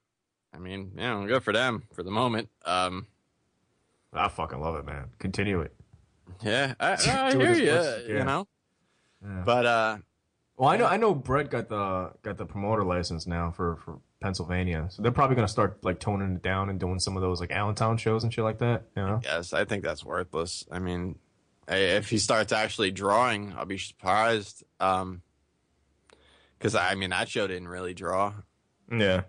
I 0.55 0.59
mean, 0.59 0.93
you 0.95 1.01
know, 1.03 1.27
good 1.27 1.43
for 1.43 1.53
them 1.53 1.85
for 1.95 2.03
the 2.03 2.11
moment. 2.11 2.49
Um, 2.67 3.07
I 4.13 4.29
fucking 4.29 4.61
love 4.61 4.77
it, 4.77 4.85
man. 4.85 5.07
Continue 5.19 5.61
it. 5.61 5.75
yeah, 6.43 6.75
I, 6.79 6.93
I 7.07 7.37
hear 7.37 7.53
you. 7.55 7.73
much- 7.73 8.09
You 8.09 8.25
know, 8.25 8.47
Yeah. 9.23 9.43
but 9.45 9.67
uh, 9.67 9.99
Well, 10.57 10.69
I 10.69 10.77
know 10.77 10.87
I 10.87 10.97
know 10.97 11.15
Brett 11.15 11.51
got 11.51 11.69
the 11.69 12.13
got 12.23 12.37
the 12.37 12.47
promoter 12.47 12.85
license 12.85 13.27
now 13.27 13.51
for 13.51 13.77
for 13.77 13.99
Pennsylvania, 14.21 14.87
so 14.91 15.03
they're 15.03 15.13
probably 15.13 15.37
gonna 15.37 15.49
start 15.49 15.83
like 15.85 16.01
toning 16.01 16.37
it 16.37 16.43
down 16.43 16.69
and 16.71 16.79
doing 16.79 16.99
some 16.99 17.17
of 17.17 17.23
those 17.23 17.41
like 17.41 17.51
Allentown 17.51 17.97
shows 17.97 18.25
and 18.25 18.33
shit 18.33 18.45
like 18.45 18.59
that. 18.59 18.85
You 18.97 19.03
know? 19.03 19.21
yes, 19.25 19.53
I 19.53 19.65
think 19.65 19.83
that's 19.83 20.05
worthless. 20.05 20.65
I 20.71 20.79
mean, 20.79 21.19
if 21.69 22.11
he 22.11 22.19
starts 22.19 22.53
actually 22.53 22.91
drawing, 22.91 23.55
I'll 23.57 23.67
be 23.67 23.79
surprised. 23.79 24.65
Um, 24.79 25.23
because 26.59 26.75
I 26.75 26.95
mean 26.95 27.11
that 27.11 27.29
show 27.29 27.47
didn't 27.47 27.69
really 27.69 27.95
draw. 27.95 28.35
Yeah. 28.91 29.23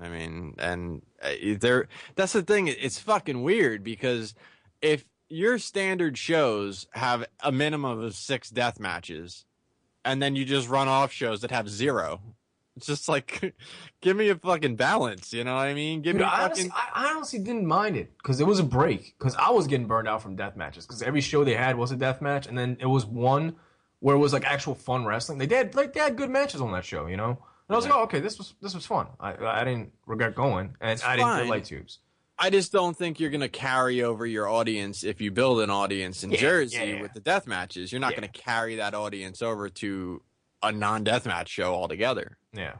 I 0.00 0.08
mean, 0.08 0.54
and 0.58 1.02
uh, 1.22 1.30
there 1.60 1.88
that's 2.16 2.32
the 2.32 2.42
thing. 2.42 2.66
It's 2.68 2.98
fucking 2.98 3.42
weird 3.42 3.84
because 3.84 4.34
if 4.80 5.04
your 5.30 5.58
standard 5.58 6.18
shows 6.18 6.86
have 6.92 7.24
a 7.42 7.50
minimum 7.50 8.00
of 8.00 8.14
six 8.14 8.50
death 8.50 8.78
matches, 8.78 9.46
and 10.04 10.22
then 10.22 10.36
you 10.36 10.44
just 10.44 10.68
run 10.68 10.88
off 10.88 11.12
shows 11.12 11.40
that 11.40 11.50
have 11.50 11.68
zero, 11.68 12.20
it's 12.76 12.86
just 12.86 13.08
like, 13.08 13.54
give 14.00 14.16
me 14.16 14.28
a 14.28 14.34
fucking 14.34 14.76
balance. 14.76 15.32
You 15.32 15.44
know 15.44 15.54
what 15.54 15.62
I 15.66 15.74
mean? 15.74 16.02
Give 16.02 16.14
Dude, 16.14 16.22
me 16.22 16.26
I, 16.26 16.48
fucking. 16.48 16.70
honestly, 16.70 16.72
I 16.94 17.14
honestly 17.14 17.38
didn't 17.38 17.66
mind 17.66 17.96
it 17.96 18.16
because 18.18 18.40
it 18.40 18.46
was 18.46 18.58
a 18.58 18.64
break. 18.64 19.14
Because 19.18 19.36
I 19.36 19.50
was 19.50 19.66
getting 19.66 19.86
burned 19.86 20.08
out 20.08 20.22
from 20.22 20.36
death 20.36 20.56
matches. 20.56 20.86
Because 20.86 21.02
every 21.02 21.20
show 21.20 21.44
they 21.44 21.54
had 21.54 21.76
was 21.76 21.92
a 21.92 21.96
death 21.96 22.20
match, 22.20 22.46
and 22.46 22.56
then 22.58 22.76
it 22.80 22.86
was 22.86 23.06
one 23.06 23.56
where 24.00 24.16
it 24.16 24.18
was 24.18 24.32
like 24.32 24.44
actual 24.44 24.74
fun 24.74 25.04
wrestling. 25.04 25.38
They 25.38 25.46
did 25.46 25.74
like 25.74 25.92
they 25.92 26.00
had 26.00 26.16
good 26.16 26.30
matches 26.30 26.60
on 26.60 26.72
that 26.72 26.84
show, 26.84 27.06
you 27.06 27.16
know. 27.16 27.30
And 27.30 27.74
I 27.74 27.76
was 27.76 27.84
like, 27.84 27.94
oh, 27.94 28.02
okay, 28.04 28.20
this 28.20 28.38
was 28.38 28.54
this 28.60 28.74
was 28.74 28.86
fun. 28.86 29.06
I 29.20 29.34
I 29.34 29.64
didn't 29.64 29.92
regret 30.06 30.34
going, 30.34 30.74
and 30.80 31.02
I 31.02 31.16
didn't 31.16 31.28
fine. 31.28 31.42
get 31.44 31.50
light 31.50 31.64
tubes. 31.66 31.98
I 32.42 32.48
just 32.50 32.72
don't 32.72 32.96
think 32.96 33.20
you're 33.20 33.30
gonna 33.30 33.48
carry 33.50 34.02
over 34.02 34.24
your 34.26 34.48
audience 34.48 35.04
if 35.04 35.20
you 35.20 35.30
build 35.30 35.60
an 35.60 35.68
audience 35.70 36.24
in 36.24 36.30
Yeah, 36.30 36.38
Jersey 36.38 36.76
yeah, 36.78 36.84
yeah. 36.84 37.02
with 37.02 37.12
the 37.12 37.20
death 37.20 37.46
matches. 37.46 37.92
You're 37.92 38.00
not 38.00 38.12
Yeah. 38.12 38.20
gonna 38.20 38.28
carry 38.32 38.76
that 38.76 38.94
audience 38.94 39.42
over 39.42 39.68
to 39.68 40.22
a 40.62 40.72
non-death 40.72 41.26
match 41.26 41.48
show 41.50 41.74
altogether. 41.74 42.38
Yeah, 42.54 42.76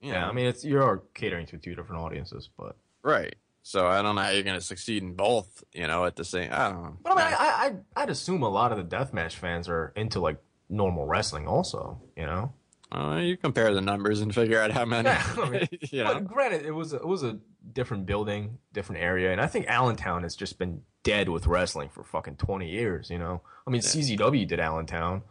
yeah. 0.00 0.28
I 0.28 0.32
mean, 0.32 0.46
it's 0.46 0.64
you're 0.64 1.02
catering 1.14 1.46
to 1.46 1.58
two 1.58 1.74
different 1.74 2.02
audiences, 2.02 2.48
but 2.56 2.76
Right. 3.02 3.34
So 3.62 3.86
I 3.86 4.00
don't 4.02 4.14
know 4.14 4.22
how 4.22 4.30
you're 4.30 4.42
going 4.42 4.58
to 4.58 4.64
succeed 4.64 5.02
in 5.02 5.14
both, 5.14 5.62
you 5.74 5.86
know, 5.86 6.04
at 6.06 6.16
the 6.16 6.24
same. 6.24 6.50
I 6.52 6.70
don't 6.70 6.82
know. 6.82 6.96
but 7.02 7.12
I 7.12 7.14
mean, 7.14 7.34
I, 7.38 7.44
I 7.44 7.66
I'd- 7.66 7.78
I'd 7.96 8.10
assume 8.10 8.42
a 8.42 8.48
lot 8.48 8.72
of 8.72 8.78
the 8.78 8.96
deathmatch 8.96 9.32
fans 9.34 9.68
are 9.68 9.92
into 9.96 10.18
like 10.20 10.38
normal 10.70 11.06
wrestling, 11.06 11.46
also. 11.46 12.00
You 12.16 12.24
know. 12.26 12.52
Uh, 12.92 13.16
you 13.22 13.36
compare 13.36 13.72
the 13.72 13.80
numbers 13.80 14.20
and 14.20 14.34
figure 14.34 14.60
out 14.60 14.70
how 14.70 14.84
many. 14.86 15.08
Yeah, 15.08 15.34
I 15.38 15.48
mean, 15.50 15.68
you 15.90 16.04
know. 16.04 16.20
Granted, 16.20 16.64
it 16.66 16.72
was 16.72 16.92
a, 16.92 16.96
it 16.96 17.06
was 17.06 17.22
a 17.22 17.38
different 17.72 18.06
building, 18.06 18.58
different 18.72 19.02
area, 19.02 19.32
and 19.32 19.40
I 19.40 19.46
think 19.46 19.66
Allentown 19.68 20.22
has 20.22 20.36
just 20.36 20.58
been 20.58 20.82
dead 21.02 21.28
with 21.28 21.46
wrestling 21.46 21.88
for 21.88 22.04
fucking 22.04 22.36
twenty 22.36 22.68
years. 22.70 23.10
You 23.10 23.18
know, 23.18 23.42
I 23.66 23.70
mean, 23.70 23.82
CZW 23.82 24.46
did 24.46 24.60
Allentown, 24.60 25.22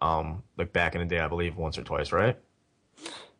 um, 0.00 0.42
like 0.56 0.72
back 0.72 0.94
in 0.94 1.00
the 1.00 1.06
day, 1.06 1.20
I 1.20 1.28
believe 1.28 1.56
once 1.56 1.78
or 1.78 1.82
twice, 1.82 2.12
right? 2.12 2.36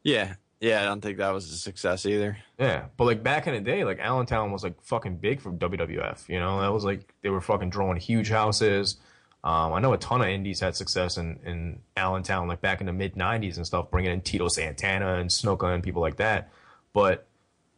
Yeah. 0.03 0.35
Yeah. 0.61 0.83
I 0.83 0.85
don't 0.85 1.01
think 1.01 1.19
that 1.19 1.31
was 1.31 1.51
a 1.51 1.57
success 1.57 2.07
either. 2.07 2.39
Yeah, 2.59 2.87
but 2.97 3.05
like 3.05 3.23
back 3.23 3.47
in 3.47 3.55
the 3.55 3.61
day, 3.61 3.85
like 3.85 3.99
Allentown 3.99 4.53
was 4.53 4.63
like 4.63 4.81
fucking 4.83 5.17
big 5.17 5.41
for 5.41 5.53
WWF. 5.53 6.29
You 6.29 6.41
know, 6.41 6.61
that 6.61 6.73
was 6.73 6.85
like 6.85 7.13
they 7.23 7.31
were 7.31 7.41
fucking 7.41 7.71
drawing 7.71 7.99
huge 7.99 8.31
houses. 8.31 8.97
Um, 9.43 9.75
I 9.75 9.81
know 9.81 9.93
a 9.93 9.99
ton 9.99 10.23
of 10.23 10.29
indies 10.29 10.61
had 10.61 10.75
success 10.75 11.19
in, 11.19 11.39
in 11.45 11.81
Allentown, 11.99 12.49
like 12.49 12.63
back 12.63 12.81
in 12.81 12.87
the 12.87 12.95
mid 12.95 13.15
'90s 13.15 13.57
and 13.57 13.67
stuff, 13.67 13.91
bringing 13.91 14.11
in 14.11 14.23
Tito 14.23 14.49
Santana 14.49 15.17
and 15.19 15.29
Snuka 15.29 15.75
and 15.75 15.83
people 15.83 16.01
like 16.01 16.17
that. 16.17 16.51
But 16.95 17.27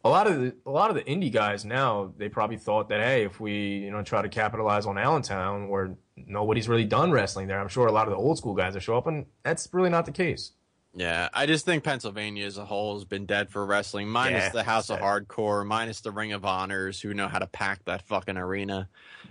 a 0.03 0.09
lot 0.09 0.27
of 0.27 0.39
the 0.39 0.55
a 0.65 0.71
lot 0.71 0.89
of 0.89 0.95
the 0.95 1.03
indie 1.03 1.31
guys 1.31 1.65
now, 1.65 2.13
they 2.17 2.29
probably 2.29 2.57
thought 2.57 2.89
that 2.89 2.99
hey, 2.99 3.23
if 3.23 3.39
we 3.39 3.53
you 3.79 3.91
know 3.91 4.03
try 4.03 4.21
to 4.21 4.29
capitalize 4.29 4.85
on 4.85 4.97
Allentown, 4.97 5.69
where 5.69 5.95
nobody's 6.15 6.69
really 6.69 6.85
done 6.85 7.11
wrestling 7.11 7.47
there, 7.47 7.59
I'm 7.59 7.67
sure 7.67 7.87
a 7.87 7.91
lot 7.91 8.07
of 8.07 8.11
the 8.11 8.17
old 8.17 8.37
school 8.37 8.53
guys 8.53 8.73
will 8.73 8.81
show 8.81 8.97
up, 8.97 9.07
and 9.07 9.25
that's 9.43 9.67
really 9.71 9.89
not 9.89 10.05
the 10.05 10.11
case. 10.11 10.53
Yeah. 10.97 11.29
I 11.31 11.45
just 11.45 11.63
think 11.63 11.83
Pennsylvania 11.83 12.45
as 12.45 12.57
a 12.57 12.65
whole 12.65 12.95
has 12.95 13.05
been 13.05 13.27
dead 13.27 13.49
for 13.49 13.63
wrestling, 13.63 14.09
minus 14.09 14.45
Yeah, 14.45 14.49
the 14.49 14.63
House 14.63 14.89
of. 14.89 14.99
Hardcore, 14.99 15.63
minus 15.63 16.01
the 16.01 16.09
Ring 16.11 16.33
of 16.33 16.43
Honors 16.43 16.99
who 16.99 17.13
know 17.13 17.27
how 17.27 17.37
to 17.37 17.45
pack 17.45 17.85
that 17.85 18.01
fucking 18.01 18.35
arena. 18.35 18.89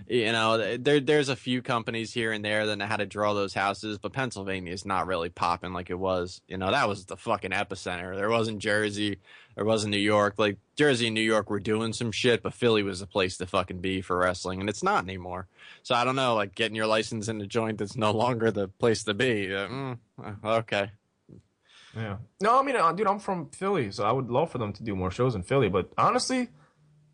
You 0.09 0.31
know, 0.31 0.77
there 0.77 1.01
there's 1.01 1.29
a 1.29 1.35
few 1.35 1.63
companies 1.63 2.13
here 2.13 2.31
and 2.31 2.45
there 2.45 2.67
that 2.67 2.77
know 2.77 2.87
how 2.87 2.97
to 2.97 3.07
draw 3.07 3.35
those 3.35 3.53
houses, 3.53 3.99
but 3.99 4.13
Pennsylvania 4.13 4.73
is 4.73 4.87
not 4.87 5.09
really 5.09 5.29
popping 5.29 5.73
like 5.73 5.91
it 5.91 5.99
was. 5.99 6.41
You 6.47 6.57
know, 6.57 6.71
that 6.71 6.89
was 6.89 7.07
the 7.07 7.17
fucking 7.17 7.51
epicenter. 7.51 8.15
There 8.15 8.31
wasn't 8.31 8.61
Jersey, 8.61 9.19
there 9.57 9.65
wasn't 9.65 9.91
New 9.91 9.99
York. 9.99 10.35
Like 10.39 10.59
Jersey 10.77 11.07
and 11.07 11.15
New 11.15 11.21
York 11.21 11.51
were 11.51 11.59
doing 11.59 11.93
some 11.93 12.13
shit, 12.13 12.43
but 12.45 12.55
Philly 12.55 12.85
was 12.85 13.01
the 13.01 13.07
place 13.07 13.39
to 13.39 13.47
fucking 13.47 13.81
be 13.81 14.03
for 14.03 14.19
wrestling, 14.19 14.61
and 14.61 14.69
it's 14.69 14.85
not 14.85 15.03
anymore. 15.03 15.49
So 15.83 15.97
I 15.97 16.05
don't 16.05 16.17
know, 16.17 16.37
like 16.37 16.55
getting 16.55 16.77
your 16.77 16.87
license 16.87 17.27
in 17.27 17.41
a 17.41 17.47
joint 17.47 17.79
that's 17.79 17.97
no 17.97 18.13
longer 18.13 18.53
the 18.53 18.69
place 18.69 19.03
to 19.05 19.15
be. 19.15 19.53
Uh, 19.53 19.67
mm, 19.67 19.99
okay. 20.45 20.91
Yeah. 21.97 22.17
No, 22.43 22.61
I 22.61 22.63
mean, 22.63 22.77
uh, 22.77 22.93
dude, 22.93 23.07
I'm 23.07 23.19
from 23.19 23.49
Philly, 23.51 23.91
so 23.91 24.05
I 24.05 24.13
would 24.13 24.29
love 24.31 24.51
for 24.51 24.59
them 24.59 24.73
to 24.75 24.83
do 24.85 24.95
more 24.95 25.11
shows 25.11 25.35
in 25.35 25.43
Philly. 25.43 25.69
But 25.71 25.91
honestly, 25.97 26.51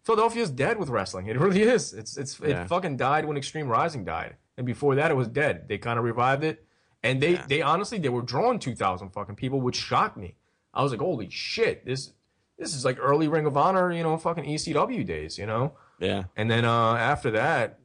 Philadelphia's 0.04 0.50
dead 0.50 0.78
with 0.78 0.88
wrestling. 0.88 1.26
It 1.28 1.38
really 1.38 1.62
is. 1.62 1.92
It's 1.92 2.16
it's 2.16 2.38
Yeah. 2.40 2.62
it 2.62 2.68
fucking 2.68 2.96
died 2.96 3.24
when 3.24 3.36
Extreme 3.36 3.68
Rising 3.68 4.04
died, 4.04 4.36
and 4.56 4.66
before 4.66 4.94
that, 4.96 5.10
it 5.10 5.14
was 5.14 5.28
dead. 5.28 5.68
They 5.68 5.78
kind 5.78 5.98
of 5.98 6.04
revived 6.04 6.42
it, 6.44 6.64
and 7.02 7.22
they 7.22 7.34
Yeah. 7.34 7.46
they 7.48 7.62
honestly 7.62 7.98
they 7.98 8.08
were 8.08 8.22
drawing 8.22 8.58
two 8.58 8.74
thousand 8.74 9.10
fucking 9.10 9.36
people, 9.36 9.60
which 9.60 9.76
shocked 9.76 10.16
me. 10.16 10.34
I 10.74 10.82
was 10.82 10.90
like, 10.92 11.00
holy 11.00 11.30
shit, 11.30 11.86
this 11.86 12.12
this 12.58 12.74
is 12.74 12.84
like 12.84 12.98
early 13.00 13.28
Ring 13.28 13.46
of 13.46 13.56
Honor, 13.56 13.92
you 13.92 14.02
know, 14.02 14.16
fucking 14.16 14.44
ECW 14.44 15.04
days, 15.06 15.38
you 15.38 15.46
know. 15.46 15.74
Yeah. 16.00 16.24
And 16.36 16.50
then 16.50 16.64
uh, 16.64 16.94
after 16.94 17.30
that, 17.32 17.78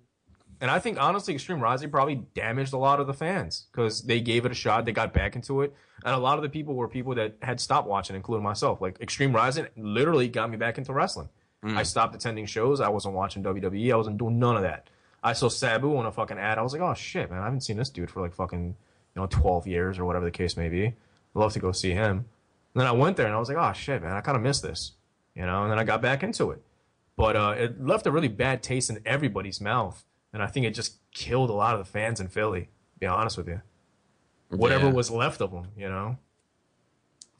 and 0.61 0.71
I 0.71 0.79
think 0.79 0.99
honestly, 0.99 1.33
Extreme 1.33 1.61
Rising 1.61 1.89
probably 1.89 2.23
damaged 2.33 2.73
a 2.73 2.77
lot 2.77 2.99
of 2.99 3.07
the 3.07 3.13
fans 3.13 3.65
because 3.71 4.01
they 4.03 4.21
gave 4.21 4.45
it 4.45 4.51
a 4.51 4.55
shot, 4.55 4.85
they 4.85 4.91
got 4.91 5.13
back 5.13 5.35
into 5.35 5.61
it, 5.61 5.73
and 6.03 6.13
a 6.13 6.17
lot 6.17 6.37
of 6.37 6.43
the 6.43 6.49
people 6.49 6.75
were 6.75 6.87
people 6.87 7.15
that 7.15 7.35
had 7.41 7.59
stopped 7.59 7.87
watching, 7.87 8.15
including 8.15 8.43
myself. 8.43 8.81
Like 8.81 8.99
Extreme 9.01 9.35
Rising 9.35 9.67
literally 9.75 10.27
got 10.27 10.49
me 10.49 10.57
back 10.57 10.77
into 10.77 10.93
wrestling. 10.93 11.29
I 11.63 11.83
stopped 11.83 12.15
attending 12.15 12.45
shows. 12.45 12.79
I 12.79 12.87
wasn't 12.87 13.15
watching 13.15 13.43
WWE. 13.43 13.91
I 13.91 13.95
wasn't 13.97 14.17
doing 14.17 14.39
none 14.39 14.55
of 14.55 14.61
that. 14.61 14.89
I 15.21 15.33
saw 15.33 15.49
Sabu 15.49 15.97
on 15.97 16.05
a 16.05 16.11
fucking 16.13 16.37
ad. 16.37 16.57
I 16.57 16.61
was 16.61 16.71
like, 16.71 16.81
oh 16.81 16.93
shit, 16.93 17.29
man, 17.29 17.41
I 17.41 17.43
haven't 17.43 17.61
seen 17.61 17.75
this 17.75 17.89
dude 17.89 18.09
for 18.09 18.21
like 18.21 18.33
fucking 18.33 18.67
you 18.67 19.21
know 19.21 19.25
twelve 19.25 19.67
years 19.67 19.99
or 19.99 20.05
whatever 20.05 20.23
the 20.23 20.31
case 20.31 20.55
may 20.55 20.69
be. 20.69 20.85
I'd 20.85 20.95
love 21.33 21.53
to 21.53 21.59
go 21.59 21.73
see 21.73 21.91
him. 21.91 22.17
And 22.73 22.81
then 22.81 22.87
I 22.87 22.91
went 22.93 23.17
there 23.17 23.25
and 23.25 23.35
I 23.35 23.39
was 23.39 23.49
like, 23.49 23.57
oh 23.57 23.73
shit, 23.73 24.01
man, 24.01 24.13
I 24.13 24.21
kind 24.21 24.37
of 24.37 24.43
missed 24.43 24.63
this, 24.63 24.93
you 25.35 25.45
know. 25.45 25.63
And 25.63 25.71
then 25.71 25.79
I 25.79 25.83
got 25.83 26.01
back 26.01 26.23
into 26.23 26.51
it 26.51 26.61
but 27.17 27.35
uh, 27.35 27.55
it 27.57 27.83
left 27.83 28.07
a 28.07 28.11
really 28.11 28.27
bad 28.29 28.63
taste 28.63 28.89
in 28.89 28.99
everybody's 29.05 29.59
mouth, 29.59 30.05
and 30.33 30.41
I 30.43 30.47
think 30.47 30.65
it 30.65 30.71
just 30.71 30.97
killed 31.11 31.49
a 31.49 31.53
lot 31.53 31.73
of 31.73 31.79
the 31.79 31.85
fans 31.91 32.19
in 32.19 32.27
Philly. 32.27 32.61
To 32.93 32.99
be 32.99 33.05
honest 33.05 33.37
with 33.37 33.47
you, 33.47 33.61
whatever 34.49 34.87
Yeah. 34.87 34.93
was 34.93 35.11
left 35.11 35.41
of 35.41 35.51
them, 35.51 35.67
you 35.77 35.87
know. 35.89 36.17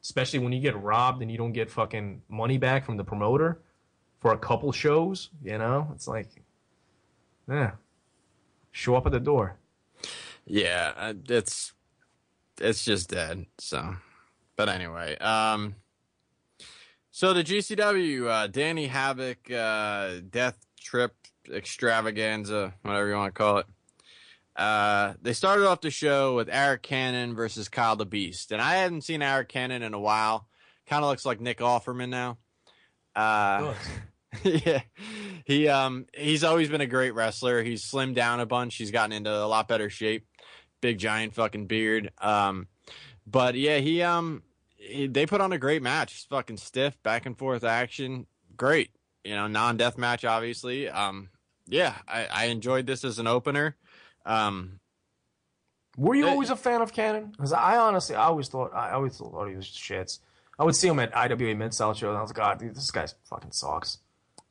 Especially 0.01 0.39
when 0.39 0.53
you 0.53 0.61
get 0.61 0.81
robbed 0.81 1.21
and 1.21 1.31
you 1.31 1.37
don't 1.37 1.51
get 1.53 1.69
fucking 1.69 2.21
money 2.29 2.57
back 2.57 2.85
from 2.85 2.95
the 2.97 3.03
promoter 3.03 3.59
for 4.19 4.31
a 4.31 4.37
couple 4.37 4.71
shows, 4.71 5.29
you 5.43 5.57
know, 5.57 5.89
it's 5.93 6.07
like, 6.07 6.43
yeah, 7.49 7.71
show 8.71 8.95
up 8.95 9.05
at 9.05 9.11
the 9.11 9.19
door. 9.19 9.57
Yeah, 10.45 10.93
uh, 10.95 11.13
it's 11.27 11.73
it's 12.59 12.85
just 12.85 13.09
dead. 13.09 13.47
So, 13.57 13.95
but 14.55 14.69
anyway, 14.69 15.17
um, 15.17 15.75
So 17.11 17.33
the 17.33 17.43
GCW, 17.43 18.27
uh, 18.27 18.47
Danny 18.47 18.87
Havoc, 18.87 19.49
uh, 19.51 20.19
Death 20.29 20.65
Trip 20.79 21.15
Extravaganza, 21.51 22.73
whatever 22.81 23.09
you 23.09 23.15
want 23.15 23.33
to 23.33 23.37
call 23.37 23.57
it. 23.59 23.65
Uh, 24.55 25.13
they 25.21 25.33
started 25.33 25.67
off 25.67 25.81
the 25.81 25.91
show 25.91 26.35
with 26.35 26.49
Eric 26.51 26.81
Cannon 26.81 27.35
versus 27.35 27.69
Kyle 27.69 27.95
the 27.95 28.07
Beast, 28.07 28.51
and 28.51 28.61
I 28.61 28.75
hadn't 28.77 29.01
seen 29.01 29.21
Eric 29.21 29.49
Cannon 29.49 29.83
in 29.83 29.93
a 29.93 29.99
while. 29.99 30.47
Kind 30.87 31.03
of 31.03 31.09
looks 31.09 31.25
like 31.25 31.39
Nick 31.39 31.59
Offerman 31.59 32.09
now. 32.09 32.37
Uh, 33.15 33.73
yeah, 34.43 34.81
he 35.45 35.67
um 35.67 36.07
he's 36.15 36.43
always 36.43 36.69
been 36.69 36.81
a 36.81 36.87
great 36.87 37.13
wrestler. 37.13 37.61
He's 37.61 37.83
slimmed 37.83 38.15
down 38.15 38.39
a 38.39 38.45
bunch. 38.45 38.75
He's 38.75 38.91
gotten 38.91 39.11
into 39.11 39.31
a 39.31 39.45
lot 39.45 39.67
better 39.67 39.89
shape. 39.89 40.25
Big 40.81 40.97
giant 40.97 41.35
fucking 41.35 41.67
beard. 41.67 42.11
Um, 42.19 42.67
but 43.27 43.55
yeah, 43.55 43.77
he 43.77 44.01
um 44.01 44.41
he, 44.75 45.07
they 45.07 45.25
put 45.25 45.41
on 45.41 45.53
a 45.53 45.57
great 45.57 45.81
match. 45.83 46.13
It's 46.13 46.25
fucking 46.25 46.57
stiff, 46.57 47.01
back 47.03 47.25
and 47.25 47.37
forth 47.37 47.63
action. 47.63 48.25
Great, 48.55 48.91
you 49.23 49.35
know, 49.35 49.47
non-death 49.47 49.97
match, 49.97 50.25
obviously. 50.25 50.89
Um, 50.89 51.29
yeah, 51.67 51.93
I, 52.07 52.25
I 52.25 52.45
enjoyed 52.45 52.85
this 52.87 53.03
as 53.03 53.19
an 53.19 53.27
opener. 53.27 53.75
Um, 54.25 54.79
Were 55.97 56.15
you 56.15 56.25
Uh, 56.27 56.29
always 56.31 56.49
a 56.49 56.55
fan 56.55 56.81
of 56.81 56.93
Cannon? 56.93 57.31
Because 57.31 57.53
I 57.53 57.77
honestly, 57.77 58.15
I 58.15 58.25
always 58.25 58.47
thought, 58.47 58.73
I 58.73 58.91
always 58.91 59.17
thought 59.17 59.47
he 59.49 59.55
was 59.55 59.65
shits. 59.65 60.19
I 60.59 60.63
would 60.63 60.75
see 60.75 60.87
him 60.87 60.99
at 60.99 61.15
IWA 61.15 61.55
Mid 61.55 61.73
South 61.73 61.97
shows, 61.97 62.09
and 62.09 62.17
I 62.17 62.21
was 62.21 62.31
like, 62.31 62.37
God, 62.37 62.59
dude, 62.59 62.75
this 62.75 62.89
guy 62.91 63.05
fucking 63.29 63.51
sucks. 63.51 63.99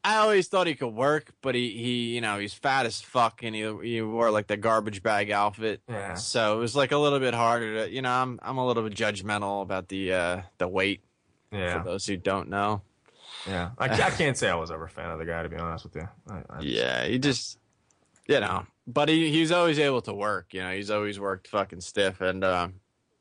I 0.05 0.19
always 0.19 0.47
thought 0.47 0.69
he 0.69 0.77
could 0.77 0.95
work, 0.95 1.33
but 1.43 1.57
he, 1.57 1.71
he 1.71 2.15
you 2.15 2.21
know, 2.21 2.39
he's 2.39 2.55
fat 2.55 2.87
as 2.87 3.01
fuck 3.01 3.43
and 3.43 3.57
he, 3.57 3.63
he 3.83 4.01
wore 4.03 4.31
like 4.31 4.47
the 4.47 4.57
garbage 4.57 5.03
bag 5.03 5.33
outfit. 5.33 5.81
Yeah. 5.89 6.15
So 6.15 6.57
it 6.57 6.61
was 6.61 6.77
like 6.77 6.93
a 6.93 6.97
little 6.97 7.19
bit 7.19 7.35
harder 7.35 7.87
to, 7.87 7.91
you 7.93 8.03
know, 8.03 8.13
I'm, 8.13 8.39
I'm 8.41 8.57
a 8.57 8.65
little 8.65 8.85
bit 8.85 8.95
judgmental 8.95 9.63
about 9.63 9.89
the, 9.89 10.13
uh, 10.13 10.43
the 10.59 10.69
weight 10.69 11.03
Yeah, 11.51 11.79
for 11.83 11.85
those 11.85 12.07
who 12.07 12.17
don't 12.17 12.51
know. 12.51 12.83
Yeah. 13.47 13.71
I, 13.79 13.87
I 13.87 14.11
can't 14.11 14.37
say 14.37 14.49
I 14.49 14.55
was 14.55 14.71
ever 14.71 14.85
a 14.85 14.89
fan 14.89 15.11
of 15.11 15.19
the 15.19 15.25
guy, 15.25 15.43
to 15.43 15.49
be 15.49 15.57
honest 15.57 15.85
with 15.85 15.97
you. 15.97 16.09
I, 16.29 16.43
I, 16.51 16.61
Yeah. 16.61 17.05
He 17.07 17.19
just, 17.19 17.59
you 18.27 18.41
know, 18.41 18.67
but 18.87 19.09
he, 19.09 19.31
he 19.31 19.41
was 19.41 19.53
always 19.53 19.79
able 19.79 20.01
to 20.03 20.15
work, 20.15 20.53
you 20.55 20.61
know, 20.61 20.73
he's 20.73 20.91
always 20.91 21.19
worked 21.21 21.49
fucking 21.49 21.81
stiff 21.81 22.21
and, 22.21 22.45
um, 22.45 22.75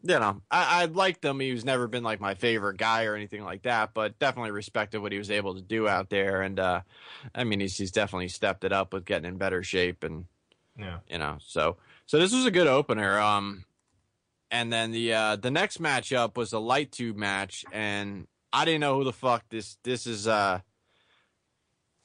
you 0.04 0.20
know, 0.20 0.42
I, 0.52 0.84
I 0.84 0.86
liked 0.86 1.26
him. 1.26 1.40
He 1.40 1.52
was 1.52 1.66
never 1.66 1.88
been 1.88 2.04
like 2.04 2.20
my 2.20 2.36
favorite 2.36 2.78
guy 2.78 3.06
or 3.06 3.16
anything 3.16 3.44
like 3.44 3.64
that, 3.64 3.94
but 3.96 4.20
definitely 4.20 4.52
respected 4.52 5.00
what 5.02 5.12
he 5.12 5.18
was 5.18 5.32
able 5.32 5.56
to 5.56 5.62
do 5.62 5.88
out 5.88 6.10
there. 6.12 6.44
And, 6.44 6.60
uh, 6.60 6.82
I 7.34 7.44
mean, 7.44 7.60
he's, 7.60 7.76
he's 7.78 7.92
definitely 7.92 8.28
stepped 8.28 8.64
it 8.64 8.72
up 8.72 8.94
with 8.94 9.06
getting 9.06 9.28
in 9.28 9.38
better 9.38 9.64
shape 9.64 10.04
and, 10.04 10.26
Yeah. 10.78 11.00
you 11.10 11.18
know 11.18 11.38
so 11.40 11.78
so 12.06 12.20
this 12.20 12.34
was 12.34 12.46
a 12.46 12.52
good 12.52 12.68
opener 12.68 13.18
um 13.18 13.64
and 14.52 14.72
then 14.74 14.92
the 14.92 15.14
uh 15.14 15.36
the 15.38 15.50
next 15.50 15.82
matchup 15.82 16.36
was 16.36 16.52
a 16.54 16.60
light 16.60 16.92
tube 16.92 17.16
match 17.16 17.64
and 17.72 18.28
i 18.56 18.66
didn't 18.66 18.82
know 18.82 18.98
who 18.98 19.04
the 19.04 19.14
fuck 19.14 19.44
this 19.50 19.78
this 19.84 20.08
is 20.08 20.28
uh 20.28 20.60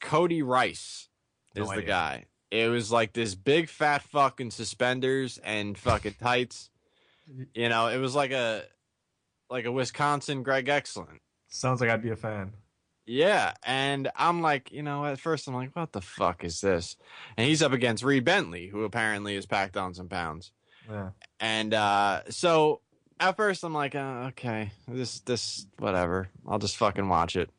cody 0.01 0.42
rice 0.42 1.09
No 1.55 1.62
is 1.62 1.70
the 1.70 1.82
guy 1.82 2.26
it 2.51 2.68
was 2.68 2.90
like 2.90 3.12
this 3.12 3.34
big 3.34 3.68
fat 3.68 4.03
fucking 4.03 4.51
suspenders 4.51 5.38
and 5.42 5.78
fucking 5.78 6.16
tights 6.20 6.70
you 7.55 7.68
know 7.68 7.86
it 7.88 7.98
was 7.98 8.14
like 8.14 8.32
a 8.32 8.64
like 9.48 9.64
a 9.64 9.72
wisconsin 9.72 10.42
greg 10.42 10.68
excellent 10.68 11.20
Sounds 11.53 11.80
like 11.80 11.90
I'd 11.90 12.01
be 12.03 12.11
a 12.11 12.16
fan. 12.16 12.53
yeah, 13.07 13.55
and 13.64 14.09
I'm 14.14 14.40
like, 14.40 14.70
you 14.70 14.84
know, 14.84 15.05
at 15.05 15.18
first 15.18 15.48
I'm 15.48 15.55
like, 15.55 15.74
what 15.74 15.90
the 15.90 16.01
fuck 16.01 16.44
is 16.44 16.61
this? 16.61 16.96
And 17.36 17.48
he's 17.48 17.61
up 17.61 17.72
against 17.72 18.05
Reed 18.05 18.24
Bentley, 18.24 18.68
who 18.68 18.84
apparently 18.84 19.34
has 19.34 19.46
packed 19.46 19.76
on 19.76 19.92
some 19.92 20.09
pounds. 20.09 20.53
Yeah. 20.88 21.11
And 21.40 21.74
uh, 21.74 22.22
so 22.30 22.82
at 23.20 23.36
first 23.36 23.62
I'm 23.62 23.74
like, 23.74 23.94
uh, 23.94 24.28
okay, 24.28 24.72
this 24.88 25.20
this 25.20 25.66
whatever. 25.78 26.28
I'll 26.48 26.58
just 26.58 26.76
fucking 26.76 27.08
watch 27.08 27.36
it. 27.36 27.50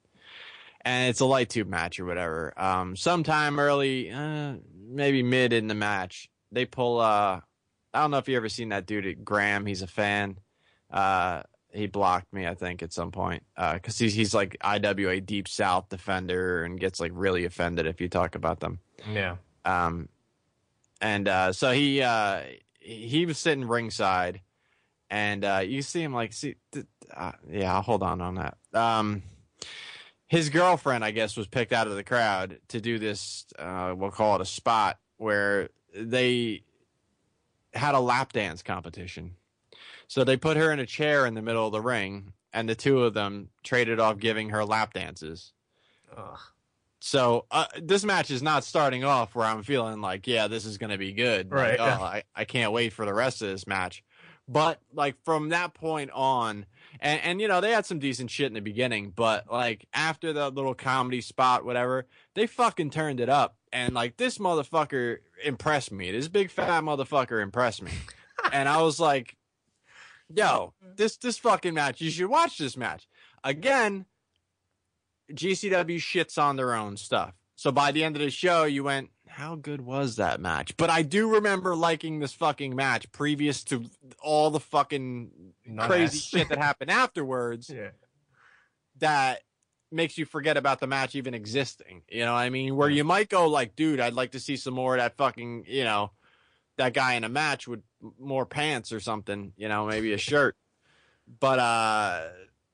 And 0.84 1.10
it's 1.10 1.20
a 1.20 1.26
light 1.26 1.50
tube 1.50 1.68
match 1.68 2.00
or 2.00 2.06
whatever. 2.06 2.54
Um, 2.58 2.96
sometime 2.96 3.60
early, 3.60 4.10
uh, 4.12 4.56
maybe 4.76 5.22
mid 5.22 5.54
in 5.54 5.68
the 5.68 5.76
match, 5.76 6.30
they 6.52 6.66
pull. 6.66 7.00
Uh, 7.00 7.40
I 7.94 8.02
don't 8.02 8.12
know 8.12 8.18
if 8.18 8.28
you 8.28 8.36
ever 8.38 8.50
seen 8.50 8.70
that 8.70 8.86
dude 8.86 9.24
Graham. 9.24 9.66
He's 9.66 9.82
a 9.82 9.88
fan. 9.88 10.38
Uh, 10.90 11.44
he 11.74 11.88
blocked 11.88 12.34
me, 12.34 12.48
I 12.48 12.56
think, 12.56 12.84
at 12.84 12.92
some 12.92 13.12
point 13.12 13.44
because 13.56 13.98
he's 13.98 14.14
he's 14.14 14.34
like 14.34 14.58
IWA 14.62 15.22
Deep 15.22 15.48
South 15.48 15.90
defender 15.90 16.64
and 16.64 16.80
gets 16.80 17.00
like 17.00 17.12
really 17.14 17.46
offended 17.46 17.86
if 17.86 18.02
you 18.02 18.10
talk 18.10 18.36
about 18.36 18.60
them. 18.60 18.80
Yeah. 19.10 19.38
Um, 19.64 20.10
and 21.00 21.28
uh, 21.28 21.54
so 21.54 21.72
he 21.72 22.02
uh, 22.02 22.42
he 22.80 23.26
was 23.26 23.38
sitting 23.38 23.68
ringside, 23.68 24.42
and 25.12 25.44
uh, 25.46 25.62
you 25.64 25.84
see 25.84 26.02
him 26.02 26.14
like 26.14 26.34
see, 26.34 26.56
uh, 27.14 27.34
yeah, 27.52 27.76
I'll 27.76 27.82
hold 27.84 28.02
on 28.02 28.22
on 28.22 28.36
that. 28.36 28.58
Um, 28.74 29.22
his 30.28 30.50
girlfriend, 30.50 31.04
I 31.04 31.12
guess, 31.12 31.36
was 31.36 31.46
picked 31.46 31.74
out 31.74 31.88
of 31.88 31.96
the 31.96 32.04
crowd 32.04 32.58
to 32.70 32.80
do 32.80 32.98
this. 32.98 33.46
Uh, 33.60 33.94
we'll 33.96 34.10
call 34.12 34.36
it 34.36 34.42
a 34.42 34.46
spot 34.46 34.98
where 35.18 35.70
they 35.94 36.64
had 37.74 37.94
a 37.94 38.00
lap 38.00 38.32
dance 38.32 38.64
competition. 38.64 39.36
So 40.08 40.24
they 40.24 40.38
put 40.38 40.56
her 40.58 40.72
in 40.72 40.80
a 40.80 40.86
chair 40.86 41.26
in 41.26 41.34
the 41.34 41.42
middle 41.42 41.66
of 41.66 41.74
the 41.74 41.82
ring, 41.82 42.32
and 42.54 42.68
the 42.68 42.76
two 42.76 43.04
of 43.04 43.14
them 43.14 43.50
traded 43.64 44.00
off 44.00 44.18
giving 44.20 44.50
her 44.50 44.64
lap 44.64 44.94
dances. 44.94 45.52
Ugh. 46.16 46.40
So 47.02 47.46
uh, 47.52 47.66
this 47.82 48.04
match 48.06 48.30
is 48.30 48.44
not 48.44 48.64
starting 48.64 49.04
off 49.04 49.34
where 49.36 49.46
I'm 49.48 49.64
feeling 49.64 50.02
like, 50.02 50.28
yeah, 50.28 50.48
this 50.48 50.66
is 50.66 50.78
going 50.78 50.92
to 50.92 50.98
be 50.98 51.14
good. 51.14 51.50
Like, 51.52 51.80
Right. 51.80 51.80
oh, 51.80 52.04
I, 52.04 52.24
I 52.36 52.46
can't 52.46 52.72
wait 52.72 52.94
for 52.94 53.06
the 53.06 53.14
rest 53.14 53.42
of 53.42 53.50
this 53.50 53.66
match. 53.68 54.04
But 54.48 54.82
like 54.94 55.16
from 55.24 55.50
that 55.50 55.74
point 55.74 56.12
on, 56.14 56.66
and, 57.00 57.22
and 57.24 57.42
you 57.42 57.48
know 57.48 57.62
they 57.62 57.72
had 57.72 57.86
some 57.86 58.00
decent 58.00 58.32
shit 58.32 58.48
in 58.48 58.54
the 58.54 58.62
beginning, 58.62 59.14
but 59.16 59.52
like 59.52 59.88
after 59.94 60.34
the 60.34 60.50
little 60.50 60.74
comedy 60.74 61.22
spot, 61.22 61.66
whatever, 61.66 62.06
they 62.36 62.48
fucking 62.48 62.90
turned 62.90 63.20
it 63.20 63.30
up. 63.30 63.56
And 63.72 63.94
like 63.94 64.18
this 64.18 64.38
motherfucker 64.38 65.18
impressed 65.44 65.92
me. 65.92 66.12
This 66.12 66.28
big 66.28 66.52
fat 66.52 66.84
motherfucker 66.84 67.42
impressed 67.42 67.82
me. 67.82 67.92
and 68.52 68.68
I 68.68 68.82
was 68.82 69.00
like, 69.00 69.38
yo, 70.36 70.74
mm-hmm. 70.84 70.96
this 70.98 71.18
this 71.18 71.38
fucking 71.38 71.74
match, 71.74 72.02
you 72.02 72.12
should 72.12 72.28
watch 72.28 72.58
this 72.58 72.76
match. 72.76 73.08
Again, 73.44 74.06
GCW 75.32 75.98
shits 75.98 76.42
on 76.42 76.56
their 76.56 76.74
own 76.74 76.98
stuff. 76.98 77.34
So 77.56 77.72
by 77.72 77.92
the 77.92 78.04
end 78.04 78.16
of 78.16 78.22
the 78.22 78.32
show, 78.32 78.64
you 78.64 78.84
went, 78.84 79.12
how 79.32 79.56
good 79.56 79.82
was 79.82 80.18
that 80.18 80.40
match? 80.40 80.76
But 80.78 80.90
I 80.90 81.02
do 81.02 81.36
remember 81.36 81.76
liking 81.76 82.20
this 82.20 82.34
fucking 82.34 82.76
match 82.76 83.12
previous 83.12 83.64
to 83.66 83.86
all 84.22 84.50
the 84.52 84.60
fucking 84.60 85.32
None 85.66 85.88
crazy 85.88 86.18
ass. 86.18 86.24
shit 86.24 86.50
that 86.50 86.58
happened 86.58 86.92
afterwards 86.92 87.70
Yeah. 87.70 87.90
that 89.00 89.42
makes 89.92 90.18
you 90.18 90.26
forget 90.26 90.58
about 90.58 90.80
the 90.80 90.88
match 90.88 91.16
even 91.16 91.34
existing. 91.34 92.04
You 92.10 92.26
know 92.26 92.34
what 92.34 92.40
I 92.40 92.50
mean? 92.50 92.76
Where 92.76 92.90
you 92.90 93.04
might 93.04 93.30
go 93.30 93.48
like, 93.48 93.76
dude, 93.76 94.00
I'd 94.00 94.14
like 94.14 94.32
to 94.32 94.40
see 94.40 94.56
some 94.58 94.74
more 94.74 94.96
of 94.96 95.02
that 95.02 95.18
fucking, 95.18 95.66
you 95.68 95.84
know, 95.84 96.12
that 96.78 96.94
guy 96.94 97.14
in 97.16 97.24
a 97.24 97.30
match 97.30 97.68
with 97.68 97.82
more 98.20 98.46
pants 98.46 98.92
or 98.92 99.00
something, 99.00 99.54
you 99.58 99.68
know, 99.68 99.86
maybe 99.88 100.14
a 100.14 100.18
shirt. 100.18 100.56
But 101.40 101.60
uh, 101.60 102.28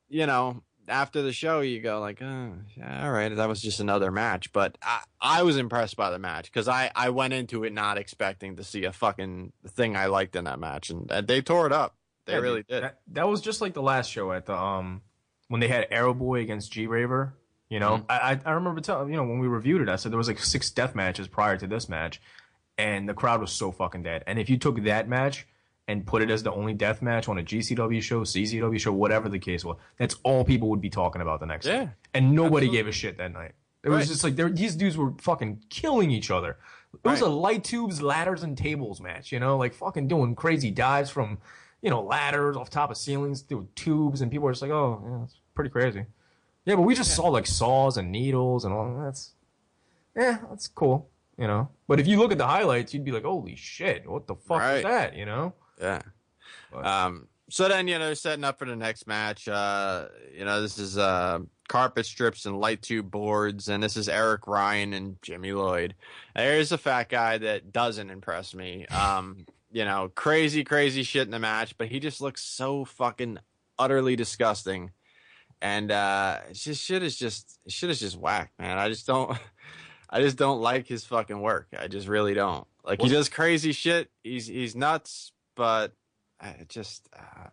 you 0.09 0.25
know, 0.25 0.63
after 0.87 1.21
the 1.21 1.31
show 1.33 1.59
you 1.61 1.81
go 1.81 1.99
like, 1.99 2.21
oh, 2.21 2.53
yeah, 2.75 3.05
all 3.05 3.11
right, 3.11 3.35
that 3.35 3.47
was 3.49 3.61
just 3.61 3.79
another 3.79 4.11
match. 4.11 4.51
But 4.53 4.77
I, 4.81 5.01
I 5.21 5.43
was 5.43 5.57
impressed 5.57 5.95
by 5.97 6.09
the 6.11 6.19
match 6.19 6.45
because 6.51 6.67
I, 6.67 6.91
I 6.95 7.09
went 7.09 7.33
into 7.33 7.63
it 7.63 7.73
not 7.73 7.97
expecting 7.97 8.55
to 8.57 8.63
see 8.63 8.85
a 8.85 8.91
fucking 8.93 9.53
thing 9.67 9.95
I 9.95 10.05
liked 10.07 10.35
in 10.35 10.45
that 10.45 10.59
match, 10.59 10.89
and, 10.89 11.11
and 11.11 11.27
they 11.27 11.41
tore 11.41 11.65
it 11.65 11.73
up. 11.73 11.95
They 12.25 12.33
Yeah, 12.33 12.39
really 12.39 12.63
did. 12.63 12.83
That, 12.83 12.99
that 13.13 13.27
was 13.27 13.41
just 13.41 13.61
like 13.61 13.73
the 13.73 13.81
last 13.81 14.11
show 14.11 14.31
at 14.31 14.45
the 14.45 14.55
um 14.55 15.01
when 15.47 15.61
they 15.61 15.67
had 15.69 15.87
Aero 15.91 16.13
Boy 16.13 16.41
against 16.41 16.71
G 16.71 16.87
Raver. 16.87 17.33
You 17.69 17.79
know, 17.79 17.97
Mhm. 17.97 18.05
I 18.09 18.31
I 18.33 18.39
I 18.45 18.51
remember 18.53 18.81
telling 18.81 19.09
you 19.09 19.15
know 19.17 19.23
when 19.23 19.39
we 19.39 19.47
reviewed 19.47 19.81
it, 19.81 19.89
I 19.89 19.95
said 19.97 20.11
there 20.11 20.17
was 20.17 20.27
like 20.27 20.39
six 20.39 20.69
death 20.71 20.93
matches 20.95 21.27
prior 21.27 21.57
to 21.57 21.67
this 21.67 21.87
match, 21.89 22.21
and 22.77 23.07
the 23.07 23.13
crowd 23.13 23.41
was 23.41 23.51
so 23.51 23.71
fucking 23.71 24.03
dead. 24.03 24.23
And 24.27 24.39
if 24.39 24.49
you 24.49 24.57
took 24.57 24.81
that 24.83 25.07
match 25.07 25.47
and 25.87 26.05
put 26.05 26.21
it 26.21 26.29
as 26.29 26.43
the 26.43 26.51
only 26.51 26.73
death 26.73 27.01
match 27.01 27.29
on 27.29 27.37
a 27.37 27.43
GCW 27.43 28.01
show, 28.01 28.21
CCW 28.21 28.79
show, 28.79 28.91
whatever 28.91 29.29
the 29.29 29.39
case 29.39 29.63
was, 29.63 29.77
that's 29.97 30.15
all 30.23 30.43
people 30.43 30.69
would 30.69 30.81
be 30.81 30.89
talking 30.89 31.21
about 31.21 31.39
the 31.39 31.45
next 31.45 31.65
Yeah, 31.65 31.77
night. 31.85 31.89
And 32.13 32.33
nobody 32.33 32.65
absolutely. 32.67 32.77
gave 32.77 32.87
a 32.87 32.91
shit 32.91 33.17
that 33.17 33.31
night. 33.33 33.53
It 33.83 33.89
was 33.89 34.07
just 34.09 34.23
like 34.23 34.35
these 34.35 34.75
dudes 34.75 34.97
were 34.97 35.13
fucking 35.19 35.63
killing 35.69 36.11
each 36.11 36.29
other. 36.29 36.57
It 36.93 37.07
was 37.07 37.21
a 37.21 37.29
light 37.29 37.63
tubes, 37.63 38.01
ladders, 38.01 38.43
and 38.43 38.57
tables 38.57 38.99
match. 38.99 39.31
You 39.31 39.39
know, 39.39 39.57
like 39.57 39.73
fucking 39.73 40.07
doing 40.09 40.35
crazy 40.35 40.71
dives 40.71 41.09
from, 41.09 41.37
you 41.81 41.89
know, 41.89 42.01
ladders 42.01 42.57
off 42.57 42.69
top 42.69 42.91
of 42.91 42.97
ceilings 42.97 43.41
through 43.41 43.69
tubes, 43.75 44.19
and 44.21 44.29
people 44.29 44.45
were 44.45 44.51
just 44.51 44.61
like, 44.61 44.71
"Oh, 44.71 45.01
yeah, 45.07 45.23
it's 45.23 45.39
pretty 45.53 45.69
crazy." 45.69 46.05
Yeah, 46.65 46.75
but 46.75 46.81
we 46.81 46.95
just 46.95 47.15
saw 47.15 47.27
like 47.29 47.45
saws 47.47 47.95
and 47.95 48.11
needles 48.11 48.65
and 48.65 48.73
all. 48.73 48.99
That's, 49.05 49.31
yeah, 50.17 50.39
that's 50.49 50.67
cool. 50.67 51.07
You 51.37 51.47
know, 51.47 51.69
but 51.87 51.99
if 51.99 52.07
you 52.07 52.17
look 52.17 52.31
at 52.31 52.39
the 52.39 52.47
highlights, 52.47 52.93
you'd 52.93 53.05
be 53.05 53.11
like, 53.11 53.23
"Holy 53.23 53.55
shit, 53.55 54.09
what 54.09 54.27
the 54.27 54.35
fuck 54.35 54.59
Right. 54.59 54.77
is 54.77 54.83
that?" 54.83 55.15
You 55.15 55.25
know? 55.25 55.53
Yeah. 55.79 56.01
Um, 56.73 57.27
so 57.49 57.67
then, 57.69 57.87
you 57.87 57.97
know, 57.97 58.13
setting 58.13 58.43
up 58.43 58.59
for 58.59 58.65
the 58.65 58.75
next 58.75 59.07
match. 59.07 59.47
Uh, 59.47 60.07
you 60.37 60.43
know, 60.45 60.61
this 60.61 60.77
is 60.77 60.97
uh, 60.97 61.39
carpet 61.69 62.05
strips 62.05 62.45
and 62.45 62.59
light 62.59 62.81
tube 62.81 63.09
boards, 63.09 63.69
and 63.69 63.81
this 63.81 63.95
is 63.95 64.09
Eric 64.09 64.47
Ryan 64.47 64.93
and 64.93 65.15
Jimmy 65.21 65.53
Lloyd. 65.53 65.95
There's 66.35 66.71
a 66.71 66.77
fat 66.77 67.09
guy 67.09 67.37
that 67.37 67.71
doesn't 67.71 68.09
impress 68.09 68.53
me. 68.53 68.85
Um, 68.87 69.45
you 69.71 69.85
know, 69.85 70.11
crazy, 70.15 70.63
crazy 70.63 71.03
shit 71.03 71.23
in 71.23 71.31
the 71.31 71.39
match, 71.39 71.77
but 71.77 71.87
he 71.87 71.99
just 71.99 72.21
looks 72.21 72.41
so 72.43 72.85
fucking 72.85 73.37
utterly 73.79 74.15
disgusting. 74.15 74.91
and 75.61 75.91
uh, 75.91 76.39
just 76.53 76.83
shit 76.83 77.03
is 77.03 77.17
just 77.17 77.59
shit 77.67 77.89
is 77.89 77.99
just 77.99 78.17
whack, 78.17 78.51
man. 78.59 78.77
I 78.77 78.89
just 78.89 79.07
don't, 79.07 79.37
I 80.09 80.21
just 80.21 80.37
don't 80.37 80.61
like 80.61 80.87
his 80.87 81.05
fucking 81.05 81.39
work. 81.39 81.67
I 81.77 81.87
just 81.87 82.07
really 82.07 82.33
don't. 82.33 82.67
Like 82.83 83.01
he 83.01 83.09
does 83.09 83.27
crazy 83.29 83.71
shit. 83.73 84.09
He's 84.23 84.47
he's 84.47 84.75
nuts, 84.75 85.31
but 85.57 85.91
I 86.39 86.55
just 86.69 87.09
uh, 87.17 87.49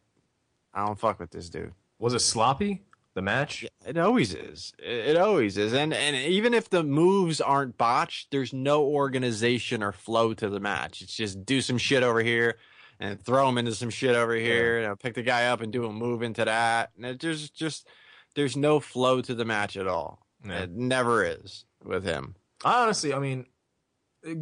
I 0.72 0.86
don't 0.86 0.98
fuck 0.98 1.18
with 1.18 1.30
this 1.30 1.48
dude. 1.48 1.72
Was 1.98 2.14
it 2.14 2.20
sloppy? 2.20 2.82
The 3.14 3.22
match? 3.22 3.64
It 3.86 3.96
always 3.96 4.34
is. 4.34 4.72
It, 4.78 5.10
it 5.10 5.16
always 5.16 5.56
is. 5.56 5.72
And 5.72 5.94
and 5.94 6.14
even 6.16 6.52
if 6.52 6.68
the 6.68 6.84
moves 6.84 7.40
aren't 7.40 7.78
botched, 7.78 8.30
there's 8.30 8.52
no 8.52 8.84
organization 8.84 9.82
or 9.82 9.92
flow 9.92 10.34
to 10.34 10.48
the 10.48 10.60
match. 10.60 11.00
It's 11.00 11.14
just 11.14 11.44
do 11.44 11.60
some 11.60 11.78
shit 11.78 12.02
over 12.02 12.22
here 12.22 12.58
and 13.00 13.20
throw 13.20 13.48
him 13.48 13.58
into 13.58 13.74
some 13.74 13.90
shit 13.90 14.16
over 14.16 14.34
here. 14.34 14.80
You 14.80 14.86
know, 14.88 14.96
pick 14.96 15.14
the 15.14 15.22
guy 15.22 15.46
up 15.46 15.60
and 15.60 15.72
do 15.72 15.86
a 15.86 15.92
move 15.92 16.22
into 16.22 16.44
that. 16.44 16.90
And 16.96 17.06
it, 17.06 17.20
there's 17.20 17.50
just 17.50 17.88
there's 18.34 18.56
no 18.56 18.80
flow 18.80 19.20
to 19.22 19.34
the 19.34 19.44
match 19.44 19.76
at 19.76 19.86
all. 19.86 20.26
Yeah. 20.44 20.64
It 20.64 20.72
never 20.72 21.24
is 21.24 21.64
with 21.82 22.04
him. 22.04 22.34
I 22.64 22.82
Honestly, 22.82 23.14
I 23.14 23.18
mean, 23.18 23.46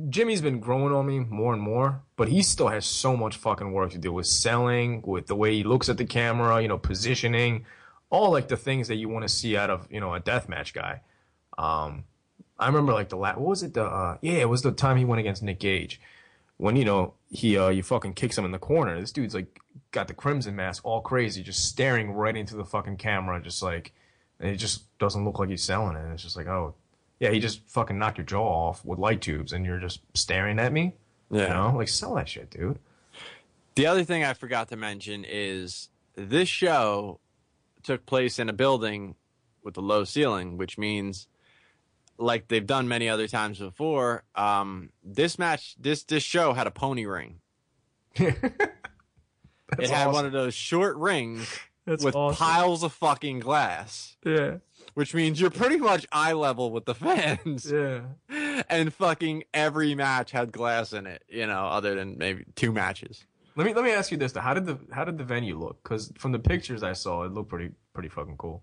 Jimmy's 0.08 0.40
been 0.40 0.60
growing 0.60 0.94
on 0.94 1.06
me 1.06 1.20
more 1.20 1.52
and 1.52 1.62
more, 1.62 2.02
but 2.16 2.28
he 2.28 2.42
still 2.42 2.68
has 2.68 2.86
so 2.86 3.16
much 3.16 3.36
fucking 3.36 3.72
work 3.72 3.90
to 3.92 3.98
do 3.98 4.12
with 4.12 4.26
selling, 4.26 5.02
with 5.02 5.26
the 5.26 5.34
way 5.34 5.54
he 5.54 5.64
looks 5.64 5.88
at 5.88 5.96
the 5.96 6.04
camera, 6.04 6.62
you 6.62 6.68
know, 6.68 6.78
positioning, 6.78 7.66
all 8.08 8.30
like 8.30 8.48
the 8.48 8.56
things 8.56 8.88
that 8.88 8.96
you 8.96 9.08
want 9.08 9.22
to 9.22 9.28
see 9.28 9.56
out 9.56 9.70
of 9.70 9.88
you 9.90 9.98
know 9.98 10.14
a 10.14 10.20
deathmatch 10.20 10.72
guy. 10.72 11.00
Um, 11.58 12.04
I 12.58 12.66
remember 12.66 12.92
like 12.92 13.08
the 13.08 13.16
last, 13.16 13.38
what 13.38 13.48
was 13.48 13.62
it? 13.62 13.74
The 13.74 13.84
uh, 13.84 14.18
yeah, 14.20 14.34
it 14.34 14.48
was 14.48 14.62
the 14.62 14.70
time 14.72 14.98
he 14.98 15.04
went 15.04 15.20
against 15.20 15.42
Nick 15.42 15.58
Gage 15.58 16.00
when 16.58 16.76
you 16.76 16.84
know 16.84 17.14
he 17.28 17.58
uh 17.58 17.70
you 17.70 17.82
fucking 17.82 18.14
kicks 18.14 18.38
him 18.38 18.44
in 18.44 18.52
the 18.52 18.58
corner. 18.58 19.00
This 19.00 19.10
dude's 19.10 19.34
like 19.34 19.58
got 19.90 20.06
the 20.06 20.14
crimson 20.14 20.54
mask, 20.54 20.84
all 20.84 21.00
crazy, 21.00 21.42
just 21.42 21.64
staring 21.64 22.12
right 22.12 22.36
into 22.36 22.54
the 22.54 22.64
fucking 22.64 22.98
camera, 22.98 23.40
just 23.42 23.62
like, 23.62 23.92
and 24.38 24.50
it 24.50 24.56
just 24.56 24.96
doesn't 24.98 25.24
look 25.24 25.38
like 25.38 25.48
he's 25.48 25.62
selling 25.62 25.96
it. 25.96 26.12
It's 26.12 26.22
just 26.22 26.36
like, 26.36 26.46
oh, 26.46 26.74
yeah, 27.22 27.30
he 27.30 27.38
just 27.38 27.60
fucking 27.68 27.96
knocked 27.96 28.18
your 28.18 28.24
jaw 28.26 28.42
off 28.44 28.84
with 28.84 28.98
light 28.98 29.20
tubes, 29.20 29.52
and 29.52 29.64
you're 29.64 29.78
just 29.78 30.00
staring 30.12 30.58
at 30.58 30.72
me. 30.72 30.96
Yeah. 31.30 31.42
You 31.42 31.48
know, 31.50 31.76
like 31.76 31.86
sell 31.86 32.16
that 32.16 32.28
shit, 32.28 32.50
dude. 32.50 32.80
The 33.76 33.86
other 33.86 34.02
thing 34.02 34.24
I 34.24 34.32
forgot 34.34 34.68
to 34.70 34.76
mention 34.76 35.24
is 35.26 35.88
this 36.16 36.48
show 36.48 37.20
took 37.84 38.04
place 38.06 38.40
in 38.40 38.48
a 38.48 38.52
building 38.52 39.14
with 39.62 39.76
a 39.76 39.80
low 39.80 40.02
ceiling, 40.02 40.56
which 40.56 40.76
means, 40.76 41.28
like 42.18 42.48
they've 42.48 42.66
done 42.66 42.88
many 42.88 43.08
other 43.08 43.28
times 43.28 43.60
before, 43.60 44.24
um, 44.34 44.90
this 45.04 45.38
match, 45.38 45.76
this 45.78 46.02
this 46.02 46.24
show 46.24 46.54
had 46.54 46.66
a 46.66 46.72
pony 46.72 47.06
ring. 47.06 47.38
It 49.78 49.88
had 49.88 50.08
awesome. 50.08 50.12
one 50.12 50.26
of 50.26 50.32
those 50.32 50.52
short 50.54 50.96
rings 50.96 51.48
That's 51.86 52.04
with 52.04 52.14
awesome. 52.14 52.36
piles 52.44 52.82
of 52.82 52.92
fucking 52.92 53.40
glass, 53.40 54.16
Yeah, 54.22 54.58
which 54.94 55.14
means 55.14 55.40
you're 55.40 55.50
pretty 55.50 55.76
much 55.78 56.06
eye 56.12 56.32
level 56.32 56.70
with 56.70 56.84
the 56.84 56.94
fans. 56.94 57.70
yeah. 57.70 58.00
And 58.68 58.92
fucking 58.94 59.44
every 59.54 59.94
match 59.94 60.30
had 60.30 60.52
glass 60.52 60.92
in 60.92 61.06
it, 61.06 61.22
you 61.28 61.46
know, 61.46 61.66
other 61.66 61.94
than 61.94 62.18
maybe 62.18 62.44
two 62.54 62.72
matches. 62.72 63.24
Let 63.56 63.66
me 63.66 63.74
let 63.74 63.84
me 63.84 63.90
ask 63.90 64.10
you 64.10 64.16
this: 64.16 64.32
though. 64.32 64.40
How 64.40 64.54
did 64.54 64.64
the 64.66 64.78
how 64.92 65.04
did 65.04 65.18
the 65.18 65.24
venue 65.24 65.58
look? 65.58 65.82
Because 65.82 66.10
from 66.16 66.32
the 66.32 66.38
pictures 66.38 66.82
I 66.82 66.94
saw, 66.94 67.24
it 67.24 67.32
looked 67.32 67.50
pretty 67.50 67.70
pretty 67.92 68.08
fucking 68.08 68.36
cool. 68.38 68.62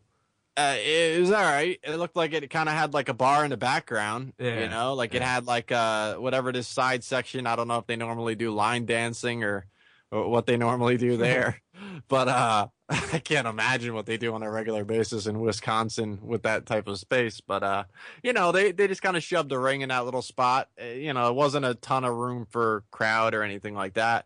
uh, 0.57 0.75
it 0.77 1.19
was 1.19 1.30
all 1.32 1.43
right. 1.43 1.80
It 1.84 1.95
looked 1.97 2.15
like 2.15 2.34
it 2.34 2.49
kind 2.49 2.67
of 2.67 2.73
had 2.75 2.93
like 2.93 3.07
a 3.07 3.13
bar 3.13 3.43
in 3.43 3.51
the 3.51 3.57
background. 3.57 4.34
Yeah, 4.39 4.61
You 4.61 4.69
know, 4.69 4.95
like 4.95 5.13
it 5.13 5.21
had 5.21 5.45
like 5.45 5.71
uh 5.71 6.15
whatever 6.15 6.51
this 6.51 6.67
side 6.67 7.03
section. 7.03 7.45
I 7.45 7.55
don't 7.55 7.67
know 7.67 7.77
if 7.77 7.86
they 7.86 7.95
normally 7.97 8.34
do 8.36 8.49
line 8.51 8.86
dancing 8.86 9.43
or, 9.43 9.67
or 10.11 10.27
what 10.27 10.47
they 10.47 10.57
normally 10.57 10.97
do 10.97 11.17
there, 11.17 11.61
but 12.07 12.27
uh 12.27 12.67
I 12.89 13.19
can't 13.19 13.47
imagine 13.47 13.93
what 13.93 14.07
they 14.07 14.17
do 14.17 14.34
on 14.34 14.41
a 14.41 14.49
regular 14.49 14.84
basis 14.84 15.27
in 15.27 15.39
Wisconsin 15.39 16.19
with 16.23 16.41
that 16.43 16.65
type 16.65 16.88
of 16.88 16.97
space. 16.97 17.39
But 17.39 17.61
uh, 17.63 17.84
you 18.23 18.34
know, 18.34 18.51
they 18.51 18.71
they 18.71 18.88
just 18.88 19.03
kind 19.03 19.15
of 19.15 19.23
shoved 19.23 19.49
the 19.49 19.59
ring 19.59 19.82
in 19.82 19.89
that 19.89 20.05
little 20.05 20.23
spot. 20.23 20.69
Uh, 20.82 20.86
You 20.86 21.13
know, 21.13 21.30
it 21.30 21.36
wasn't 21.36 21.65
a 21.65 21.75
ton 21.75 22.03
of 22.03 22.15
room 22.15 22.47
for 22.49 22.84
crowd 22.91 23.36
or 23.36 23.43
anything 23.43 23.75
like 23.75 23.93
that. 23.95 24.25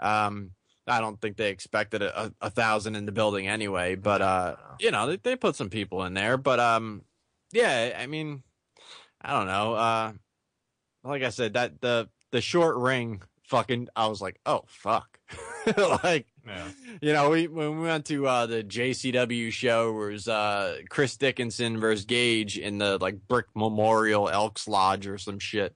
Um. 0.00 0.52
I 0.84 1.00
don't 1.00 1.20
think 1.20 1.36
they 1.36 1.50
expected 1.50 2.02
a, 2.02 2.24
a, 2.24 2.32
a 2.40 2.50
thousand 2.50 2.96
in 2.96 3.06
the 3.06 3.12
building 3.12 3.46
anyway, 3.46 3.94
but 3.94 4.20
uh, 4.20 4.56
you 4.80 4.90
know, 4.90 5.06
they, 5.06 5.16
they 5.16 5.36
put 5.36 5.54
some 5.54 5.70
people 5.70 6.02
in 6.02 6.12
there. 6.12 6.36
But 6.36 6.58
um, 6.58 7.02
yeah, 7.52 7.96
I 7.96 8.06
mean, 8.08 8.42
I 9.20 9.30
don't 9.30 9.46
know. 9.46 9.74
Uh, 9.74 10.12
like 11.04 11.22
I 11.22 11.28
said, 11.28 11.52
that 11.54 11.80
the 11.80 12.08
the 12.32 12.40
short 12.40 12.76
ring, 12.78 13.22
fucking, 13.44 13.90
I 13.94 14.08
was 14.08 14.20
like, 14.20 14.40
oh 14.44 14.64
fuck, 14.66 15.20
like 16.02 16.26
Yeah. 16.46 16.68
you 17.02 17.12
know, 17.12 17.30
we 17.30 17.46
when 17.48 17.78
we 17.80 17.86
went 17.86 18.06
to 18.06 18.26
uh, 18.26 18.46
the 18.46 18.64
JCW 18.64 19.50
show, 19.52 19.92
where 19.92 20.10
it 20.10 20.14
was 20.14 20.28
uh, 20.28 20.78
Chris 20.88 21.16
Dickinson 21.16 21.78
versus 21.78 22.04
Gage 22.04 22.58
in 22.58 22.78
the 22.78 22.98
like 22.98 23.16
Brick 23.28 23.46
Memorial 23.54 24.28
Elks 24.28 24.66
Lodge 24.68 25.06
or 25.06 25.18
some 25.18 25.38
shit. 25.38 25.74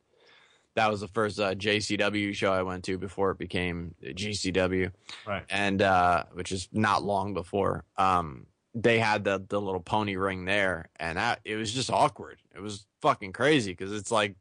That 0.74 0.90
was 0.90 1.00
the 1.00 1.08
first 1.08 1.40
uh, 1.40 1.54
JCW 1.54 2.34
show 2.34 2.52
I 2.52 2.62
went 2.62 2.84
to 2.84 2.98
before 2.98 3.30
it 3.30 3.38
became 3.38 3.94
GCW 4.04 4.92
Right. 5.26 5.44
and 5.48 5.80
uh 5.80 6.24
which 6.34 6.52
is 6.52 6.68
not 6.72 7.02
long 7.02 7.32
before 7.32 7.84
um 7.96 8.46
they 8.74 8.98
had 8.98 9.24
the 9.24 9.42
the 9.48 9.58
little 9.58 9.80
pony 9.80 10.16
ring 10.16 10.44
there 10.44 10.90
and 11.00 11.16
that 11.16 11.40
it 11.46 11.56
was 11.56 11.72
just 11.72 11.90
awkward 11.90 12.38
it 12.54 12.60
was 12.60 12.86
fucking 13.00 13.32
crazy 13.32 13.72
because 13.72 13.90
it's 13.90 14.10
like 14.10 14.36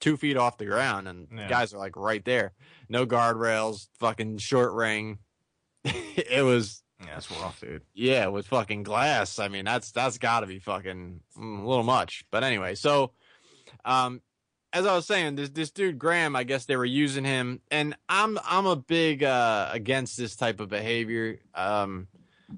two 0.00 0.16
feet 0.16 0.36
off 0.36 0.58
the 0.58 0.64
ground 0.64 1.08
and 1.08 1.26
the 1.28 1.46
guys 1.48 1.74
are 1.74 1.78
like 1.78 1.96
right 1.96 2.24
there 2.24 2.52
no 2.88 3.04
guardrails 3.04 3.88
fucking 3.98 4.38
short 4.38 4.72
ring 4.72 5.18
it 5.84 6.44
was 6.44 6.82
Yeah, 7.00 7.14
that's 7.14 7.30
rough, 7.30 7.60
dude. 7.60 7.82
yeah 7.94 8.26
with 8.28 8.46
fucking 8.46 8.82
glass 8.82 9.38
i 9.38 9.48
mean 9.48 9.64
that's 9.64 9.92
that's 9.92 10.18
gotta 10.18 10.46
be 10.46 10.58
fucking 10.58 11.20
mm, 11.38 11.62
a 11.62 11.66
little 11.66 11.84
much 11.84 12.24
but 12.30 12.44
anyway 12.44 12.74
so 12.74 13.12
um 13.84 14.20
as 14.72 14.86
I 14.86 14.94
was 14.94 15.06
saying, 15.06 15.34
this 15.34 15.48
this 15.50 15.70
dude 15.72 15.98
Graham, 15.98 16.36
I 16.36 16.44
guess 16.44 16.64
they 16.64 16.76
were 16.76 16.84
using 16.84 17.24
him, 17.24 17.60
and 17.70 17.96
I'm 18.08 18.38
I'm 18.44 18.66
a 18.66 18.76
big 18.76 19.24
uh, 19.24 19.68
against 19.72 20.16
this 20.16 20.36
type 20.36 20.60
of 20.60 20.68
behavior. 20.68 21.40
Um, 21.54 22.06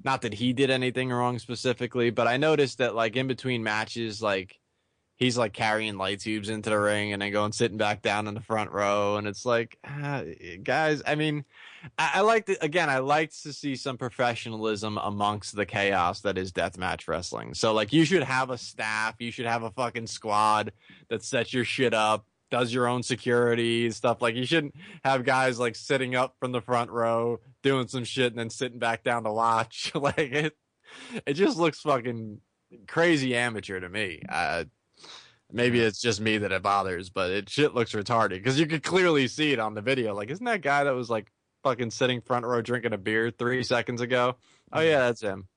not 0.04 0.22
that 0.22 0.34
he 0.34 0.52
did 0.52 0.70
anything 0.70 1.10
wrong 1.10 1.38
specifically, 1.38 2.10
but 2.10 2.26
I 2.26 2.36
noticed 2.36 2.78
that 2.78 2.94
like 2.94 3.16
in 3.16 3.28
between 3.28 3.62
matches, 3.62 4.20
like 4.20 4.58
he's 5.16 5.38
like 5.38 5.52
carrying 5.54 5.96
light 5.96 6.20
tubes 6.20 6.48
into 6.50 6.70
the 6.70 6.78
ring 6.78 7.12
and 7.14 7.22
then 7.22 7.32
going 7.32 7.52
sitting 7.52 7.78
back 7.78 8.02
down 8.02 8.26
in 8.28 8.34
the 8.34 8.40
front 8.42 8.72
row, 8.72 9.16
and 9.16 9.26
it's 9.26 9.46
like, 9.46 9.78
ah, 9.82 10.22
guys, 10.62 11.02
I 11.06 11.14
mean, 11.14 11.44
I, 11.98 12.12
I 12.14 12.20
like 12.20 12.46
to 12.46 12.62
again, 12.62 12.88
I 12.90 12.98
liked 12.98 13.42
to 13.42 13.52
see 13.52 13.76
some 13.76 13.96
professionalism 13.96 14.98
amongst 14.98 15.56
the 15.56 15.66
chaos 15.66 16.20
that 16.20 16.38
is 16.38 16.52
deathmatch 16.52 17.08
wrestling. 17.08 17.54
So 17.54 17.72
like, 17.72 17.92
you 17.92 18.04
should 18.04 18.22
have 18.22 18.50
a 18.50 18.58
staff, 18.58 19.16
you 19.18 19.30
should 19.30 19.46
have 19.46 19.62
a 19.62 19.70
fucking 19.70 20.06
squad 20.06 20.72
that 21.08 21.22
sets 21.22 21.52
your 21.52 21.64
shit 21.64 21.94
up, 21.94 22.26
does 22.50 22.72
your 22.72 22.86
own 22.86 23.02
security 23.02 23.90
stuff. 23.90 24.22
Like, 24.22 24.34
you 24.34 24.44
shouldn't 24.44 24.74
have 25.04 25.24
guys 25.24 25.58
like 25.58 25.74
sitting 25.74 26.14
up 26.14 26.36
from 26.38 26.52
the 26.52 26.60
front 26.60 26.90
row 26.90 27.40
doing 27.62 27.88
some 27.88 28.04
shit 28.04 28.32
and 28.32 28.38
then 28.38 28.50
sitting 28.50 28.78
back 28.78 29.02
down 29.02 29.24
to 29.24 29.32
watch. 29.32 29.92
like 29.94 30.18
it, 30.18 30.56
it 31.26 31.34
just 31.34 31.58
looks 31.58 31.80
fucking 31.80 32.40
crazy 32.86 33.34
amateur 33.34 33.80
to 33.80 33.88
me. 33.88 34.22
Uh, 34.28 34.64
maybe 35.50 35.80
it's 35.80 36.00
just 36.00 36.20
me 36.20 36.38
that 36.38 36.52
it 36.52 36.62
bothers, 36.62 37.10
but 37.10 37.30
it 37.30 37.48
shit 37.48 37.74
looks 37.74 37.92
retarded 37.92 38.30
because 38.30 38.58
you 38.58 38.66
could 38.66 38.82
clearly 38.82 39.28
see 39.28 39.52
it 39.52 39.58
on 39.58 39.74
the 39.74 39.82
video. 39.82 40.14
Like, 40.14 40.30
isn't 40.30 40.44
that 40.44 40.62
guy 40.62 40.84
that 40.84 40.94
was 40.94 41.10
like 41.10 41.32
fucking 41.62 41.90
sitting 41.90 42.20
front 42.20 42.44
row 42.44 42.60
drinking 42.60 42.92
a 42.92 42.98
beer 42.98 43.30
three 43.30 43.62
seconds 43.62 44.00
ago? 44.00 44.36
Oh 44.72 44.80
yeah, 44.80 45.00
that's 45.00 45.20
him. 45.20 45.48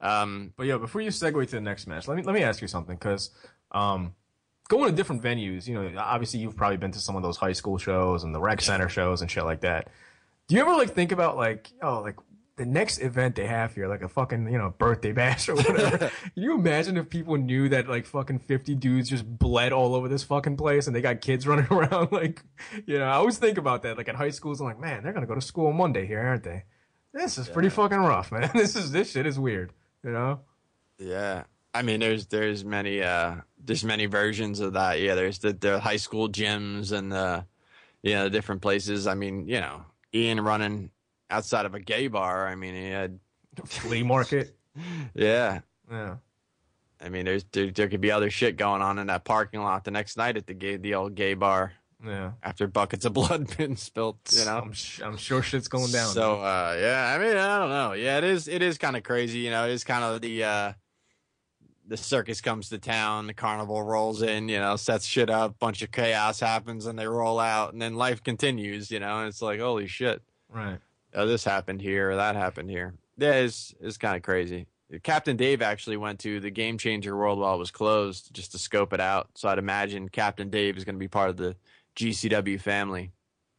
Um, 0.00 0.52
But 0.56 0.66
yeah, 0.66 0.78
before 0.78 1.00
you 1.00 1.10
segue 1.10 1.44
to 1.44 1.50
the 1.50 1.60
next 1.60 1.86
match, 1.86 2.08
let 2.08 2.16
me 2.16 2.22
let 2.22 2.34
me 2.34 2.42
ask 2.42 2.62
you 2.62 2.68
something 2.68 2.96
because 2.96 3.30
um, 3.72 4.14
going 4.68 4.90
to 4.90 4.96
different 4.96 5.22
venues, 5.22 5.66
you 5.66 5.74
know, 5.74 5.92
obviously 5.98 6.40
you've 6.40 6.56
probably 6.56 6.76
been 6.78 6.92
to 6.92 7.00
some 7.00 7.16
of 7.16 7.22
those 7.22 7.36
high 7.36 7.52
school 7.52 7.76
shows 7.78 8.24
and 8.24 8.34
the 8.34 8.40
rec 8.40 8.60
center 8.60 8.88
shows 8.88 9.20
and 9.20 9.30
shit 9.30 9.44
like 9.44 9.60
that. 9.60 9.88
Do 10.48 10.54
you 10.54 10.60
ever 10.62 10.72
like 10.72 10.94
think 10.94 11.12
about 11.12 11.36
like 11.36 11.70
oh 11.82 12.00
like 12.00 12.16
the 12.60 12.66
next 12.66 12.98
event 12.98 13.36
they 13.36 13.46
have 13.46 13.74
here, 13.74 13.88
like 13.88 14.02
a 14.02 14.08
fucking 14.08 14.52
you 14.52 14.58
know 14.58 14.74
birthday 14.76 15.12
bash 15.20 15.48
or 15.48 15.54
whatever? 15.54 15.98
Can 16.34 16.42
you 16.42 16.54
imagine 16.54 16.98
if 16.98 17.08
people 17.08 17.36
knew 17.36 17.70
that 17.70 17.88
like 17.88 18.04
fucking 18.04 18.40
fifty 18.40 18.74
dudes 18.74 19.08
just 19.08 19.26
bled 19.26 19.72
all 19.72 19.94
over 19.94 20.08
this 20.08 20.22
fucking 20.24 20.58
place 20.58 20.86
and 20.86 20.94
they 20.94 21.00
got 21.00 21.22
kids 21.22 21.46
running 21.46 21.66
around? 21.70 22.12
Like, 22.12 22.42
you 22.86 22.98
know, 22.98 23.06
I 23.06 23.14
always 23.14 23.38
think 23.38 23.56
about 23.56 23.82
that. 23.82 23.96
Like 23.96 24.10
at 24.10 24.14
high 24.14 24.30
schools, 24.30 24.60
I'm 24.60 24.66
like, 24.66 24.78
man, 24.78 25.02
they're 25.02 25.14
gonna 25.14 25.26
go 25.26 25.34
to 25.34 25.40
school 25.40 25.68
on 25.68 25.76
Monday 25.76 26.06
here, 26.06 26.20
aren't 26.20 26.44
they? 26.44 26.64
This 27.14 27.38
is 27.38 27.48
pretty 27.48 27.70
fucking 27.70 27.98
rough, 27.98 28.30
man. 28.30 28.50
This 28.54 28.76
is 28.76 28.92
this 28.92 29.10
shit 29.10 29.26
is 29.26 29.38
weird. 29.38 29.72
You 30.04 30.10
know? 30.10 30.40
Yeah. 30.98 31.44
I 31.72 31.80
mean, 31.80 32.00
there's 32.00 32.26
there's 32.26 32.62
many 32.62 33.02
uh 33.02 33.36
there's 33.58 33.84
many 33.84 34.04
versions 34.04 34.60
of 34.60 34.74
that. 34.74 35.00
Yeah, 35.00 35.14
there's 35.14 35.38
the, 35.38 35.54
the 35.54 35.80
high 35.80 35.96
school 35.96 36.28
gyms 36.28 36.92
and 36.92 37.10
the 37.10 37.46
you 38.02 38.14
know 38.14 38.28
different 38.28 38.60
places. 38.60 39.06
I 39.06 39.14
mean, 39.14 39.48
you 39.48 39.60
know, 39.60 39.86
Ian 40.12 40.42
running 40.42 40.90
outside 41.30 41.66
of 41.66 41.74
a 41.74 41.80
gay 41.80 42.08
bar. 42.08 42.46
I 42.46 42.54
mean, 42.54 42.74
he 42.74 42.90
had 42.90 43.18
Flea 43.64 44.02
market. 44.02 44.56
yeah. 45.14 45.60
Yeah. 45.90 46.16
I 47.00 47.08
mean, 47.08 47.24
there's 47.24 47.44
there, 47.52 47.70
there 47.70 47.88
could 47.88 48.00
be 48.00 48.10
other 48.10 48.30
shit 48.30 48.56
going 48.56 48.82
on 48.82 48.98
in 48.98 49.06
that 49.06 49.24
parking 49.24 49.62
lot 49.62 49.84
the 49.84 49.90
next 49.90 50.16
night 50.16 50.36
at 50.36 50.46
the 50.46 50.54
gay 50.54 50.76
the 50.76 50.94
old 50.94 51.14
gay 51.14 51.34
bar. 51.34 51.72
Yeah. 52.02 52.32
after 52.42 52.66
buckets 52.66 53.04
of 53.04 53.12
blood 53.14 53.54
been 53.58 53.76
spilled. 53.76 54.18
You 54.32 54.46
know, 54.46 54.56
I'm, 54.58 54.72
sh- 54.72 55.02
I'm 55.02 55.18
sure 55.18 55.42
shit's 55.42 55.68
going 55.68 55.92
down. 55.92 56.08
So 56.14 56.40
uh, 56.40 56.76
yeah, 56.80 57.14
I 57.14 57.18
mean, 57.22 57.36
I 57.36 57.58
don't 57.58 57.68
know. 57.68 57.92
Yeah, 57.92 58.18
it 58.18 58.24
is. 58.24 58.48
It 58.48 58.62
is 58.62 58.78
kind 58.78 58.96
of 58.96 59.02
crazy. 59.02 59.40
You 59.40 59.50
know, 59.50 59.66
it 59.66 59.72
is 59.72 59.84
kind 59.84 60.02
of 60.02 60.22
the 60.22 60.44
uh, 60.44 60.72
the 61.86 61.96
circus 61.96 62.40
comes 62.40 62.68
to 62.70 62.78
town, 62.78 63.26
the 63.26 63.34
carnival 63.34 63.82
rolls 63.82 64.22
in. 64.22 64.48
You 64.48 64.60
know, 64.60 64.76
sets 64.76 65.04
shit 65.04 65.28
up, 65.28 65.58
bunch 65.58 65.82
of 65.82 65.90
chaos 65.90 66.40
happens, 66.40 66.86
and 66.86 66.98
they 66.98 67.06
roll 67.06 67.38
out, 67.38 67.72
and 67.74 67.82
then 67.82 67.96
life 67.96 68.22
continues. 68.22 68.90
You 68.90 69.00
know, 69.00 69.18
and 69.20 69.28
it's 69.28 69.42
like 69.42 69.60
holy 69.60 69.86
shit, 69.86 70.22
right. 70.48 70.78
Oh, 71.14 71.26
this 71.26 71.44
happened 71.44 71.80
here, 71.80 72.10
or 72.10 72.16
that 72.16 72.36
happened 72.36 72.70
here. 72.70 72.94
Yeah, 73.16 73.32
it's 73.34 73.74
it's 73.80 73.98
kind 73.98 74.16
of 74.16 74.22
crazy. 74.22 74.66
Captain 75.02 75.36
Dave 75.36 75.62
actually 75.62 75.96
went 75.96 76.18
to 76.20 76.40
the 76.40 76.50
Game 76.50 76.76
Changer 76.76 77.16
World 77.16 77.38
while 77.38 77.54
it 77.54 77.58
was 77.58 77.70
closed 77.70 78.34
just 78.34 78.52
to 78.52 78.58
scope 78.58 78.92
it 78.92 79.00
out. 79.00 79.28
So 79.36 79.48
I'd 79.48 79.58
imagine 79.58 80.08
Captain 80.08 80.50
Dave 80.50 80.76
is 80.76 80.84
going 80.84 80.96
to 80.96 81.00
be 81.00 81.06
part 81.06 81.30
of 81.30 81.36
the 81.36 81.54
GCW 81.94 82.60
family. 82.60 83.12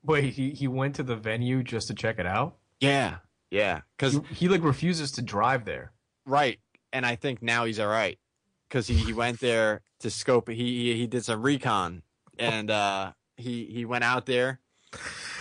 Wait, 0.03 0.33
he, 0.33 0.49
he 0.49 0.67
went 0.67 0.95
to 0.95 1.03
the 1.03 1.15
venue 1.15 1.63
just 1.63 1.87
to 1.87 1.93
check 1.93 2.19
it 2.19 2.25
out? 2.25 2.55
Yeah, 2.81 3.17
yeah, 3.49 3.81
because 3.95 4.13
He, 4.13 4.21
he 4.33 4.49
like 4.49 4.63
refuses 4.63 5.11
to 5.13 5.21
drive 5.21 5.63
there. 5.63 5.91
Right. 6.25 6.59
And 6.91 7.05
I 7.05 7.15
think 7.15 7.41
now 7.41 7.65
he's 7.65 7.79
all 7.79 7.87
right 7.87 8.17
because 8.67 8.87
he, 8.87 8.95
he 8.95 9.13
went 9.13 9.39
there 9.39 9.81
to 9.99 10.09
scope. 10.09 10.49
He, 10.49 10.55
he 10.55 10.95
he 10.97 11.07
did 11.07 11.23
some 11.23 11.41
recon 11.41 12.01
and 12.37 12.69
uh, 12.71 13.13
he 13.37 13.65
he 13.65 13.85
went 13.85 14.03
out 14.03 14.25
there. 14.25 14.59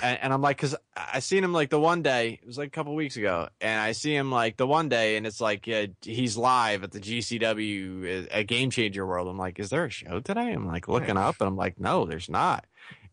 And, 0.03 0.19
and 0.23 0.33
I'm 0.33 0.41
like, 0.43 0.57
because 0.57 0.75
I 0.97 1.21
seen 1.21 1.45
him 1.45 1.53
like 1.53 1.71
the 1.71 1.81
one 1.81 2.03
day, 2.03 2.39
it 2.43 2.47
was 2.47 2.59
like 2.59 2.69
a 2.69 2.71
couple 2.71 2.95
weeks 2.95 3.17
ago, 3.17 3.49
and 3.61 3.81
I 3.81 3.93
see 3.93 4.15
him 4.15 4.31
like 4.31 4.57
the 4.57 4.67
one 4.67 4.89
day, 4.89 5.17
and 5.17 5.27
it's 5.27 5.41
like 5.41 5.69
he's 6.03 6.37
live 6.37 6.83
at 6.85 6.93
the 6.93 7.01
GCW 7.01 8.29
at 8.31 8.47
Game 8.47 8.71
Changer 8.71 9.07
World. 9.07 9.29
I'm 9.29 9.39
like, 9.39 9.59
is 9.59 9.71
there 9.71 9.85
a 9.85 9.91
show 9.91 10.21
today? 10.21 10.53
I'm 10.53 10.67
like 10.67 10.89
looking 10.89 11.17
up, 11.17 11.37
and 11.41 11.49
I'm 11.49 11.57
like, 11.57 11.79
no, 11.81 12.05
there's 12.07 12.29
not. 12.29 12.67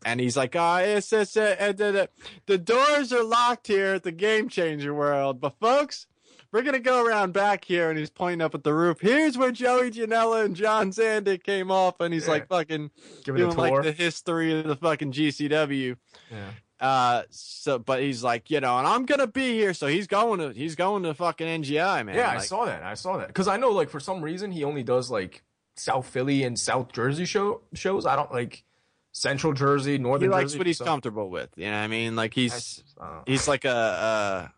And 0.05 0.19
he's 0.19 0.37
like, 0.37 0.55
oh, 0.55 0.75
it's, 0.77 1.11
it's, 1.11 1.35
uh, 1.35 1.55
uh, 1.59 1.71
the, 1.71 2.09
the, 2.45 2.57
doors 2.59 3.11
are 3.11 3.23
locked 3.23 3.65
here 3.67 3.95
at 3.95 4.03
the 4.03 4.11
Game 4.11 4.47
Changer 4.47 4.93
World, 4.93 5.41
but 5.41 5.57
folks, 5.59 6.05
we're 6.51 6.61
gonna 6.61 6.79
go 6.79 7.03
around 7.05 7.33
back 7.33 7.65
here, 7.65 7.89
and 7.89 7.97
he's 7.99 8.09
pointing 8.11 8.41
up 8.41 8.53
at 8.55 8.63
the 8.63 8.73
roof. 8.73 8.99
Here's 9.01 9.37
where 9.37 9.51
Joey 9.51 9.91
Janela 9.91 10.45
and 10.45 10.55
John 10.55 10.91
Zandig 10.91 11.43
came 11.43 11.71
off, 11.71 11.99
and 11.99 12.13
he's 12.13 12.25
Yeah. 12.25 12.31
like 12.33 12.47
fucking 12.47 12.91
Give 13.25 13.35
it 13.35 13.39
a 13.39 13.43
doing 13.45 13.55
tour. 13.55 13.69
like 13.71 13.83
the 13.83 13.91
history 13.91 14.57
of 14.57 14.65
the 14.67 14.75
fucking 14.75 15.11
GCW. 15.11 15.97
yeah. 16.31 16.49
Uh, 16.79 17.23
so 17.31 17.79
but 17.79 18.01
he's 18.01 18.23
like, 18.23 18.51
you 18.51 18.59
know, 18.59 18.77
and 18.77 18.85
I'm 18.87 19.05
gonna 19.05 19.25
be 19.27 19.53
here, 19.53 19.73
so 19.73 19.87
he's 19.87 20.05
going 20.07 20.39
to 20.39 20.49
he's 20.51 20.75
going 20.75 21.03
to 21.03 21.13
fucking 21.13 21.63
NGI, 21.63 22.05
man. 22.05 22.15
Yeah, 22.15 22.29
I 22.29 22.37
saw 22.37 22.65
that. 22.65 22.83
I 22.83 22.93
saw 22.93 23.17
that 23.17 23.27
because 23.27 23.47
I 23.47 23.57
know 23.57 23.71
like 23.71 23.89
for 23.89 23.99
some 23.99 24.21
reason 24.21 24.51
he 24.51 24.63
only 24.63 24.83
does 24.83 25.09
like 25.09 25.41
South 25.75 26.07
Philly 26.07 26.43
and 26.43 26.59
South 26.59 26.91
Jersey 26.93 27.25
show 27.25 27.61
shows. 27.73 28.05
I 28.05 28.15
don't 28.15 28.31
like 28.31 28.63
Central 29.11 29.53
Jersey, 29.53 29.97
Northern. 29.97 30.29
Jersey. 30.29 30.35
He 30.37 30.41
likes 30.41 30.43
Jersey. 30.51 30.57
what 30.59 30.67
he's 30.67 30.77
so- 30.77 30.85
comfortable 30.85 31.29
with. 31.31 31.49
You 31.55 31.65
know 31.65 31.71
what 31.71 31.77
I 31.77 31.87
mean? 31.87 32.15
Like 32.15 32.35
he's 32.35 32.53
just- 32.53 32.83
I 33.01 33.05
don't 33.07 33.15
know. 33.15 33.23
he's 33.25 33.47
like 33.47 33.65
a, 33.65 33.69
a 33.69 34.53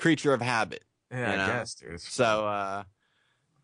creature 0.00 0.32
of 0.32 0.40
habit. 0.40 0.84
yeah, 1.10 1.30
you 1.32 1.36
know. 1.36 1.42
I 1.44 1.46
guess, 1.48 1.74
dude. 1.74 2.00
So 2.00 2.46
uh 2.46 2.84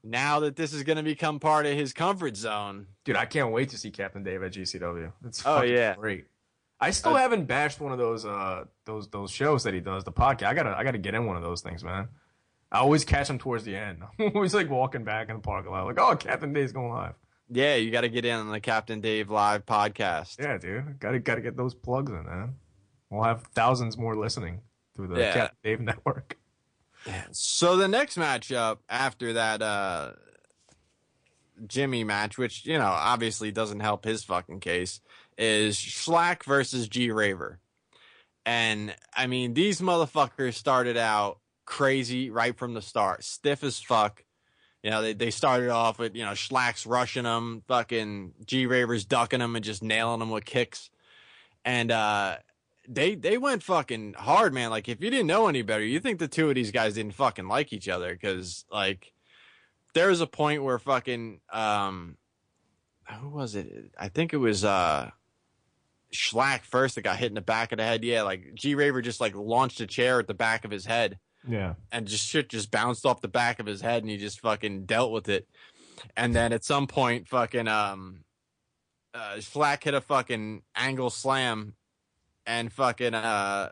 now 0.05 0.41
that 0.41 0.57
this 0.57 0.73
is 0.73 0.83
gonna 0.83 1.03
become 1.03 1.39
part 1.41 1.65
of 1.65 1.75
his 1.75 1.93
comfort 1.93 2.37
zone, 2.37 2.87
Dude, 3.05 3.17
I 3.17 3.25
can't 3.25 3.51
wait 3.53 3.71
to 3.71 3.79
see 3.79 3.91
Captain 3.91 4.23
Dave 4.23 4.43
at 4.43 4.53
GCW. 4.53 5.13
It's 5.27 5.43
Oh, 5.47 5.63
yeah. 5.63 5.95
great. 5.97 6.27
I 6.83 6.91
still 6.91 7.15
Uh, 7.15 7.19
haven't 7.19 7.45
bashed 7.47 7.81
one 7.81 7.93
of 7.93 7.99
those 7.99 8.25
uh 8.27 8.65
those 8.85 9.09
those 9.09 9.31
shows 9.31 9.63
that 9.65 9.73
he 9.75 9.81
does, 9.81 10.05
the 10.05 10.13
podcast. 10.13 10.47
I 10.49 10.55
gotta 10.55 10.77
I 10.77 10.85
gotta 10.85 10.99
get 10.99 11.15
in 11.15 11.25
one 11.27 11.37
of 11.37 11.43
those 11.43 11.63
things, 11.63 11.83
man. 11.85 12.09
I 12.71 12.79
always 12.79 13.05
catch 13.05 13.29
him 13.31 13.39
towards 13.39 13.65
the 13.65 13.77
end. 13.77 14.03
I'm 14.19 14.33
always 14.35 14.53
like 14.55 14.69
walking 14.69 15.05
back 15.05 15.29
in 15.29 15.37
the 15.37 15.43
parking 15.43 15.71
lot, 15.71 15.87
like, 15.87 16.01
oh, 16.01 16.17
Captain 16.17 16.53
Dave's 16.53 16.73
going 16.73 16.91
live. 16.93 17.15
yeah, 17.51 17.75
you 17.77 17.91
got 17.91 18.01
to 18.01 18.09
get 18.09 18.25
in 18.25 18.35
on 18.35 18.51
the 18.51 18.61
Captain 18.61 19.01
Dave 19.03 19.29
live 19.31 19.65
podcast. 19.67 20.39
Yeah, 20.41 20.59
dude, 20.59 20.99
gotta 20.99 21.19
gotta 21.21 21.41
get 21.41 21.57
those 21.57 21.75
plugs 21.75 22.11
in, 22.11 22.25
man. 22.25 22.55
We'll 23.11 23.25
have 23.25 23.43
thousands 23.55 23.97
more 23.99 24.17
listening 24.17 24.63
through 24.97 25.09
the 25.09 25.21
Yeah. 25.21 25.33
Captain 25.35 25.59
Dave 25.63 25.81
network. 25.91 26.37
So 27.33 27.77
the 27.77 27.89
next 27.89 28.17
matchup 28.17 28.79
after 28.89 29.35
that 29.35 29.61
uh 29.63 30.13
Jimmy 31.67 32.05
match, 32.05 32.39
which 32.39 32.65
you 32.67 32.79
know 32.79 32.87
obviously 32.87 33.53
doesn't 33.53 33.81
help 33.81 34.05
his 34.05 34.25
fucking 34.25 34.61
case, 34.61 35.01
is 35.39 35.77
Shlak 35.77 36.45
versus 36.45 36.89
G 36.89 37.11
Raver. 37.11 37.61
And 38.45 38.95
I 39.17 39.27
mean, 39.27 39.55
these 39.55 39.81
motherfuckers 39.81 40.55
started 40.55 40.97
out 40.97 41.39
crazy 41.65 42.31
right 42.31 42.57
from 42.57 42.75
the 42.75 42.83
start, 42.83 43.25
stiff 43.25 43.63
as 43.63 43.79
fuck. 43.79 44.25
You 44.83 44.91
know, 44.91 45.01
they, 45.01 45.13
they 45.13 45.31
started 45.31 45.71
off 45.71 45.99
with, 46.01 46.17
you 46.17 46.25
know, 46.25 46.33
Shlak's 46.33 46.87
rushing 46.87 47.23
them, 47.23 47.63
fucking 47.69 48.33
G 48.45 48.67
Raver's 48.67 49.05
ducking 49.05 49.39
them 49.39 49.55
and 49.55 49.65
just 49.65 49.83
nailing 49.83 50.19
them 50.19 50.31
with 50.31 50.45
kicks. 50.45 50.91
And 51.65 51.93
uh 51.93 52.39
they 52.89 53.15
they 53.15 53.39
went 53.39 53.63
fucking 53.63 54.15
hard, 54.15 54.53
man. 54.53 54.71
Like 54.71 54.89
if 54.89 55.01
you 55.01 55.11
didn't 55.11 55.29
know 55.29 55.47
any 55.47 55.63
better, 55.63 55.85
you 55.85 56.01
think 56.01 56.19
the 56.19 56.29
two 56.29 56.49
of 56.49 56.55
these 56.55 56.73
guys 56.73 56.95
didn't 56.95 57.15
fucking 57.15 57.47
like 57.47 57.73
each 57.73 57.89
other 57.89 58.13
because 58.13 58.65
like 58.71 59.13
there 59.95 60.09
was 60.09 60.21
a 60.21 60.27
point 60.27 60.65
where 60.65 60.79
fucking 60.79 61.41
um 61.53 62.17
who 63.21 63.29
was 63.29 63.55
it? 63.55 63.93
I 63.99 64.09
think 64.09 64.33
it 64.33 64.39
was 64.39 64.65
uh 64.65 65.11
Shlak 66.15 66.63
first 66.65 66.95
that 66.97 67.03
got 67.03 67.17
hit 67.17 67.29
in 67.29 67.35
the 67.35 67.41
back 67.41 67.73
of 67.73 67.79
the 67.79 67.85
head. 67.85 68.05
Yeah, 68.05 68.23
like 68.23 68.55
G 68.55 68.75
Raver 68.75 69.01
just 69.03 69.21
like 69.21 69.35
launched 69.35 69.81
a 69.81 69.87
chair 69.87 70.19
at 70.19 70.27
the 70.27 70.35
back 70.35 70.65
of 70.65 70.71
his 70.71 70.85
head 70.87 71.19
Yeah. 71.49 71.75
and 71.91 72.07
just 72.07 72.27
shit 72.27 72.49
just 72.51 72.71
bounced 72.71 73.07
off 73.07 73.21
the 73.23 73.29
back 73.29 73.59
of 73.61 73.67
his 73.67 73.81
head 73.81 74.03
and 74.03 74.11
he 74.11 74.19
just 74.19 74.41
fucking 74.41 74.85
dealt 74.85 75.11
with 75.13 75.29
it. 75.29 75.49
And 76.17 76.35
then 76.35 76.53
at 76.53 76.65
some 76.65 76.87
point 76.87 77.29
fucking 77.29 77.67
um 77.69 78.25
uh 79.15 79.41
Flack 79.41 79.85
hit 79.85 79.95
a 79.95 80.01
fucking 80.01 80.63
angle 80.77 81.11
slam 81.11 81.75
and 82.47 82.73
fucking 82.73 83.15
uh 83.15 83.71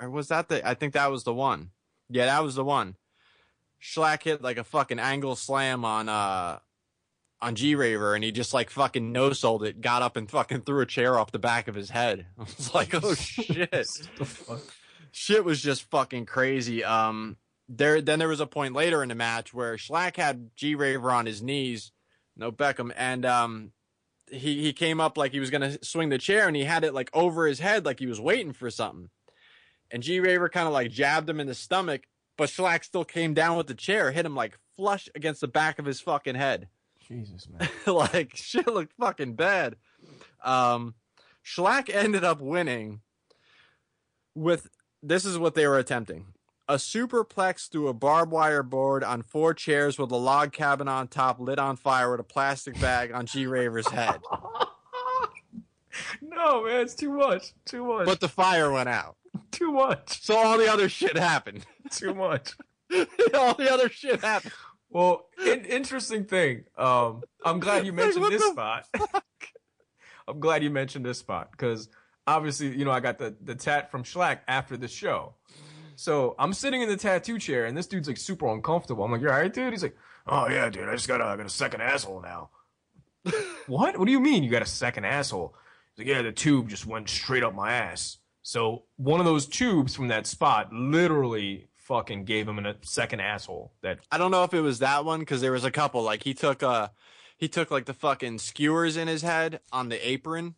or 0.00 0.10
was 0.10 0.28
that 0.28 0.48
the 0.48 0.66
I 0.68 0.74
think 0.74 0.92
that 0.94 1.10
was 1.10 1.24
the 1.24 1.34
one. 1.34 1.70
Yeah, 2.08 2.26
that 2.26 2.42
was 2.44 2.54
the 2.54 2.64
one. 2.64 2.94
Shlak 3.82 4.22
hit 4.22 4.42
like 4.42 4.58
a 4.58 4.64
fucking 4.64 4.98
angle 5.00 5.34
slam 5.36 5.84
on 5.84 6.08
uh 6.08 6.58
on 7.40 7.54
G 7.54 7.74
Raver 7.74 8.14
and 8.14 8.24
he 8.24 8.32
just 8.32 8.52
like 8.52 8.70
fucking 8.70 9.12
no 9.12 9.32
sold 9.32 9.64
it, 9.64 9.80
got 9.80 10.02
up 10.02 10.16
and 10.16 10.30
fucking 10.30 10.62
threw 10.62 10.80
a 10.80 10.86
chair 10.86 11.18
off 11.18 11.32
the 11.32 11.38
back 11.38 11.68
of 11.68 11.74
his 11.74 11.90
head. 11.90 12.26
I 12.38 12.42
was 12.42 12.74
like, 12.74 12.94
oh 12.94 13.14
shit 13.14 13.70
the 13.70 14.24
fuck? 14.24 14.60
shit 15.12 15.44
was 15.44 15.60
just 15.60 15.90
fucking 15.90 16.26
crazy. 16.26 16.84
Um, 16.84 17.36
there 17.68 18.00
then 18.00 18.18
there 18.18 18.28
was 18.28 18.40
a 18.40 18.46
point 18.46 18.74
later 18.74 19.02
in 19.02 19.08
the 19.08 19.14
match 19.14 19.52
where 19.52 19.76
Shlak 19.76 20.16
had 20.16 20.50
G 20.56 20.74
Raver 20.74 21.10
on 21.10 21.26
his 21.26 21.42
knees, 21.42 21.92
no 22.36 22.50
Beckham, 22.50 22.92
and 22.96 23.26
um, 23.26 23.72
he 24.30 24.62
he 24.62 24.72
came 24.72 25.00
up 25.00 25.18
like 25.18 25.32
he 25.32 25.40
was 25.40 25.50
gonna 25.50 25.82
swing 25.82 26.08
the 26.08 26.18
chair, 26.18 26.46
and 26.46 26.56
he 26.56 26.64
had 26.64 26.84
it 26.84 26.94
like 26.94 27.10
over 27.12 27.46
his 27.46 27.60
head, 27.60 27.84
like 27.84 27.98
he 27.98 28.06
was 28.06 28.20
waiting 28.20 28.52
for 28.52 28.70
something. 28.70 29.10
And 29.90 30.02
G 30.02 30.20
Raver 30.20 30.48
kind 30.48 30.66
of 30.66 30.72
like 30.72 30.90
jabbed 30.90 31.28
him 31.28 31.40
in 31.40 31.46
the 31.46 31.54
stomach, 31.54 32.06
but 32.36 32.48
Shlak 32.48 32.84
still 32.84 33.04
came 33.04 33.34
down 33.34 33.56
with 33.56 33.66
the 33.66 33.74
chair, 33.74 34.10
hit 34.12 34.26
him 34.26 34.34
like 34.34 34.58
flush 34.76 35.08
against 35.14 35.40
the 35.40 35.48
back 35.48 35.78
of 35.78 35.84
his 35.84 36.00
fucking 36.00 36.36
head. 36.36 36.68
Jesus, 37.08 37.48
man. 37.48 37.68
like 37.86 38.36
shit 38.36 38.66
looked 38.66 38.92
fucking 39.00 39.34
bad. 39.34 39.76
Um, 40.44 40.94
Shlak 41.44 41.92
ended 41.92 42.22
up 42.22 42.40
winning 42.40 43.00
with 44.34 44.68
this 45.02 45.24
is 45.24 45.38
what 45.38 45.54
they 45.54 45.66
were 45.66 45.78
attempting: 45.78 46.26
a 46.68 46.74
superplex 46.74 47.70
through 47.70 47.88
a 47.88 47.94
barbed 47.94 48.30
wire 48.30 48.62
board 48.62 49.02
on 49.02 49.22
four 49.22 49.54
chairs 49.54 49.98
with 49.98 50.10
a 50.10 50.16
log 50.16 50.52
cabin 50.52 50.86
on 50.86 51.08
top, 51.08 51.40
lit 51.40 51.58
on 51.58 51.76
fire 51.76 52.10
with 52.10 52.20
a 52.20 52.24
plastic 52.24 52.78
bag 52.78 53.10
on 53.10 53.24
G 53.24 53.46
Raver's 53.46 53.88
head. 53.88 54.20
no, 56.20 56.64
man, 56.64 56.82
it's 56.82 56.94
too 56.94 57.12
much. 57.12 57.54
Too 57.64 57.84
much. 57.86 58.04
But 58.06 58.20
the 58.20 58.28
fire 58.28 58.70
went 58.70 58.90
out, 58.90 59.16
too 59.50 59.72
much. 59.72 60.22
so 60.22 60.36
all 60.36 60.58
the 60.58 60.70
other 60.70 60.90
shit 60.90 61.16
happened. 61.16 61.64
Too 61.90 62.14
much. 62.14 62.54
all 63.34 63.54
the 63.54 63.72
other 63.72 63.88
shit 63.88 64.20
happened. 64.20 64.52
Well, 64.90 65.26
in, 65.44 65.64
interesting 65.64 66.24
thing. 66.24 66.64
Um, 66.76 67.22
I'm 67.44 67.60
glad 67.60 67.84
you 67.84 67.92
mentioned 67.92 68.22
what 68.22 68.30
this 68.30 68.44
spot. 68.44 68.86
I'm 70.28 70.40
glad 70.40 70.62
you 70.62 70.70
mentioned 70.70 71.04
this 71.04 71.18
spot 71.18 71.50
because 71.50 71.88
obviously, 72.26 72.76
you 72.76 72.84
know, 72.84 72.90
I 72.90 73.00
got 73.00 73.18
the 73.18 73.34
the 73.42 73.54
tat 73.54 73.90
from 73.90 74.04
Shlak 74.04 74.40
after 74.48 74.76
the 74.76 74.88
show. 74.88 75.34
So 75.96 76.36
I'm 76.38 76.52
sitting 76.52 76.80
in 76.80 76.88
the 76.88 76.96
tattoo 76.96 77.38
chair, 77.38 77.64
and 77.64 77.76
this 77.76 77.86
dude's 77.86 78.06
like 78.06 78.18
super 78.18 78.46
uncomfortable. 78.46 79.04
I'm 79.04 79.10
like, 79.10 79.20
you're 79.20 79.32
all 79.32 79.40
right, 79.40 79.52
dude?" 79.52 79.72
He's 79.72 79.82
like, 79.82 79.96
"Oh 80.26 80.48
yeah, 80.48 80.68
dude. 80.70 80.88
I 80.88 80.94
just 80.94 81.08
got 81.08 81.20
a, 81.20 81.24
I 81.24 81.36
got 81.36 81.46
a 81.46 81.50
second 81.50 81.80
asshole 81.80 82.22
now." 82.22 82.50
what? 83.66 83.98
What 83.98 84.06
do 84.06 84.12
you 84.12 84.20
mean 84.20 84.44
you 84.44 84.50
got 84.50 84.62
a 84.62 84.66
second 84.66 85.04
asshole? 85.04 85.54
He's 85.94 86.06
like, 86.06 86.14
"Yeah, 86.14 86.22
the 86.22 86.32
tube 86.32 86.68
just 86.68 86.86
went 86.86 87.08
straight 87.08 87.42
up 87.42 87.54
my 87.54 87.72
ass." 87.72 88.18
So 88.42 88.84
one 88.96 89.20
of 89.20 89.26
those 89.26 89.46
tubes 89.46 89.94
from 89.94 90.08
that 90.08 90.26
spot 90.26 90.72
literally 90.72 91.68
fucking 91.88 92.24
gave 92.24 92.46
him 92.46 92.58
a 92.64 92.76
second 92.82 93.20
asshole. 93.20 93.72
That 93.82 93.98
I 94.12 94.18
don't 94.18 94.30
know 94.30 94.44
if 94.44 94.54
it 94.54 94.60
was 94.60 94.78
that 94.78 95.04
one 95.04 95.20
because 95.20 95.40
there 95.40 95.52
was 95.52 95.64
a 95.64 95.70
couple. 95.72 96.02
Like 96.02 96.22
he 96.22 96.34
took 96.34 96.62
uh 96.62 96.88
he 97.36 97.48
took 97.48 97.70
like 97.70 97.86
the 97.86 97.94
fucking 97.94 98.38
skewers 98.38 98.96
in 98.96 99.08
his 99.08 99.22
head 99.22 99.60
on 99.72 99.88
the 99.88 100.08
apron, 100.08 100.54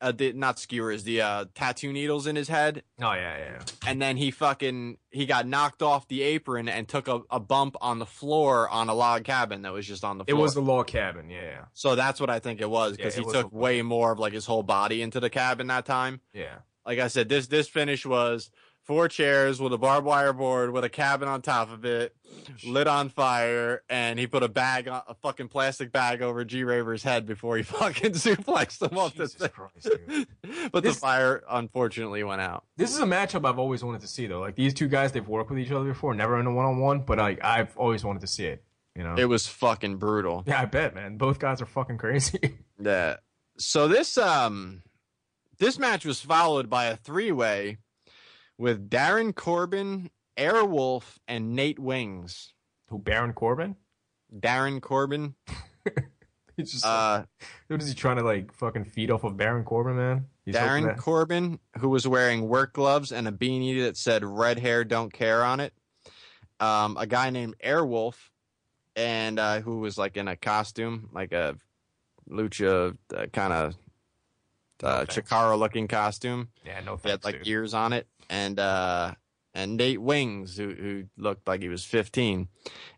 uh, 0.00 0.12
the, 0.12 0.32
not 0.32 0.58
skewers, 0.58 1.04
the 1.04 1.20
uh, 1.20 1.44
tattoo 1.54 1.92
needles 1.92 2.26
in 2.26 2.36
his 2.36 2.48
head, 2.48 2.82
Oh 3.00 3.12
yeah, 3.12 3.36
yeah. 3.38 3.58
and 3.86 4.00
then 4.00 4.16
he 4.16 4.30
fucking 4.30 4.96
he 5.10 5.24
got 5.26 5.46
knocked 5.46 5.82
off 5.82 6.08
the 6.08 6.22
apron 6.22 6.68
and 6.68 6.88
took 6.88 7.06
a, 7.08 7.20
a 7.30 7.38
bump 7.40 7.76
on 7.82 7.98
the 7.98 8.06
floor 8.06 8.68
on 8.70 8.88
a 8.88 8.94
log 8.94 9.24
cabin 9.24 9.62
that 9.62 9.72
was 9.72 9.86
just 9.86 10.04
on 10.04 10.18
the 10.18 10.24
floor. 10.24 10.38
It 10.38 10.40
was 10.40 10.54
the 10.54 10.62
log 10.62 10.86
cabin. 10.86 11.28
Yeah, 11.30 11.66
so 11.74 11.94
that's 11.94 12.18
what 12.20 12.30
I 12.30 12.38
think 12.40 12.60
it 12.60 12.68
was 12.70 12.96
because 12.96 13.14
Yeah, 13.14 13.20
he 13.22 13.26
was 13.26 13.34
took 13.34 13.52
way 13.52 13.82
more 13.82 14.12
of 14.12 14.18
like 14.18 14.32
his 14.32 14.46
whole 14.46 14.62
body 14.62 15.02
into 15.02 15.20
the 15.20 15.30
cabin 15.30 15.66
that 15.68 15.84
time. 15.86 16.20
yeah. 16.32 16.56
Like 16.86 16.98
I 17.00 17.08
said, 17.08 17.28
this 17.28 17.46
this 17.48 17.68
finish 17.68 18.06
was 18.06 18.50
four 18.86 19.08
chairs 19.08 19.60
with 19.60 19.72
a 19.72 19.78
barbed 19.78 20.06
wire 20.06 20.32
board 20.32 20.70
with 20.72 20.84
a 20.84 20.88
cabin 20.88 21.28
on 21.28 21.42
top 21.42 21.70
of 21.70 21.84
it, 21.84 22.14
lit 22.64 22.86
on 22.86 23.08
fire, 23.08 23.82
and 23.90 24.18
he 24.18 24.26
put 24.26 24.42
a 24.42 24.48
bag, 24.48 24.88
on, 24.88 25.02
a 25.08 25.14
fucking 25.14 25.48
plastic 25.48 25.90
bag 25.92 26.22
over 26.22 26.44
G 26.44 26.62
Raver's 26.64 27.02
head 27.02 27.26
before 27.26 27.56
he 27.56 27.62
fucking 27.64 28.12
suplexed 28.12 28.88
him 28.90 28.96
off 28.96 29.14
the 29.16 29.28
thing. 29.28 29.48
Christ. 29.50 29.90
But 30.72 30.82
This- 30.82 30.94
the 30.94 31.00
fire 31.00 31.42
unfortunately 31.50 32.22
went 32.24 32.40
out. 32.40 32.64
This 32.76 32.90
is 32.94 33.00
a 33.00 33.04
matchup 33.04 33.46
I've 33.48 33.58
always 33.58 33.82
wanted 33.84 34.00
to 34.02 34.08
see 34.08 34.26
though. 34.26 34.40
Like 34.40 34.54
these 34.54 34.72
two 34.74 34.88
guys, 34.88 35.12
they've 35.12 35.26
worked 35.26 35.50
with 35.50 35.58
each 35.58 35.70
other 35.70 35.84
before, 35.84 36.14
never 36.14 36.38
in 36.40 36.46
a 36.46 36.52
one 36.52 36.64
on 36.64 36.78
one, 36.78 37.00
but 37.00 37.18
like 37.18 37.44
I've 37.44 37.76
always 37.76 38.04
wanted 38.04 38.20
to 38.20 38.26
see 38.28 38.46
it. 38.46 38.62
You 38.94 39.02
know? 39.04 39.14
It 39.18 39.26
was 39.28 39.46
fucking 39.46 39.96
brutal. 39.98 40.42
yeah, 40.46 40.60
I 40.62 40.64
bet, 40.64 40.94
man. 40.94 41.18
Both 41.18 41.38
guys 41.38 41.60
are 41.60 41.66
fucking 41.66 41.98
crazy. 41.98 42.38
Yeah. 42.78 43.16
So 43.58 43.88
this 43.88 44.18
um 44.18 44.82
this 45.58 45.78
match 45.78 46.04
was 46.04 46.20
followed 46.20 46.68
by 46.68 46.86
a 46.86 46.96
three 46.96 47.32
way 47.32 47.78
with 48.58 48.88
Darren 48.90 49.34
Corbin, 49.34 50.10
Airwolf, 50.36 51.18
and 51.28 51.54
Nate 51.54 51.78
Wings. 51.78 52.52
Who 52.88 52.98
Baron 52.98 53.32
Corbin? 53.32 53.76
Darren 54.36 54.80
Corbin. 54.80 55.34
He's 56.56 56.72
just 56.72 56.86
Uh 56.86 57.24
what 57.68 57.82
is 57.82 57.88
he 57.88 57.94
trying 57.94 58.16
to 58.16 58.22
like 58.22 58.52
fucking 58.52 58.84
feed 58.86 59.10
off 59.10 59.24
of 59.24 59.36
Baron 59.36 59.64
Corbin, 59.64 59.96
man? 59.96 60.26
He's 60.44 60.54
Darren 60.54 60.84
that- 60.86 60.98
Corbin, 60.98 61.58
who 61.78 61.88
was 61.88 62.06
wearing 62.08 62.48
work 62.48 62.72
gloves 62.72 63.12
and 63.12 63.28
a 63.28 63.32
beanie 63.32 63.82
that 63.82 63.96
said 63.96 64.24
"Red 64.24 64.58
hair, 64.58 64.84
don't 64.84 65.12
care" 65.12 65.44
on 65.44 65.60
it. 65.60 65.72
Um, 66.58 66.96
a 66.96 67.06
guy 67.06 67.28
named 67.30 67.56
Airwolf, 67.62 68.14
and 68.94 69.38
uh, 69.38 69.60
who 69.60 69.80
was 69.80 69.98
like 69.98 70.16
in 70.16 70.28
a 70.28 70.36
costume, 70.36 71.10
like 71.12 71.32
a 71.32 71.56
lucha 72.30 72.96
uh, 73.14 73.26
kind 73.32 73.52
of 73.52 73.74
uh, 74.82 75.04
thanks. 75.04 75.16
Chikara-looking 75.16 75.88
costume. 75.88 76.48
yeah, 76.64 76.80
no 76.80 76.96
He 76.96 77.10
had 77.10 77.22
like 77.24 77.38
dude. 77.38 77.46
ears 77.48 77.74
on 77.74 77.92
it, 77.92 78.06
and 78.28 78.58
uh, 78.58 79.14
and 79.54 79.76
Nate 79.76 80.00
Wings, 80.00 80.56
who 80.56 80.74
who 80.74 81.04
looked 81.16 81.46
like 81.48 81.62
he 81.62 81.68
was 81.68 81.84
15, 81.84 82.48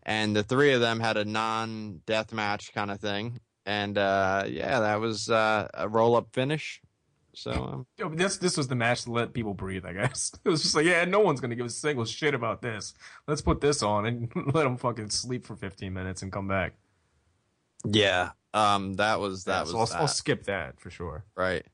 and 0.03 0.35
the 0.35 0.43
three 0.43 0.73
of 0.73 0.81
them 0.81 0.99
had 0.99 1.17
a 1.17 1.25
non-death 1.25 2.33
match 2.33 2.73
kind 2.73 2.91
of 2.91 2.99
thing, 2.99 3.39
and 3.65 3.97
uh, 3.97 4.45
yeah, 4.47 4.79
that 4.79 4.99
was 4.99 5.29
uh, 5.29 5.67
a 5.73 5.87
roll-up 5.87 6.29
finish. 6.33 6.81
So 7.33 7.85
um, 7.99 8.15
This 8.15 8.37
this 8.37 8.57
was 8.57 8.67
the 8.67 8.75
match 8.75 9.03
to 9.03 9.11
let 9.11 9.33
people 9.33 9.53
breathe, 9.53 9.85
I 9.85 9.93
guess. 9.93 10.31
It 10.45 10.49
was 10.49 10.61
just 10.63 10.75
like, 10.75 10.85
yeah, 10.85 11.05
no 11.05 11.19
one's 11.19 11.39
gonna 11.39 11.55
give 11.55 11.65
a 11.65 11.69
single 11.69 12.05
shit 12.05 12.33
about 12.33 12.61
this. 12.61 12.93
Let's 13.27 13.41
put 13.41 13.61
this 13.61 13.83
on 13.83 14.05
and 14.05 14.31
let 14.53 14.63
them 14.63 14.77
fucking 14.77 15.09
sleep 15.11 15.45
for 15.45 15.55
15 15.55 15.93
minutes 15.93 16.21
and 16.21 16.31
come 16.31 16.47
back. 16.47 16.73
yeah, 17.85 18.31
um, 18.53 18.95
that 18.95 19.19
was 19.19 19.45
that 19.45 19.59
Yeah, 19.59 19.61
was 19.61 19.71
so 19.71 19.77
I'll, 19.79 20.01
I'll 20.01 20.07
skip 20.07 20.43
that 20.43 20.79
for 20.79 20.89
sure. 20.89 21.25
right. 21.35 21.65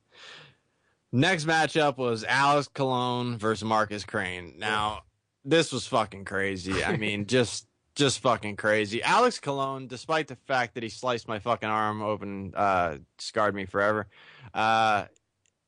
Next 1.16 1.46
matchup 1.46 1.96
was 1.96 2.26
Alex 2.26 2.68
Colon 2.68 3.38
versus 3.38 3.64
Marcus 3.64 4.04
Crane. 4.04 4.56
Now, 4.58 5.04
this 5.46 5.72
was 5.72 5.88
fucking 5.88 6.26
crazy. 6.26 6.84
I 6.84 6.98
mean, 6.98 7.26
just 7.26 7.68
just 7.96 8.20
fucking 8.20 8.58
crazy. 8.58 9.02
Alex 9.02 9.40
Colon, 9.40 9.88
despite 9.88 10.28
the 10.28 10.36
fact 10.36 10.74
that 10.74 10.84
he 10.84 10.90
sliced 10.90 11.30
my 11.30 11.40
fucking 11.40 11.70
arm 11.70 12.02
open, 12.02 12.52
uh, 12.54 12.98
scarred 13.18 13.56
me 13.56 13.64
forever, 13.64 14.08
uh, 14.54 15.06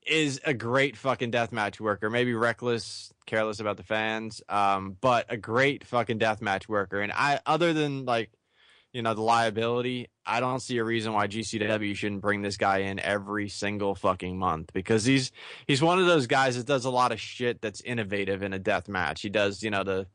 is 0.06 0.42
a 0.46 0.54
great 0.54 0.98
fucking 0.98 1.32
deathmatch 1.32 1.80
worker. 1.80 2.10
Maybe 2.10 2.34
reckless, 2.34 3.14
careless 3.26 3.62
about 3.62 3.78
the 3.78 3.84
fans, 3.84 4.42
um, 4.50 4.98
but 5.00 5.28
a 5.30 5.38
great 5.38 5.86
fucking 5.86 6.20
deathmatch 6.20 6.68
worker. 6.68 7.00
And 7.00 7.14
I, 7.14 7.40
other 7.46 7.72
than 7.72 8.04
like, 8.04 8.32
you 8.94 9.02
know, 9.02 9.14
the 9.14 9.22
liability, 9.22 10.08
I 10.26 10.40
don't 10.40 10.60
see 10.60 10.78
a 10.78 10.84
reason 10.84 11.14
why 11.14 11.28
GCW 11.28 11.96
shouldn't 11.96 12.22
bring 12.22 12.42
this 12.42 12.58
guy 12.58 12.80
in 12.80 13.00
every 13.00 13.50
single 13.50 13.96
fucking 13.96 14.38
month 14.38 14.72
because 14.74 15.06
he's 15.06 15.32
he's 15.68 15.82
one 15.82 16.00
of 16.00 16.06
those 16.06 16.28
guys 16.28 16.58
that 16.58 16.66
does 16.66 16.86
a 16.86 16.90
lot 16.90 17.12
of 17.12 17.20
shit 17.20 17.62
that's 17.62 17.82
innovative 17.82 18.44
in 18.44 18.54
a 18.54 18.60
death 18.60 18.88
match. 18.88 19.22
He 19.22 19.30
does, 19.30 19.62
you 19.64 19.70
know, 19.70 19.84
the 19.84 20.08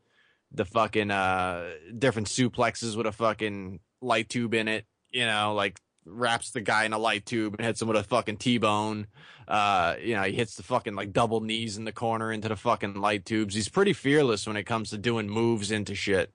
the 0.51 0.65
fucking 0.65 1.11
uh 1.11 1.71
different 1.97 2.27
suplexes 2.27 2.95
with 2.95 3.07
a 3.07 3.11
fucking 3.11 3.79
light 4.01 4.29
tube 4.29 4.53
in 4.53 4.67
it, 4.67 4.85
you 5.11 5.25
know, 5.25 5.53
like 5.53 5.79
wraps 6.05 6.51
the 6.51 6.61
guy 6.61 6.85
in 6.85 6.93
a 6.93 6.97
light 6.97 7.25
tube 7.25 7.55
and 7.57 7.65
hits 7.65 7.81
him 7.81 7.87
with 7.87 7.97
a 7.97 8.03
fucking 8.03 8.37
T-bone. 8.37 9.07
Uh, 9.47 9.95
you 10.01 10.15
know, 10.15 10.23
he 10.23 10.33
hits 10.33 10.55
the 10.55 10.63
fucking 10.63 10.95
like 10.95 11.11
double 11.11 11.41
knees 11.41 11.77
in 11.77 11.85
the 11.85 11.91
corner 11.91 12.31
into 12.31 12.47
the 12.47 12.55
fucking 12.55 12.95
light 12.95 13.25
tubes. 13.25 13.55
He's 13.55 13.69
pretty 13.69 13.93
fearless 13.93 14.47
when 14.47 14.57
it 14.57 14.63
comes 14.63 14.89
to 14.91 14.97
doing 14.97 15.29
moves 15.29 15.71
into 15.71 15.95
shit. 15.95 16.33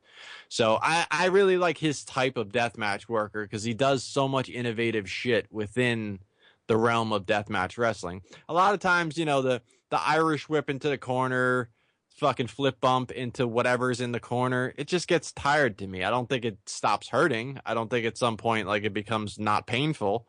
So 0.48 0.78
I, 0.82 1.06
I 1.10 1.26
really 1.26 1.56
like 1.56 1.78
his 1.78 2.04
type 2.04 2.36
of 2.36 2.48
deathmatch 2.48 3.08
worker 3.08 3.44
because 3.44 3.64
he 3.64 3.74
does 3.74 4.02
so 4.04 4.28
much 4.28 4.48
innovative 4.48 5.10
shit 5.10 5.46
within 5.50 6.20
the 6.66 6.76
realm 6.76 7.12
of 7.12 7.26
deathmatch 7.26 7.78
wrestling. 7.78 8.22
A 8.48 8.54
lot 8.54 8.74
of 8.74 8.80
times, 8.80 9.16
you 9.16 9.24
know, 9.24 9.42
the 9.42 9.62
the 9.90 10.00
Irish 10.00 10.48
whip 10.48 10.68
into 10.68 10.88
the 10.88 10.98
corner, 10.98 11.70
fucking 12.18 12.48
flip 12.48 12.80
bump 12.80 13.10
into 13.10 13.46
whatever's 13.46 14.00
in 14.00 14.12
the 14.12 14.20
corner, 14.20 14.74
it 14.76 14.88
just 14.88 15.08
gets 15.08 15.32
tired 15.32 15.78
to 15.78 15.86
me. 15.86 16.04
I 16.04 16.10
don't 16.10 16.28
think 16.28 16.44
it 16.44 16.58
stops 16.66 17.08
hurting. 17.08 17.60
I 17.64 17.74
don't 17.74 17.88
think 17.88 18.06
at 18.06 18.18
some 18.18 18.36
point 18.36 18.66
like 18.66 18.84
it 18.84 18.92
becomes 18.92 19.38
not 19.38 19.66
painful. 19.66 20.26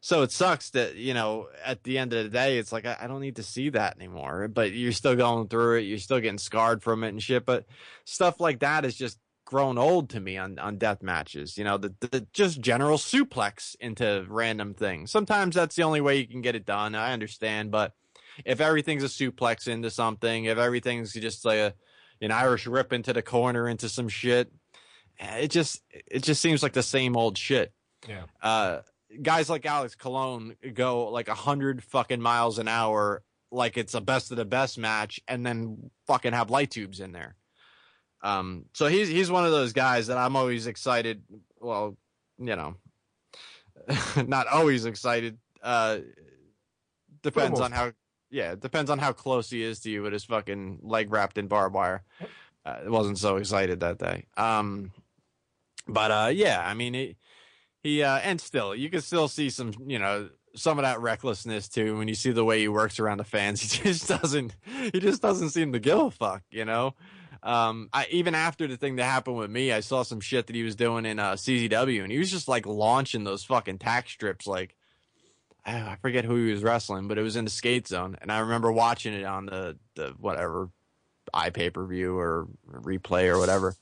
So 0.00 0.22
it 0.22 0.32
sucks 0.32 0.70
that, 0.70 0.96
you 0.96 1.14
know, 1.14 1.48
at 1.64 1.82
the 1.84 1.98
end 1.98 2.12
of 2.12 2.24
the 2.24 2.30
day, 2.30 2.58
it's 2.58 2.72
like, 2.72 2.86
I, 2.86 2.96
I 3.00 3.06
don't 3.06 3.20
need 3.20 3.36
to 3.36 3.42
see 3.42 3.68
that 3.70 3.96
anymore. 3.96 4.48
But 4.48 4.72
you're 4.72 4.92
still 4.92 5.16
going 5.16 5.48
through 5.48 5.78
it. 5.78 5.82
You're 5.82 5.98
still 5.98 6.20
getting 6.20 6.38
scarred 6.38 6.82
from 6.82 7.04
it 7.04 7.08
and 7.08 7.22
shit. 7.22 7.46
But 7.46 7.66
stuff 8.04 8.40
like 8.40 8.60
that 8.60 8.84
is 8.84 8.94
just 8.94 9.18
grown 9.44 9.78
old 9.78 10.10
to 10.10 10.20
me 10.20 10.36
on, 10.36 10.58
on 10.58 10.78
death 10.78 11.02
matches. 11.02 11.56
You 11.56 11.64
know, 11.64 11.78
the, 11.78 11.94
the 12.00 12.26
just 12.32 12.60
general 12.60 12.98
suplex 12.98 13.74
into 13.80 14.24
random 14.28 14.74
things. 14.74 15.10
Sometimes 15.10 15.54
that's 15.54 15.74
the 15.76 15.82
only 15.82 16.00
way 16.00 16.18
you 16.18 16.28
can 16.28 16.42
get 16.42 16.54
it 16.54 16.66
done. 16.66 16.94
I 16.94 17.12
understand. 17.12 17.70
But 17.70 17.92
if 18.44 18.60
everything's 18.60 19.04
a 19.04 19.06
suplex 19.08 19.68
into 19.68 19.90
something, 19.90 20.44
if 20.46 20.58
everything's 20.58 21.12
just 21.12 21.44
like 21.44 21.58
a, 21.58 21.74
an 22.20 22.30
Irish 22.30 22.66
rip 22.66 22.92
into 22.92 23.12
the 23.12 23.22
corner 23.22 23.68
into 23.68 23.88
some 23.88 24.08
shit, 24.08 24.52
eh, 25.20 25.38
it 25.38 25.50
just, 25.50 25.82
it 25.90 26.22
just 26.22 26.40
seems 26.40 26.62
like 26.62 26.72
the 26.72 26.82
same 26.82 27.16
old 27.16 27.36
shit 27.38 27.72
Yeah. 28.08 28.24
uh, 28.42 28.80
guys 29.22 29.48
like 29.48 29.64
Alex 29.66 29.94
Colon 29.94 30.54
go 30.74 31.08
like 31.10 31.28
a 31.28 31.34
hundred 31.34 31.82
fucking 31.84 32.20
miles 32.20 32.58
an 32.58 32.68
hour, 32.68 33.22
like 33.50 33.76
it's 33.78 33.94
a 33.94 34.00
best 34.00 34.30
of 34.30 34.36
the 34.36 34.44
best 34.44 34.78
match, 34.78 35.20
and 35.26 35.44
then 35.46 35.90
fucking 36.06 36.32
have 36.32 36.50
light 36.50 36.70
tubes 36.70 37.00
in 37.00 37.12
there. 37.12 37.34
Um, 38.20 38.64
so 38.74 38.86
he's 38.88 39.08
he's 39.08 39.30
one 39.30 39.44
of 39.46 39.52
those 39.52 39.72
guys 39.72 40.08
that 40.08 40.18
I'm 40.18 40.34
always 40.36 40.66
excited. 40.66 41.22
Well, 41.60 41.96
you 42.38 42.56
know, 42.56 42.74
not 44.26 44.48
always 44.48 44.84
excited. 44.86 45.38
Uh, 45.62 45.98
depends 47.22 47.60
on 47.60 47.72
how. 47.72 47.92
Yeah, 48.30 48.52
it 48.52 48.60
depends 48.60 48.90
on 48.90 48.98
how 48.98 49.12
close 49.12 49.50
he 49.50 49.62
is 49.62 49.80
to 49.80 49.90
you 49.90 50.02
with 50.02 50.12
his 50.12 50.24
fucking 50.24 50.80
leg 50.82 51.10
wrapped 51.10 51.38
in 51.38 51.48
barbed 51.48 51.74
wire. 51.74 52.02
Uh, 52.64 52.78
wasn't 52.86 53.18
so 53.18 53.36
excited 53.36 53.80
that 53.80 53.98
day. 53.98 54.26
Um, 54.36 54.92
but 55.86 56.10
uh, 56.10 56.30
yeah, 56.32 56.62
I 56.64 56.74
mean, 56.74 56.94
it, 56.94 57.16
he 57.82 58.02
uh, 58.02 58.18
and 58.18 58.40
still, 58.40 58.74
you 58.74 58.90
can 58.90 59.00
still 59.00 59.28
see 59.28 59.48
some, 59.48 59.72
you 59.86 59.98
know, 59.98 60.28
some 60.54 60.78
of 60.78 60.82
that 60.82 61.00
recklessness 61.00 61.68
too 61.68 61.96
when 61.96 62.08
you 62.08 62.14
see 62.14 62.32
the 62.32 62.44
way 62.44 62.60
he 62.60 62.68
works 62.68 62.98
around 62.98 63.18
the 63.18 63.24
fans. 63.24 63.60
He 63.78 63.82
just 63.84 64.08
doesn't, 64.08 64.56
he 64.92 65.00
just 65.00 65.22
doesn't 65.22 65.50
seem 65.50 65.72
to 65.72 65.78
give 65.78 65.98
a 65.98 66.10
fuck, 66.10 66.42
you 66.50 66.64
know. 66.64 66.94
Um, 67.42 67.88
I 67.92 68.06
even 68.10 68.34
after 68.34 68.66
the 68.66 68.76
thing 68.76 68.96
that 68.96 69.04
happened 69.04 69.36
with 69.36 69.50
me, 69.50 69.72
I 69.72 69.80
saw 69.80 70.02
some 70.02 70.20
shit 70.20 70.48
that 70.48 70.56
he 70.56 70.64
was 70.64 70.76
doing 70.76 71.06
in 71.06 71.18
uh, 71.18 71.32
CZW, 71.32 72.02
and 72.02 72.12
he 72.12 72.18
was 72.18 72.30
just 72.30 72.48
like 72.48 72.66
launching 72.66 73.24
those 73.24 73.44
fucking 73.44 73.78
tack 73.78 74.08
strips, 74.08 74.46
like. 74.46 74.74
I 75.64 75.96
forget 76.00 76.24
who 76.24 76.46
he 76.46 76.52
was 76.52 76.62
wrestling, 76.62 77.08
but 77.08 77.18
it 77.18 77.22
was 77.22 77.36
in 77.36 77.44
the 77.44 77.50
skate 77.50 77.86
zone, 77.86 78.16
and 78.22 78.32
I 78.32 78.38
remember 78.38 78.72
watching 78.72 79.12
it 79.12 79.24
on 79.24 79.46
the 79.46 79.76
the 79.94 80.14
whatever 80.18 80.70
i 81.34 81.50
pay 81.50 81.70
per 81.70 81.84
view 81.84 82.16
or 82.16 82.48
replay 82.70 83.28
or 83.28 83.38
whatever. 83.38 83.74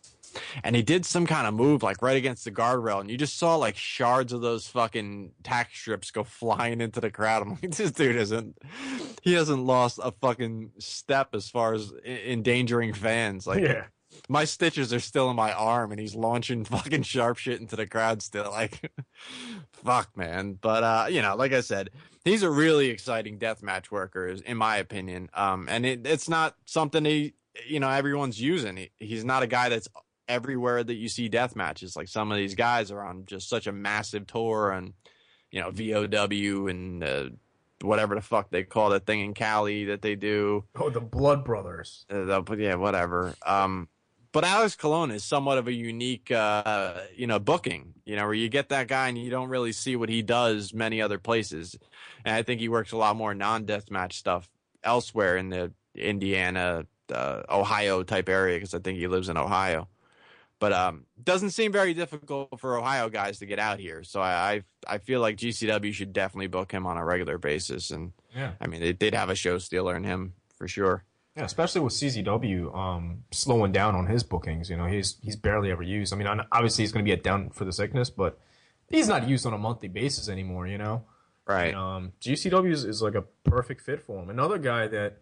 And 0.62 0.76
he 0.76 0.82
did 0.82 1.06
some 1.06 1.26
kind 1.26 1.46
of 1.46 1.54
move 1.54 1.82
like 1.82 2.02
right 2.02 2.16
against 2.16 2.44
the 2.44 2.50
guardrail, 2.50 3.00
and 3.00 3.10
you 3.10 3.16
just 3.16 3.38
saw 3.38 3.56
like 3.56 3.76
shards 3.76 4.32
of 4.32 4.42
those 4.42 4.68
fucking 4.68 5.32
tack 5.42 5.70
strips 5.72 6.10
go 6.10 6.24
flying 6.24 6.80
into 6.80 7.00
the 7.00 7.10
crowd. 7.10 7.42
I'm 7.42 7.50
like, 7.50 7.70
this 7.70 7.92
dude 7.92 8.16
isn't, 8.16 8.58
he 9.22 9.32
hasn't 9.32 9.64
lost 9.64 9.98
a 10.02 10.10
fucking 10.10 10.72
step 10.78 11.34
as 11.34 11.48
far 11.48 11.74
as 11.74 11.92
endangering 12.04 12.92
fans. 12.92 13.46
Like, 13.46 13.62
yeah. 13.62 13.84
My 14.28 14.44
stitches 14.44 14.92
are 14.92 15.00
still 15.00 15.30
in 15.30 15.36
my 15.36 15.52
arm, 15.52 15.90
and 15.92 16.00
he's 16.00 16.14
launching 16.14 16.64
fucking 16.66 17.02
sharp 17.02 17.38
shit 17.38 17.60
into 17.60 17.76
the 17.76 17.86
crowd 17.86 18.22
still. 18.22 18.50
Like, 18.50 18.90
fuck, 19.72 20.16
man. 20.16 20.58
But 20.60 20.82
uh, 20.82 21.06
you 21.10 21.22
know, 21.22 21.36
like 21.36 21.52
I 21.52 21.60
said, 21.60 21.90
he's 22.24 22.42
a 22.42 22.50
really 22.50 22.88
exciting 22.88 23.38
deathmatch 23.38 23.90
worker, 23.90 24.28
in 24.28 24.56
my 24.56 24.76
opinion. 24.76 25.30
Um, 25.34 25.68
and 25.70 25.86
it, 25.86 26.06
it's 26.06 26.28
not 26.28 26.56
something 26.64 27.04
he, 27.04 27.34
you 27.66 27.80
know, 27.80 27.88
everyone's 27.88 28.40
using. 28.40 28.76
He, 28.76 28.90
he's 28.98 29.24
not 29.24 29.42
a 29.42 29.46
guy 29.46 29.68
that's 29.68 29.88
everywhere 30.28 30.82
that 30.82 30.94
you 30.94 31.08
see 31.08 31.28
death 31.28 31.56
matches. 31.56 31.96
Like 31.96 32.08
some 32.08 32.30
of 32.30 32.36
these 32.36 32.54
guys 32.54 32.90
are 32.90 33.00
on 33.00 33.24
just 33.26 33.48
such 33.48 33.66
a 33.66 33.72
massive 33.72 34.26
tour 34.26 34.70
and, 34.72 34.92
you 35.50 35.60
know, 35.60 35.70
VOW 35.70 36.66
and 36.66 37.04
uh, 37.04 37.28
whatever 37.80 38.14
the 38.14 38.20
fuck 38.20 38.50
they 38.50 38.64
call 38.64 38.90
that 38.90 39.06
thing 39.06 39.20
in 39.20 39.34
Cali 39.34 39.86
that 39.86 40.02
they 40.02 40.14
do. 40.14 40.64
Oh, 40.76 40.90
the 40.90 41.00
Blood 41.00 41.44
Brothers. 41.44 42.06
Uh, 42.10 42.42
yeah, 42.56 42.74
whatever. 42.74 43.34
Um, 43.44 43.88
but 44.36 44.44
Alex 44.44 44.76
Colon 44.76 45.10
is 45.12 45.24
somewhat 45.24 45.56
of 45.56 45.66
a 45.66 45.72
unique, 45.72 46.30
uh, 46.30 47.00
you 47.16 47.26
know, 47.26 47.38
booking. 47.38 47.94
You 48.04 48.16
know, 48.16 48.26
where 48.26 48.34
you 48.34 48.50
get 48.50 48.68
that 48.68 48.86
guy 48.86 49.08
and 49.08 49.16
you 49.16 49.30
don't 49.30 49.48
really 49.48 49.72
see 49.72 49.96
what 49.96 50.10
he 50.10 50.20
does 50.20 50.74
many 50.74 51.00
other 51.00 51.18
places. 51.18 51.74
And 52.22 52.34
I 52.34 52.42
think 52.42 52.60
he 52.60 52.68
works 52.68 52.92
a 52.92 52.98
lot 52.98 53.16
more 53.16 53.32
non-death 53.32 53.90
match 53.90 54.18
stuff 54.18 54.46
elsewhere 54.84 55.38
in 55.38 55.48
the 55.48 55.72
Indiana, 55.94 56.84
uh, 57.10 57.44
Ohio 57.48 58.02
type 58.02 58.28
area 58.28 58.58
because 58.58 58.74
I 58.74 58.78
think 58.78 58.98
he 58.98 59.08
lives 59.08 59.30
in 59.30 59.38
Ohio. 59.38 59.88
But 60.58 60.74
um, 60.74 61.06
doesn't 61.24 61.52
seem 61.52 61.72
very 61.72 61.94
difficult 61.94 62.60
for 62.60 62.76
Ohio 62.76 63.08
guys 63.08 63.38
to 63.38 63.46
get 63.46 63.58
out 63.58 63.80
here. 63.80 64.02
So 64.04 64.20
I 64.20 64.52
I, 64.52 64.62
I 64.96 64.98
feel 64.98 65.22
like 65.22 65.38
GCW 65.38 65.94
should 65.94 66.12
definitely 66.12 66.48
book 66.48 66.70
him 66.70 66.84
on 66.84 66.98
a 66.98 67.04
regular 67.06 67.38
basis. 67.38 67.90
And 67.90 68.12
Yeah. 68.34 68.52
I 68.60 68.66
mean, 68.66 68.82
they, 68.82 68.92
they'd 68.92 69.14
have 69.14 69.30
a 69.30 69.34
show 69.34 69.56
stealer 69.56 69.96
in 69.96 70.04
him 70.04 70.34
for 70.58 70.68
sure. 70.68 71.04
Yeah, 71.36 71.44
especially 71.44 71.82
with 71.82 71.92
CZW 71.92 72.74
um, 72.74 73.24
slowing 73.30 73.70
down 73.72 73.94
on 73.94 74.06
his 74.06 74.22
bookings. 74.22 74.70
You 74.70 74.76
know, 74.76 74.86
he's 74.86 75.16
he's 75.22 75.36
barely 75.36 75.70
ever 75.70 75.82
used. 75.82 76.12
I 76.12 76.16
mean, 76.16 76.26
obviously 76.50 76.82
he's 76.84 76.92
going 76.92 77.04
to 77.04 77.08
be 77.08 77.12
at 77.12 77.22
down 77.22 77.50
for 77.50 77.64
the 77.66 77.72
sickness, 77.72 78.08
but 78.08 78.38
he's 78.88 79.06
not 79.08 79.28
used 79.28 79.44
on 79.46 79.52
a 79.52 79.58
monthly 79.58 79.88
basis 79.88 80.28
anymore. 80.30 80.66
You 80.66 80.78
know, 80.78 81.04
Right. 81.46 81.74
um, 81.74 82.12
GCW 82.22 82.72
is, 82.72 82.84
is 82.84 83.02
like 83.02 83.14
a 83.14 83.22
perfect 83.44 83.82
fit 83.82 84.00
for 84.02 84.22
him. 84.22 84.30
Another 84.30 84.56
guy 84.58 84.86
that 84.88 85.18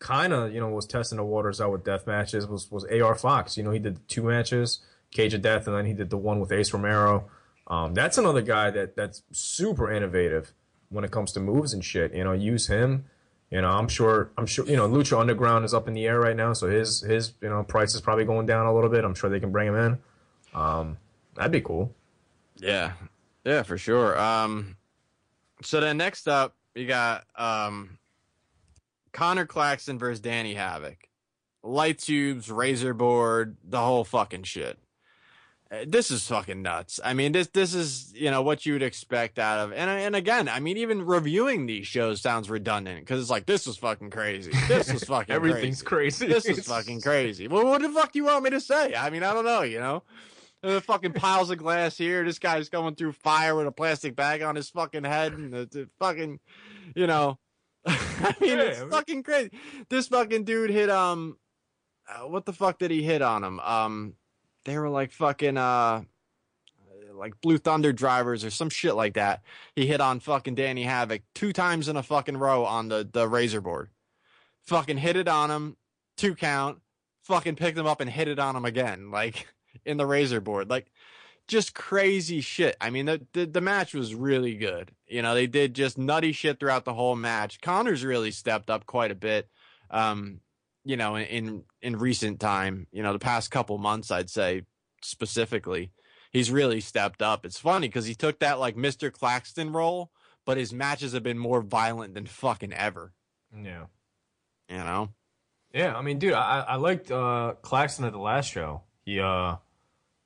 kind 0.00 0.34
of 0.34 0.52
you 0.52 0.60
know 0.60 0.68
was 0.68 0.86
testing 0.86 1.16
the 1.16 1.24
waters 1.24 1.60
out 1.62 1.72
with 1.72 1.82
death 1.84 2.06
matches 2.06 2.46
was 2.46 2.70
was 2.70 2.84
AR 2.84 3.14
Fox. 3.14 3.56
You 3.56 3.62
know, 3.62 3.70
he 3.70 3.78
did 3.78 4.06
two 4.06 4.22
matches, 4.24 4.80
Cage 5.12 5.32
of 5.32 5.40
Death, 5.40 5.66
and 5.66 5.74
then 5.74 5.86
he 5.86 5.94
did 5.94 6.10
the 6.10 6.18
one 6.18 6.40
with 6.40 6.52
Ace 6.52 6.74
Romero. 6.74 7.30
Um, 7.68 7.94
that's 7.94 8.18
another 8.18 8.42
guy 8.42 8.70
that 8.70 8.96
that's 8.96 9.22
super 9.32 9.90
innovative 9.90 10.52
when 10.90 11.04
it 11.04 11.10
comes 11.10 11.32
to 11.32 11.40
moves 11.40 11.72
and 11.72 11.82
shit. 11.82 12.12
You 12.14 12.24
know, 12.24 12.32
use 12.32 12.66
him. 12.66 13.06
You 13.50 13.60
know, 13.60 13.70
I'm 13.70 13.88
sure. 13.88 14.30
I'm 14.36 14.46
sure. 14.46 14.66
You 14.66 14.76
know, 14.76 14.88
Lucha 14.88 15.18
Underground 15.18 15.64
is 15.64 15.74
up 15.74 15.86
in 15.86 15.94
the 15.94 16.06
air 16.06 16.18
right 16.18 16.36
now, 16.36 16.52
so 16.52 16.68
his 16.68 17.00
his 17.00 17.34
you 17.40 17.48
know 17.48 17.62
price 17.62 17.94
is 17.94 18.00
probably 18.00 18.24
going 18.24 18.46
down 18.46 18.66
a 18.66 18.74
little 18.74 18.90
bit. 18.90 19.04
I'm 19.04 19.14
sure 19.14 19.30
they 19.30 19.40
can 19.40 19.52
bring 19.52 19.68
him 19.68 19.76
in. 19.76 19.98
Um, 20.54 20.96
that'd 21.34 21.52
be 21.52 21.60
cool. 21.60 21.94
Yeah, 22.56 22.92
yeah, 23.44 23.62
for 23.62 23.78
sure. 23.78 24.18
Um, 24.18 24.76
so 25.62 25.80
then 25.80 25.96
next 25.96 26.26
up, 26.26 26.56
you 26.74 26.86
got 26.86 27.24
um, 27.36 27.98
Connor 29.12 29.46
Claxton 29.46 29.98
versus 29.98 30.20
Danny 30.20 30.54
Havoc, 30.54 31.08
light 31.62 31.98
tubes, 31.98 32.50
razor 32.50 32.94
board, 32.94 33.56
the 33.62 33.80
whole 33.80 34.04
fucking 34.04 34.42
shit. 34.44 34.78
Uh, 35.82 35.84
This 35.86 36.10
is 36.10 36.26
fucking 36.26 36.62
nuts. 36.62 37.00
I 37.04 37.14
mean, 37.14 37.32
this 37.32 37.48
this 37.48 37.74
is 37.74 38.12
you 38.14 38.30
know 38.30 38.42
what 38.42 38.64
you 38.66 38.72
would 38.74 38.82
expect 38.82 39.38
out 39.38 39.58
of, 39.60 39.72
and 39.72 39.90
and 39.90 40.14
again, 40.16 40.48
I 40.48 40.60
mean, 40.60 40.76
even 40.76 41.04
reviewing 41.04 41.66
these 41.66 41.86
shows 41.86 42.20
sounds 42.20 42.48
redundant 42.50 43.00
because 43.00 43.20
it's 43.20 43.30
like 43.30 43.46
this 43.46 43.66
is 43.66 43.76
fucking 43.76 44.10
crazy. 44.10 44.52
This 44.68 44.88
is 44.90 45.04
fucking 45.08 45.34
Everything's 45.34 45.82
crazy. 45.82 46.26
crazy. 46.26 46.32
This 46.32 46.58
is 46.58 46.66
fucking 46.66 47.00
crazy. 47.00 47.48
Well, 47.48 47.66
what 47.66 47.82
the 47.82 47.88
fuck 47.90 48.12
do 48.12 48.18
you 48.18 48.24
want 48.26 48.44
me 48.44 48.50
to 48.50 48.60
say? 48.60 48.94
I 48.94 49.10
mean, 49.10 49.22
I 49.22 49.32
don't 49.32 49.44
know. 49.44 49.62
You 49.62 49.80
know, 49.80 50.02
the 50.62 50.80
fucking 50.80 51.12
piles 51.12 51.50
of 51.50 51.58
glass 51.58 51.96
here. 51.96 52.24
This 52.24 52.38
guy's 52.38 52.68
going 52.68 52.94
through 52.94 53.12
fire 53.12 53.54
with 53.54 53.66
a 53.66 53.72
plastic 53.72 54.16
bag 54.16 54.42
on 54.42 54.56
his 54.56 54.70
fucking 54.70 55.04
head, 55.04 55.32
and 55.34 55.52
the, 55.52 55.66
the 55.70 55.88
fucking, 55.98 56.40
you 56.94 57.06
know, 57.06 57.38
I 57.86 58.34
mean, 58.40 58.58
Yeah, 58.58 58.64
it's 58.64 58.82
fucking 58.82 59.22
crazy. 59.22 59.50
This 59.88 60.08
fucking 60.08 60.44
dude 60.44 60.70
hit 60.70 60.90
um, 60.90 61.36
uh, 62.08 62.26
what 62.28 62.44
the 62.44 62.52
fuck 62.52 62.78
did 62.78 62.90
he 62.90 63.02
hit 63.02 63.22
on 63.22 63.42
him? 63.44 63.60
Um, 63.60 64.14
they 64.64 64.78
were 64.78 64.88
like 64.88 65.12
fucking 65.12 65.56
uh. 65.56 66.02
Like 67.12 67.40
Blue 67.40 67.58
Thunder 67.58 67.92
drivers 67.92 68.44
or 68.44 68.50
some 68.50 68.68
shit 68.68 68.96
like 68.96 69.14
that. 69.14 69.42
He 69.76 69.86
hit 69.86 70.00
on 70.00 70.18
fucking 70.18 70.56
Danny 70.56 70.82
Havoc 70.82 71.22
two 71.32 71.52
times 71.52 71.88
in 71.88 71.96
a 71.96 72.02
fucking 72.02 72.36
row 72.36 72.64
on 72.64 72.88
the, 72.88 73.08
the 73.10 73.28
razor 73.28 73.60
board. 73.60 73.90
Fucking 74.62 74.96
hit 74.96 75.14
it 75.14 75.28
on 75.28 75.48
him, 75.48 75.76
two 76.16 76.34
count, 76.34 76.80
fucking 77.22 77.54
picked 77.54 77.78
him 77.78 77.86
up 77.86 78.00
and 78.00 78.10
hit 78.10 78.26
it 78.26 78.40
on 78.40 78.56
him 78.56 78.64
again, 78.64 79.12
like 79.12 79.46
in 79.84 79.96
the 79.96 80.06
razor 80.06 80.40
board. 80.40 80.68
Like 80.68 80.90
just 81.48 81.74
crazy 81.74 82.40
shit. 82.40 82.76
I 82.80 82.90
mean, 82.90 83.06
the, 83.06 83.26
the 83.32 83.46
the 83.46 83.60
match 83.60 83.94
was 83.94 84.14
really 84.14 84.54
good. 84.54 84.92
You 85.06 85.22
know, 85.22 85.34
they 85.34 85.46
did 85.46 85.74
just 85.74 85.98
nutty 85.98 86.32
shit 86.32 86.58
throughout 86.58 86.84
the 86.84 86.94
whole 86.94 87.16
match. 87.16 87.60
Connor's 87.60 88.04
really 88.04 88.30
stepped 88.30 88.70
up 88.70 88.86
quite 88.86 89.10
a 89.10 89.16
bit. 89.16 89.48
Um, 89.90 90.40
you 90.84 90.96
know, 90.96 91.16
in 91.16 91.64
in, 91.80 91.96
recent 91.96 92.40
time, 92.40 92.86
you 92.92 93.02
know, 93.02 93.12
the 93.12 93.18
past 93.18 93.50
couple 93.50 93.78
months, 93.78 94.10
I'd 94.10 94.30
say 94.30 94.62
specifically, 95.02 95.92
he's 96.30 96.50
really 96.50 96.80
stepped 96.80 97.22
up. 97.22 97.46
It's 97.46 97.58
funny 97.58 97.88
because 97.88 98.06
he 98.06 98.14
took 98.14 98.40
that 98.40 98.58
like 98.58 98.76
Mr. 98.76 99.10
Claxton 99.10 99.72
role, 99.72 100.10
but 100.44 100.58
his 100.58 100.72
matches 100.72 101.12
have 101.12 101.22
been 101.22 101.38
more 101.38 101.62
violent 101.62 102.14
than 102.14 102.26
fucking 102.26 102.72
ever. 102.72 103.12
Yeah. 103.54 103.86
You 104.68 104.78
know. 104.78 105.10
Yeah, 105.72 105.96
I 105.96 106.02
mean, 106.02 106.18
dude, 106.18 106.34
I 106.34 106.60
I 106.60 106.76
liked 106.76 107.10
uh 107.10 107.54
Claxton 107.62 108.04
at 108.04 108.12
the 108.12 108.18
last 108.18 108.50
show. 108.50 108.82
He 109.04 109.20
uh 109.20 109.56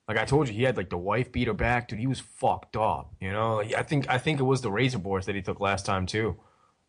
like 0.08 0.16
I 0.16 0.24
told 0.24 0.48
you, 0.48 0.54
he 0.54 0.62
had 0.62 0.76
like 0.76 0.90
the 0.90 0.98
wife 0.98 1.30
beat 1.32 1.48
her 1.48 1.54
back, 1.54 1.88
dude. 1.88 1.98
He 1.98 2.06
was 2.06 2.20
fucked 2.20 2.76
up, 2.76 3.14
you 3.20 3.30
know. 3.30 3.56
Like, 3.56 3.74
I 3.74 3.82
think 3.82 4.08
I 4.08 4.18
think 4.18 4.40
it 4.40 4.44
was 4.44 4.62
the 4.62 4.72
razor 4.72 4.98
boards 4.98 5.26
that 5.26 5.34
he 5.34 5.42
took 5.42 5.60
last 5.60 5.86
time 5.86 6.06
too. 6.06 6.36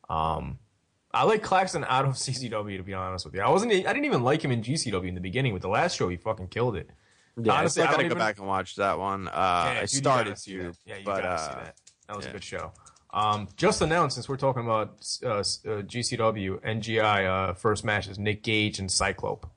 Um, 0.09 0.59
I 1.13 1.23
like 1.23 1.41
Claxton 1.43 1.85
out 1.87 2.05
of 2.05 2.13
CCW 2.15 2.77
to 2.77 2.83
be 2.83 2.93
honest 2.93 3.25
with 3.25 3.33
you. 3.35 3.41
I 3.41 3.49
wasn't, 3.49 3.71
I 3.73 3.77
didn't 3.93 4.05
even 4.05 4.23
like 4.23 4.43
him 4.43 4.51
in 4.51 4.61
GCW 4.61 5.07
in 5.07 5.15
the 5.15 5.21
beginning. 5.21 5.53
With 5.53 5.61
the 5.63 5.69
last 5.69 5.95
show, 5.97 6.07
he 6.09 6.17
fucking 6.17 6.47
killed 6.49 6.75
it. 6.75 6.89
Yeah, 7.41 7.53
Honestly, 7.53 7.83
I 7.83 7.85
I 7.85 7.91
gotta 7.91 8.03
don't 8.03 8.09
go 8.09 8.13
even- 8.15 8.17
back 8.17 8.37
and 8.39 8.47
watch 8.47 8.75
that 8.75 8.99
one. 8.99 9.27
Uh, 9.27 9.31
Yeah, 9.31 9.35
I 9.37 9.73
dude, 9.73 9.81
you 9.81 9.87
started 9.97 10.29
gotta 10.31 10.39
see. 10.41 10.51
Yeah, 10.53 10.97
you 10.97 11.05
but 11.05 11.21
gotta 11.23 11.27
uh, 11.29 11.37
see 11.37 11.55
that. 11.55 11.75
That 12.07 12.15
was 12.17 12.25
yeah. 12.25 12.29
a 12.29 12.33
good 12.33 12.43
show. 12.43 12.71
Um, 13.11 13.47
just 13.55 13.81
announced 13.81 14.15
since 14.15 14.29
we're 14.29 14.37
talking 14.37 14.63
about 14.63 14.89
uh, 15.23 15.29
uh, 15.29 15.41
GCW, 15.43 16.59
NGI 16.61 17.25
uh, 17.49 17.53
first 17.53 17.83
match 17.83 18.07
is 18.07 18.19
Nick 18.19 18.43
Gage 18.43 18.77
and 18.77 18.91
Cyclope, 18.91 19.49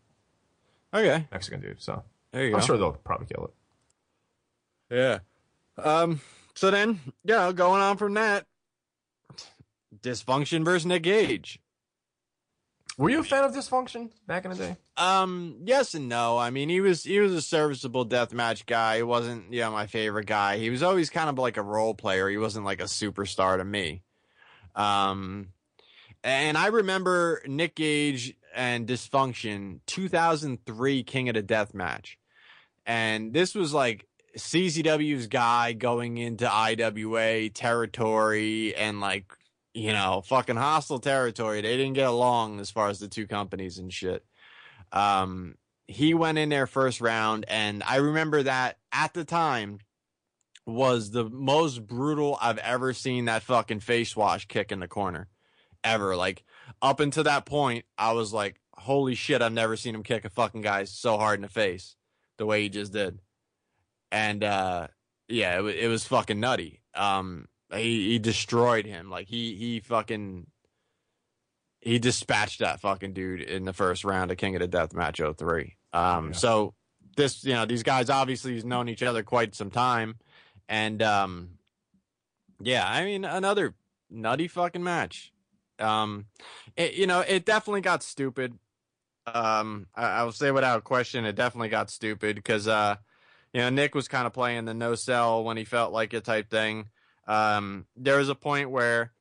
okay, 0.95 1.27
Mexican 1.31 1.61
dude. 1.61 1.83
So 1.83 2.03
there 2.33 2.47
you 2.47 2.55
I'm 2.55 2.61
go. 2.61 2.67
sure 2.67 2.79
they'll 2.79 2.93
probably 2.93 3.27
kill 3.27 3.51
it. 4.91 4.95
Yeah. 4.97 5.19
Um. 5.85 6.21
So 6.55 6.71
then, 6.71 7.01
yeah, 7.25 7.51
going 7.53 7.83
on 7.83 7.97
from 7.99 8.15
that, 8.15 8.47
dysfunction 10.01 10.65
versus 10.65 10.87
Nick 10.87 11.03
Gage. 11.03 11.61
Were 12.99 13.09
you 13.09 13.21
a 13.21 13.25
fan 13.25 13.45
of 13.45 13.53
Dysfunction 13.53 14.11
back 14.27 14.45
in 14.45 14.51
the 14.51 14.57
day? 14.57 14.77
Um, 14.99 15.61
yes 15.65 15.95
and 15.95 16.11
no. 16.11 16.37
I 16.37 16.51
mean, 16.51 16.69
he 16.69 16.83
was 16.83 17.03
he 17.03 17.21
was 17.21 17.33
a 17.33 17.41
serviceable 17.41 18.07
deathmatch 18.07 18.67
guy. 18.67 18.99
He 18.99 19.03
wasn't, 19.03 19.51
you 19.51 19.61
know, 19.61 19.71
my 19.71 19.87
favorite 19.87 20.27
guy. 20.27 20.59
He 20.59 20.69
was 20.69 20.83
always 20.83 21.09
kind 21.09 21.31
of 21.31 21.39
like 21.39 21.57
a 21.57 21.63
role 21.63 21.95
player. 21.95 22.29
He 22.29 22.37
wasn't 22.37 22.67
like 22.67 22.81
a 22.81 22.85
superstar 22.85 23.57
to 23.57 23.65
me. 23.65 24.03
Um, 24.75 25.49
and 26.23 26.57
I 26.59 26.67
remember 26.69 27.43
Nick 27.47 27.77
Gage 27.77 28.35
and 28.55 28.87
Dysfunction 28.87 29.81
2003 29.87 31.03
King 31.03 31.29
of 31.31 31.35
the 31.35 31.43
Death 31.43 31.73
match. 31.75 32.19
And 32.85 33.33
this 33.33 33.55
was 33.55 33.73
like 33.73 34.07
CZW's 34.37 35.29
guy 35.29 35.73
going 35.73 36.19
into 36.19 36.51
IWA 36.53 37.49
territory 37.51 38.75
and 38.75 39.01
like, 39.01 39.33
you 39.75 39.93
know, 39.93 40.23
fucking 40.25 40.57
hostile 40.57 40.99
territory. 40.99 41.61
They 41.61 41.77
didn't 41.77 41.95
get 41.95 42.09
along 42.09 42.61
as 42.61 42.71
far 42.71 42.89
as 42.89 42.99
the 42.99 43.09
two 43.09 43.27
companies 43.27 43.79
and 43.79 43.93
shit. 43.93 44.25
Um, 44.93 45.57
he 45.87 46.15
went 46.15 46.39
in 46.39 46.49
there 46.49 46.67
first 46.67 47.01
round, 47.01 47.45
and 47.49 47.83
I 47.83 47.97
remember 47.97 48.43
that 48.43 48.79
at 48.93 49.15
the 49.15 49.25
time 49.25 49.79
was 50.67 51.11
the 51.11 51.25
most 51.29 51.87
brutal 51.87 52.39
I've 52.41 52.59
ever 52.59 52.93
seen 52.93 53.25
that 53.25 53.43
fucking 53.43 53.81
face 53.81 54.15
wash 54.15 54.47
kick 54.47 54.71
in 54.71 54.81
the 54.81 54.89
corner 54.89 55.29
ever. 55.83 56.15
Like 56.15 56.45
up 56.81 57.01
until 57.01 57.25
that 57.25 57.47
point, 57.47 57.85
I 57.99 58.13
was 58.13 58.33
like, 58.33 58.61
holy 58.75 59.15
shit, 59.15 59.43
I've 59.43 59.53
never 59.53 59.77
seen 59.77 59.95
him 59.95 60.03
kick 60.03 60.25
a 60.25 60.31
fucking 60.31 60.63
guy 60.63 60.85
so 60.85 61.19
hard 61.19 61.39
in 61.39 61.43
the 61.43 61.49
face 61.49 61.97
the 62.39 62.47
way 62.47 62.63
he 62.63 62.69
just 62.69 62.93
did. 62.93 63.19
And 64.13 64.45
uh 64.45 64.89
yeah, 65.29 65.59
it, 65.59 65.63
wa- 65.63 65.69
it 65.71 65.89
was 65.89 66.05
fucking 66.07 66.39
nutty. 66.39 66.83
Um 66.95 67.49
he 67.75 68.11
he 68.11 68.19
destroyed 68.19 68.87
him. 68.87 69.11
Like 69.11 69.29
he 69.29 69.55
he 69.55 69.81
fucking 69.81 70.47
he 71.81 71.99
dispatched 71.99 72.61
that 72.61 72.81
fucking 72.81 73.13
dude 73.13 73.41
in 73.43 73.65
the 73.65 73.73
first 73.73 74.05
round 74.05 74.31
of 74.31 74.37
King 74.37 74.55
of 74.55 74.61
the 74.61 74.69
Death 74.69 74.95
match 74.95 75.21
03. 75.21 75.77
Um 75.93 76.29
Yeah. 76.29 76.33
so 76.33 76.75
this 77.17 77.45
you 77.45 77.55
know, 77.55 77.67
these 77.67 77.83
guys 77.83 78.11
obviously 78.11 78.55
has 78.55 78.65
known 78.65 78.89
each 78.89 79.03
other 79.03 79.23
quite 79.23 79.55
some 79.55 79.71
time. 79.71 80.17
And 80.69 81.03
um 81.03 81.59
yeah, 82.61 82.89
I 82.89 83.05
mean 83.05 83.25
another 83.25 83.75
nutty 84.11 84.49
fucking 84.49 84.83
match. 84.83 85.33
Um 85.79 86.27
it, 86.77 86.95
you 86.95 87.07
know, 87.07 87.21
it 87.21 87.45
definitely 87.45 87.81
got 87.81 88.03
stupid. 88.03 88.59
Um 89.27 89.87
I, 89.95 90.07
I 90.07 90.23
will 90.25 90.33
say 90.33 90.51
without 90.51 90.85
question 90.85 91.25
it 91.25 91.35
definitely 91.35 91.69
got 91.69 91.91
stupid 91.91 92.37
because 92.37 92.69
uh 92.69 92.97
you 93.53 93.61
know, 93.61 93.69
Nick 93.69 93.95
was 93.95 94.09
kind 94.09 94.27
of 94.27 94.33
playing 94.33 94.65
the 94.65 94.73
no 94.73 94.95
sell 94.95 95.45
when 95.45 95.59
he 95.59 95.65
felt 95.65 95.93
like 95.93 96.15
it 96.15 96.25
type 96.25 96.49
thing. 96.49 96.87
Um, 97.33 97.87
there 97.97 98.19
was 98.19 98.29
a 98.29 98.35
point 98.35 98.71
where 98.71 99.13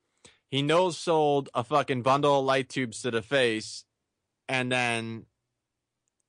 he 0.49 0.61
no 0.61 0.89
sold 0.89 1.49
a 1.53 1.63
fucking 1.63 2.01
bundle 2.01 2.39
of 2.39 2.45
light 2.45 2.67
tubes 2.67 3.01
to 3.03 3.11
the 3.11 3.21
face, 3.21 3.85
and 4.49 4.69
then 4.69 5.25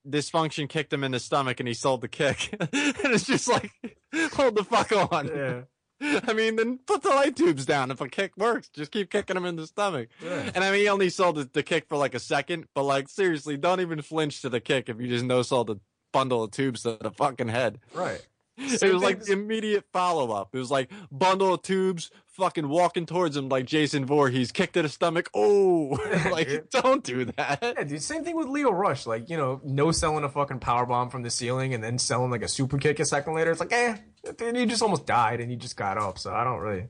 dysfunction 0.09 0.69
kicked 0.69 0.93
him 0.93 1.03
in 1.03 1.11
the 1.11 1.19
stomach, 1.19 1.59
and 1.59 1.67
he 1.67 1.75
sold 1.75 2.03
the 2.03 2.09
kick. 2.09 2.55
and 2.61 2.71
it's 2.73 3.27
just 3.27 3.49
like, 3.49 3.73
hold 4.33 4.55
the 4.55 4.65
fuck 4.65 4.93
on. 5.13 5.27
Yeah. 5.27 5.63
I 6.29 6.33
mean, 6.33 6.57
then 6.57 6.79
put 6.79 7.03
the 7.03 7.11
light 7.11 7.37
tubes 7.37 7.67
down. 7.67 7.91
If 7.91 8.01
a 8.01 8.09
kick 8.09 8.37
works, 8.37 8.69
just 8.69 8.93
keep 8.93 9.11
kicking 9.11 9.37
him 9.37 9.45
in 9.45 9.57
the 9.57 9.67
stomach. 9.67 10.09
Yeah. 10.23 10.51
And 10.55 10.63
I 10.63 10.71
mean, 10.71 10.81
he 10.81 10.89
only 10.89 11.11
sold 11.11 11.37
the, 11.37 11.51
the 11.53 11.63
kick 11.63 11.87
for 11.89 11.97
like 11.97 12.15
a 12.15 12.21
second, 12.21 12.67
but 12.75 12.85
like 12.85 13.09
seriously, 13.09 13.57
don't 13.57 13.81
even 13.81 14.03
flinch 14.03 14.43
to 14.43 14.49
the 14.49 14.61
kick 14.61 14.89
if 14.89 15.01
you 15.01 15.09
just 15.09 15.25
no 15.25 15.43
sold 15.43 15.69
the 15.69 15.77
bundle 16.13 16.45
of 16.45 16.53
tubes 16.53 16.83
to 16.83 16.99
the 17.01 17.11
fucking 17.11 17.49
head. 17.49 17.81
Right. 17.93 18.25
It 18.57 18.93
was 18.93 19.03
like 19.03 19.25
the 19.25 19.33
immediate 19.33 19.85
follow 19.93 20.31
up. 20.33 20.51
It 20.53 20.59
was 20.59 20.71
like 20.71 20.91
bundle 21.11 21.55
of 21.55 21.63
tubes, 21.63 22.11
fucking 22.29 22.69
walking 22.69 23.07
towards 23.07 23.37
him 23.37 23.49
like 23.49 23.67
Jason 23.67 24.05
Voorhees, 24.05 24.53
kicked 24.53 24.75
to 24.75 24.83
the 24.83 24.89
stomach. 24.89 25.31
Oh, 25.35 25.99
like 26.31 26.71
don't 26.71 27.03
do 27.03 27.25
that. 27.25 27.59
Yeah, 27.63 27.85
dude. 27.85 28.03
Same 28.03 28.25
thing 28.25 28.37
with 28.37 28.49
Lio 28.49 28.71
Rush. 28.71 29.07
Like, 29.07 29.31
you 29.31 29.37
know, 29.37 29.61
no 29.65 29.91
selling 29.91 30.25
a 30.25 30.29
fucking 30.29 30.61
power 30.61 30.87
bomb 30.87 31.11
from 31.11 31.23
the 31.23 31.31
ceiling 31.31 31.75
and 31.75 31.83
then 31.83 31.99
selling 31.99 32.31
like 32.31 32.43
a 32.43 32.49
super 32.49 32.79
kick 32.79 33.01
a 33.01 33.05
second 33.05 33.35
later. 33.35 33.51
It's 33.51 33.61
like, 33.61 33.73
eh, 33.73 33.97
then 34.39 34.55
you 34.55 34.67
just 34.67 34.83
almost 34.83 35.07
died 35.07 35.41
and 35.41 35.51
you 35.51 35.57
just 35.57 35.77
got 35.77 35.99
up. 35.99 36.19
So 36.19 36.33
I 36.33 36.45
don't 36.45 36.61
really 36.61 36.89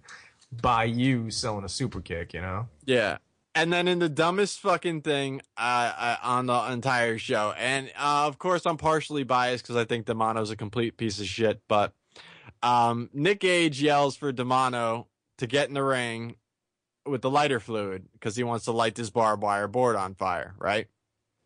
buy 0.51 0.85
you 0.85 1.31
selling 1.31 1.65
a 1.65 1.69
super 1.69 2.01
kick. 2.01 2.35
You 2.35 2.41
know? 2.41 2.69
Yeah. 2.85 3.19
And 3.55 3.71
then 3.71 3.87
in 3.87 3.99
the 3.99 4.09
dumbest 4.09 4.61
fucking 4.61 5.03
thing 5.03 5.43
uh, 5.59 6.17
on 6.23 6.47
the 6.47 6.73
entire 6.73 7.19
show, 7.19 7.53
and 7.59 7.89
uh, 7.99 8.27
of 8.27 8.39
course 8.39 8.65
I'm 8.65 8.79
partially 8.79 9.25
biased 9.25 9.65
because 9.65 9.77
I 9.77 9.85
think 9.85 10.07
Demanto's 10.07 10.51
a 10.51 10.57
complete 10.57 10.97
piece 10.97 11.21
of 11.21 11.27
shit, 11.27 11.61
but 11.69 11.93
um, 12.63 13.11
Nick 13.13 13.41
Gage 13.41 13.83
yells 13.83 14.17
for 14.17 14.33
Demanto 14.33 15.07
to 15.39 15.47
get 15.47 15.69
in 15.69 15.75
the 15.75 15.83
ring 15.83 16.37
with 17.05 17.21
the 17.21 17.31
lighter 17.31 17.61
fluid 17.61 18.07
because 18.13 18.37
he 18.37 18.45
wants 18.45 18.65
to 18.67 18.73
light 18.73 18.95
this 18.95 19.11
barbed 19.11 19.43
wire 19.43 19.69
board 19.69 19.97
on 19.97 20.15
fire, 20.15 20.55
right? 20.59 20.87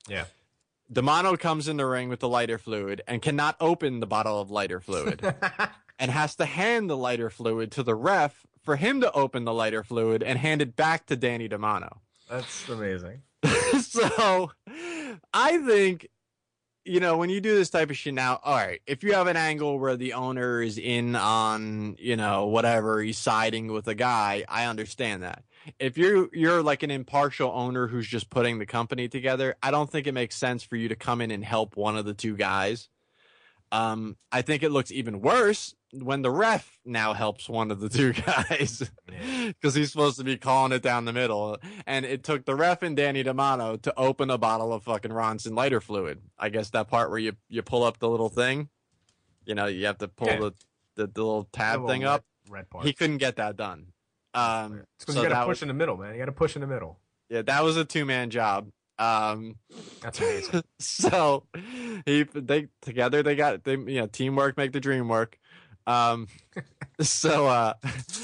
Yeah. 0.08 0.24
Demanto 0.92 1.38
comes 1.38 1.66
in 1.66 1.76
the 1.76 1.86
ring 1.86 2.08
with 2.08 2.20
the 2.20 2.28
lighter 2.28 2.58
fluid 2.58 3.02
and 3.08 3.20
cannot 3.20 3.56
open 3.60 4.00
the 4.00 4.06
bottle 4.06 4.40
of 4.40 4.50
lighter 4.50 4.80
fluid 4.80 5.34
and 5.98 6.10
has 6.10 6.36
to 6.36 6.44
hand 6.44 6.88
the 6.88 6.96
lighter 6.96 7.30
fluid 7.30 7.72
to 7.72 7.82
the 7.82 7.94
ref 7.94 8.46
for 8.66 8.76
him 8.76 9.00
to 9.00 9.10
open 9.12 9.44
the 9.44 9.54
lighter 9.54 9.82
fluid 9.82 10.22
and 10.22 10.38
hand 10.38 10.60
it 10.60 10.76
back 10.76 11.06
to 11.06 11.16
Danny 11.16 11.48
Demanto. 11.48 11.98
That's 12.28 12.68
amazing. 12.68 13.22
so 13.80 14.50
I 15.32 15.58
think, 15.58 16.08
you 16.84 17.00
know, 17.00 17.16
when 17.16 17.30
you 17.30 17.40
do 17.40 17.54
this 17.54 17.70
type 17.70 17.90
of 17.90 17.96
shit 17.96 18.12
now, 18.12 18.40
all 18.42 18.56
right, 18.56 18.80
if 18.86 19.04
you 19.04 19.14
have 19.14 19.28
an 19.28 19.36
angle 19.36 19.78
where 19.78 19.96
the 19.96 20.12
owner 20.12 20.60
is 20.60 20.78
in 20.78 21.14
on, 21.16 21.96
you 21.98 22.16
know, 22.16 22.46
whatever, 22.46 23.00
he's 23.00 23.18
siding 23.18 23.72
with 23.72 23.86
a 23.86 23.94
guy, 23.94 24.44
I 24.48 24.66
understand 24.66 25.22
that. 25.22 25.44
If 25.80 25.96
you're 25.98 26.28
you're 26.32 26.62
like 26.62 26.84
an 26.84 26.92
impartial 26.92 27.50
owner 27.52 27.88
who's 27.88 28.06
just 28.06 28.30
putting 28.30 28.58
the 28.58 28.66
company 28.66 29.08
together, 29.08 29.56
I 29.62 29.70
don't 29.70 29.90
think 29.90 30.06
it 30.06 30.12
makes 30.12 30.36
sense 30.36 30.62
for 30.62 30.76
you 30.76 30.88
to 30.88 30.96
come 30.96 31.20
in 31.20 31.30
and 31.30 31.44
help 31.44 31.76
one 31.76 31.96
of 31.96 32.04
the 32.04 32.14
two 32.14 32.36
guys. 32.36 32.88
Um, 33.72 34.16
I 34.30 34.42
think 34.42 34.62
it 34.62 34.70
looks 34.70 34.92
even 34.92 35.20
worse 35.20 35.74
when 36.02 36.22
the 36.22 36.30
ref 36.30 36.78
now 36.84 37.12
helps 37.14 37.48
one 37.48 37.70
of 37.70 37.80
the 37.80 37.88
two 37.88 38.12
guys 38.26 38.90
because 39.46 39.74
he's 39.74 39.90
supposed 39.90 40.18
to 40.18 40.24
be 40.24 40.36
calling 40.36 40.72
it 40.72 40.82
down 40.82 41.04
the 41.04 41.12
middle. 41.12 41.56
And 41.86 42.04
it 42.04 42.22
took 42.24 42.44
the 42.44 42.54
ref 42.54 42.82
and 42.82 42.96
Danny 42.96 43.22
Demanto 43.24 43.80
to 43.82 43.94
open 43.96 44.30
a 44.30 44.38
bottle 44.38 44.72
of 44.72 44.82
fucking 44.84 45.10
Ronson 45.10 45.56
lighter 45.56 45.80
fluid. 45.80 46.20
I 46.38 46.48
guess 46.48 46.70
that 46.70 46.88
part 46.88 47.10
where 47.10 47.18
you, 47.18 47.32
you 47.48 47.62
pull 47.62 47.82
up 47.84 47.98
the 47.98 48.08
little 48.08 48.28
thing, 48.28 48.68
you 49.44 49.54
know, 49.54 49.66
you 49.66 49.86
have 49.86 49.98
to 49.98 50.08
pull 50.08 50.28
Yeah. 50.28 50.38
the, 50.40 50.52
the, 50.96 51.06
the 51.08 51.22
little 51.24 51.48
tab 51.52 51.82
The 51.82 51.86
thing 51.88 52.00
little 52.02 52.14
up. 52.14 52.24
Red, 52.48 52.58
red 52.58 52.70
part. 52.70 52.84
He 52.86 52.92
couldn't 52.92 53.18
get 53.18 53.36
that 53.36 53.56
done. 53.56 53.86
Um, 54.34 54.80
it's 54.96 55.04
because 55.04 55.14
so 55.16 55.22
you 55.22 55.28
got 55.28 55.40
to 55.40 55.46
push 55.46 55.56
was- 55.56 55.62
in 55.62 55.68
the 55.68 55.74
middle, 55.74 55.96
man. 55.96 56.12
You 56.12 56.18
got 56.18 56.26
to 56.26 56.32
push 56.32 56.54
in 56.56 56.60
the 56.60 56.66
middle. 56.66 56.98
yeah, 57.30 57.42
that 57.42 57.62
was 57.64 57.76
a 57.76 57.84
two 57.84 58.04
man 58.04 58.30
job. 58.30 58.68
Um, 58.98 59.56
That's 60.00 60.18
amazing. 60.20 60.62
so 60.78 61.44
he 62.06 62.22
they 62.22 62.68
together 62.80 63.22
they 63.22 63.34
got 63.36 63.62
they 63.64 63.72
you 63.72 64.00
know 64.00 64.06
teamwork 64.06 64.56
make 64.56 64.72
the 64.72 64.80
dream 64.80 65.08
work. 65.08 65.38
Um, 65.86 66.26
so 67.00 67.46
uh, 67.46 67.74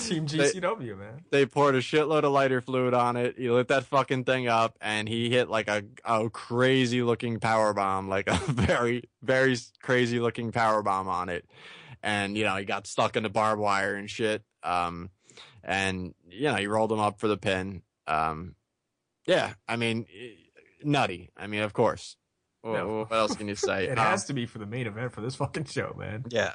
Team 0.09 0.26
GCW, 0.26 0.98
man. 0.98 1.24
they 1.30 1.47
poured 1.47 1.74
a 1.74 1.78
shitload 1.80 2.24
of 2.24 2.32
lighter 2.32 2.60
fluid 2.60 2.94
on 2.94 3.16
it. 3.16 3.36
He 3.39 3.48
lit 3.51 3.68
that 3.68 3.84
fucking 3.84 4.24
thing 4.24 4.48
up, 4.48 4.76
and 4.80 5.09
he 5.09 5.30
hit 5.30 5.48
like 5.48 5.68
a, 5.68 5.84
a 6.05 6.28
crazy 6.30 7.02
looking 7.02 7.39
power 7.39 7.72
bomb, 7.72 8.09
like 8.09 8.28
a 8.28 8.34
very 8.48 9.05
very 9.22 9.56
crazy 9.82 10.18
looking 10.20 10.51
power 10.52 10.82
bomb 10.82 11.09
on 11.09 11.28
it. 11.28 11.44
And 12.02 12.36
you 12.36 12.44
know 12.44 12.56
he 12.56 12.64
got 12.64 12.86
stuck 12.86 13.16
in 13.16 13.22
the 13.22 13.28
barbed 13.30 13.60
wire 13.60 13.94
and 13.94 14.10
shit. 14.10 14.43
Um, 14.64 15.10
and 15.62 16.14
you 16.28 16.44
know 16.44 16.56
he 16.56 16.66
rolled 16.66 16.90
him 16.90 16.98
up 17.01 17.20
for 17.20 17.28
the 17.28 17.36
pin. 17.36 17.82
Um, 18.09 18.56
yeah, 19.26 19.52
I 19.68 19.76
mean, 19.76 20.06
nutty. 20.82 21.30
I 21.36 21.47
mean, 21.47 21.62
of 21.62 21.72
course. 21.72 22.16
No. 22.64 23.06
What 23.09 23.16
else 23.16 23.34
can 23.36 23.48
you 23.48 23.55
say? 23.56 23.84
It 23.89 23.98
Um, 23.98 24.05
has 24.06 24.24
to 24.26 24.32
be 24.32 24.47
for 24.47 24.59
the 24.59 24.66
main 24.66 24.86
event 24.86 25.12
for 25.12 25.20
this 25.20 25.34
fucking 25.36 25.64
show, 25.64 25.94
man. 25.98 26.24
yeah. 26.28 26.55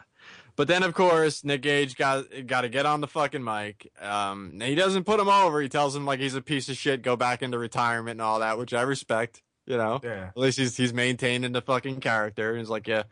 But 0.58 0.68
then, 0.68 0.84
of 0.84 0.94
course, 0.94 1.46
Nick 1.46 1.62
Gage 1.62 1.96
got 1.96 2.26
got 2.46 2.62
to 2.62 2.70
get 2.70 2.86
on 2.86 3.00
the 3.00 3.08
fucking 3.08 3.44
mic. 3.44 3.90
Um, 4.02 4.50
and 4.54 4.64
he 4.64 4.76
doesn't 4.76 5.06
put 5.06 5.20
him 5.20 5.30
over. 5.30 5.62
He 5.62 5.70
tells 5.70 5.96
him 5.96 6.06
like 6.06 6.20
he's 6.20 6.36
a 6.36 6.42
piece 6.42 6.68
of 6.68 6.76
shit, 6.76 7.02
go 7.04 7.16
back 7.16 7.42
into 7.42 7.58
retirement 7.58 8.12
and 8.16 8.22
all 8.22 8.40
that, 8.40 8.58
which 8.58 8.74
I 8.74 8.82
respect. 8.82 9.42
You 9.68 9.76
know, 9.78 10.00
Yeah. 10.04 10.28
at 10.30 10.38
least 10.38 10.58
he's 10.58 10.76
he's 10.78 10.94
maintaining 10.94 11.52
the 11.52 11.62
fucking 11.62 12.00
character. 12.00 12.50
And 12.52 12.60
he's 12.60 12.70
like, 12.70 12.88
yeah, 12.88 13.04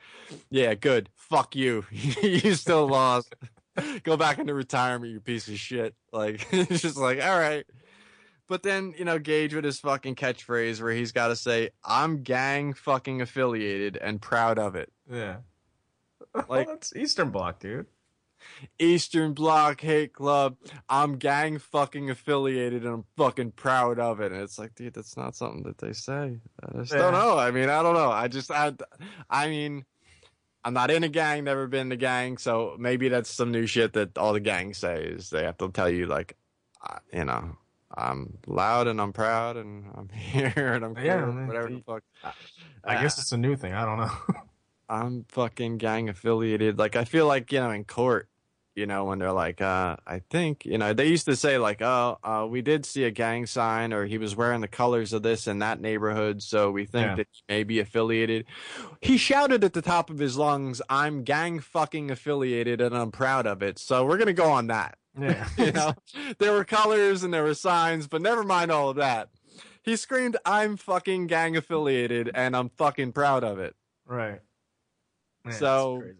yeah, 0.50 0.74
good. 0.74 1.10
Fuck 1.16 1.56
you. 1.56 1.86
you 1.92 2.56
still 2.56 2.88
lost. 2.88 3.36
go 4.04 4.16
back 4.18 4.40
into 4.40 4.54
retirement, 4.54 5.12
you 5.12 5.20
piece 5.20 5.48
of 5.50 5.60
shit. 5.60 5.94
Like, 6.14 6.48
it's 6.52 6.82
just 6.82 6.98
like, 6.98 7.22
all 7.24 7.38
right. 7.38 7.66
But 8.48 8.64
then, 8.64 8.94
you 8.98 9.04
know, 9.06 9.20
Gage 9.20 9.54
with 9.54 9.66
his 9.66 9.80
fucking 9.80 10.16
catchphrase 10.16 10.82
where 10.82 10.94
he's 10.94 11.12
got 11.12 11.28
to 11.28 11.36
say, 11.36 11.72
I'm 11.84 12.24
gang 12.24 12.74
fucking 12.74 13.22
affiliated 13.22 13.98
and 13.98 14.22
proud 14.22 14.58
of 14.58 14.76
it. 14.76 14.92
Yeah. 15.12 15.38
Like- 16.49 16.68
that's 16.68 16.95
Eastern 16.95 17.30
Bloc, 17.30 17.60
dude. 17.60 17.86
Eastern 18.78 19.34
Bloc 19.34 19.82
Hate 19.82 20.14
Club. 20.14 20.57
I'm 20.88 21.18
gang 21.18 21.57
fucking 21.57 22.10
affiliated 22.12 22.84
and 22.84 22.94
I'm 22.94 23.06
fucking 23.18 23.52
proud 23.52 23.98
of 23.99 24.20
it. 24.22 24.32
And 24.32 24.41
it's 24.41 24.60
like, 24.60 24.76
dude, 24.76 24.94
that's 24.94 25.18
not 25.18 25.36
something 25.36 25.64
that 25.64 25.78
they 25.80 25.94
say. 25.94 26.38
I 26.64 26.78
just 26.78 26.91
Yeah. 26.94 26.99
don't 26.99 27.14
know. 27.14 27.38
I 27.40 27.49
mean, 27.52 27.70
I 27.70 27.82
don't 27.82 27.95
know. 27.95 28.12
I 28.12 28.28
just, 28.28 28.52
I, 28.52 28.74
I 29.30 29.48
mean, 29.48 29.84
I'm 30.64 30.74
not 30.74 30.91
in 30.91 31.03
a 31.03 31.10
gang, 31.10 31.44
never 31.45 31.66
been 31.68 31.88
in 31.88 31.91
a 31.94 31.98
gang. 31.98 32.38
So 32.38 32.76
maybe 32.78 33.07
that's 33.10 33.30
some 33.32 33.52
new 33.52 33.66
shit 33.66 33.94
that 33.94 34.18
all 34.18 34.34
the 34.34 34.40
gangs 34.40 34.78
say 34.78 35.03
is 35.03 35.30
they 35.32 35.44
have 35.44 35.57
to 35.57 35.70
tell 35.72 35.90
you, 35.90 36.06
like, 36.06 36.38
you 37.12 37.26
know, 37.26 37.57
I'm 37.98 38.38
loud 38.45 38.88
and 38.88 38.99
I'm 39.02 39.14
proud 39.14 39.57
and 39.57 39.86
I'm 39.95 40.10
here 40.14 40.74
and 40.74 40.86
I'm 40.86 40.98
Yeah, 41.03 41.26
man. 41.26 41.48
whatever 41.48 41.70
the 41.70 41.82
fuck. 41.86 42.03
I 42.84 43.02
guess 43.02 43.18
it's 43.18 43.32
a 43.32 43.38
new 43.38 43.56
thing. 43.56 43.74
I 43.74 43.86
don't 43.86 43.98
know. 43.98 44.12
I'm 44.90 45.26
fucking 45.30 45.78
gang 45.78 46.10
affiliated. 46.10 46.78
Like 46.78 46.95
I 46.95 47.06
feel 47.06 47.28
like, 47.28 47.52
you 47.52 47.60
know, 47.60 47.72
in 47.72 47.84
court, 47.86 48.30
you 48.76 48.86
know, 48.86 49.06
when 49.06 49.20
they're 49.20 49.32
like, 49.32 49.62
uh, 49.62 49.95
I 50.06 50.20
think, 50.30 50.66
you 50.66 50.78
know, 50.78 50.91
they 50.94 51.07
used 51.07 51.26
to 51.28 51.36
say 51.38 51.57
like, 51.57 51.82
oh, 51.82 52.18
uh, 52.24 52.45
we 52.49 52.62
did 52.62 52.86
see 52.86 53.06
a 53.06 53.12
gang 53.12 53.45
sign 53.45 53.94
or 53.94 54.06
he 54.06 54.18
was 54.18 54.36
wearing 54.36 54.60
the 54.60 54.68
colors 54.68 55.14
of 55.14 55.24
this 55.24 55.48
in 55.48 55.60
that 55.60 55.80
neighborhood, 55.80 56.44
so 56.44 56.72
we 56.72 56.86
think 56.86 57.06
Yeah. 57.07 57.16
that 57.16 57.28
he 57.32 57.41
may 57.48 57.64
be 57.64 57.80
affiliated. 57.80 58.45
He 59.02 59.16
shouted 59.18 59.64
at 59.64 59.72
the 59.74 59.82
top 59.82 60.10
of 60.10 60.20
his 60.20 60.36
lungs, 60.38 60.82
I'm 60.90 61.24
gang 61.24 61.60
fucking 61.62 62.12
affiliated 62.12 62.82
and 62.82 62.98
I'm 62.98 63.12
proud 63.12 63.48
of 63.48 63.64
it. 63.64 63.80
So 63.80 64.06
we're 64.06 64.18
gonna 64.18 64.34
go 64.34 64.52
on 64.52 64.68
that. 64.68 64.98
yeah. 65.18 65.48
You 65.57 65.72
know, 65.72 65.94
there 66.40 66.52
were 66.52 66.66
colors 66.66 67.24
and 67.24 67.34
there 67.34 67.44
were 67.44 67.53
signs, 67.53 68.07
but 68.07 68.22
never 68.22 68.44
mind 68.44 68.72
all 68.72 68.90
of 68.90 68.98
that. 68.98 69.30
He 69.84 69.95
screamed, 69.95 70.36
I'm 70.45 70.76
fucking 70.76 71.28
gang 71.28 71.56
affiliated 71.56 72.30
and 72.36 72.56
I'm 72.57 72.70
fucking 72.70 73.14
proud 73.14 73.44
of 73.45 73.57
it. 73.60 73.74
right. 74.06 74.41
So- 75.52 76.00
crazy. 76.02 76.18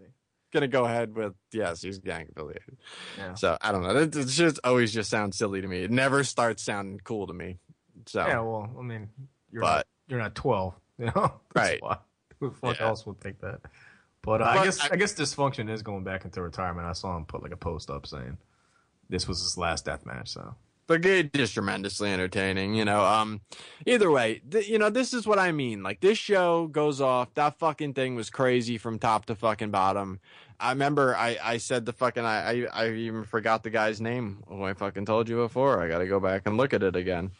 gonna 0.53 0.68
go 0.68 0.85
ahead 0.85 1.14
with 1.15 1.34
yes, 1.52 1.81
he's 1.81 1.99
gang 1.99 2.27
affiliated. 2.31 2.77
Yeah. 3.18 3.34
So 3.34 3.57
I 3.61 3.72
don't 3.72 3.84
know. 3.84 3.95
It, 3.97 4.15
it 4.15 4.27
just 4.27 4.60
always 4.64 4.93
just 4.93 5.10
sounds 5.10 5.38
silly 5.38 5.61
to 5.61 5.68
me. 5.68 5.84
It 5.84 5.91
never 5.91 6.23
starts 6.23 6.64
sounding 6.64 6.99
cool 7.03 7.27
to 7.27 7.34
me. 7.34 7.57
So 8.06 8.26
Yeah, 8.26 8.39
well, 8.41 8.69
I 8.80 8.81
mean, 8.81 9.10
you're 9.52 9.61
But- 9.61 9.76
not, 9.76 9.88
you're 10.07 10.19
not 10.19 10.35
12, 10.35 10.73
you 10.99 11.06
know? 11.07 11.34
Right. 11.56 11.81
why. 11.81 11.97
Who 12.39 12.49
the 12.52 12.56
fuck 12.56 12.80
Yeah. 12.80 12.88
else 12.88 13.06
would 13.06 13.19
think 13.19 13.39
that? 13.41 13.61
But, 14.22 14.41
uh, 14.41 14.45
But 14.45 14.57
I 14.57 14.64
guess 14.64 14.80
I- 14.81 14.89
I, 14.91 14.95
guess 14.95 15.14
dysfunction 15.14 15.69
is 15.69 15.81
going 15.81 16.03
back 16.03 16.23
into 16.26 16.41
retirement. 16.41 16.88
I 16.88 16.93
saw 16.93 17.15
him 17.18 17.26
put 17.26 17.43
like 17.43 17.52
a 17.52 17.57
post 17.57 17.89
up 17.89 18.07
saying 18.07 18.38
this 19.10 19.27
was 19.27 19.41
his 19.41 19.57
last 19.57 19.85
death 19.85 20.06
match. 20.06 20.30
So 20.30 20.56
but 20.87 21.01
Gage 21.01 21.31
is 21.33 21.51
tremendously 21.51 22.11
entertaining. 22.11 22.75
You 22.75 22.85
know, 22.85 23.03
um, 23.03 23.41
either 23.85 24.11
way, 24.11 24.41
th- 24.49 24.67
you 24.67 24.77
know, 24.77 24.89
this 24.89 25.13
is 25.13 25.25
what 25.25 25.39
I 25.39 25.51
mean. 25.51 25.83
Like 25.83 25.99
this 26.01 26.17
show 26.17 26.67
goes 26.67 27.01
off. 27.01 27.33
That 27.33 27.57
fucking 27.59 27.93
thing 27.93 28.15
was 28.15 28.29
crazy 28.29 28.77
from 28.77 28.99
top 28.99 29.25
to 29.25 29.35
fucking 29.35 29.71
bottom. 29.71 30.19
I 30.59 30.69
remember 30.69 31.15
I, 31.15 31.37
I 31.43 31.57
said 31.57 31.85
the 31.85 31.93
fucking 31.93 32.23
I, 32.23 32.63
I 32.63 32.85
I 32.85 32.89
even 32.91 33.23
forgot 33.25 33.63
the 33.63 33.69
guy's 33.69 33.99
name. 33.99 34.43
Oh, 34.49 34.63
I 34.63 34.73
fucking 34.73 35.05
told 35.05 35.27
you 35.27 35.35
before. 35.37 35.81
I 35.81 35.87
got 35.87 35.99
to 35.99 36.07
go 36.07 36.19
back 36.19 36.43
and 36.45 36.55
look 36.57 36.73
at 36.73 36.83
it 36.83 36.95
again. 36.95 37.31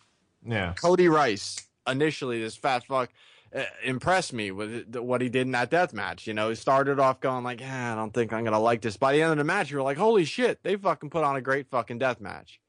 yeah, 0.46 0.74
Cody 0.74 1.08
Rice 1.08 1.66
initially 1.88 2.42
this 2.42 2.56
fat 2.56 2.84
fuck 2.84 3.10
uh, 3.56 3.64
impressed 3.84 4.34
me 4.34 4.52
with 4.52 4.94
what 4.98 5.22
he 5.22 5.30
did 5.30 5.44
in 5.44 5.52
that 5.52 5.70
death 5.70 5.94
match. 5.94 6.28
You 6.28 6.34
know, 6.34 6.50
he 6.50 6.56
started 6.56 7.00
off 7.00 7.22
going 7.22 7.44
like, 7.44 7.62
"Ah, 7.64 7.94
I 7.94 7.96
don't 7.96 8.14
think 8.14 8.34
I'm 8.34 8.44
gonna 8.44 8.60
like 8.60 8.82
this. 8.82 8.98
By 8.98 9.14
the 9.14 9.22
end 9.22 9.32
of 9.32 9.38
the 9.38 9.44
match, 9.46 9.72
you 9.72 9.78
were 9.78 9.84
like, 9.84 9.98
holy 9.98 10.26
shit, 10.26 10.62
they 10.64 10.76
fucking 10.76 11.10
put 11.10 11.24
on 11.24 11.38
a 11.38 11.42
great 11.42 11.70
fucking 11.70 12.00
death 12.00 12.20
match. 12.20 12.60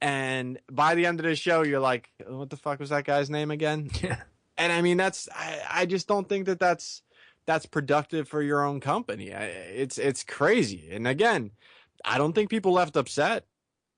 And 0.00 0.58
by 0.70 0.94
the 0.94 1.06
end 1.06 1.20
of 1.20 1.26
the 1.26 1.36
show, 1.36 1.62
you're 1.62 1.80
like, 1.80 2.10
what 2.26 2.50
the 2.50 2.56
fuck 2.56 2.80
was 2.80 2.90
that 2.90 3.04
guy's 3.04 3.28
name 3.28 3.50
again? 3.50 3.90
yeah, 4.02 4.22
And 4.56 4.72
I 4.72 4.80
mean, 4.82 4.96
that's 4.96 5.28
I, 5.34 5.60
I 5.70 5.86
just 5.86 6.08
don't 6.08 6.28
think 6.28 6.46
that 6.46 6.58
that's 6.58 7.02
that's 7.46 7.66
productive 7.66 8.28
for 8.28 8.42
your 8.42 8.64
own 8.64 8.80
company. 8.80 9.34
I, 9.34 9.44
it's 9.44 9.98
it's 9.98 10.24
crazy. 10.24 10.88
And 10.90 11.06
again, 11.06 11.50
I 12.04 12.18
don't 12.18 12.32
think 12.32 12.50
people 12.50 12.72
left 12.72 12.96
upset. 12.96 13.44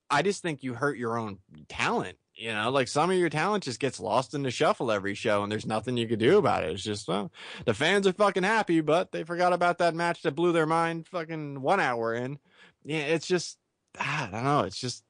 I 0.09 0.21
just 0.21 0.41
think 0.41 0.63
you 0.63 0.73
hurt 0.73 0.97
your 0.97 1.17
own 1.17 1.39
talent. 1.69 2.17
You 2.35 2.51
know, 2.51 2.71
like 2.71 2.87
some 2.87 3.11
of 3.11 3.17
your 3.17 3.29
talent 3.29 3.63
just 3.63 3.79
gets 3.79 3.99
lost 3.99 4.33
in 4.33 4.41
the 4.41 4.51
shuffle 4.51 4.91
every 4.91 5.13
show, 5.13 5.43
and 5.43 5.51
there's 5.51 5.67
nothing 5.67 5.97
you 5.97 6.07
could 6.07 6.19
do 6.19 6.37
about 6.39 6.63
it. 6.63 6.71
It's 6.71 6.83
just, 6.83 7.07
well, 7.07 7.31
the 7.65 7.75
fans 7.75 8.07
are 8.07 8.13
fucking 8.13 8.43
happy, 8.43 8.81
but 8.81 9.11
they 9.11 9.23
forgot 9.23 9.53
about 9.53 9.77
that 9.77 9.93
match 9.93 10.23
that 10.23 10.35
blew 10.35 10.51
their 10.51 10.65
mind 10.65 11.07
fucking 11.07 11.61
one 11.61 11.79
hour 11.79 12.13
in. 12.13 12.39
Yeah, 12.83 13.01
it's 13.01 13.27
just, 13.27 13.59
ah, 13.99 14.27
I 14.27 14.31
don't 14.31 14.43
know. 14.43 14.61
It's 14.61 14.79
just, 14.79 15.03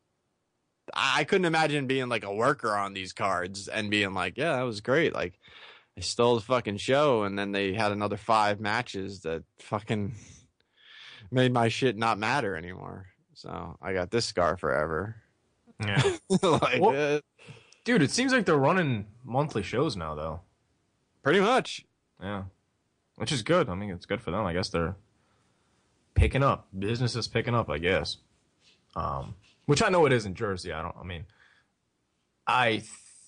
I 0.93 1.23
couldn't 1.23 1.45
imagine 1.45 1.87
being 1.87 2.09
like 2.09 2.23
a 2.23 2.33
worker 2.33 2.75
on 2.75 2.93
these 2.93 3.13
cards 3.13 3.67
and 3.67 3.89
being 3.89 4.13
like, 4.13 4.37
yeah, 4.37 4.57
that 4.57 4.63
was 4.63 4.81
great. 4.81 5.13
Like, 5.13 5.39
they 5.95 6.01
stole 6.01 6.35
the 6.35 6.41
fucking 6.41 6.77
show, 6.77 7.23
and 7.23 7.37
then 7.37 7.51
they 7.51 7.73
had 7.73 7.91
another 7.91 8.17
five 8.17 8.59
matches 8.59 9.21
that 9.21 9.43
fucking 9.59 10.15
made 11.31 11.53
my 11.53 11.67
shit 11.69 11.97
not 11.97 12.17
matter 12.17 12.55
anymore. 12.55 13.07
So 13.33 13.77
I 13.81 13.93
got 13.93 14.11
this 14.11 14.25
scar 14.25 14.57
forever. 14.57 15.15
Yeah. 15.79 16.01
like, 16.41 16.81
Well- 16.81 17.15
uh, 17.17 17.21
Dude, 17.85 18.01
it 18.01 18.11
seems 18.11 18.31
like 18.31 18.45
they're 18.45 18.55
running 18.55 19.07
monthly 19.25 19.61
shows 19.61 19.97
now, 19.97 20.15
though. 20.15 20.39
pretty 21.21 21.41
much. 21.41 21.85
Yeah. 22.21 22.43
Which 23.17 23.33
is 23.33 23.41
good. 23.41 23.67
I 23.67 23.75
mean, 23.75 23.89
it's 23.91 24.05
good 24.05 24.21
for 24.21 24.31
them. 24.31 24.45
I 24.45 24.53
guess 24.53 24.69
they're 24.69 24.95
picking 26.15 26.43
up. 26.43 26.67
Business 26.77 27.13
is 27.17 27.27
picking 27.27 27.53
up, 27.53 27.69
I 27.69 27.79
guess. 27.79 28.17
Um, 28.95 29.35
which 29.65 29.81
I 29.83 29.89
know 29.89 30.05
it 30.05 30.13
is 30.13 30.25
in 30.25 30.35
Jersey. 30.35 30.71
I 30.71 30.81
don't, 30.81 30.95
I 30.99 31.03
mean, 31.03 31.25
I 32.47 32.83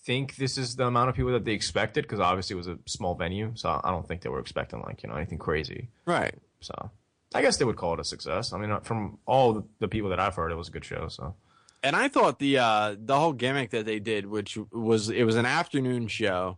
think 0.05 0.35
this 0.35 0.57
is 0.57 0.75
the 0.75 0.85
amount 0.85 1.09
of 1.09 1.15
people 1.15 1.31
that 1.31 1.45
they 1.45 1.53
expected 1.53 2.03
because 2.03 2.19
obviously 2.19 2.55
it 2.55 2.57
was 2.57 2.67
a 2.67 2.77
small 2.85 3.15
venue. 3.15 3.51
So 3.55 3.81
I 3.83 3.91
don't 3.91 4.07
think 4.07 4.21
they 4.21 4.29
were 4.29 4.39
expecting, 4.39 4.81
like, 4.81 5.03
you 5.03 5.09
know, 5.09 5.15
anything 5.15 5.39
crazy. 5.39 5.89
Right. 6.05 6.35
So 6.59 6.91
I 7.33 7.41
guess 7.41 7.57
they 7.57 7.65
would 7.65 7.75
call 7.77 7.93
it 7.95 7.99
a 7.99 8.03
success. 8.03 8.53
I 8.53 8.57
mean, 8.57 8.71
uh, 8.71 8.79
from 8.81 9.17
all 9.25 9.53
the, 9.53 9.63
the 9.79 9.87
people 9.87 10.09
that 10.09 10.19
I've 10.19 10.35
heard, 10.35 10.51
it 10.51 10.55
was 10.55 10.67
a 10.67 10.71
good 10.71 10.85
show. 10.85 11.07
So 11.07 11.35
And 11.83 11.95
I 11.95 12.07
thought 12.07 12.39
the 12.39 12.59
uh 12.59 12.95
the 12.97 13.17
whole 13.19 13.33
gimmick 13.33 13.71
that 13.71 13.85
they 13.85 13.99
did, 13.99 14.25
which 14.25 14.57
was 14.71 15.09
it 15.09 15.23
was 15.23 15.35
an 15.35 15.45
afternoon 15.45 16.07
show, 16.07 16.57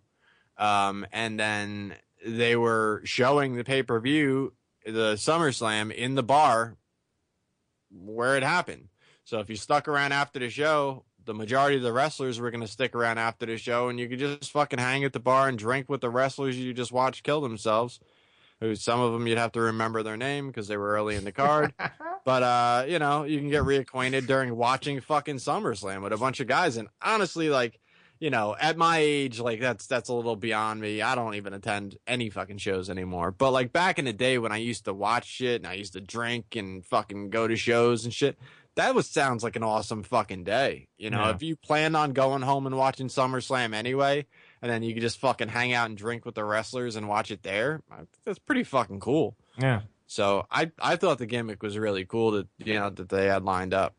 um, 0.58 1.06
and 1.12 1.40
then 1.40 1.96
they 2.26 2.56
were 2.56 3.02
showing 3.06 3.56
the 3.56 3.64
pay 3.64 3.84
per 3.84 4.00
view, 4.00 4.54
the 4.86 5.14
SummerSlam 5.16 5.94
in 5.94 6.16
the 6.16 6.24
bar 6.24 6.78
where 7.90 8.36
it 8.36 8.44
happened. 8.44 8.90
So 9.28 9.40
if 9.40 9.50
you 9.50 9.58
stuck 9.58 9.90
around 9.90 10.14
after 10.14 10.40
the 10.40 10.50
show, 10.50 11.04
the 11.26 11.34
majority 11.34 11.76
of 11.76 11.84
the 11.84 11.92
wrestlers 11.92 12.40
were 12.40 12.50
going 12.50 12.62
to 12.62 12.68
stick 12.68 12.96
around 12.96 13.18
after 13.18 13.46
the 13.46 13.58
show, 13.58 13.90
and 13.90 14.00
you 14.00 14.08
could 14.08 14.20
just 14.20 14.50
fucking 14.52 14.80
hang 14.80 15.04
at 15.04 15.12
the 15.12 15.20
bar 15.20 15.50
and 15.50 15.58
drink 15.58 15.90
with 15.90 16.00
the 16.00 16.10
wrestlers 16.10 16.58
you 16.58 16.74
just 16.74 16.94
watched 16.94 17.26
kill 17.26 17.42
themselves. 17.42 18.00
Who 18.62 18.74
some 18.76 19.02
of 19.02 19.12
them 19.12 19.28
you'd 19.28 19.38
have 19.38 19.52
to 19.52 19.60
remember 19.60 20.02
their 20.02 20.16
name 20.16 20.48
because 20.48 20.70
they 20.70 20.78
were 20.78 20.92
early 20.92 21.18
in 21.18 21.26
the 21.26 21.34
card. 21.34 21.74
But 22.26 22.44
uh, 22.44 22.86
you 22.90 23.00
know, 23.00 23.24
you 23.24 23.40
can 23.40 23.50
get 23.50 23.64
reacquainted 23.64 24.28
during 24.28 24.54
watching 24.54 25.00
fucking 25.00 25.38
SummerSlam 25.38 26.02
with 26.04 26.12
a 26.12 26.18
bunch 26.18 26.42
of 26.42 26.48
guys. 26.48 26.76
And 26.76 26.90
honestly, 27.02 27.50
like, 27.50 27.80
you 28.20 28.30
know, 28.30 28.54
at 28.60 28.76
my 28.76 28.98
age, 28.98 29.40
like 29.40 29.62
that's 29.62 29.88
that's 29.88 30.10
a 30.10 30.14
little 30.14 30.36
beyond 30.36 30.82
me. 30.82 31.02
I 31.02 31.16
don't 31.16 31.36
even 31.36 31.54
attend 31.54 31.98
any 32.06 32.30
fucking 32.30 32.58
shows 32.58 32.90
anymore. 32.90 33.32
But 33.32 33.52
like 33.52 33.72
back 33.72 33.98
in 33.98 34.04
the 34.04 34.12
day 34.12 34.40
when 34.40 34.52
I 34.52 34.58
used 34.58 34.84
to 34.86 34.94
watch 34.94 35.26
shit 35.26 35.62
and 35.62 35.68
I 35.68 35.76
used 35.76 35.94
to 35.94 36.02
drink 36.02 36.58
and 36.58 36.86
fucking 36.86 37.30
go 37.30 37.48
to 37.48 37.56
shows 37.56 38.04
and 38.04 38.14
shit, 38.14 38.38
that 38.78 38.96
was 38.96 39.08
sounds 39.08 39.44
like 39.44 39.56
an 39.56 39.64
awesome 39.64 40.02
fucking 40.04 40.44
day. 40.46 40.88
You 40.98 41.10
know, 41.12 41.26
Yeah. 41.26 41.36
if 41.36 41.44
you 41.44 41.56
planned 41.56 41.96
on 41.96 42.14
going 42.14 42.42
home 42.42 42.66
and 42.66 42.76
watching 42.78 43.08
SummerSlam 43.10 43.74
anyway, 43.76 44.26
and 44.62 44.72
then 44.72 44.82
you 44.82 44.94
could 44.94 45.02
just 45.02 45.20
fucking 45.20 45.50
hang 45.50 45.74
out 45.74 45.88
and 45.90 45.98
drink 45.98 46.26
with 46.26 46.36
the 46.36 46.44
wrestlers 46.46 46.96
and 46.96 47.08
watch 47.08 47.30
it 47.30 47.44
there, 47.44 47.82
that's 48.26 48.40
pretty 48.40 48.64
fucking 48.64 49.00
cool. 49.00 49.36
yeah, 49.58 49.82
So 50.08 50.48
I 50.50 50.72
I 50.80 50.96
thought 50.96 51.18
the 51.20 51.26
gimmick 51.28 51.62
was 51.62 51.78
really 51.78 52.06
cool 52.06 52.32
that 52.32 52.48
you 52.58 52.74
know 52.76 52.90
that 52.90 53.10
they 53.10 53.26
had 53.28 53.44
lined 53.44 53.74
up. 53.74 53.94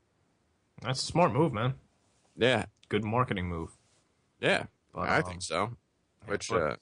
that's 0.83 1.03
a 1.03 1.07
smart 1.07 1.33
move, 1.33 1.53
man. 1.53 1.75
Yeah, 2.37 2.67
Good 2.89 3.05
marketing 3.05 3.49
move. 3.49 3.77
yeah, 4.41 4.65
But, 4.95 5.09
I 5.09 5.17
um, 5.19 5.25
think 5.25 5.43
so. 5.43 5.77
Which 6.27 6.49
but- 6.51 6.63
uh, 6.63 6.77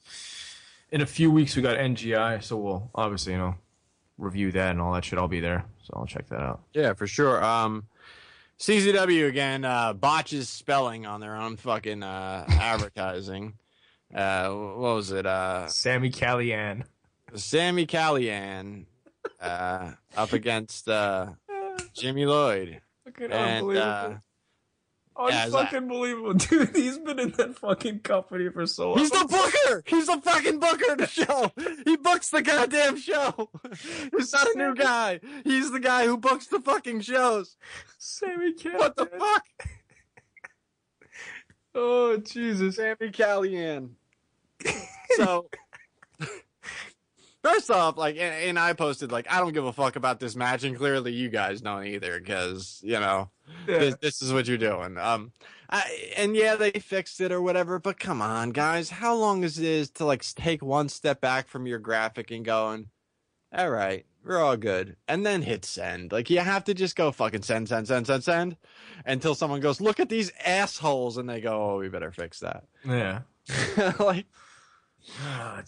in 0.91 1.01
a 1.01 1.05
few 1.05 1.29
weeks 1.31 1.55
we 1.55 1.61
got 1.61 1.77
NGI, 1.77 2.41
so 2.43 2.57
we'll 2.57 2.89
obviously 2.95 3.33
you 3.33 3.39
know 3.39 3.55
review 4.17 4.51
that 4.53 4.71
and 4.71 4.81
all 4.81 4.93
that 4.93 5.05
shit. 5.05 5.19
I'll 5.19 5.27
be 5.27 5.39
there, 5.39 5.65
so 5.83 5.93
I'll 5.95 6.05
check 6.05 6.27
that 6.29 6.41
out. 6.41 6.61
yeah, 6.73 6.93
for 6.93 7.07
sure. 7.07 7.43
Um, 7.43 7.85
CZW 8.59 9.27
again 9.27 9.63
uh, 9.65 9.93
botches 9.93 10.49
spelling 10.49 11.05
on 11.05 11.19
their 11.21 11.35
own 11.35 11.57
fucking 11.57 12.01
uh, 12.03 12.45
advertising. 12.49 13.53
Uh, 14.13 14.49
what 14.49 14.77
was 14.95 15.11
it? 15.11 15.25
Uh, 15.25 15.67
Sammy 15.67 16.09
Callihan. 16.09 16.83
Sammy 17.35 17.85
Callihan 17.85 18.85
uh, 19.41 19.91
up 20.15 20.33
against 20.33 20.87
uh, 20.89 21.27
Jimmy 21.93 22.25
Lloyd. 22.25 22.81
Fucking 23.05 23.31
And 23.31 23.77
uh, 23.77 24.13
yeah, 25.29 25.45
is 25.47 25.51
that- 25.53 25.73
unbelievable, 25.73 26.33
dude. 26.35 26.75
He's 26.75 26.97
been 26.99 27.19
in 27.19 27.31
that 27.31 27.57
fucking 27.57 27.99
company 27.99 28.49
for 28.49 28.65
so 28.67 28.89
long. 28.91 28.99
He's 28.99 29.09
the 29.09 29.25
booker. 29.27 29.83
He's 29.87 30.05
the 30.07 30.21
fucking 30.21 30.59
booker 30.59 30.91
of 30.93 30.97
the 30.99 31.07
show. 31.07 31.51
He 31.85 31.97
books 31.97 32.29
the 32.29 32.41
goddamn 32.41 32.97
show. 32.97 33.49
He's 34.15 34.31
not 34.33 34.47
a 34.47 34.57
new 34.57 34.75
guy. 34.75 35.19
He's 35.43 35.71
the 35.71 35.79
guy 35.79 36.05
who 36.05 36.17
books 36.17 36.47
the 36.47 36.59
fucking 36.59 37.01
shows. 37.01 37.57
Sammy 37.97 38.53
Callihan. 38.53 38.77
What 38.79 38.95
the 38.95 39.05
fuck? 39.07 39.43
Oh 41.75 42.17
Jesus. 42.17 42.75
Sammy 42.77 43.11
Callihan. 43.11 43.89
So, 45.15 45.47
first 47.47 47.71
off, 47.71 47.97
like, 47.97 48.15
and, 48.15 48.33
and 48.33 48.59
I 48.59 48.73
posted, 48.73 49.11
like, 49.11 49.31
I 49.31 49.39
don't 49.39 49.53
give 49.53 49.65
a 49.65 49.73
fuck 49.73 49.95
about 49.95 50.19
this 50.19 50.35
match, 50.35 50.63
and 50.63 50.75
clearly 50.75 51.13
you 51.13 51.29
guys 51.29 51.61
don't 51.61 51.85
either, 51.85 52.19
because, 52.19 52.79
you 52.83 52.99
know, 52.99 53.29
this, 53.65 53.95
this 54.01 54.21
is 54.21 54.33
what 54.33 54.47
you're 54.47 54.57
doing. 54.57 54.97
Um, 54.97 55.31
I, 55.69 56.13
and 56.15 56.35
yeah, 56.35 56.55
they 56.55 56.71
fixed 56.71 57.19
it 57.19 57.31
or 57.31 57.41
whatever, 57.41 57.79
but 57.79 57.99
come 57.99 58.21
on, 58.21 58.51
guys, 58.51 58.89
how 58.89 59.15
long 59.15 59.43
is 59.43 59.59
it 59.59 59.95
to 59.95 60.05
like 60.05 60.23
take 60.35 60.63
one 60.63 60.87
step 60.89 61.19
back 61.19 61.47
from 61.47 61.67
your 61.67 61.79
graphic 61.79 62.31
and 62.31 62.45
going, 62.45 62.87
all 63.55 63.69
right, 63.69 64.05
we're 64.23 64.39
all 64.39 64.57
good, 64.57 64.95
and 65.07 65.25
then 65.25 65.41
hit 65.41 65.65
send. 65.65 66.11
Like 66.11 66.29
you 66.29 66.39
have 66.39 66.63
to 66.65 66.73
just 66.73 66.95
go 66.95 67.11
fucking 67.11 67.41
send, 67.41 67.67
send, 67.67 67.87
send, 67.87 68.07
send, 68.07 68.23
send, 68.23 68.57
until 69.05 69.35
someone 69.35 69.59
goes, 69.59 69.81
look 69.81 69.99
at 69.99 70.09
these 70.09 70.31
assholes, 70.45 71.17
and 71.17 71.29
they 71.29 71.41
go, 71.41 71.71
oh, 71.71 71.79
we 71.79 71.89
better 71.89 72.11
fix 72.11 72.39
that. 72.39 72.63
Yeah. 72.85 73.21
like, 73.99 74.25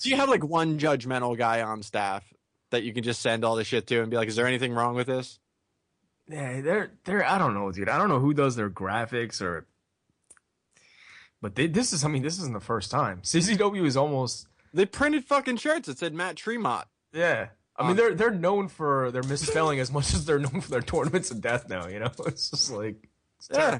do 0.01 0.09
you 0.09 0.15
have 0.17 0.29
like 0.29 0.43
one 0.43 0.77
judgmental 0.79 1.37
guy 1.37 1.61
on 1.61 1.81
staff 1.83 2.23
that 2.71 2.83
you 2.83 2.93
can 2.93 3.03
just 3.03 3.21
send 3.21 3.43
all 3.43 3.55
the 3.55 3.63
shit 3.63 3.87
to 3.87 4.01
and 4.01 4.11
be 4.11 4.17
like, 4.17 4.27
is 4.27 4.35
there 4.35 4.47
anything 4.47 4.73
wrong 4.73 4.95
with 4.95 5.07
this? 5.07 5.39
Yeah, 6.27 6.61
they're 6.61 6.91
they're 7.05 7.25
I 7.25 7.37
don't 7.37 7.53
know, 7.53 7.71
dude. 7.71 7.89
I 7.89 7.97
don't 7.97 8.09
know 8.09 8.19
who 8.19 8.33
does 8.33 8.55
their 8.55 8.69
graphics 8.69 9.41
or 9.41 9.65
but 11.41 11.55
they, 11.55 11.67
this 11.67 11.93
is 11.93 12.03
I 12.03 12.07
mean, 12.09 12.21
this 12.21 12.37
isn't 12.39 12.53
the 12.53 12.59
first 12.59 12.91
time. 12.91 13.21
CZW 13.23 13.85
is 13.85 13.97
almost 13.97 14.47
They 14.73 14.85
printed 14.85 15.25
fucking 15.25 15.57
shirts 15.57 15.87
that 15.87 15.97
said 15.97 16.13
Matt 16.13 16.35
Tremont. 16.35 16.87
yeah. 17.13 17.47
I 17.77 17.83
mean, 17.83 17.91
Um, 17.91 17.97
they're 17.97 18.13
they're 18.13 18.31
known 18.31 18.67
for 18.67 19.09
their 19.11 19.23
misspelling 19.23 19.79
as 19.79 19.89
much 19.89 20.13
as 20.13 20.25
they're 20.25 20.37
known 20.37 20.59
for 20.59 20.69
their 20.69 20.81
tournaments 20.81 21.31
of 21.31 21.39
death 21.39 21.69
now. 21.69 21.87
You 21.87 21.99
know, 21.99 22.11
it's 22.27 22.49
just 22.49 22.69
like 22.71 23.07
it's 23.37 23.47
Yeah. 23.53 23.79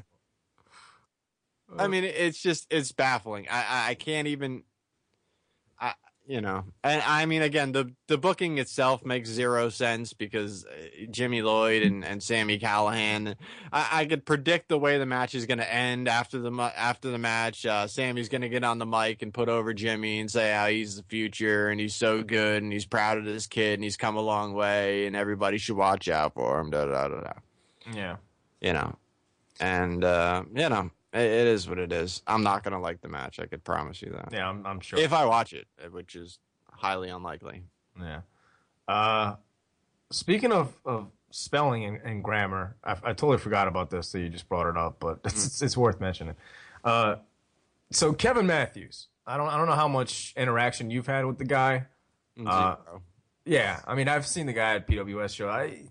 I 1.78 1.86
mean, 1.86 2.02
it's 2.04 2.40
just 2.40 2.66
it's 2.70 2.92
baffling. 2.92 3.46
I, 3.50 3.90
I 3.90 3.94
can't 3.94 4.26
even. 4.26 4.64
You 6.30 6.40
know, 6.40 6.62
and 6.84 7.02
I 7.04 7.26
mean, 7.26 7.42
again, 7.42 7.72
the 7.72 7.92
the 8.06 8.16
booking 8.16 8.58
itself 8.58 9.04
makes 9.04 9.28
zero 9.28 9.68
sense 9.68 10.12
because 10.12 10.64
uh, 10.64 11.06
Jimmy 11.10 11.42
Lloyd 11.42 11.82
and, 11.82 12.04
and 12.04 12.22
Sami 12.22 12.56
Callihan. 12.60 13.34
I, 13.72 13.88
I 13.92 14.06
could 14.06 14.24
predict 14.24 14.68
the 14.68 14.78
way 14.78 14.96
the 14.98 15.06
match 15.06 15.34
is 15.34 15.46
going 15.46 15.58
to 15.58 15.74
end 15.74 16.06
after 16.06 16.38
the 16.38 16.52
after 16.76 17.10
the 17.10 17.18
match. 17.18 17.66
Uh, 17.66 17.88
Sami's 17.88 18.28
going 18.28 18.42
to 18.42 18.48
get 18.48 18.62
on 18.62 18.78
the 18.78 18.86
mic 18.86 19.22
and 19.22 19.34
put 19.34 19.48
over 19.48 19.74
Jimmy 19.74 20.20
and 20.20 20.30
say 20.30 20.52
how 20.52 20.68
he's 20.68 20.94
the 20.94 21.02
future 21.02 21.68
and 21.68 21.80
he's 21.80 21.96
so 21.96 22.22
good 22.22 22.62
and 22.62 22.72
he's 22.72 22.86
proud 22.86 23.18
of 23.18 23.24
this 23.24 23.48
kid 23.48 23.74
and 23.74 23.82
he's 23.82 23.96
come 23.96 24.14
a 24.14 24.22
long 24.22 24.54
way 24.54 25.06
and 25.06 25.16
everybody 25.16 25.58
should 25.58 25.76
watch 25.76 26.08
out 26.08 26.34
for 26.34 26.60
him. 26.60 26.70
Da 26.70 26.84
da 26.84 27.08
da 27.08 27.20
da. 27.22 27.32
Yeah. 27.92 28.16
You 28.60 28.74
know, 28.74 28.94
and 29.58 30.04
uh, 30.04 30.44
you 30.54 30.68
know. 30.68 30.92
It 31.12 31.20
it 31.20 31.46
is 31.46 31.68
what 31.68 31.78
it 31.78 31.92
is. 31.92 32.22
I'm 32.26 32.42
not 32.42 32.62
gonna 32.62 32.80
like 32.80 33.00
the 33.00 33.08
match. 33.08 33.38
I 33.40 33.46
could 33.46 33.64
promise 33.64 34.00
you 34.02 34.10
that. 34.10 34.28
Yeah, 34.32 34.48
I'm, 34.48 34.64
I'm 34.66 34.80
sure. 34.80 34.98
If 34.98 35.12
I 35.12 35.24
watch 35.24 35.52
it, 35.52 35.66
which 35.90 36.14
is 36.14 36.38
highly 36.70 37.08
unlikely. 37.10 37.64
Yeah. 38.00 38.20
Uh, 38.88 39.36
speaking 40.10 40.52
of, 40.52 40.72
of 40.84 41.08
spelling 41.30 41.84
and, 41.84 42.00
and 42.04 42.24
grammar, 42.24 42.76
I, 42.82 42.92
I 42.92 43.12
totally 43.12 43.38
forgot 43.38 43.68
about 43.68 43.90
this. 43.90 44.08
So 44.08 44.18
you 44.18 44.28
just 44.28 44.48
brought 44.48 44.68
it 44.68 44.76
up, 44.76 44.96
but 45.00 45.20
it's, 45.24 45.46
it's, 45.46 45.62
it's 45.62 45.76
worth 45.76 46.00
mentioning. 46.00 46.36
Uh, 46.84 47.16
so 47.92 48.12
Kevin 48.12 48.46
Matthews, 48.46 49.08
I 49.26 49.36
don't 49.36 49.48
I 49.48 49.56
don't 49.56 49.66
know 49.66 49.74
how 49.74 49.88
much 49.88 50.32
interaction 50.36 50.90
you've 50.90 51.06
had 51.06 51.26
with 51.26 51.38
the 51.38 51.44
guy. 51.44 51.86
Uh, 52.46 52.76
Yeah, 53.44 53.80
I 53.86 53.94
mean 53.94 54.08
I've 54.08 54.26
seen 54.26 54.46
the 54.46 54.52
guy 54.52 54.76
at 54.76 54.86
PWS 54.88 55.34
show. 55.34 55.48
I 55.48 55.82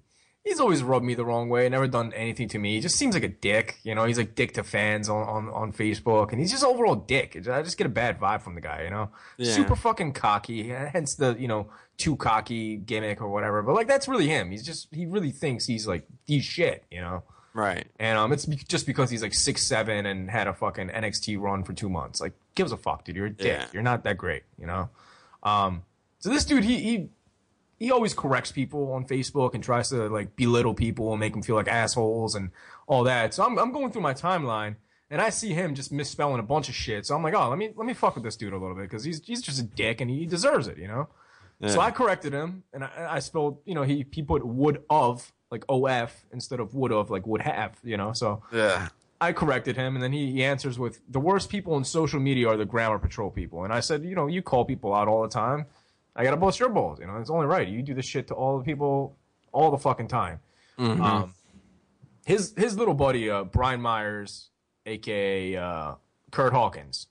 he's 0.44 0.60
always 0.60 0.84
rubbed 0.84 1.06
me 1.06 1.16
the 1.16 1.26
wrong 1.26 1.50
way, 1.50 1.68
never 1.70 1.88
done 1.88 2.14
anything 2.14 2.48
to 2.50 2.60
me. 2.60 2.76
He 2.76 2.82
just 2.82 2.96
seems 2.96 3.14
like 3.14 3.24
a 3.24 3.30
dick, 3.30 3.78
you 3.84 3.96
know. 3.96 4.06
He's 4.06 4.18
like 4.18 4.36
dick 4.36 4.54
to 4.54 4.64
fans 4.64 5.10
on 5.10 5.28
on, 5.28 5.50
on 5.50 5.74
Facebook, 5.74 6.32
and 6.32 6.40
he's 6.40 6.52
just 6.52 6.64
overall 6.64 6.96
dick. 6.96 7.36
I 7.50 7.62
just 7.62 7.78
get 7.78 7.88
a 7.88 7.90
bad 7.90 8.20
vibe 8.20 8.42
from 8.42 8.56
the 8.56 8.62
guy, 8.62 8.84
you 8.84 8.90
know. 8.90 9.10
Yeah. 9.38 9.54
Super 9.54 9.76
fucking 9.76 10.14
cocky, 10.14 10.70
hence 10.70 11.16
the 11.16 11.36
you 11.40 11.48
know 11.48 11.70
too 11.98 12.16
cocky 12.16 12.78
gimmick 12.78 13.22
or 13.22 13.30
whatever. 13.30 13.62
But 13.62 13.76
like 13.76 13.88
that's 13.88 14.08
really 14.08 14.28
him. 14.28 14.52
He's 14.52 14.66
just 14.66 14.88
he 14.94 15.06
really 15.06 15.32
thinks 15.32 15.66
he's 15.66 15.88
like 15.88 16.06
he's 16.26 16.44
shit, 16.44 16.86
you 16.90 17.02
know. 17.02 17.24
Right. 17.54 17.88
And 18.00 18.18
um, 18.18 18.32
it's 18.32 18.46
just 18.46 18.86
because 18.86 19.10
he's 19.10 19.22
like 19.22 19.34
six 19.34 19.64
seven 19.64 20.06
and 20.06 20.30
had 20.30 20.48
a 20.48 20.54
fucking 20.54 20.90
NXT 20.90 21.40
run 21.40 21.64
for 21.64 21.74
two 21.74 21.90
months. 21.90 22.22
Like, 22.22 22.34
gives 22.56 22.72
a 22.72 22.78
fuck, 22.78 23.04
dude. 23.04 23.16
You're 23.16 23.26
a 23.26 23.32
dick. 23.32 23.48
Yeah. 23.48 23.66
You're 23.74 23.84
not 23.84 24.04
that 24.04 24.18
great, 24.18 24.44
you 24.58 24.68
know. 24.68 24.90
Um, 25.44 25.84
so 26.20 26.30
this 26.30 26.46
dude, 26.46 26.64
he 26.64 26.78
he 26.78 27.10
he 27.80 27.92
always 27.92 28.14
corrects 28.14 28.52
people 28.52 28.92
on 28.92 29.06
Facebook 29.06 29.54
and 29.56 29.64
tries 29.64 29.90
to 29.90 30.08
like 30.10 30.36
belittle 30.36 30.74
people 30.74 31.12
and 31.12 31.20
make 31.20 31.34
them 31.34 31.42
feel 31.42 31.56
like 31.56 31.68
assholes 31.68 32.36
and 32.36 32.52
all 32.88 33.04
that. 33.06 33.34
So 33.34 33.44
I'm 33.44 33.58
I'm 33.58 33.72
going 33.72 33.92
through 33.92 34.02
my 34.02 34.14
timeline 34.14 34.76
and 35.10 35.22
I 35.22 35.30
see 35.30 35.54
him 35.54 35.74
just 35.74 35.92
misspelling 35.92 36.40
a 36.40 36.44
bunch 36.44 36.70
of 36.70 36.76
shit. 36.76 37.06
So 37.06 37.16
I'm 37.16 37.24
like, 37.24 37.34
oh, 37.34 37.50
let 37.50 37.58
me 37.58 37.72
let 37.76 37.88
me 37.88 37.94
fuck 37.94 38.16
with 38.16 38.24
this 38.24 38.36
dude 38.36 38.54
a 38.54 38.58
little 38.58 38.76
bit 38.76 38.84
because 38.84 39.04
he's 39.04 39.26
he's 39.26 39.42
just 39.42 39.60
a 39.60 39.64
dick 39.64 40.02
and 40.02 40.10
he 40.12 40.26
deserves 40.26 40.68
it, 40.68 40.78
you 40.78 40.88
know. 40.88 41.08
So 41.68 41.82
I 41.82 41.92
corrected 41.92 42.32
him 42.32 42.64
and 42.72 42.86
I, 42.86 43.08
I 43.10 43.20
spelled, 43.20 43.58
you 43.66 43.76
know, 43.76 43.84
he 43.84 44.06
he 44.12 44.24
put 44.24 44.46
would 44.46 44.84
of 44.90 45.32
like 45.52 45.66
of 45.68 46.14
instead 46.32 46.60
of 46.60 46.74
would 46.74 46.92
of 46.92 47.10
like 47.10 47.26
would 47.28 47.42
have, 47.42 47.78
you 47.84 47.98
know. 47.98 48.14
So 48.14 48.44
Yeah. 48.54 48.90
I 49.22 49.34
corrected 49.34 49.76
him, 49.76 49.96
and 49.96 50.02
then 50.02 50.14
he, 50.14 50.32
he 50.32 50.46
answers 50.46 50.80
with 50.80 51.02
the 51.10 51.20
worst 51.20 51.50
people 51.50 51.76
in 51.76 51.84
social 51.84 52.22
media 52.22 52.48
are 52.48 52.56
the 52.56 52.64
grammar 52.64 53.00
patrol 53.00 53.30
people. 53.30 53.66
And 53.66 53.74
I 53.74 53.82
said, 53.82 54.06
you 54.06 54.16
know, 54.16 54.28
you 54.28 54.42
call 54.42 54.64
people 54.64 54.96
out 54.96 55.10
all 55.10 55.22
the 55.24 55.28
time. 55.28 55.66
I 56.20 56.24
gotta 56.26 56.38
bust 56.38 56.60
your 56.60 56.68
balls. 56.68 57.00
You 57.00 57.08
know, 57.08 57.16
it's 57.16 57.30
only 57.30 57.46
right. 57.46 57.66
You 57.66 57.82
do 57.82 57.94
this 57.94 58.06
shit 58.06 58.28
to 58.28 58.34
all 58.34 58.58
the 58.58 58.64
people 58.66 59.16
all 59.54 59.72
the 59.72 59.78
fucking 59.78 60.10
time. 60.10 60.42
Um, 61.02 61.34
his 62.26 62.54
his 62.58 62.78
little 62.78 62.94
buddy, 62.94 63.30
uh, 63.30 63.46
Brian 63.46 63.82
Myers, 63.82 64.50
aka 64.86 65.56
uh, 65.56 65.94
Kurt 66.32 66.52
Hawkins, 66.52 67.08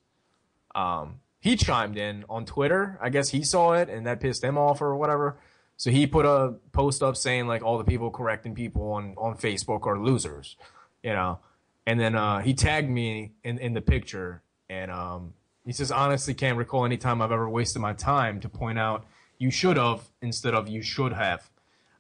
um, 0.74 1.20
he 1.40 1.56
chimed 1.56 1.96
in 1.96 2.26
on 2.28 2.44
Twitter. 2.44 2.98
I 3.00 3.08
guess 3.08 3.30
he 3.30 3.42
saw 3.42 3.72
it 3.72 3.88
and 3.88 4.06
that 4.06 4.20
pissed 4.20 4.44
him 4.44 4.58
off 4.58 4.82
or 4.82 4.94
whatever. 4.94 5.38
So 5.78 5.90
he 5.90 6.06
put 6.06 6.26
a 6.26 6.56
post 6.72 7.02
up 7.02 7.16
saying 7.16 7.46
like 7.46 7.62
all 7.62 7.78
the 7.78 7.84
people 7.84 8.10
correcting 8.10 8.54
people 8.54 8.92
on, 8.92 9.14
on 9.16 9.38
Facebook 9.38 9.86
are 9.86 9.98
losers, 9.98 10.56
you 11.02 11.12
know. 11.12 11.38
And 11.86 11.98
then 11.98 12.14
uh, 12.14 12.40
he 12.40 12.52
tagged 12.52 12.90
me 12.90 13.32
in, 13.42 13.58
in 13.58 13.72
the 13.72 13.80
picture 13.80 14.42
and 14.68 14.90
um, 14.90 15.32
he 15.68 15.74
says 15.74 15.92
honestly 15.92 16.32
can't 16.32 16.56
recall 16.56 16.86
any 16.86 16.96
time 16.96 17.20
I've 17.20 17.30
ever 17.30 17.46
wasted 17.46 17.82
my 17.82 17.92
time 17.92 18.40
to 18.40 18.48
point 18.48 18.78
out 18.78 19.04
you 19.36 19.50
should 19.50 19.76
have 19.76 20.00
instead 20.22 20.54
of 20.54 20.66
you 20.66 20.80
should 20.80 21.12
have. 21.12 21.50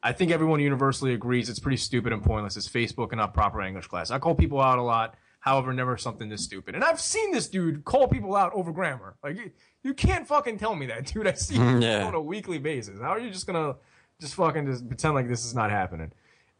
I 0.02 0.12
think 0.12 0.30
everyone 0.30 0.60
universally 0.60 1.12
agrees 1.12 1.50
it's 1.50 1.58
pretty 1.58 1.76
stupid 1.76 2.14
and 2.14 2.22
pointless. 2.22 2.56
It's 2.56 2.66
Facebook 2.66 3.08
and 3.10 3.18
not 3.18 3.34
proper 3.34 3.60
English 3.60 3.86
class. 3.86 4.10
I 4.10 4.18
call 4.18 4.34
people 4.34 4.58
out 4.58 4.78
a 4.78 4.82
lot, 4.82 5.16
however, 5.40 5.74
never 5.74 5.98
something 5.98 6.30
this 6.30 6.44
stupid. 6.44 6.76
And 6.76 6.82
I've 6.82 6.98
seen 6.98 7.30
this 7.30 7.46
dude 7.46 7.84
call 7.84 8.08
people 8.08 8.34
out 8.36 8.54
over 8.54 8.72
grammar. 8.72 9.16
Like 9.22 9.36
you, 9.36 9.50
you 9.82 9.92
can't 9.92 10.26
fucking 10.26 10.56
tell 10.56 10.74
me 10.74 10.86
that, 10.86 11.04
dude. 11.12 11.26
I 11.26 11.34
see 11.34 11.56
mm, 11.56 11.76
it 11.76 11.82
Yeah. 11.82 12.06
on 12.06 12.14
a 12.14 12.22
weekly 12.22 12.56
basis. 12.56 12.98
How 12.98 13.10
are 13.10 13.20
you 13.20 13.28
just 13.30 13.46
gonna 13.46 13.76
just 14.18 14.34
fucking 14.34 14.64
just 14.64 14.88
pretend 14.88 15.14
like 15.14 15.28
this 15.28 15.44
is 15.44 15.54
not 15.54 15.70
happening? 15.70 16.10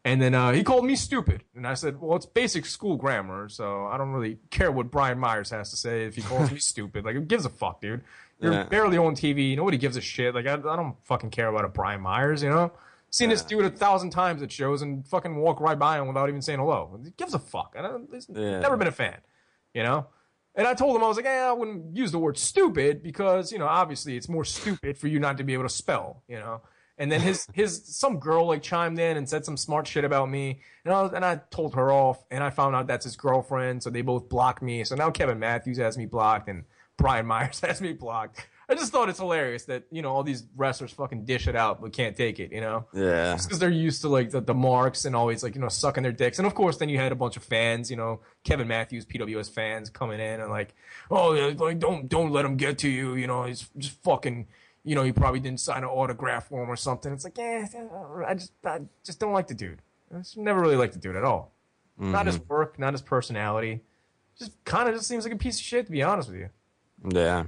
And 0.05 0.21
then 0.21 0.33
uh, 0.33 0.53
he 0.53 0.63
called 0.63 0.85
me 0.85 0.95
stupid, 0.95 1.43
and 1.55 1.67
I 1.67 1.73
said, 1.73 1.99
"Well, 1.99 2.15
it's 2.15 2.25
basic 2.25 2.65
school 2.65 2.95
grammar, 2.95 3.49
so 3.49 3.85
I 3.87 3.97
don't 3.97 4.11
really 4.11 4.37
care 4.49 4.71
what 4.71 4.89
Brian 4.91 5.19
Myers 5.19 5.49
has 5.49 5.71
to 5.71 5.75
say 5.77 6.05
if 6.05 6.15
he 6.15 6.21
calls 6.21 6.51
me 6.51 6.57
stupid. 6.59 7.03
Like, 7.03 7.15
who 7.15 7.21
gives 7.21 7.45
a 7.45 7.49
fuck, 7.49 7.81
dude? 7.81 8.01
You're 8.39 8.53
Yeah. 8.53 8.63
barely 8.63 8.97
on 8.97 9.13
TV. 9.15 9.57
Nobody 9.57 9.77
gives 9.77 9.97
a 9.97 10.01
shit. 10.01 10.33
Like, 10.33 10.47
I, 10.47 10.53
I 10.53 10.75
don't 10.77 10.95
fucking 11.03 11.31
care 11.31 11.47
about 11.49 11.65
a 11.65 11.69
Brian 11.69 12.01
Myers, 12.01 12.41
you 12.43 12.49
know." 12.49 12.71
Seen 13.11 13.29
this 13.29 13.41
dude 13.41 13.65
a 13.65 13.71
thousand 13.71 14.11
times 14.11 14.43
at 14.43 14.51
shows 14.51 14.83
and 14.83 15.05
fucking 15.07 15.35
walk 15.35 15.59
right 15.59 15.77
by 15.79 15.97
him 15.99 16.07
without 16.07 16.29
even 16.29 16.43
saying 16.43 16.59
hello. 16.59 16.97
He 17.03 17.09
gives 17.17 17.33
a 17.33 17.39
fuck. 17.39 17.75
I 17.77 17.81
don't, 17.81 18.07
Yeah. 18.29 18.59
never 18.59 18.77
been 18.77 18.87
a 18.87 18.91
fan, 18.91 19.17
you 19.73 19.81
know. 19.81 20.05
And 20.53 20.67
I 20.67 20.75
told 20.75 20.95
him 20.95 21.03
I 21.03 21.07
was 21.07 21.17
like, 21.17 21.25
eh, 21.25 21.41
I 21.49 21.51
wouldn't 21.51 21.97
use 21.97 22.11
the 22.11 22.19
word 22.19 22.37
stupid 22.37 23.01
because 23.01 23.51
you 23.51 23.57
know 23.57 23.65
obviously 23.65 24.15
it's 24.15 24.29
more 24.29 24.45
stupid 24.45 24.95
for 24.97 25.07
you 25.07 25.19
not 25.19 25.37
to 25.39 25.43
be 25.43 25.53
able 25.53 25.63
to 25.63 25.69
spell, 25.69 26.21
you 26.27 26.37
know. 26.37 26.61
And 26.99 27.09
then 27.11 27.21
his 27.21 27.47
his 27.53 27.81
some 27.85 28.19
girl 28.19 28.45
like 28.45 28.61
chimed 28.61 28.99
in 28.99 29.17
and 29.17 29.27
said 29.27 29.45
some 29.45 29.55
smart 29.57 29.87
shit 29.87 30.03
about 30.03 30.29
me, 30.29 30.59
and 30.83 30.93
I 30.93 31.01
was, 31.01 31.13
and 31.13 31.23
I 31.23 31.39
told 31.49 31.73
her 31.75 31.91
off, 31.91 32.23
and 32.29 32.43
I 32.43 32.49
found 32.49 32.75
out 32.75 32.87
that's 32.87 33.05
his 33.05 33.15
girlfriend, 33.15 33.81
so 33.81 33.89
they 33.89 34.01
both 34.01 34.27
blocked 34.27 34.61
me. 34.61 34.83
So 34.83 34.95
now 34.95 35.09
Kevin 35.09 35.39
Matthews 35.39 35.77
has 35.77 35.97
me 35.97 36.05
blocked, 36.05 36.49
and 36.49 36.65
Brian 36.97 37.25
Myers 37.25 37.59
has 37.65 37.81
me 37.81 37.93
blocked. 37.93 38.45
I 38.69 38.75
just 38.75 38.91
thought 38.91 39.09
it's 39.09 39.17
hilarious 39.17 39.65
that 39.65 39.85
you 39.89 40.03
know 40.03 40.11
all 40.11 40.21
these 40.21 40.43
wrestlers 40.55 40.91
fucking 40.91 41.25
dish 41.25 41.47
it 41.47 41.55
out 41.55 41.81
but 41.81 41.91
can't 41.91 42.15
take 42.15 42.39
it, 42.39 42.51
you 42.51 42.61
know 42.61 42.85
Yeah. 42.93 43.33
Just 43.33 43.47
because 43.47 43.57
they're 43.57 43.69
used 43.71 44.01
to 44.01 44.09
like 44.09 44.29
the, 44.29 44.41
the 44.41 44.53
marks 44.53 45.05
and 45.05 45.15
always 45.15 45.41
like 45.41 45.55
you 45.55 45.61
know 45.61 45.69
sucking 45.69 46.03
their 46.03 46.11
dicks 46.11 46.37
and 46.37 46.45
of 46.45 46.53
course 46.53 46.77
then 46.77 46.87
you 46.87 46.99
had 46.99 47.11
a 47.11 47.15
bunch 47.15 47.35
of 47.35 47.43
fans 47.43 47.89
you 47.89 47.97
know 47.97 48.19
kevin 48.43 48.67
matthews 48.67 49.07
pws 49.07 49.49
fans 49.49 49.89
coming 49.89 50.19
in 50.19 50.39
and 50.39 50.51
like 50.51 50.75
oh 51.09 51.31
like 51.57 51.79
don't 51.79 52.09
don't 52.09 52.31
let 52.31 52.45
him 52.45 52.57
get 52.57 52.77
to 52.79 52.89
you 52.89 53.15
you 53.15 53.25
know 53.25 53.45
he's 53.45 53.67
just 53.79 53.99
fucking 54.03 54.47
you 54.83 54.95
know 54.95 55.03
he 55.03 55.11
probably 55.11 55.39
didn't 55.39 55.59
sign 55.59 55.83
an 55.83 55.89
autograph 55.89 56.47
for 56.47 56.63
him 56.63 56.69
or 56.69 56.75
something. 56.75 57.11
It's 57.11 57.23
like 57.23 57.37
yeah 57.37 57.65
i 58.27 58.33
just 58.33 58.53
i 58.65 58.79
just 59.03 59.19
don't 59.19 59.33
like 59.33 59.47
the 59.47 59.53
dude. 59.53 59.81
I 60.13 60.19
just 60.19 60.37
never 60.37 60.59
really 60.59 60.75
liked 60.75 60.93
the 60.93 60.99
dude 60.99 61.15
at 61.15 61.23
all. 61.23 61.53
Not 61.97 62.25
his 62.25 62.39
work 62.39 62.79
not 62.79 62.93
his 62.93 63.01
personality. 63.01 63.81
Just 64.37 64.51
kind 64.63 64.87
of 64.87 64.95
just 64.95 65.07
seems 65.07 65.25
like 65.25 65.33
a 65.33 65.37
piece 65.37 65.57
of 65.57 65.63
shit 65.63 65.85
to 65.87 65.91
be 65.91 66.01
honest 66.01 66.29
with 66.29 66.39
you. 66.39 66.49
Yeah. 67.11 67.45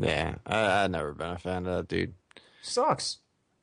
Yeah. 0.00 0.36
I, 0.46 0.84
I've 0.84 0.90
never 0.90 1.12
been 1.12 1.30
a 1.30 1.38
fan 1.38 1.66
of 1.66 1.76
that 1.76 1.88
dude. 1.88 2.14
sucks. 2.62 3.18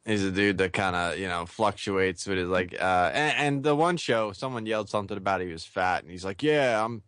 He's 0.06 0.24
a 0.24 0.32
dude 0.32 0.58
that 0.60 0.74
kind 0.74 0.96
of, 0.96 1.20
you 1.20 1.28
know, 1.28 1.46
fluctuates 1.46 2.26
with 2.26 2.38
his 2.38 2.48
like, 2.48 2.74
uh, 2.80 3.12
and, 3.14 3.38
and 3.38 3.64
the 3.64 3.76
one 3.76 3.98
show, 3.98 4.32
someone 4.32 4.66
yelled 4.66 4.90
something 4.90 5.18
about 5.18 5.41
he 5.41 5.48
was 5.52 5.66
fat, 5.66 6.02
and 6.02 6.12
he's 6.12 6.26
like, 6.26 6.41
"Yeah, 6.41 6.84
I'm, 6.84 7.04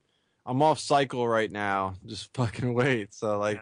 I'm 0.45 0.61
off 0.63 0.79
cycle 0.79 1.27
right 1.27 1.51
now. 1.51 1.95
Just 2.05 2.33
fucking 2.35 2.73
wait." 2.73 3.13
So 3.13 3.37
like, 3.39 3.61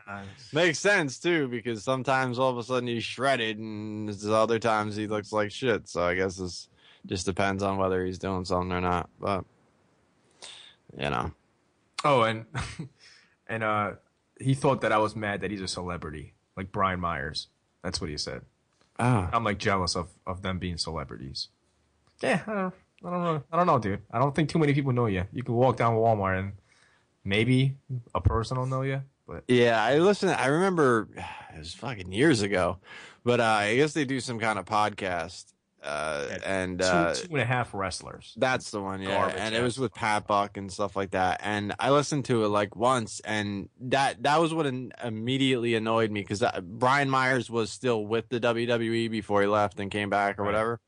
makes 0.54 0.80
sense 0.80 1.20
too 1.20 1.48
because 1.48 1.84
sometimes 1.84 2.40
all 2.40 2.50
of 2.52 2.58
a 2.58 2.64
sudden 2.64 2.88
he's 2.88 3.04
shredded, 3.04 3.58
and 3.58 4.08
there's 4.08 4.28
other 4.28 4.60
times 4.60 4.96
he 4.96 5.08
looks 5.08 5.32
like 5.32 5.52
shit. 5.52 5.88
So 5.90 6.04
I 6.04 6.16
guess 6.16 6.38
this 6.38 6.70
just 7.06 7.26
depends 7.26 7.64
on 7.64 7.78
whether 7.78 8.06
he's 8.06 8.18
doing 8.20 8.46
something 8.46 8.72
or 8.72 8.82
not. 8.82 9.10
But 9.20 9.46
you 10.98 11.10
know, 11.10 11.32
Oh, 12.04 12.22
and 12.24 12.46
and 13.48 13.64
uh, 13.64 13.92
he 14.40 14.54
thought 14.54 14.82
that 14.82 14.92
I 14.92 14.98
was 14.98 15.16
mad 15.16 15.42
that 15.42 15.52
he's 15.52 15.62
a 15.62 15.68
celebrity, 15.68 16.34
like 16.56 16.72
Brian 16.72 17.00
Myers. 17.00 17.48
That's 17.84 18.00
what 18.02 18.10
he 18.10 18.18
said. 18.18 18.42
oh, 19.00 19.30
I'm 19.32 19.44
like 19.44 19.58
jealous 19.58 19.96
of, 19.96 20.10
of 20.28 20.42
them 20.42 20.60
being 20.60 20.78
celebrities. 20.78 21.50
Yeah, 22.22 22.42
I 22.48 22.54
don't, 22.54 22.74
I 23.06 23.10
don't 23.10 23.24
know. 23.24 23.44
I 23.52 23.58
don't 23.58 23.68
know, 23.68 23.80
dude. 23.80 24.02
I 24.12 24.20
don't 24.20 24.36
think 24.36 24.50
too 24.50 24.60
many 24.60 24.74
people 24.74 24.92
know 24.92 25.06
you. 25.06 25.26
You 25.32 25.44
can 25.44 25.56
walk 25.56 25.78
down 25.78 25.96
Walmart 25.96 26.40
and 26.40 26.52
maybe 27.24 27.76
a 28.16 28.22
person 28.22 28.58
will 28.58 28.66
know 28.66 28.82
you, 28.82 29.02
but 29.28 29.44
Yeah, 29.48 29.82
I 29.84 29.98
listened. 30.00 30.32
I 30.32 30.48
remember 30.48 31.08
it 31.54 31.58
was 31.60 31.74
fucking 31.74 32.12
years 32.12 32.42
ago, 32.42 32.78
but 33.24 33.40
uh, 33.40 33.44
I 33.44 33.76
guess 33.76 33.94
they 33.94 34.06
do 34.06 34.20
some 34.20 34.40
kind 34.40 34.58
of 34.60 34.66
podcast, 34.66 35.54
uh, 35.84 36.28
and 36.46 36.80
two, 36.80 36.86
uh, 36.86 37.14
two 37.14 37.28
and 37.32 37.42
a 37.42 37.46
half 37.46 37.74
wrestlers. 37.74 38.34
that's 38.38 38.72
the 38.72 38.82
one. 38.82 39.02
Yeah, 39.02 39.16
Garbage 39.20 39.36
and 39.40 39.56
it 39.56 39.62
was 39.62 39.80
with 39.80 39.94
Pat 39.94 40.28
Buck 40.28 40.58
and 40.58 40.72
stuff 40.72 40.96
like 40.96 41.12
that. 41.12 41.40
And 41.44 41.74
I 41.80 41.92
listened 41.92 42.26
to 42.26 42.44
it 42.44 42.50
like 42.50 42.76
once, 42.76 43.22
and 43.22 43.70
that 43.82 44.24
that 44.24 44.42
was 44.42 44.54
what 44.54 44.66
in, 44.66 44.92
immediately 45.04 45.76
annoyed 45.76 46.12
me 46.12 46.20
because 46.22 46.44
Brian 46.64 47.10
Myers 47.10 47.50
was 47.50 47.72
still 47.72 48.06
with 48.06 48.28
the 48.30 48.40
WWE 48.42 49.10
before 49.10 49.42
he 49.42 49.48
left 49.48 49.80
and 49.80 49.90
came 49.92 50.10
back 50.10 50.38
or 50.38 50.44
Right. 50.44 50.48
whatever, 50.52 50.80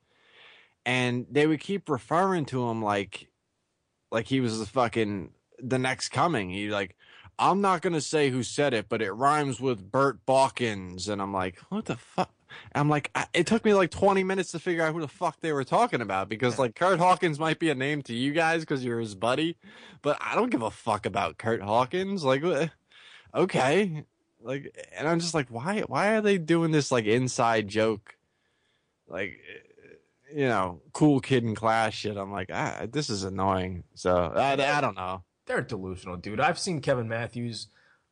and 0.85 1.25
they 1.31 1.47
would 1.47 1.59
keep 1.61 1.89
referring 1.89 2.45
to 2.45 2.67
him 2.69 2.81
like 2.83 3.29
like 4.11 4.25
he 4.27 4.41
was 4.41 4.59
the 4.59 4.65
fucking 4.65 5.29
the 5.61 5.79
next 5.79 6.09
coming. 6.09 6.49
He 6.49 6.69
like, 6.69 6.95
I'm 7.39 7.61
not 7.61 7.81
gonna 7.81 8.01
say 8.01 8.29
who 8.29 8.43
said 8.43 8.73
it, 8.73 8.87
but 8.89 9.01
it 9.01 9.11
rhymes 9.11 9.59
with 9.59 9.91
Burt 9.91 10.25
Balkins, 10.25 11.07
and 11.07 11.21
I'm 11.21 11.33
like, 11.33 11.57
what 11.69 11.85
the 11.85 11.95
fuck? 11.95 12.31
I'm 12.75 12.89
like, 12.89 13.09
I, 13.15 13.27
it 13.33 13.47
took 13.47 13.63
me 13.63 13.73
like 13.73 13.91
20 13.91 14.23
minutes 14.23 14.51
to 14.51 14.59
figure 14.59 14.83
out 14.83 14.93
who 14.93 15.01
the 15.01 15.07
fuck 15.07 15.39
they 15.39 15.53
were 15.53 15.63
talking 15.63 16.01
about 16.01 16.29
because 16.29 16.59
like 16.59 16.75
Kurt 16.75 16.99
Hawkins 16.99 17.39
might 17.39 17.59
be 17.59 17.69
a 17.69 17.75
name 17.75 18.01
to 18.03 18.13
you 18.13 18.33
guys 18.33 18.61
because 18.61 18.83
you're 18.83 18.99
his 18.99 19.15
buddy, 19.15 19.57
but 20.01 20.17
I 20.19 20.35
don't 20.35 20.49
give 20.49 20.61
a 20.61 20.71
fuck 20.71 21.05
about 21.05 21.37
Kurt 21.37 21.61
Hawkins. 21.61 22.23
Like, 22.23 22.43
okay, 23.33 24.03
like, 24.41 24.75
and 24.97 25.07
I'm 25.07 25.19
just 25.19 25.33
like, 25.33 25.47
why? 25.49 25.81
Why 25.81 26.15
are 26.15 26.21
they 26.21 26.37
doing 26.37 26.71
this 26.71 26.91
like 26.91 27.05
inside 27.05 27.67
joke? 27.67 28.15
Like, 29.07 29.39
you 30.33 30.47
know, 30.47 30.81
cool 30.93 31.19
kid 31.19 31.43
in 31.43 31.55
class 31.55 31.93
shit. 31.93 32.17
I'm 32.17 32.31
like, 32.31 32.49
ah, 32.51 32.85
this 32.89 33.09
is 33.09 33.23
annoying. 33.23 33.83
So 33.95 34.15
I, 34.35 34.53
I 34.53 34.81
don't 34.81 34.95
know. 34.95 35.23
They're 35.45 35.61
delusional, 35.61 36.17
dude. 36.17 36.39
I've 36.39 36.59
seen 36.59 36.81
Kevin 36.81 37.07
Matthews 37.07 37.67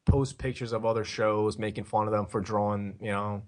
post 0.05 0.37
pictures 0.37 0.73
of 0.73 0.85
other 0.85 1.03
shows 1.03 1.57
making 1.57 1.83
fun 1.83 2.07
of 2.07 2.11
them 2.11 2.25
for 2.25 2.41
drawing, 2.41 2.95
you 3.01 3.11
know, 3.11 3.43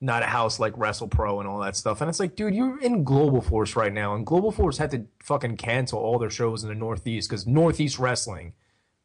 not 0.00 0.22
a 0.22 0.26
house 0.26 0.58
like 0.58 0.76
Wrestle 0.76 1.08
Pro 1.08 1.40
and 1.40 1.48
all 1.48 1.60
that 1.60 1.76
stuff. 1.76 2.00
And 2.00 2.08
it's 2.08 2.20
like, 2.20 2.36
dude, 2.36 2.54
you're 2.54 2.80
in 2.80 3.04
Global 3.04 3.40
Force 3.40 3.76
right 3.76 3.92
now, 3.92 4.14
and 4.14 4.26
Global 4.26 4.52
Force 4.52 4.78
had 4.78 4.90
to 4.92 5.06
fucking 5.22 5.56
cancel 5.56 5.98
all 5.98 6.18
their 6.18 6.30
shows 6.30 6.62
in 6.62 6.68
the 6.68 6.74
Northeast 6.74 7.28
because 7.28 7.46
Northeast 7.46 7.98
Wrestling 7.98 8.54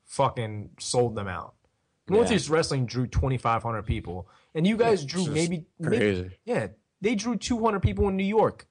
fucking 0.06 0.72
sold 0.80 1.16
them 1.16 1.28
out. 1.28 1.56
Northeast 2.10 2.50
Wrestling 2.50 2.86
drew 2.86 3.08
2,500 3.08 3.84
people, 3.84 4.28
and 4.54 4.68
you 4.68 4.76
guys 4.76 5.06
drew 5.06 5.28
maybe, 5.28 5.66
maybe 5.80 6.32
yeah, 6.44 6.68
they 7.00 7.16
drew 7.16 7.38
200 7.38 7.80
people 7.80 8.10
in 8.10 8.18
New 8.18 8.26
York. 8.26 8.68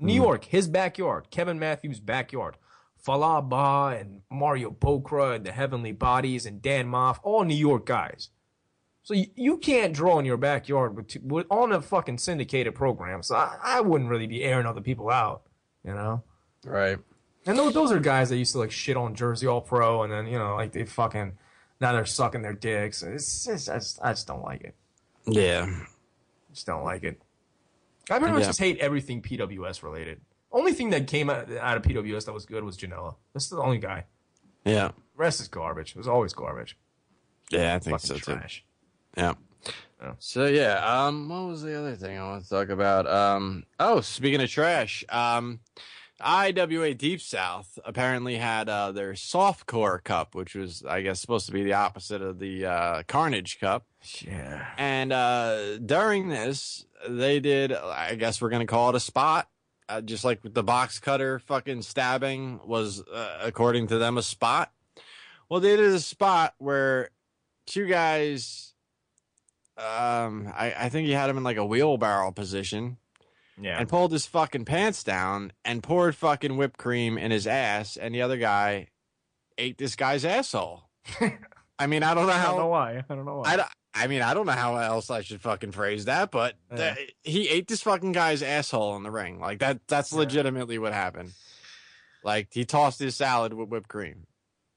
New 0.00 0.14
hmm. 0.14 0.22
York, 0.22 0.44
his 0.46 0.66
backyard, 0.66 1.28
Kevin 1.30 1.60
Matthews' 1.60 2.00
backyard. 2.00 2.56
Fallah 3.02 3.42
Bahh 3.42 4.00
and 4.00 4.22
Mario 4.30 4.70
Bokara 4.70 5.36
and 5.36 5.44
the 5.44 5.52
Heavenly 5.52 5.92
Bodies 5.92 6.46
and 6.46 6.62
Dan 6.62 6.88
Maff, 6.88 7.18
all 7.22 7.44
New 7.44 7.54
York 7.56 7.84
guys. 7.84 8.30
So 9.02 9.14
you, 9.14 9.26
you 9.34 9.58
can't 9.58 9.92
draw 9.92 10.18
in 10.20 10.24
your 10.24 10.36
backyard 10.36 10.94
with, 10.96 11.08
two, 11.08 11.20
with 11.24 11.46
on 11.50 11.72
a 11.72 11.82
fucking 11.82 12.18
syndicated 12.18 12.74
program. 12.76 13.22
So 13.24 13.34
I, 13.34 13.56
I 13.62 13.80
wouldn't 13.80 14.08
really 14.08 14.28
be 14.28 14.44
airing 14.44 14.66
other 14.66 14.80
people 14.80 15.10
out, 15.10 15.42
you 15.84 15.92
know. 15.92 16.22
Right. 16.64 16.98
And 17.44 17.58
those, 17.58 17.74
those 17.74 17.90
are 17.90 17.98
guys 17.98 18.28
that 18.30 18.36
used 18.36 18.52
to 18.52 18.58
like 18.58 18.70
shit 18.70 18.96
on 18.96 19.16
Jersey 19.16 19.48
All 19.48 19.60
Pro, 19.60 20.04
and 20.04 20.12
then 20.12 20.28
you 20.28 20.38
know 20.38 20.54
like 20.54 20.70
they 20.70 20.84
fucking 20.84 21.32
now 21.80 21.92
they're 21.92 22.06
sucking 22.06 22.42
their 22.42 22.52
dicks. 22.52 23.02
It's 23.02 23.44
just 23.46 23.68
I 23.68 23.74
just, 23.78 23.98
I 24.00 24.12
just 24.12 24.28
don't 24.28 24.42
like 24.44 24.60
it. 24.62 24.76
Yeah. 25.26 25.68
Just 26.54 26.66
don't 26.66 26.84
like 26.84 27.02
it. 27.02 27.20
I 28.08 28.20
pretty 28.20 28.32
much 28.34 28.42
Yeah. 28.42 28.46
just 28.50 28.60
hate 28.60 28.78
everything 28.78 29.22
PWS 29.22 29.82
related. 29.82 30.20
Only 30.52 30.72
thing 30.72 30.90
that 30.90 31.06
came 31.06 31.30
out, 31.30 31.50
out 31.50 31.76
of 31.76 31.82
PWS 31.82 32.26
that 32.26 32.32
was 32.32 32.44
good 32.44 32.62
was 32.62 32.76
Janela. 32.76 33.16
That's 33.32 33.48
the 33.48 33.56
only 33.56 33.78
guy. 33.78 34.04
Yeah. 34.64 34.88
The 34.88 34.94
rest 35.16 35.40
is 35.40 35.48
garbage. 35.48 35.90
It 35.90 35.96
was 35.96 36.08
always 36.08 36.32
garbage. 36.34 36.76
Yeah, 37.50 37.74
I 37.74 37.78
think 37.78 38.00
so 38.00 38.14
too. 38.14 38.20
trash. 38.20 38.64
Yeah. 39.16 39.34
Yeah. 40.00 40.12
So 40.18 40.46
yeah, 40.46 41.06
um, 41.06 41.28
what 41.28 41.46
was 41.46 41.62
the 41.62 41.78
other 41.78 41.94
thing 41.94 42.18
I 42.18 42.24
want 42.24 42.44
to 42.44 42.50
talk 42.50 42.68
about? 42.68 43.06
Um, 43.06 43.64
oh, 43.78 44.00
speaking 44.00 44.42
of 44.42 44.50
trash, 44.50 45.04
um, 45.08 45.60
IWA 46.20 46.94
Deep 46.94 47.20
South 47.20 47.78
apparently 47.84 48.36
had 48.36 48.68
uh, 48.68 48.92
their 48.92 49.12
softcore 49.12 50.02
cup, 50.02 50.34
which 50.34 50.54
was, 50.54 50.84
I 50.84 51.02
guess, 51.02 51.20
supposed 51.20 51.46
to 51.46 51.52
be 51.52 51.62
the 51.62 51.74
opposite 51.74 52.22
of 52.22 52.38
the 52.38 52.66
uh, 52.66 53.02
Carnage 53.06 53.60
Cup. 53.60 53.86
Yeah. 54.20 54.66
And 54.78 55.12
uh, 55.12 55.78
during 55.78 56.28
this, 56.28 56.86
they 57.08 57.40
did, 57.40 57.72
I 57.72 58.14
guess 58.14 58.40
we're 58.40 58.50
going 58.50 58.66
to 58.66 58.70
call 58.70 58.90
it 58.90 58.96
a 58.96 59.00
spot. 59.00 59.48
Uh, 59.92 60.00
just 60.00 60.24
like 60.24 60.40
the 60.42 60.62
box 60.62 60.98
cutter 60.98 61.38
fucking 61.38 61.82
stabbing 61.82 62.60
was, 62.64 63.02
uh, 63.02 63.38
according 63.42 63.86
to 63.88 63.98
them, 63.98 64.16
a 64.16 64.22
spot. 64.22 64.72
Well, 65.50 65.60
they 65.60 65.76
did 65.76 65.92
a 65.92 66.00
spot 66.00 66.54
where 66.56 67.10
two 67.66 67.86
guys, 67.86 68.72
um, 69.76 70.50
I, 70.54 70.74
I 70.78 70.88
think 70.88 71.06
he 71.06 71.12
had 71.12 71.28
him 71.28 71.36
in 71.36 71.44
like 71.44 71.56
a 71.58 71.64
wheelbarrow 71.64 72.30
position 72.32 72.96
Yeah. 73.60 73.78
and 73.78 73.88
pulled 73.88 74.12
his 74.12 74.24
fucking 74.24 74.64
pants 74.64 75.04
down 75.04 75.52
and 75.64 75.82
poured 75.82 76.16
fucking 76.16 76.56
whipped 76.56 76.78
cream 76.78 77.18
in 77.18 77.30
his 77.30 77.46
ass, 77.46 77.96
and 77.98 78.14
the 78.14 78.22
other 78.22 78.38
guy 78.38 78.88
ate 79.58 79.76
this 79.76 79.94
guy's 79.96 80.24
asshole. 80.24 80.84
I 81.78 81.86
mean, 81.86 82.02
I 82.02 82.14
don't 82.14 82.26
know 82.26 82.32
how. 82.32 82.48
I 82.48 82.50
don't 82.52 82.58
know 82.60 82.68
why. 82.68 82.96
I 83.08 83.14
don't 83.14 83.24
know 83.26 83.36
why. 83.40 83.52
I, 83.52 83.56
don't- 83.56 83.68
I 83.94 84.06
mean, 84.06 84.22
I 84.22 84.32
don't 84.34 84.46
know 84.46 84.52
how 84.52 84.76
else 84.76 85.10
I 85.10 85.20
should 85.20 85.40
fucking 85.42 85.72
phrase 85.72 86.06
that, 86.06 86.30
but 86.30 86.54
Yeah. 86.74 86.94
he 87.22 87.48
ate 87.48 87.68
this 87.68 87.82
fucking 87.82 88.12
guy's 88.12 88.42
asshole 88.42 88.96
in 88.96 89.02
the 89.02 89.10
ring. 89.10 89.38
Like 89.38 89.58
that. 89.58 89.86
That's 89.86 90.12
Yeah. 90.12 90.18
legitimately 90.20 90.78
what 90.78 90.92
happened. 90.94 91.32
Like 92.24 92.48
he 92.52 92.64
tossed 92.64 92.98
his 93.00 93.16
salad 93.16 93.52
with 93.52 93.68
whipped 93.68 93.88
cream. 93.88 94.26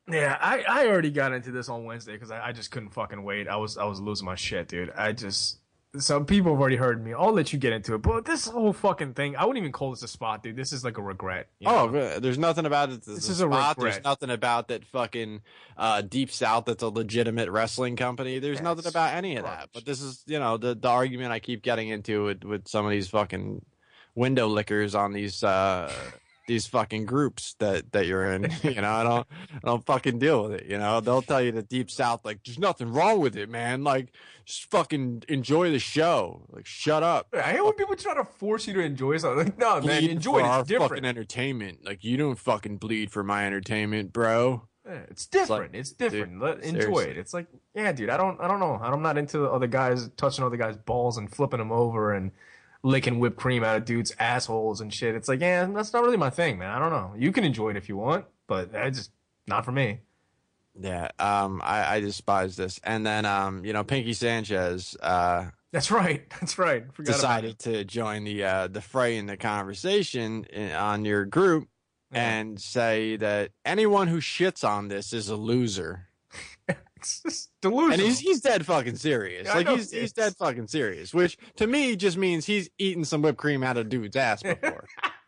Yeah, 0.08 0.38
I, 0.40 0.64
I 0.68 0.88
already 0.88 1.12
got 1.12 1.32
into 1.34 1.52
this 1.52 1.68
on 1.70 1.84
Wednesday 1.86 2.14
because 2.14 2.30
I, 2.30 2.48
I 2.48 2.52
just 2.52 2.70
couldn't 2.72 2.90
fucking 2.90 3.24
wait. 3.24 3.48
I 3.48 3.56
was 3.56 3.78
I 3.78 3.86
was 3.86 4.00
losing 4.00 4.26
my 4.26 4.36
shit, 4.36 4.68
dude. 4.68 4.92
I 4.92 5.14
just 5.14 5.60
some 6.00 6.26
people 6.26 6.52
have 6.54 6.60
already 6.62 6.76
heard 6.76 7.04
me. 7.04 7.14
I'll 7.14 7.32
let 7.34 7.54
you 7.54 7.60
get 7.60 7.74
into 7.74 7.94
it, 7.96 8.02
but 8.02 8.26
this 8.26 8.48
whole 8.48 8.74
fucking 8.74 9.14
thing, 9.14 9.36
I 9.36 9.46
wouldn't 9.46 9.62
even 9.62 9.72
call 9.72 9.92
this 9.92 10.04
a 10.04 10.08
spot, 10.08 10.44
dude. 10.44 10.56
This 10.56 10.72
is 10.74 10.84
like 10.84 10.98
a 10.98 11.02
regret. 11.02 11.48
you 11.60 11.68
Oh, 11.70 11.86
know? 11.86 11.92
good. 11.92 12.24
there's 12.24 12.38
nothing 12.38 12.66
about 12.66 12.92
it. 12.92 13.04
This 13.06 13.30
is 13.30 13.42
a 13.42 13.46
spot. 13.48 13.78
regret. 13.78 13.94
There's 13.94 14.04
nothing 14.04 14.30
about 14.30 14.68
that 14.70 14.86
fucking 14.86 15.42
uh, 15.78 16.02
Deep 16.02 16.32
South. 16.32 16.66
That's 16.66 16.84
a 16.84 16.90
legitimate 16.90 17.50
wrestling 17.50 17.96
company. 17.96 18.40
There's 18.40 18.62
nothing 18.62 18.88
about 18.88 19.14
any 19.14 19.36
of 19.38 19.44
that. 19.44 19.70
But 19.74 19.86
this 19.86 20.02
is, 20.02 20.24
you 20.28 20.40
know, 20.40 20.58
the 20.58 20.76
the 20.76 20.90
argument 20.90 21.32
I 21.32 21.40
keep 21.40 21.62
getting 21.64 21.90
into 21.90 22.26
with 22.26 22.44
with 22.44 22.68
some 22.68 22.86
of 22.86 22.92
these 22.92 23.08
fucking 23.10 23.64
window 24.16 24.48
lickers 24.48 24.96
on 24.96 25.12
these 25.14 25.44
uh 25.44 25.92
these 26.48 26.68
fucking 26.68 27.06
groups 27.06 27.56
that 27.60 27.92
that 27.92 28.06
you're 28.06 28.32
in. 28.32 28.52
You 28.64 28.82
know, 28.82 28.92
I 28.92 29.04
don't 29.04 29.28
I 29.52 29.60
don't 29.68 29.86
fucking 29.86 30.20
deal 30.20 30.44
with 30.44 30.52
it. 30.62 30.66
You 30.68 30.78
know, 30.78 31.00
they'll 31.02 31.22
tell 31.24 31.42
you 31.42 31.52
the 31.52 31.64
Deep 31.64 31.90
South 31.90 32.24
like 32.24 32.40
there's 32.46 32.60
nothing 32.60 32.92
wrong 32.94 33.20
with 33.20 33.36
it, 33.36 33.50
man. 33.50 33.84
Like 33.84 34.14
just 34.46 34.70
fucking 34.72 35.24
enjoy 35.28 35.72
the 35.72 35.80
show. 35.80 36.46
Like 36.52 36.66
shut 36.66 37.04
up. 37.04 37.28
I 37.34 37.42
hate 37.54 37.64
when 37.64 37.74
people 37.74 37.96
try 37.96 38.14
to 38.16 38.24
force 38.24 38.68
you 38.68 38.74
to 38.76 38.80
enjoy 38.82 39.18
something. 39.18 39.46
Like, 39.48 39.58
no, 39.60 39.74
man, 39.82 40.02
Bleed 40.02 40.12
enjoy 40.12 40.34
for 40.34 40.40
it. 40.40 40.44
our 40.44 40.60
It's 40.62 40.70
different. 40.70 40.90
fucking 40.92 41.06
entertainment. 41.06 41.80
Like 41.86 42.04
you 42.04 42.18
don't 42.18 42.38
fucking 42.38 42.78
bleed 42.78 43.12
for 43.12 43.24
my 43.24 43.46
entertainment, 43.46 44.14
bro. 44.14 44.68
Yeah, 44.88 45.00
it's 45.10 45.26
different. 45.26 45.74
like, 45.74 45.80
it's 45.80 45.92
different. 45.92 46.34
dude, 46.34 46.42
Let, 46.42 46.60
enjoy 46.60 46.80
seriously. 46.80 47.10
it. 47.10 47.18
It's 47.18 47.34
like, 47.34 47.48
yeah, 47.74 47.92
dude. 47.92 48.10
I 48.12 48.18
don't, 48.18 48.40
I 48.40 48.48
don't 48.48 48.60
know. 48.60 48.80
I'm 48.80 49.02
not 49.02 49.18
into 49.18 49.46
other 49.50 49.66
guys 49.66 50.10
touching 50.16 50.44
other 50.46 50.58
guys' 50.58 50.78
balls 50.78 51.18
and 51.18 51.28
flipping 51.34 51.58
them 51.58 51.72
over 51.72 52.14
and 52.14 52.32
licking 52.84 53.18
whipped 53.18 53.38
cream 53.38 53.64
out 53.64 53.78
of 53.78 53.86
dudes' 53.86 54.14
assholes 54.20 54.82
and 54.82 54.94
shit. 54.94 55.16
It's 55.16 55.28
like, 55.28 55.42
yeah, 55.42 55.66
that's 55.66 55.92
not 55.92 56.04
really 56.04 56.18
my 56.18 56.30
thing, 56.30 56.60
man. 56.60 56.70
I 56.70 56.78
don't 56.78 56.92
know. 56.92 57.14
You 57.18 57.32
can 57.32 57.44
enjoy 57.44 57.72
it 57.72 57.78
if 57.78 57.90
you 57.90 57.98
want, 57.98 58.26
but 58.46 58.72
that's 58.72 58.96
just 59.00 59.12
not 59.48 59.66
for 59.66 59.72
me. 59.72 60.02
Yeah, 60.80 61.10
um, 61.20 61.62
I, 61.64 61.96
I 61.96 62.00
despise 62.02 62.56
this. 62.58 62.80
And 62.84 63.06
then, 63.06 63.26
um, 63.26 63.64
you 63.64 63.72
know, 63.74 63.84
Pinky 63.84 64.14
Sanchez 64.14 64.96
uh, 65.02 65.46
That's 65.72 65.90
right. 65.90 66.30
That's 66.40 66.58
right. 66.58 66.86
Forgot 66.94 67.14
decided 67.14 67.60
to 67.60 67.86
join 67.86 68.24
the 68.26 68.44
uh, 68.44 68.68
the 68.68 68.82
fray 68.82 69.18
in 69.18 69.26
the 69.26 69.38
conversation 69.38 70.44
in, 70.46 70.72
on 70.72 71.06
your 71.06 71.26
group 71.26 71.70
and 72.12 72.60
say 72.60 73.16
that 73.18 73.52
anyone 73.66 74.08
who 74.08 74.20
shits 74.20 74.68
on 74.68 74.88
this 74.90 75.14
is 75.14 75.30
a 75.30 75.36
loser. 75.36 76.08
It's 76.98 77.50
delusional. 77.62 77.94
And 77.94 78.02
he's 78.02 78.18
he's 78.20 78.42
dead 78.42 78.66
fucking 78.66 78.96
serious. 78.96 79.46
Yeah, 79.46 79.54
like 79.54 79.68
he's 79.70 79.92
he's 79.92 80.12
dead 80.12 80.36
fucking 80.38 80.68
serious. 80.68 81.14
Which 81.14 81.38
to 81.58 81.68
me 81.68 81.96
just 81.96 82.18
means 82.18 82.48
he's 82.48 82.68
eaten 82.80 83.06
some 83.06 83.22
whipped 83.22 83.38
cream 83.38 83.62
out 83.62 83.78
of 83.78 83.90
dude's 83.90 84.16
ass 84.16 84.42
before. 84.44 84.88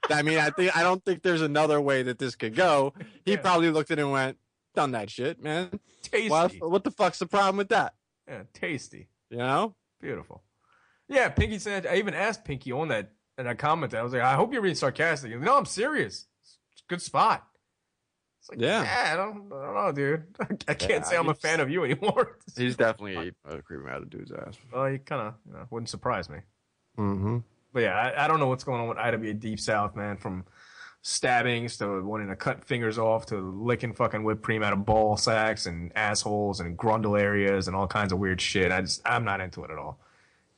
I 0.10 0.24
mean, 0.24 0.40
I 0.40 0.50
think 0.50 0.76
I 0.76 0.82
don't 0.82 1.06
think 1.06 1.22
there's 1.22 1.44
another 1.44 1.80
way 1.80 2.02
that 2.02 2.18
this 2.18 2.36
could 2.36 2.56
go. 2.56 2.94
He 3.26 3.34
Yeah. 3.34 3.42
probably 3.42 3.70
looked 3.70 3.92
at 3.92 4.00
it 4.00 4.02
and 4.02 4.12
went, 4.12 4.38
"Done 4.78 4.92
that 4.92 5.10
shit, 5.10 5.42
man. 5.42 5.80
tasty. 6.04 6.30
Why, 6.30 6.48
what 6.60 6.84
the 6.84 6.92
fuck's 6.92 7.18
the 7.20 7.26
problem 7.26 7.58
with 7.58 7.70
that? 7.70 7.94
yeah, 8.28 8.44
tasty. 8.54 9.08
You 9.32 9.38
know? 9.40 9.76
Beautiful. 10.00 10.44
Yeah, 11.10 11.30
Pinky 11.30 11.58
said. 11.58 11.88
I 11.88 11.96
even 11.96 12.14
asked 12.14 12.46
Pinky 12.46 12.72
on 12.72 12.90
that 12.90 13.12
in 13.40 13.46
that 13.46 13.58
comment. 13.58 13.94
I 13.96 14.04
was 14.04 14.14
like, 14.14 14.22
I 14.22 14.36
hope 14.36 14.54
you're 14.54 14.62
being 14.62 14.76
sarcastic. 14.76 15.32
He 15.32 15.38
no, 15.38 15.58
I'm 15.58 15.66
serious. 15.66 16.28
It's 16.44 16.82
a 16.82 16.90
good 16.90 17.02
spot. 17.02 17.46
It's 18.42 18.50
like, 18.50 18.62
Yeah. 18.62 18.84
yeah, 18.84 19.14
I 19.14 19.16
don't, 19.16 19.52
I 19.52 19.66
don't 19.66 19.74
know, 19.76 19.92
dude. 19.92 20.24
I 20.68 20.74
can't 20.76 20.90
Yeah, 20.92 21.10
say 21.10 21.18
I'm 21.18 21.30
a 21.30 21.34
fan 21.34 21.60
of 21.60 21.70
you 21.72 21.84
anymore. 21.84 22.38
He's 22.56 22.76
definitely 22.76 23.18
ate 23.18 23.34
uh, 23.50 23.58
cream 23.66 23.88
out 23.88 24.04
of 24.04 24.10
dude's 24.12 24.32
ass. 24.32 24.58
Well, 24.72 24.86
he 24.86 25.00
kind 25.00 25.22
of, 25.30 25.34
you 25.48 25.54
know, 25.54 25.66
wouldn't 25.72 25.90
surprise 25.90 26.30
me. 26.30 26.38
Mm-hmm. 27.00 27.38
But 27.74 27.80
yeah, 27.82 27.96
I, 27.96 28.26
I 28.26 28.28
don't 28.28 28.40
know 28.40 28.48
what's 28.48 28.64
going 28.64 28.82
on 28.82 28.88
with 28.88 28.98
IWA 29.00 29.34
Deep 29.34 29.60
South, 29.60 29.96
man. 29.96 30.18
From 30.18 30.46
stabbings 31.02 31.78
to 31.78 32.02
wanting 32.04 32.28
to 32.28 32.36
cut 32.36 32.66
fingers 32.66 32.98
off 32.98 33.26
to 33.28 33.38
licking 33.38 33.94
fucking 33.94 34.24
whipped 34.24 34.42
cream 34.42 34.64
out 34.64 34.74
of 34.74 34.86
ball 34.86 35.16
sacks 35.16 35.66
and 35.66 35.92
assholes 35.96 36.60
and 36.60 36.78
grundle 36.78 37.20
areas 37.20 37.68
and 37.68 37.76
all 37.76 37.88
kinds 37.88 38.12
of 38.12 38.20
weird 38.20 38.42
shit. 38.42 38.72
I 38.72 38.82
just, 38.82 39.02
I'm 39.06 39.24
not 39.24 39.40
into 39.40 39.64
it 39.64 39.72
at 39.72 39.78
all. 39.78 40.00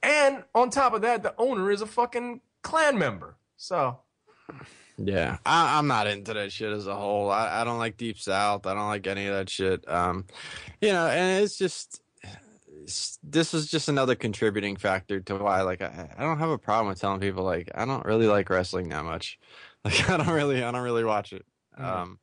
And 0.02 0.44
on 0.56 0.70
top 0.70 0.94
of 0.94 1.02
that, 1.02 1.24
the 1.24 1.36
owner 1.38 1.72
is 1.72 1.82
a 1.82 1.86
fucking 1.86 2.42
clan 2.62 2.98
member. 2.98 3.36
So 3.58 4.00
Yeah, 4.98 5.38
I, 5.46 5.78
I'm 5.78 5.88
not 5.88 6.08
into 6.08 6.34
that 6.34 6.52
shit 6.52 6.72
as 6.72 6.88
a 6.88 6.96
whole. 6.96 7.30
I, 7.30 7.62
I 7.62 7.64
don't 7.64 7.78
like 7.78 7.98
Deep 7.98 8.20
South. 8.20 8.66
I 8.66 8.74
don't 8.74 8.88
like 8.88 9.08
any 9.08 9.28
of 9.28 9.36
that 9.36 9.50
shit. 9.50 9.88
Um, 9.90 10.26
you 10.82 10.92
know, 10.92 11.08
and 11.08 11.44
it's 11.44 11.58
just 11.58 12.02
this 13.24 13.54
is 13.54 13.70
just 13.70 13.88
another 13.88 14.16
contributing 14.16 14.76
factor 14.76 15.20
to 15.20 15.36
why, 15.36 15.62
like, 15.62 15.82
I, 15.82 16.10
I 16.18 16.24
don't 16.24 16.40
have 16.40 16.50
a 16.50 16.58
problem 16.58 16.88
with 16.90 17.00
telling 17.00 17.20
people 17.20 17.44
like 17.44 17.70
I 17.76 17.86
don't 17.86 18.06
really 18.06 18.28
like 18.28 18.50
wrestling 18.50 18.90
that 18.90 19.06
much. 19.06 19.40
Like, 19.86 20.10
I 20.10 20.18
don't 20.18 20.28
really, 20.30 20.64
I 20.64 20.72
don't 20.72 20.84
really 20.84 21.04
watch 21.06 21.32
it. 21.34 21.46
Mhm. 21.80 21.84
Um, 21.84 22.20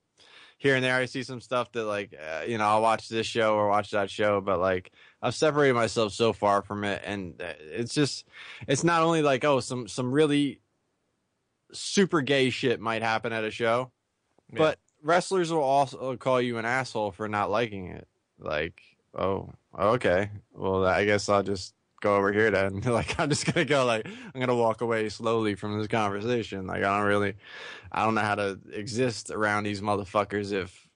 here 0.58 0.74
and 0.74 0.84
there, 0.84 0.96
I 0.96 1.04
see 1.06 1.22
some 1.22 1.40
stuff 1.40 1.70
that 1.72 1.84
like, 1.84 2.14
uh, 2.14 2.42
you 2.46 2.58
know, 2.58 2.64
I'll 2.64 2.82
watch 2.82 3.08
this 3.08 3.26
show 3.26 3.54
or 3.56 3.68
watch 3.68 3.90
that 3.92 4.10
show, 4.10 4.40
but 4.40 4.58
like, 4.60 4.92
I've 5.22 5.34
separated 5.34 5.74
myself 5.74 6.12
so 6.12 6.32
far 6.32 6.62
from 6.62 6.84
it, 6.84 7.02
and 7.04 7.40
uh, 7.40 7.52
it's 7.60 7.92
just, 7.94 8.26
it's 8.68 8.84
not 8.84 9.02
only 9.02 9.22
like, 9.22 9.44
oh, 9.44 9.60
some 9.60 9.86
some 9.88 10.12
really 10.12 10.60
super 11.72 12.20
gay 12.22 12.50
shit 12.50 12.80
might 12.80 13.02
happen 13.02 13.32
at 13.32 13.44
a 13.44 13.50
show, 13.50 13.90
Yeah. 14.52 14.58
but 14.58 14.78
wrestlers 15.02 15.52
will 15.52 15.62
also 15.62 16.16
call 16.16 16.40
you 16.40 16.58
an 16.58 16.64
asshole 16.64 17.12
for 17.12 17.28
not 17.28 17.50
liking 17.50 17.88
it. 17.88 18.06
Like, 18.38 18.82
oh, 19.14 19.52
okay, 19.78 20.30
well, 20.52 20.84
I 20.86 21.04
guess 21.04 21.28
I'll 21.28 21.42
just 21.42 21.74
go 22.00 22.16
over 22.16 22.32
here 22.32 22.50
then. 22.50 22.82
Like, 22.86 23.18
I'm 23.18 23.28
just 23.28 23.52
gonna 23.52 23.64
go. 23.64 23.84
Like, 23.84 24.06
I'm 24.06 24.40
gonna 24.40 24.56
walk 24.56 24.80
away 24.80 25.08
slowly 25.08 25.54
from 25.54 25.78
this 25.78 25.88
conversation. 25.88 26.66
Like, 26.66 26.82
I 26.84 26.98
don't 26.98 27.06
really, 27.06 27.34
I 27.92 28.04
don't 28.04 28.14
know 28.14 28.22
how 28.22 28.36
to 28.36 28.58
exist 28.72 29.30
around 29.30 29.64
these 29.64 29.80
motherfuckers 29.80 30.52
if 30.52 30.86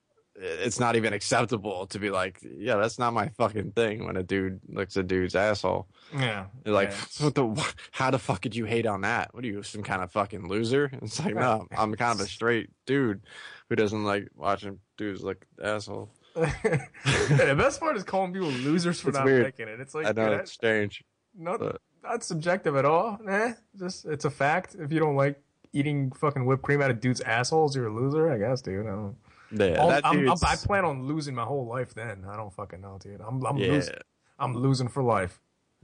it's 0.40 0.80
not 0.80 0.96
even 0.96 1.12
acceptable 1.12 1.86
to 1.88 1.98
be 1.98 2.10
like, 2.10 2.38
yeah, 2.42 2.76
that's 2.76 2.98
not 2.98 3.12
my 3.12 3.28
fucking 3.28 3.72
thing. 3.72 4.06
When 4.06 4.16
a 4.16 4.22
dude 4.22 4.60
looks 4.68 4.96
a 4.96 5.02
dude's 5.02 5.34
asshole, 5.34 5.86
yeah, 6.14 6.46
you're 6.64 6.74
like, 6.74 6.90
yeah. 6.90 7.24
what 7.24 7.34
the? 7.34 7.72
How 7.90 8.10
the 8.10 8.18
fuck 8.18 8.42
could 8.42 8.56
you 8.56 8.64
hate 8.64 8.86
on 8.86 9.02
that? 9.02 9.34
What 9.34 9.44
are 9.44 9.46
you, 9.46 9.62
some 9.62 9.82
kind 9.82 10.02
of 10.02 10.10
fucking 10.12 10.48
loser? 10.48 10.90
It's 11.02 11.18
like, 11.22 11.34
no, 11.34 11.66
I'm 11.76 11.94
kind 11.94 12.18
of 12.18 12.24
a 12.24 12.28
straight 12.28 12.70
dude 12.86 13.20
who 13.68 13.76
doesn't 13.76 14.04
like 14.04 14.28
watching 14.34 14.78
dudes 14.96 15.22
look 15.22 15.44
asshole. 15.62 16.10
The 16.34 17.54
best 17.56 17.80
part 17.80 17.96
is 17.96 18.04
calling 18.04 18.32
people 18.32 18.48
losers 18.48 19.00
for 19.00 19.08
It's 19.10 19.18
not 19.18 19.24
weird. 19.24 19.44
liking 19.44 19.68
it. 19.68 19.80
It's 19.80 19.94
like 19.94 20.06
I 20.06 20.12
know 20.12 20.30
that- 20.30 20.40
it's 20.40 20.52
strange. 20.52 21.04
not 21.36 21.58
but- 21.60 21.80
not 22.02 22.24
subjective 22.24 22.76
at 22.76 22.84
all. 22.84 23.18
Nah, 23.22 23.52
just 23.78 24.06
it's 24.06 24.24
a 24.24 24.30
fact. 24.30 24.74
If 24.78 24.90
you 24.92 24.98
don't 25.00 25.16
like 25.16 25.40
eating 25.72 26.10
fucking 26.12 26.44
whipped 26.46 26.62
cream 26.62 26.80
out 26.82 26.90
of 26.90 26.98
dudes' 27.00 27.20
assholes, 27.20 27.76
you're 27.76 27.88
a 27.88 27.92
loser. 27.94 28.30
I 28.32 28.38
guess, 28.38 28.62
dude. 28.62 28.86
I 28.86 28.90
don't. 28.90 29.16
Yeah, 29.52 29.76
All- 29.78 29.88
that 29.88 30.06
I'm, 30.06 30.28
I'm, 30.30 30.36
I 30.46 30.56
plan 30.56 30.84
on 30.84 31.06
losing 31.06 31.34
my 31.34 31.44
whole 31.44 31.66
life. 31.66 31.92
Then 31.94 32.24
I 32.28 32.36
don't 32.36 32.52
fucking 32.52 32.80
know, 32.80 32.98
dude. 33.02 33.20
I'm 33.20 33.44
I'm 33.44 33.56
Yeah. 33.58 33.72
losing. 33.72 33.94
I'm 34.38 34.54
losing 34.54 34.88
for 34.88 35.02
life. 35.02 35.40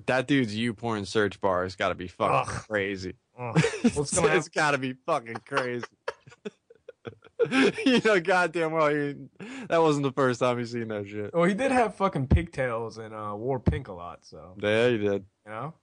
that 0.06 0.26
dude's 0.26 0.54
U 0.54 0.72
porn 0.74 1.04
search 1.04 1.40
bar 1.40 1.62
has 1.64 1.74
got 1.76 1.88
to 1.90 1.94
be 1.94 2.06
fucking 2.08 2.52
Ugh. 2.54 2.64
crazy. 2.68 3.14
Ugh. 3.38 3.60
What's 3.94 4.14
gonna 4.18 4.34
it's 4.36 4.48
got 4.48 4.70
to 4.72 4.78
be 4.78 4.94
fucking 5.04 5.36
crazy. 5.46 5.84
you 7.84 8.00
know, 8.04 8.20
goddamn 8.20 8.72
well, 8.72 8.90
you, 8.92 9.28
that 9.68 9.80
wasn't 9.82 10.04
the 10.04 10.12
first 10.12 10.40
time 10.40 10.58
you 10.58 10.64
seen 10.64 10.88
that 10.88 11.06
shit. 11.08 11.34
Well, 11.34 11.44
he 11.44 11.54
did 11.54 11.70
have 11.72 11.94
fucking 11.94 12.28
pigtails 12.28 12.98
and 12.98 13.14
uh, 13.14 13.34
wore 13.36 13.60
pink 13.60 13.88
a 13.88 13.92
lot, 13.92 14.20
so 14.24 14.54
Yeah, 14.58 14.88
he 14.88 14.98
did. 14.98 15.24
you 15.44 15.50
know. 15.52 15.74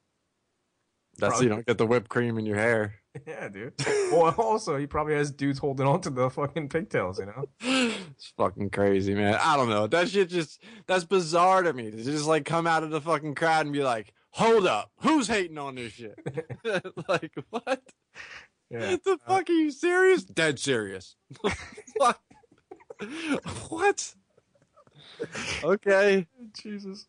That's 1.20 1.38
so 1.38 1.44
you 1.44 1.50
don't 1.50 1.66
get 1.66 1.78
the 1.78 1.86
whipped 1.86 2.10
cream 2.10 2.38
in 2.40 2.46
your 2.46 2.58
hair. 2.58 2.96
Yeah, 3.28 3.48
dude. 3.48 3.74
well, 4.12 4.34
also 4.40 4.76
he 4.76 4.88
probably 4.88 5.14
has 5.14 5.30
dudes 5.30 5.60
holding 5.60 5.86
on 5.86 6.02
to 6.02 6.10
the 6.10 6.32
fucking 6.32 6.70
pigtails, 6.70 7.20
you 7.20 7.28
know. 7.28 7.46
It's 7.62 8.34
fucking 8.36 8.72
crazy, 8.72 9.14
man. 9.14 9.36
I 9.40 9.56
don't 9.56 9.70
know. 9.70 9.86
That 9.86 10.10
shit 10.10 10.30
just 10.30 10.64
that's 10.88 11.04
bizarre 11.04 11.62
to 11.62 11.74
me. 11.74 11.92
To 11.92 12.04
just 12.04 12.26
like 12.26 12.44
come 12.44 12.66
out 12.66 12.82
of 12.82 12.90
the 12.90 13.00
fucking 13.00 13.36
crowd 13.36 13.68
and 13.68 13.72
be 13.74 13.84
like, 13.84 14.16
"Hold 14.32 14.66
up, 14.66 14.90
who's 15.02 15.28
hating 15.28 15.60
on 15.60 15.76
this 15.76 15.94
shit?" 15.94 16.18
like 17.08 17.32
what? 17.52 17.84
Yeah. 18.74 18.98
The 19.04 19.20
fuck 19.28 19.50
are 19.50 19.54
you 19.54 19.72
serious? 19.72 20.24
Dead 20.24 20.60
serious. 20.60 21.16
what? 21.98 22.20
what? 23.70 24.16
Okay. 25.64 26.28
Jesus. 26.62 27.08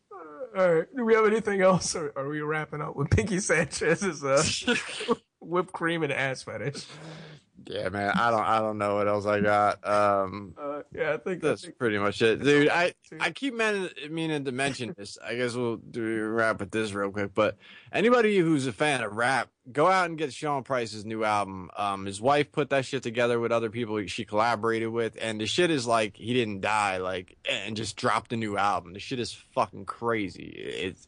All 0.56 0.74
right. 0.74 0.86
Do 0.94 1.04
we 1.04 1.14
have 1.14 1.26
anything 1.26 1.62
else, 1.62 1.96
or 1.96 2.12
are 2.16 2.28
we 2.28 2.40
wrapping 2.40 2.80
up 2.80 2.96
with 2.96 3.10
Pinky 3.10 3.40
Sanchez's 3.40 4.22
uh, 4.22 5.14
whipped 5.40 5.72
cream 5.72 6.02
and 6.02 6.12
ass 6.12 6.42
fetish? 6.42 6.86
Yeah, 7.66 7.88
man. 7.88 8.10
I 8.16 8.30
don't. 8.30 8.42
I 8.42 8.58
don't 8.60 8.78
know 8.78 8.96
what 8.96 9.08
else 9.08 9.26
I 9.26 9.40
got. 9.40 9.86
Um, 9.86 10.54
Uh, 10.60 10.82
yeah, 10.94 11.14
I 11.14 11.16
think 11.16 11.40
that's 11.42 11.62
that's 11.62 11.74
pretty 11.76 11.98
much 11.98 12.20
it, 12.22 12.42
dude. 12.42 12.68
I. 12.68 12.94
I 13.20 13.30
keep 13.30 13.54
meaning, 13.54 13.88
meaning 14.10 14.44
to 14.44 14.52
mention 14.52 14.94
this. 14.96 15.16
I 15.24 15.34
guess 15.36 15.54
we'll 15.54 15.76
do 15.76 16.24
wrap 16.24 16.60
with 16.60 16.70
this 16.70 16.92
real 16.92 17.10
quick. 17.10 17.32
But 17.34 17.56
anybody 17.92 18.38
who's 18.38 18.66
a 18.66 18.72
fan 18.72 19.02
of 19.02 19.12
rap, 19.12 19.48
go 19.70 19.86
out 19.86 20.06
and 20.08 20.18
get 20.18 20.32
Sean 20.32 20.62
Price's 20.62 21.04
new 21.04 21.24
album. 21.24 21.70
Um, 21.76 22.06
his 22.06 22.20
wife 22.20 22.50
put 22.52 22.70
that 22.70 22.84
shit 22.84 23.02
together 23.02 23.38
with 23.38 23.52
other 23.52 23.70
people 23.70 24.04
she 24.06 24.24
collaborated 24.24 24.88
with, 24.88 25.16
and 25.20 25.40
the 25.40 25.46
shit 25.46 25.70
is 25.70 25.86
like 25.86 26.16
he 26.16 26.34
didn't 26.34 26.60
die, 26.60 26.98
like, 26.98 27.36
and 27.48 27.76
just 27.76 27.96
dropped 27.96 28.32
a 28.32 28.36
new 28.36 28.56
album. 28.58 28.92
The 28.92 29.00
shit 29.00 29.20
is 29.20 29.32
fucking 29.54 29.86
crazy. 29.86 30.44
It's 30.44 31.06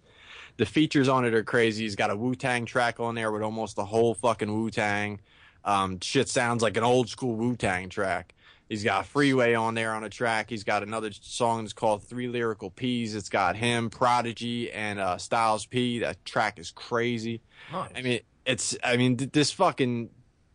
the 0.57 0.67
features 0.67 1.09
on 1.09 1.25
it 1.25 1.35
are 1.35 1.45
crazy. 1.45 1.85
He's 1.85 1.97
got 1.97 2.11
a 2.11 2.17
Wu 2.17 2.35
Tang 2.35 2.65
track 2.65 2.99
on 3.01 3.15
there 3.15 3.31
with 3.31 3.43
almost 3.43 3.77
the 3.77 3.85
whole 3.85 4.15
fucking 4.15 4.53
Wu 4.53 4.71
Tang. 4.71 5.21
Um, 5.67 6.01
shit 6.01 6.29
sounds 6.29 6.63
like 6.63 6.77
an 6.77 6.85
old 6.85 7.09
school 7.11 7.35
Wu 7.35 7.57
Tang 7.57 7.91
track. 7.91 8.35
He's 8.69 8.83
got 8.83 9.07
Freeway 9.07 9.55
on 9.55 9.75
there 9.75 9.93
on 9.93 10.03
a 10.03 10.09
track. 10.09 10.49
He's 10.51 10.65
got 10.65 10.83
another 10.83 11.11
song 11.13 11.63
that's 11.63 11.73
called 11.73 12.03
Three 12.03 12.27
Lyrical 12.27 12.71
P's. 12.71 13.15
It's 13.15 13.29
got 13.29 13.55
him, 13.55 13.91
Prodigy, 13.91 14.73
and 14.73 14.99
uh, 14.99 15.19
Styles 15.19 15.67
P. 15.67 16.01
That 16.01 16.25
track 16.25 16.59
is 16.59 16.71
crazy. 16.73 17.43
nice. 17.71 17.91
I 17.95 18.03
mean, 18.03 18.21
it's. 18.45 18.77
I 18.83 18.97
mean, 18.97 19.17
th- 19.19 19.31
this 19.31 19.53
fucking 19.53 20.11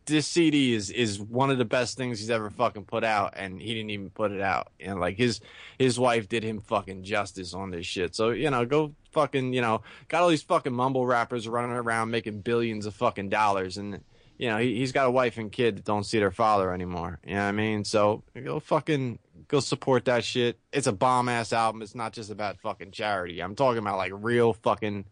this 0.06 0.26
CD 0.26 0.74
is 0.74 0.90
is 0.90 1.20
one 1.20 1.50
of 1.50 1.58
the 1.58 1.64
best 1.64 1.96
things 1.96 2.18
he's 2.18 2.30
ever 2.30 2.50
fucking 2.50 2.84
put 2.84 3.04
out, 3.04 3.34
and 3.36 3.60
he 3.60 3.72
didn't 3.74 3.90
even 3.90 4.10
put 4.10 4.32
it 4.32 4.40
out. 4.40 4.72
And 4.80 5.00
like 5.00 5.16
his 5.16 5.40
his 5.78 5.98
wife 5.98 6.28
did 6.28 6.42
him 6.42 6.60
fucking 6.60 7.04
justice 7.04 7.54
on 7.54 7.70
this 7.70 7.86
shit. 7.86 8.14
So 8.14 8.30
you 8.30 8.50
know, 8.50 8.66
go 8.66 8.94
fucking 9.12 9.52
you 9.52 9.60
know, 9.60 9.82
got 10.08 10.22
all 10.22 10.28
these 10.28 10.42
fucking 10.42 10.72
mumble 10.72 11.06
rappers 11.06 11.48
running 11.48 11.76
around 11.76 12.10
making 12.10 12.40
billions 12.40 12.86
of 12.86 12.94
fucking 12.94 13.28
dollars, 13.28 13.78
and 13.78 14.02
you 14.42 14.48
know 14.48 14.58
he, 14.58 14.74
he's 14.78 14.90
got 14.90 15.06
a 15.06 15.10
wife 15.10 15.38
and 15.38 15.52
kid 15.52 15.76
that 15.76 15.84
don't 15.84 16.02
see 16.02 16.18
their 16.18 16.32
father 16.32 16.72
anymore. 16.72 17.20
You 17.24 17.34
know 17.34 17.42
what 17.42 17.48
I 17.48 17.52
mean? 17.52 17.84
So 17.84 18.24
go 18.34 18.58
fucking 18.58 19.20
go 19.46 19.60
support 19.60 20.06
that 20.06 20.24
shit. 20.24 20.58
It's 20.72 20.88
a 20.88 20.92
bomb 20.92 21.28
ass 21.28 21.52
album. 21.52 21.80
It's 21.80 21.94
not 21.94 22.12
just 22.12 22.28
about 22.28 22.58
fucking 22.58 22.90
charity. 22.90 23.40
I'm 23.40 23.54
talking 23.54 23.78
about 23.78 23.98
like 23.98 24.10
real 24.12 24.52
fucking 24.52 25.04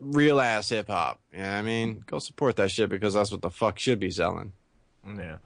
real 0.00 0.40
ass 0.40 0.70
hip 0.70 0.88
hop. 0.88 1.20
You 1.32 1.38
know 1.38 1.44
what 1.44 1.52
I 1.52 1.62
mean? 1.62 2.02
Go 2.04 2.18
support 2.18 2.56
that 2.56 2.72
shit 2.72 2.90
because 2.90 3.14
that's 3.14 3.30
what 3.30 3.42
the 3.42 3.50
fuck 3.50 3.78
should 3.78 4.00
be 4.00 4.10
selling. 4.10 4.54
Yeah. 5.06 5.36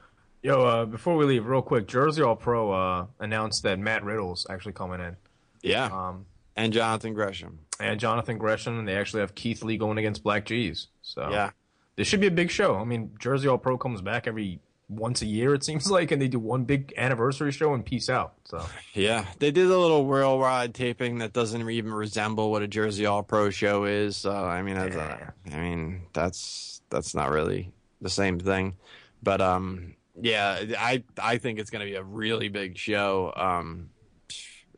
Yo, 0.43 0.65
uh, 0.65 0.85
before 0.87 1.17
we 1.17 1.27
leave, 1.27 1.45
real 1.45 1.61
quick, 1.61 1.87
Jersey 1.87 2.23
All 2.23 2.35
Pro 2.35 2.73
uh, 2.73 3.07
announced 3.21 3.63
that 3.65 3.79
Matt 3.79 4.05
Riddle's 4.05 4.47
actually 4.49 4.73
coming 4.73 5.01
in. 5.01 5.17
Yeah. 5.63 5.87
Um, 5.93 6.25
and 6.57 6.73
Jonathan 6.73 7.13
Gresham. 7.13 7.59
and 7.79 8.01
Jonathan 8.01 8.39
Gresham, 8.39 8.79
and 8.79 8.89
they 8.89 8.97
actually 8.97 9.21
have 9.21 9.35
Keith 9.35 9.63
Lee 9.63 9.77
going 9.77 9.99
against 9.99 10.25
Blk 10.25 10.45
Jeez. 10.45 10.87
So 11.03 11.29
Yeah. 11.31 11.51
This 11.97 12.09
should 12.09 12.21
be 12.21 12.27
a 12.27 12.33
big 12.33 12.51
show. 12.51 12.77
I 12.77 12.85
mean, 12.85 13.13
Jersey 13.19 13.49
All 13.49 13.59
Pro 13.59 13.79
comes 13.79 14.01
back 14.01 14.27
every 14.27 14.61
once 14.89 15.23
a 15.23 15.27
year, 15.27 15.55
it 15.55 15.65
seems 15.65 15.91
like, 15.91 16.11
and 16.11 16.21
they 16.21 16.29
do 16.29 16.39
one 16.39 16.65
big 16.65 16.93
anniversary 16.97 17.53
show 17.53 17.75
and 17.75 17.85
peace 17.85 18.09
out. 18.09 18.35
So 18.45 18.65
Yeah. 18.93 19.27
They 19.39 19.51
did 19.51 19.67
a 19.67 19.79
little 19.79 20.05
worldwide 20.05 20.75
taping 20.75 21.19
that 21.19 21.33
doesn't 21.33 21.69
even 21.69 21.93
resemble 21.93 22.51
what 22.51 22.63
a 22.63 22.69
Jersey 22.69 23.07
All 23.07 23.23
Pro 23.23 23.51
show 23.51 23.85
is. 23.85 24.17
So 24.17 24.33
I 24.33 24.63
mean, 24.63 24.77
that's, 24.77 24.97
uh, 24.97 25.31
I 25.53 25.57
mean, 25.57 26.03
that's 26.13 26.83
that's 26.91 27.15
not 27.15 27.31
really 27.31 27.73
the 28.01 28.11
same 28.11 28.39
thing. 28.39 28.77
But 29.23 29.41
um, 29.41 29.95
yeah, 30.21 30.61
I 30.79 31.03
I 31.19 31.39
think 31.39 31.59
it's 31.59 31.71
gonna 31.71 31.87
be 31.87 31.95
a 31.95 32.03
really 32.03 32.49
big 32.49 32.77
show. 32.77 33.33
Um, 33.35 33.91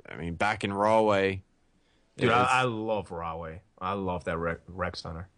I 0.08 0.16
mean, 0.16 0.34
back 0.34 0.62
in 0.62 0.72
Rahway, 0.72 1.42
dude, 2.16 2.30
I, 2.30 2.44
I 2.44 2.62
love 2.62 3.10
Rahway. 3.10 3.62
I 3.78 3.92
love 3.94 4.24
that 4.24 4.38
rec 4.38 4.96
center. 4.96 5.28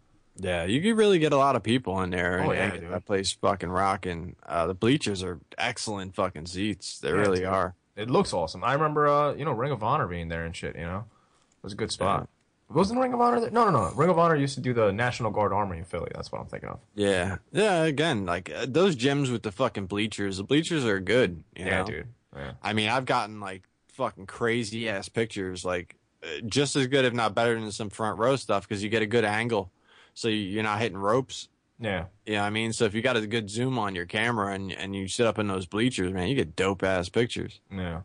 Yeah, 0.41 0.63
you 0.65 0.81
could 0.81 0.97
really 0.97 1.19
get 1.19 1.33
a 1.33 1.37
lot 1.37 1.55
of 1.55 1.63
people 1.63 2.01
in 2.01 2.09
there. 2.11 2.41
Oh, 2.43 2.51
and- 2.51 2.73
yeah, 2.73 2.79
dude. 2.79 2.91
that 2.91 3.05
place 3.05 3.31
fucking 3.33 3.69
rocking. 3.69 4.35
Uh, 4.45 4.67
the 4.67 4.73
bleachers 4.73 5.21
are 5.23 5.39
excellent 5.57 6.15
fucking 6.15 6.45
seats. 6.47 6.99
They 6.99 7.09
Yeah, 7.09 7.15
really 7.15 7.45
are. 7.45 7.75
It 7.95 8.09
looks 8.09 8.31
awesome. 8.33 8.63
I 8.63 8.73
remember, 8.73 9.07
uh, 9.07 9.33
you 9.33 9.43
know, 9.43 9.51
Ring 9.51 9.71
of 9.71 9.83
Honor 9.83 10.07
being 10.07 10.29
there 10.29 10.45
and 10.45 10.55
shit. 10.55 10.75
You 10.75 10.83
know, 10.85 10.99
it 10.99 11.63
was 11.63 11.73
a 11.73 11.75
good 11.75 11.91
spot. 11.91 12.29
Wasn't 12.71 12.99
Ring 12.99 13.13
of 13.13 13.19
Honor 13.19 13.39
there? 13.41 13.49
No, 13.49 13.65
no, 13.65 13.71
no. 13.71 13.91
Ring 13.95 14.09
of 14.09 14.19
Honor 14.19 14.35
used 14.35 14.53
to 14.55 14.61
do 14.61 14.73
the 14.73 14.91
National 14.93 15.31
Guard 15.31 15.51
Armory 15.51 15.79
in 15.79 15.83
Philly. 15.85 16.11
That's 16.13 16.31
what 16.31 16.39
I'm 16.39 16.47
thinking 16.47 16.69
of. 16.69 16.79
Yeah, 16.95 17.37
yeah. 17.51 17.83
Again, 17.83 18.25
like 18.27 18.51
uh, 18.55 18.67
those 18.69 18.95
gyms 18.95 19.31
with 19.31 19.41
the 19.43 19.51
fucking 19.51 19.87
bleachers. 19.87 20.37
The 20.37 20.43
bleachers 20.43 20.85
are 20.85 20.99
good. 20.99 21.43
you 21.57 21.65
Yeah, 21.65 21.79
know? 21.79 21.85
dude. 21.85 22.07
Yeah. 22.35 22.51
I 22.61 22.73
mean, 22.73 22.87
I've 22.89 23.05
gotten 23.05 23.39
like 23.39 23.63
fucking 23.93 24.27
crazy 24.27 24.87
ass 24.87 25.09
pictures, 25.09 25.65
like 25.65 25.95
uh, 26.23 26.27
just 26.45 26.75
as 26.75 26.85
good, 26.87 27.05
if 27.05 27.13
not 27.13 27.33
better, 27.33 27.59
than 27.59 27.71
some 27.71 27.89
front 27.89 28.19
row 28.19 28.35
stuff 28.35 28.67
because 28.67 28.83
you 28.83 28.89
get 28.89 29.01
a 29.01 29.07
good 29.07 29.25
angle, 29.25 29.71
so 30.19 30.27
you- 30.27 30.35
you're 30.37 30.63
not 30.63 30.79
hitting 30.79 30.97
ropes. 30.97 31.47
Yeah. 31.79 32.05
Know 32.27 32.41
I 32.43 32.49
mean? 32.49 32.73
So 32.73 32.83
if 32.85 32.93
you 32.93 33.01
got 33.01 33.15
a 33.15 33.25
good 33.25 33.49
zoom 33.49 33.79
on 33.79 33.95
your 33.95 34.05
camera 34.05 34.53
and 34.53 34.71
and 34.71 34.93
you 34.95 35.07
sit 35.07 35.25
up 35.25 35.39
in 35.39 35.47
those 35.47 35.65
bleachers, 35.65 36.11
man, 36.11 36.27
you 36.27 36.35
get 36.35 36.55
dope 36.55 36.83
ass 36.83 37.07
pictures. 37.09 37.61
Yeah. 37.71 38.01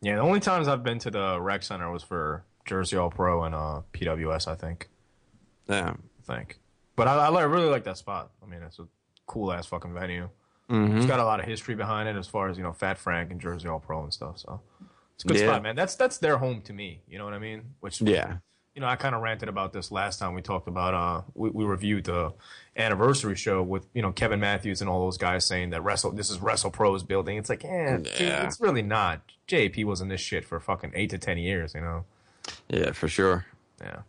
Yeah, 0.00 0.16
the 0.16 0.22
only 0.22 0.40
times 0.40 0.66
I've 0.66 0.82
been 0.82 0.98
to 1.00 1.10
the 1.10 1.40
rec 1.40 1.62
center 1.62 1.90
was 1.92 2.02
for 2.02 2.44
Jersey 2.64 2.96
All 2.96 3.08
Pro 3.10 3.44
and 3.44 3.54
uh, 3.54 3.82
PWS, 3.92 4.48
I 4.48 4.56
think. 4.56 4.88
Yeah. 5.68 5.94
I 6.28 6.34
think. 6.36 6.58
But 6.96 7.06
I, 7.06 7.28
I 7.28 7.42
really 7.44 7.68
like 7.70 7.84
that 7.84 7.98
spot. 7.98 8.32
I 8.42 8.46
mean, 8.46 8.62
it's 8.62 8.80
a 8.80 8.88
cool 9.26 9.52
ass 9.52 9.66
fucking 9.66 9.94
venue. 9.94 10.28
Mhm. 10.68 10.96
It's 10.96 11.06
got 11.06 11.20
a 11.20 11.24
lot 11.24 11.38
of 11.38 11.46
history 11.46 11.74
behind 11.76 12.08
it 12.08 12.16
as 12.16 12.26
far 12.26 12.48
as, 12.48 12.56
you 12.56 12.64
know, 12.64 12.72
Fat 12.72 12.98
Frank 12.98 13.30
and 13.30 13.40
Jersey 13.40 13.68
All 13.68 13.78
Pro 13.78 14.02
and 14.02 14.12
stuff. 14.12 14.38
So 14.40 14.60
it's 15.14 15.24
a 15.24 15.28
good 15.28 15.36
Yeah. 15.38 15.46
spot, 15.46 15.62
man. 15.62 15.76
That's 15.76 15.94
that's 15.94 16.18
their 16.18 16.38
home 16.38 16.62
to 16.62 16.72
me. 16.72 17.02
You 17.06 17.18
know 17.18 17.24
what 17.24 17.34
I 17.34 17.38
mean? 17.38 17.74
Which 17.80 18.00
Yeah. 18.00 18.38
You 18.74 18.80
know, 18.80 18.86
I 18.86 18.96
kind 18.96 19.14
of 19.14 19.20
ranted 19.22 19.48
about 19.48 19.72
this 19.72 19.90
last 19.92 20.18
time 20.18 20.34
we 20.34 20.42
talked 20.42 20.66
about. 20.68 20.94
Uh, 20.94 21.22
we, 21.34 21.50
we 21.50 21.64
reviewed 21.64 22.04
the 22.04 22.32
anniversary 22.76 23.34
show 23.36 23.62
with 23.62 23.86
you 23.94 24.00
know 24.02 24.12
Kevin 24.12 24.40
Matthews 24.40 24.80
and 24.80 24.88
all 24.88 25.04
those 25.04 25.18
guys 25.18 25.44
saying 25.44 25.70
that 25.70 25.82
Wrestle 25.84 26.12
this 26.12 26.30
is 26.30 26.38
Wrestle 26.40 26.70
Pro's 26.70 27.02
building. 27.02 27.36
It's 27.36 27.50
like, 27.50 27.64
eh, 27.64 27.98
Yeah. 28.20 28.46
it's 28.46 28.60
really 28.60 28.82
not. 28.82 29.20
JP 29.48 29.84
was 29.84 30.00
in 30.00 30.08
this 30.08 30.20
shit 30.20 30.44
for 30.44 30.58
fucking 30.60 30.92
eight 30.94 31.10
to 31.10 31.18
ten 31.18 31.36
years. 31.38 31.74
You 31.74 31.82
know, 31.82 32.04
Yeah, 32.68 32.92
for 32.92 33.08
sure. 33.08 33.44
yeah. 33.80 34.00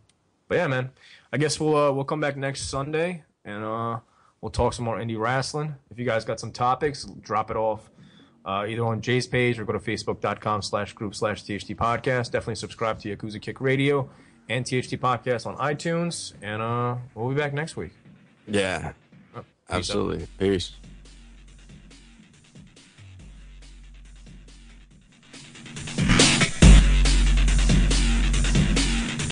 But 0.48 0.56
yeah, 0.56 0.66
man. 0.66 0.90
I 1.32 1.36
guess 1.36 1.58
we'll 1.58 1.76
uh, 1.76 1.92
we'll 1.92 2.04
come 2.04 2.20
back 2.20 2.36
next 2.36 2.68
Sunday 2.70 3.24
and 3.44 3.64
uh, 3.64 3.98
we'll 4.40 4.50
talk 4.52 4.72
some 4.72 4.84
more 4.84 4.98
indie 4.98 5.18
wrestling. 5.18 5.74
If 5.90 5.98
you 5.98 6.04
guys 6.06 6.24
got 6.24 6.38
some 6.40 6.52
topics, 6.52 7.04
drop 7.04 7.50
it 7.50 7.56
off. 7.56 7.90
Uh, 8.46 8.66
either 8.68 8.84
on 8.84 9.00
Jay's 9.00 9.26
page 9.26 9.58
or 9.58 9.64
go 9.64 9.72
to 9.72 9.78
facebook.com 9.78 10.60
slash 10.62 10.92
group 10.92 11.14
slash 11.14 11.42
THT 11.42 11.74
podcast. 11.76 12.30
Definitely 12.30 12.56
subscribe 12.56 12.98
to 13.00 13.14
Yakuza 13.16 13.40
Kick 13.42 13.60
Radio 13.60 14.10
and 14.48 14.64
THT 14.64 15.00
podcast 15.00 15.46
on 15.46 15.56
iTunes. 15.56 16.34
And 16.42 16.60
uh, 16.62 16.96
we'll 17.14 17.28
be 17.30 17.34
back 17.34 17.52
next 17.52 17.76
week. 17.76 17.92
Yeah. 18.46 18.92
Absolutely. 19.70 20.26
Peace. 20.38 20.72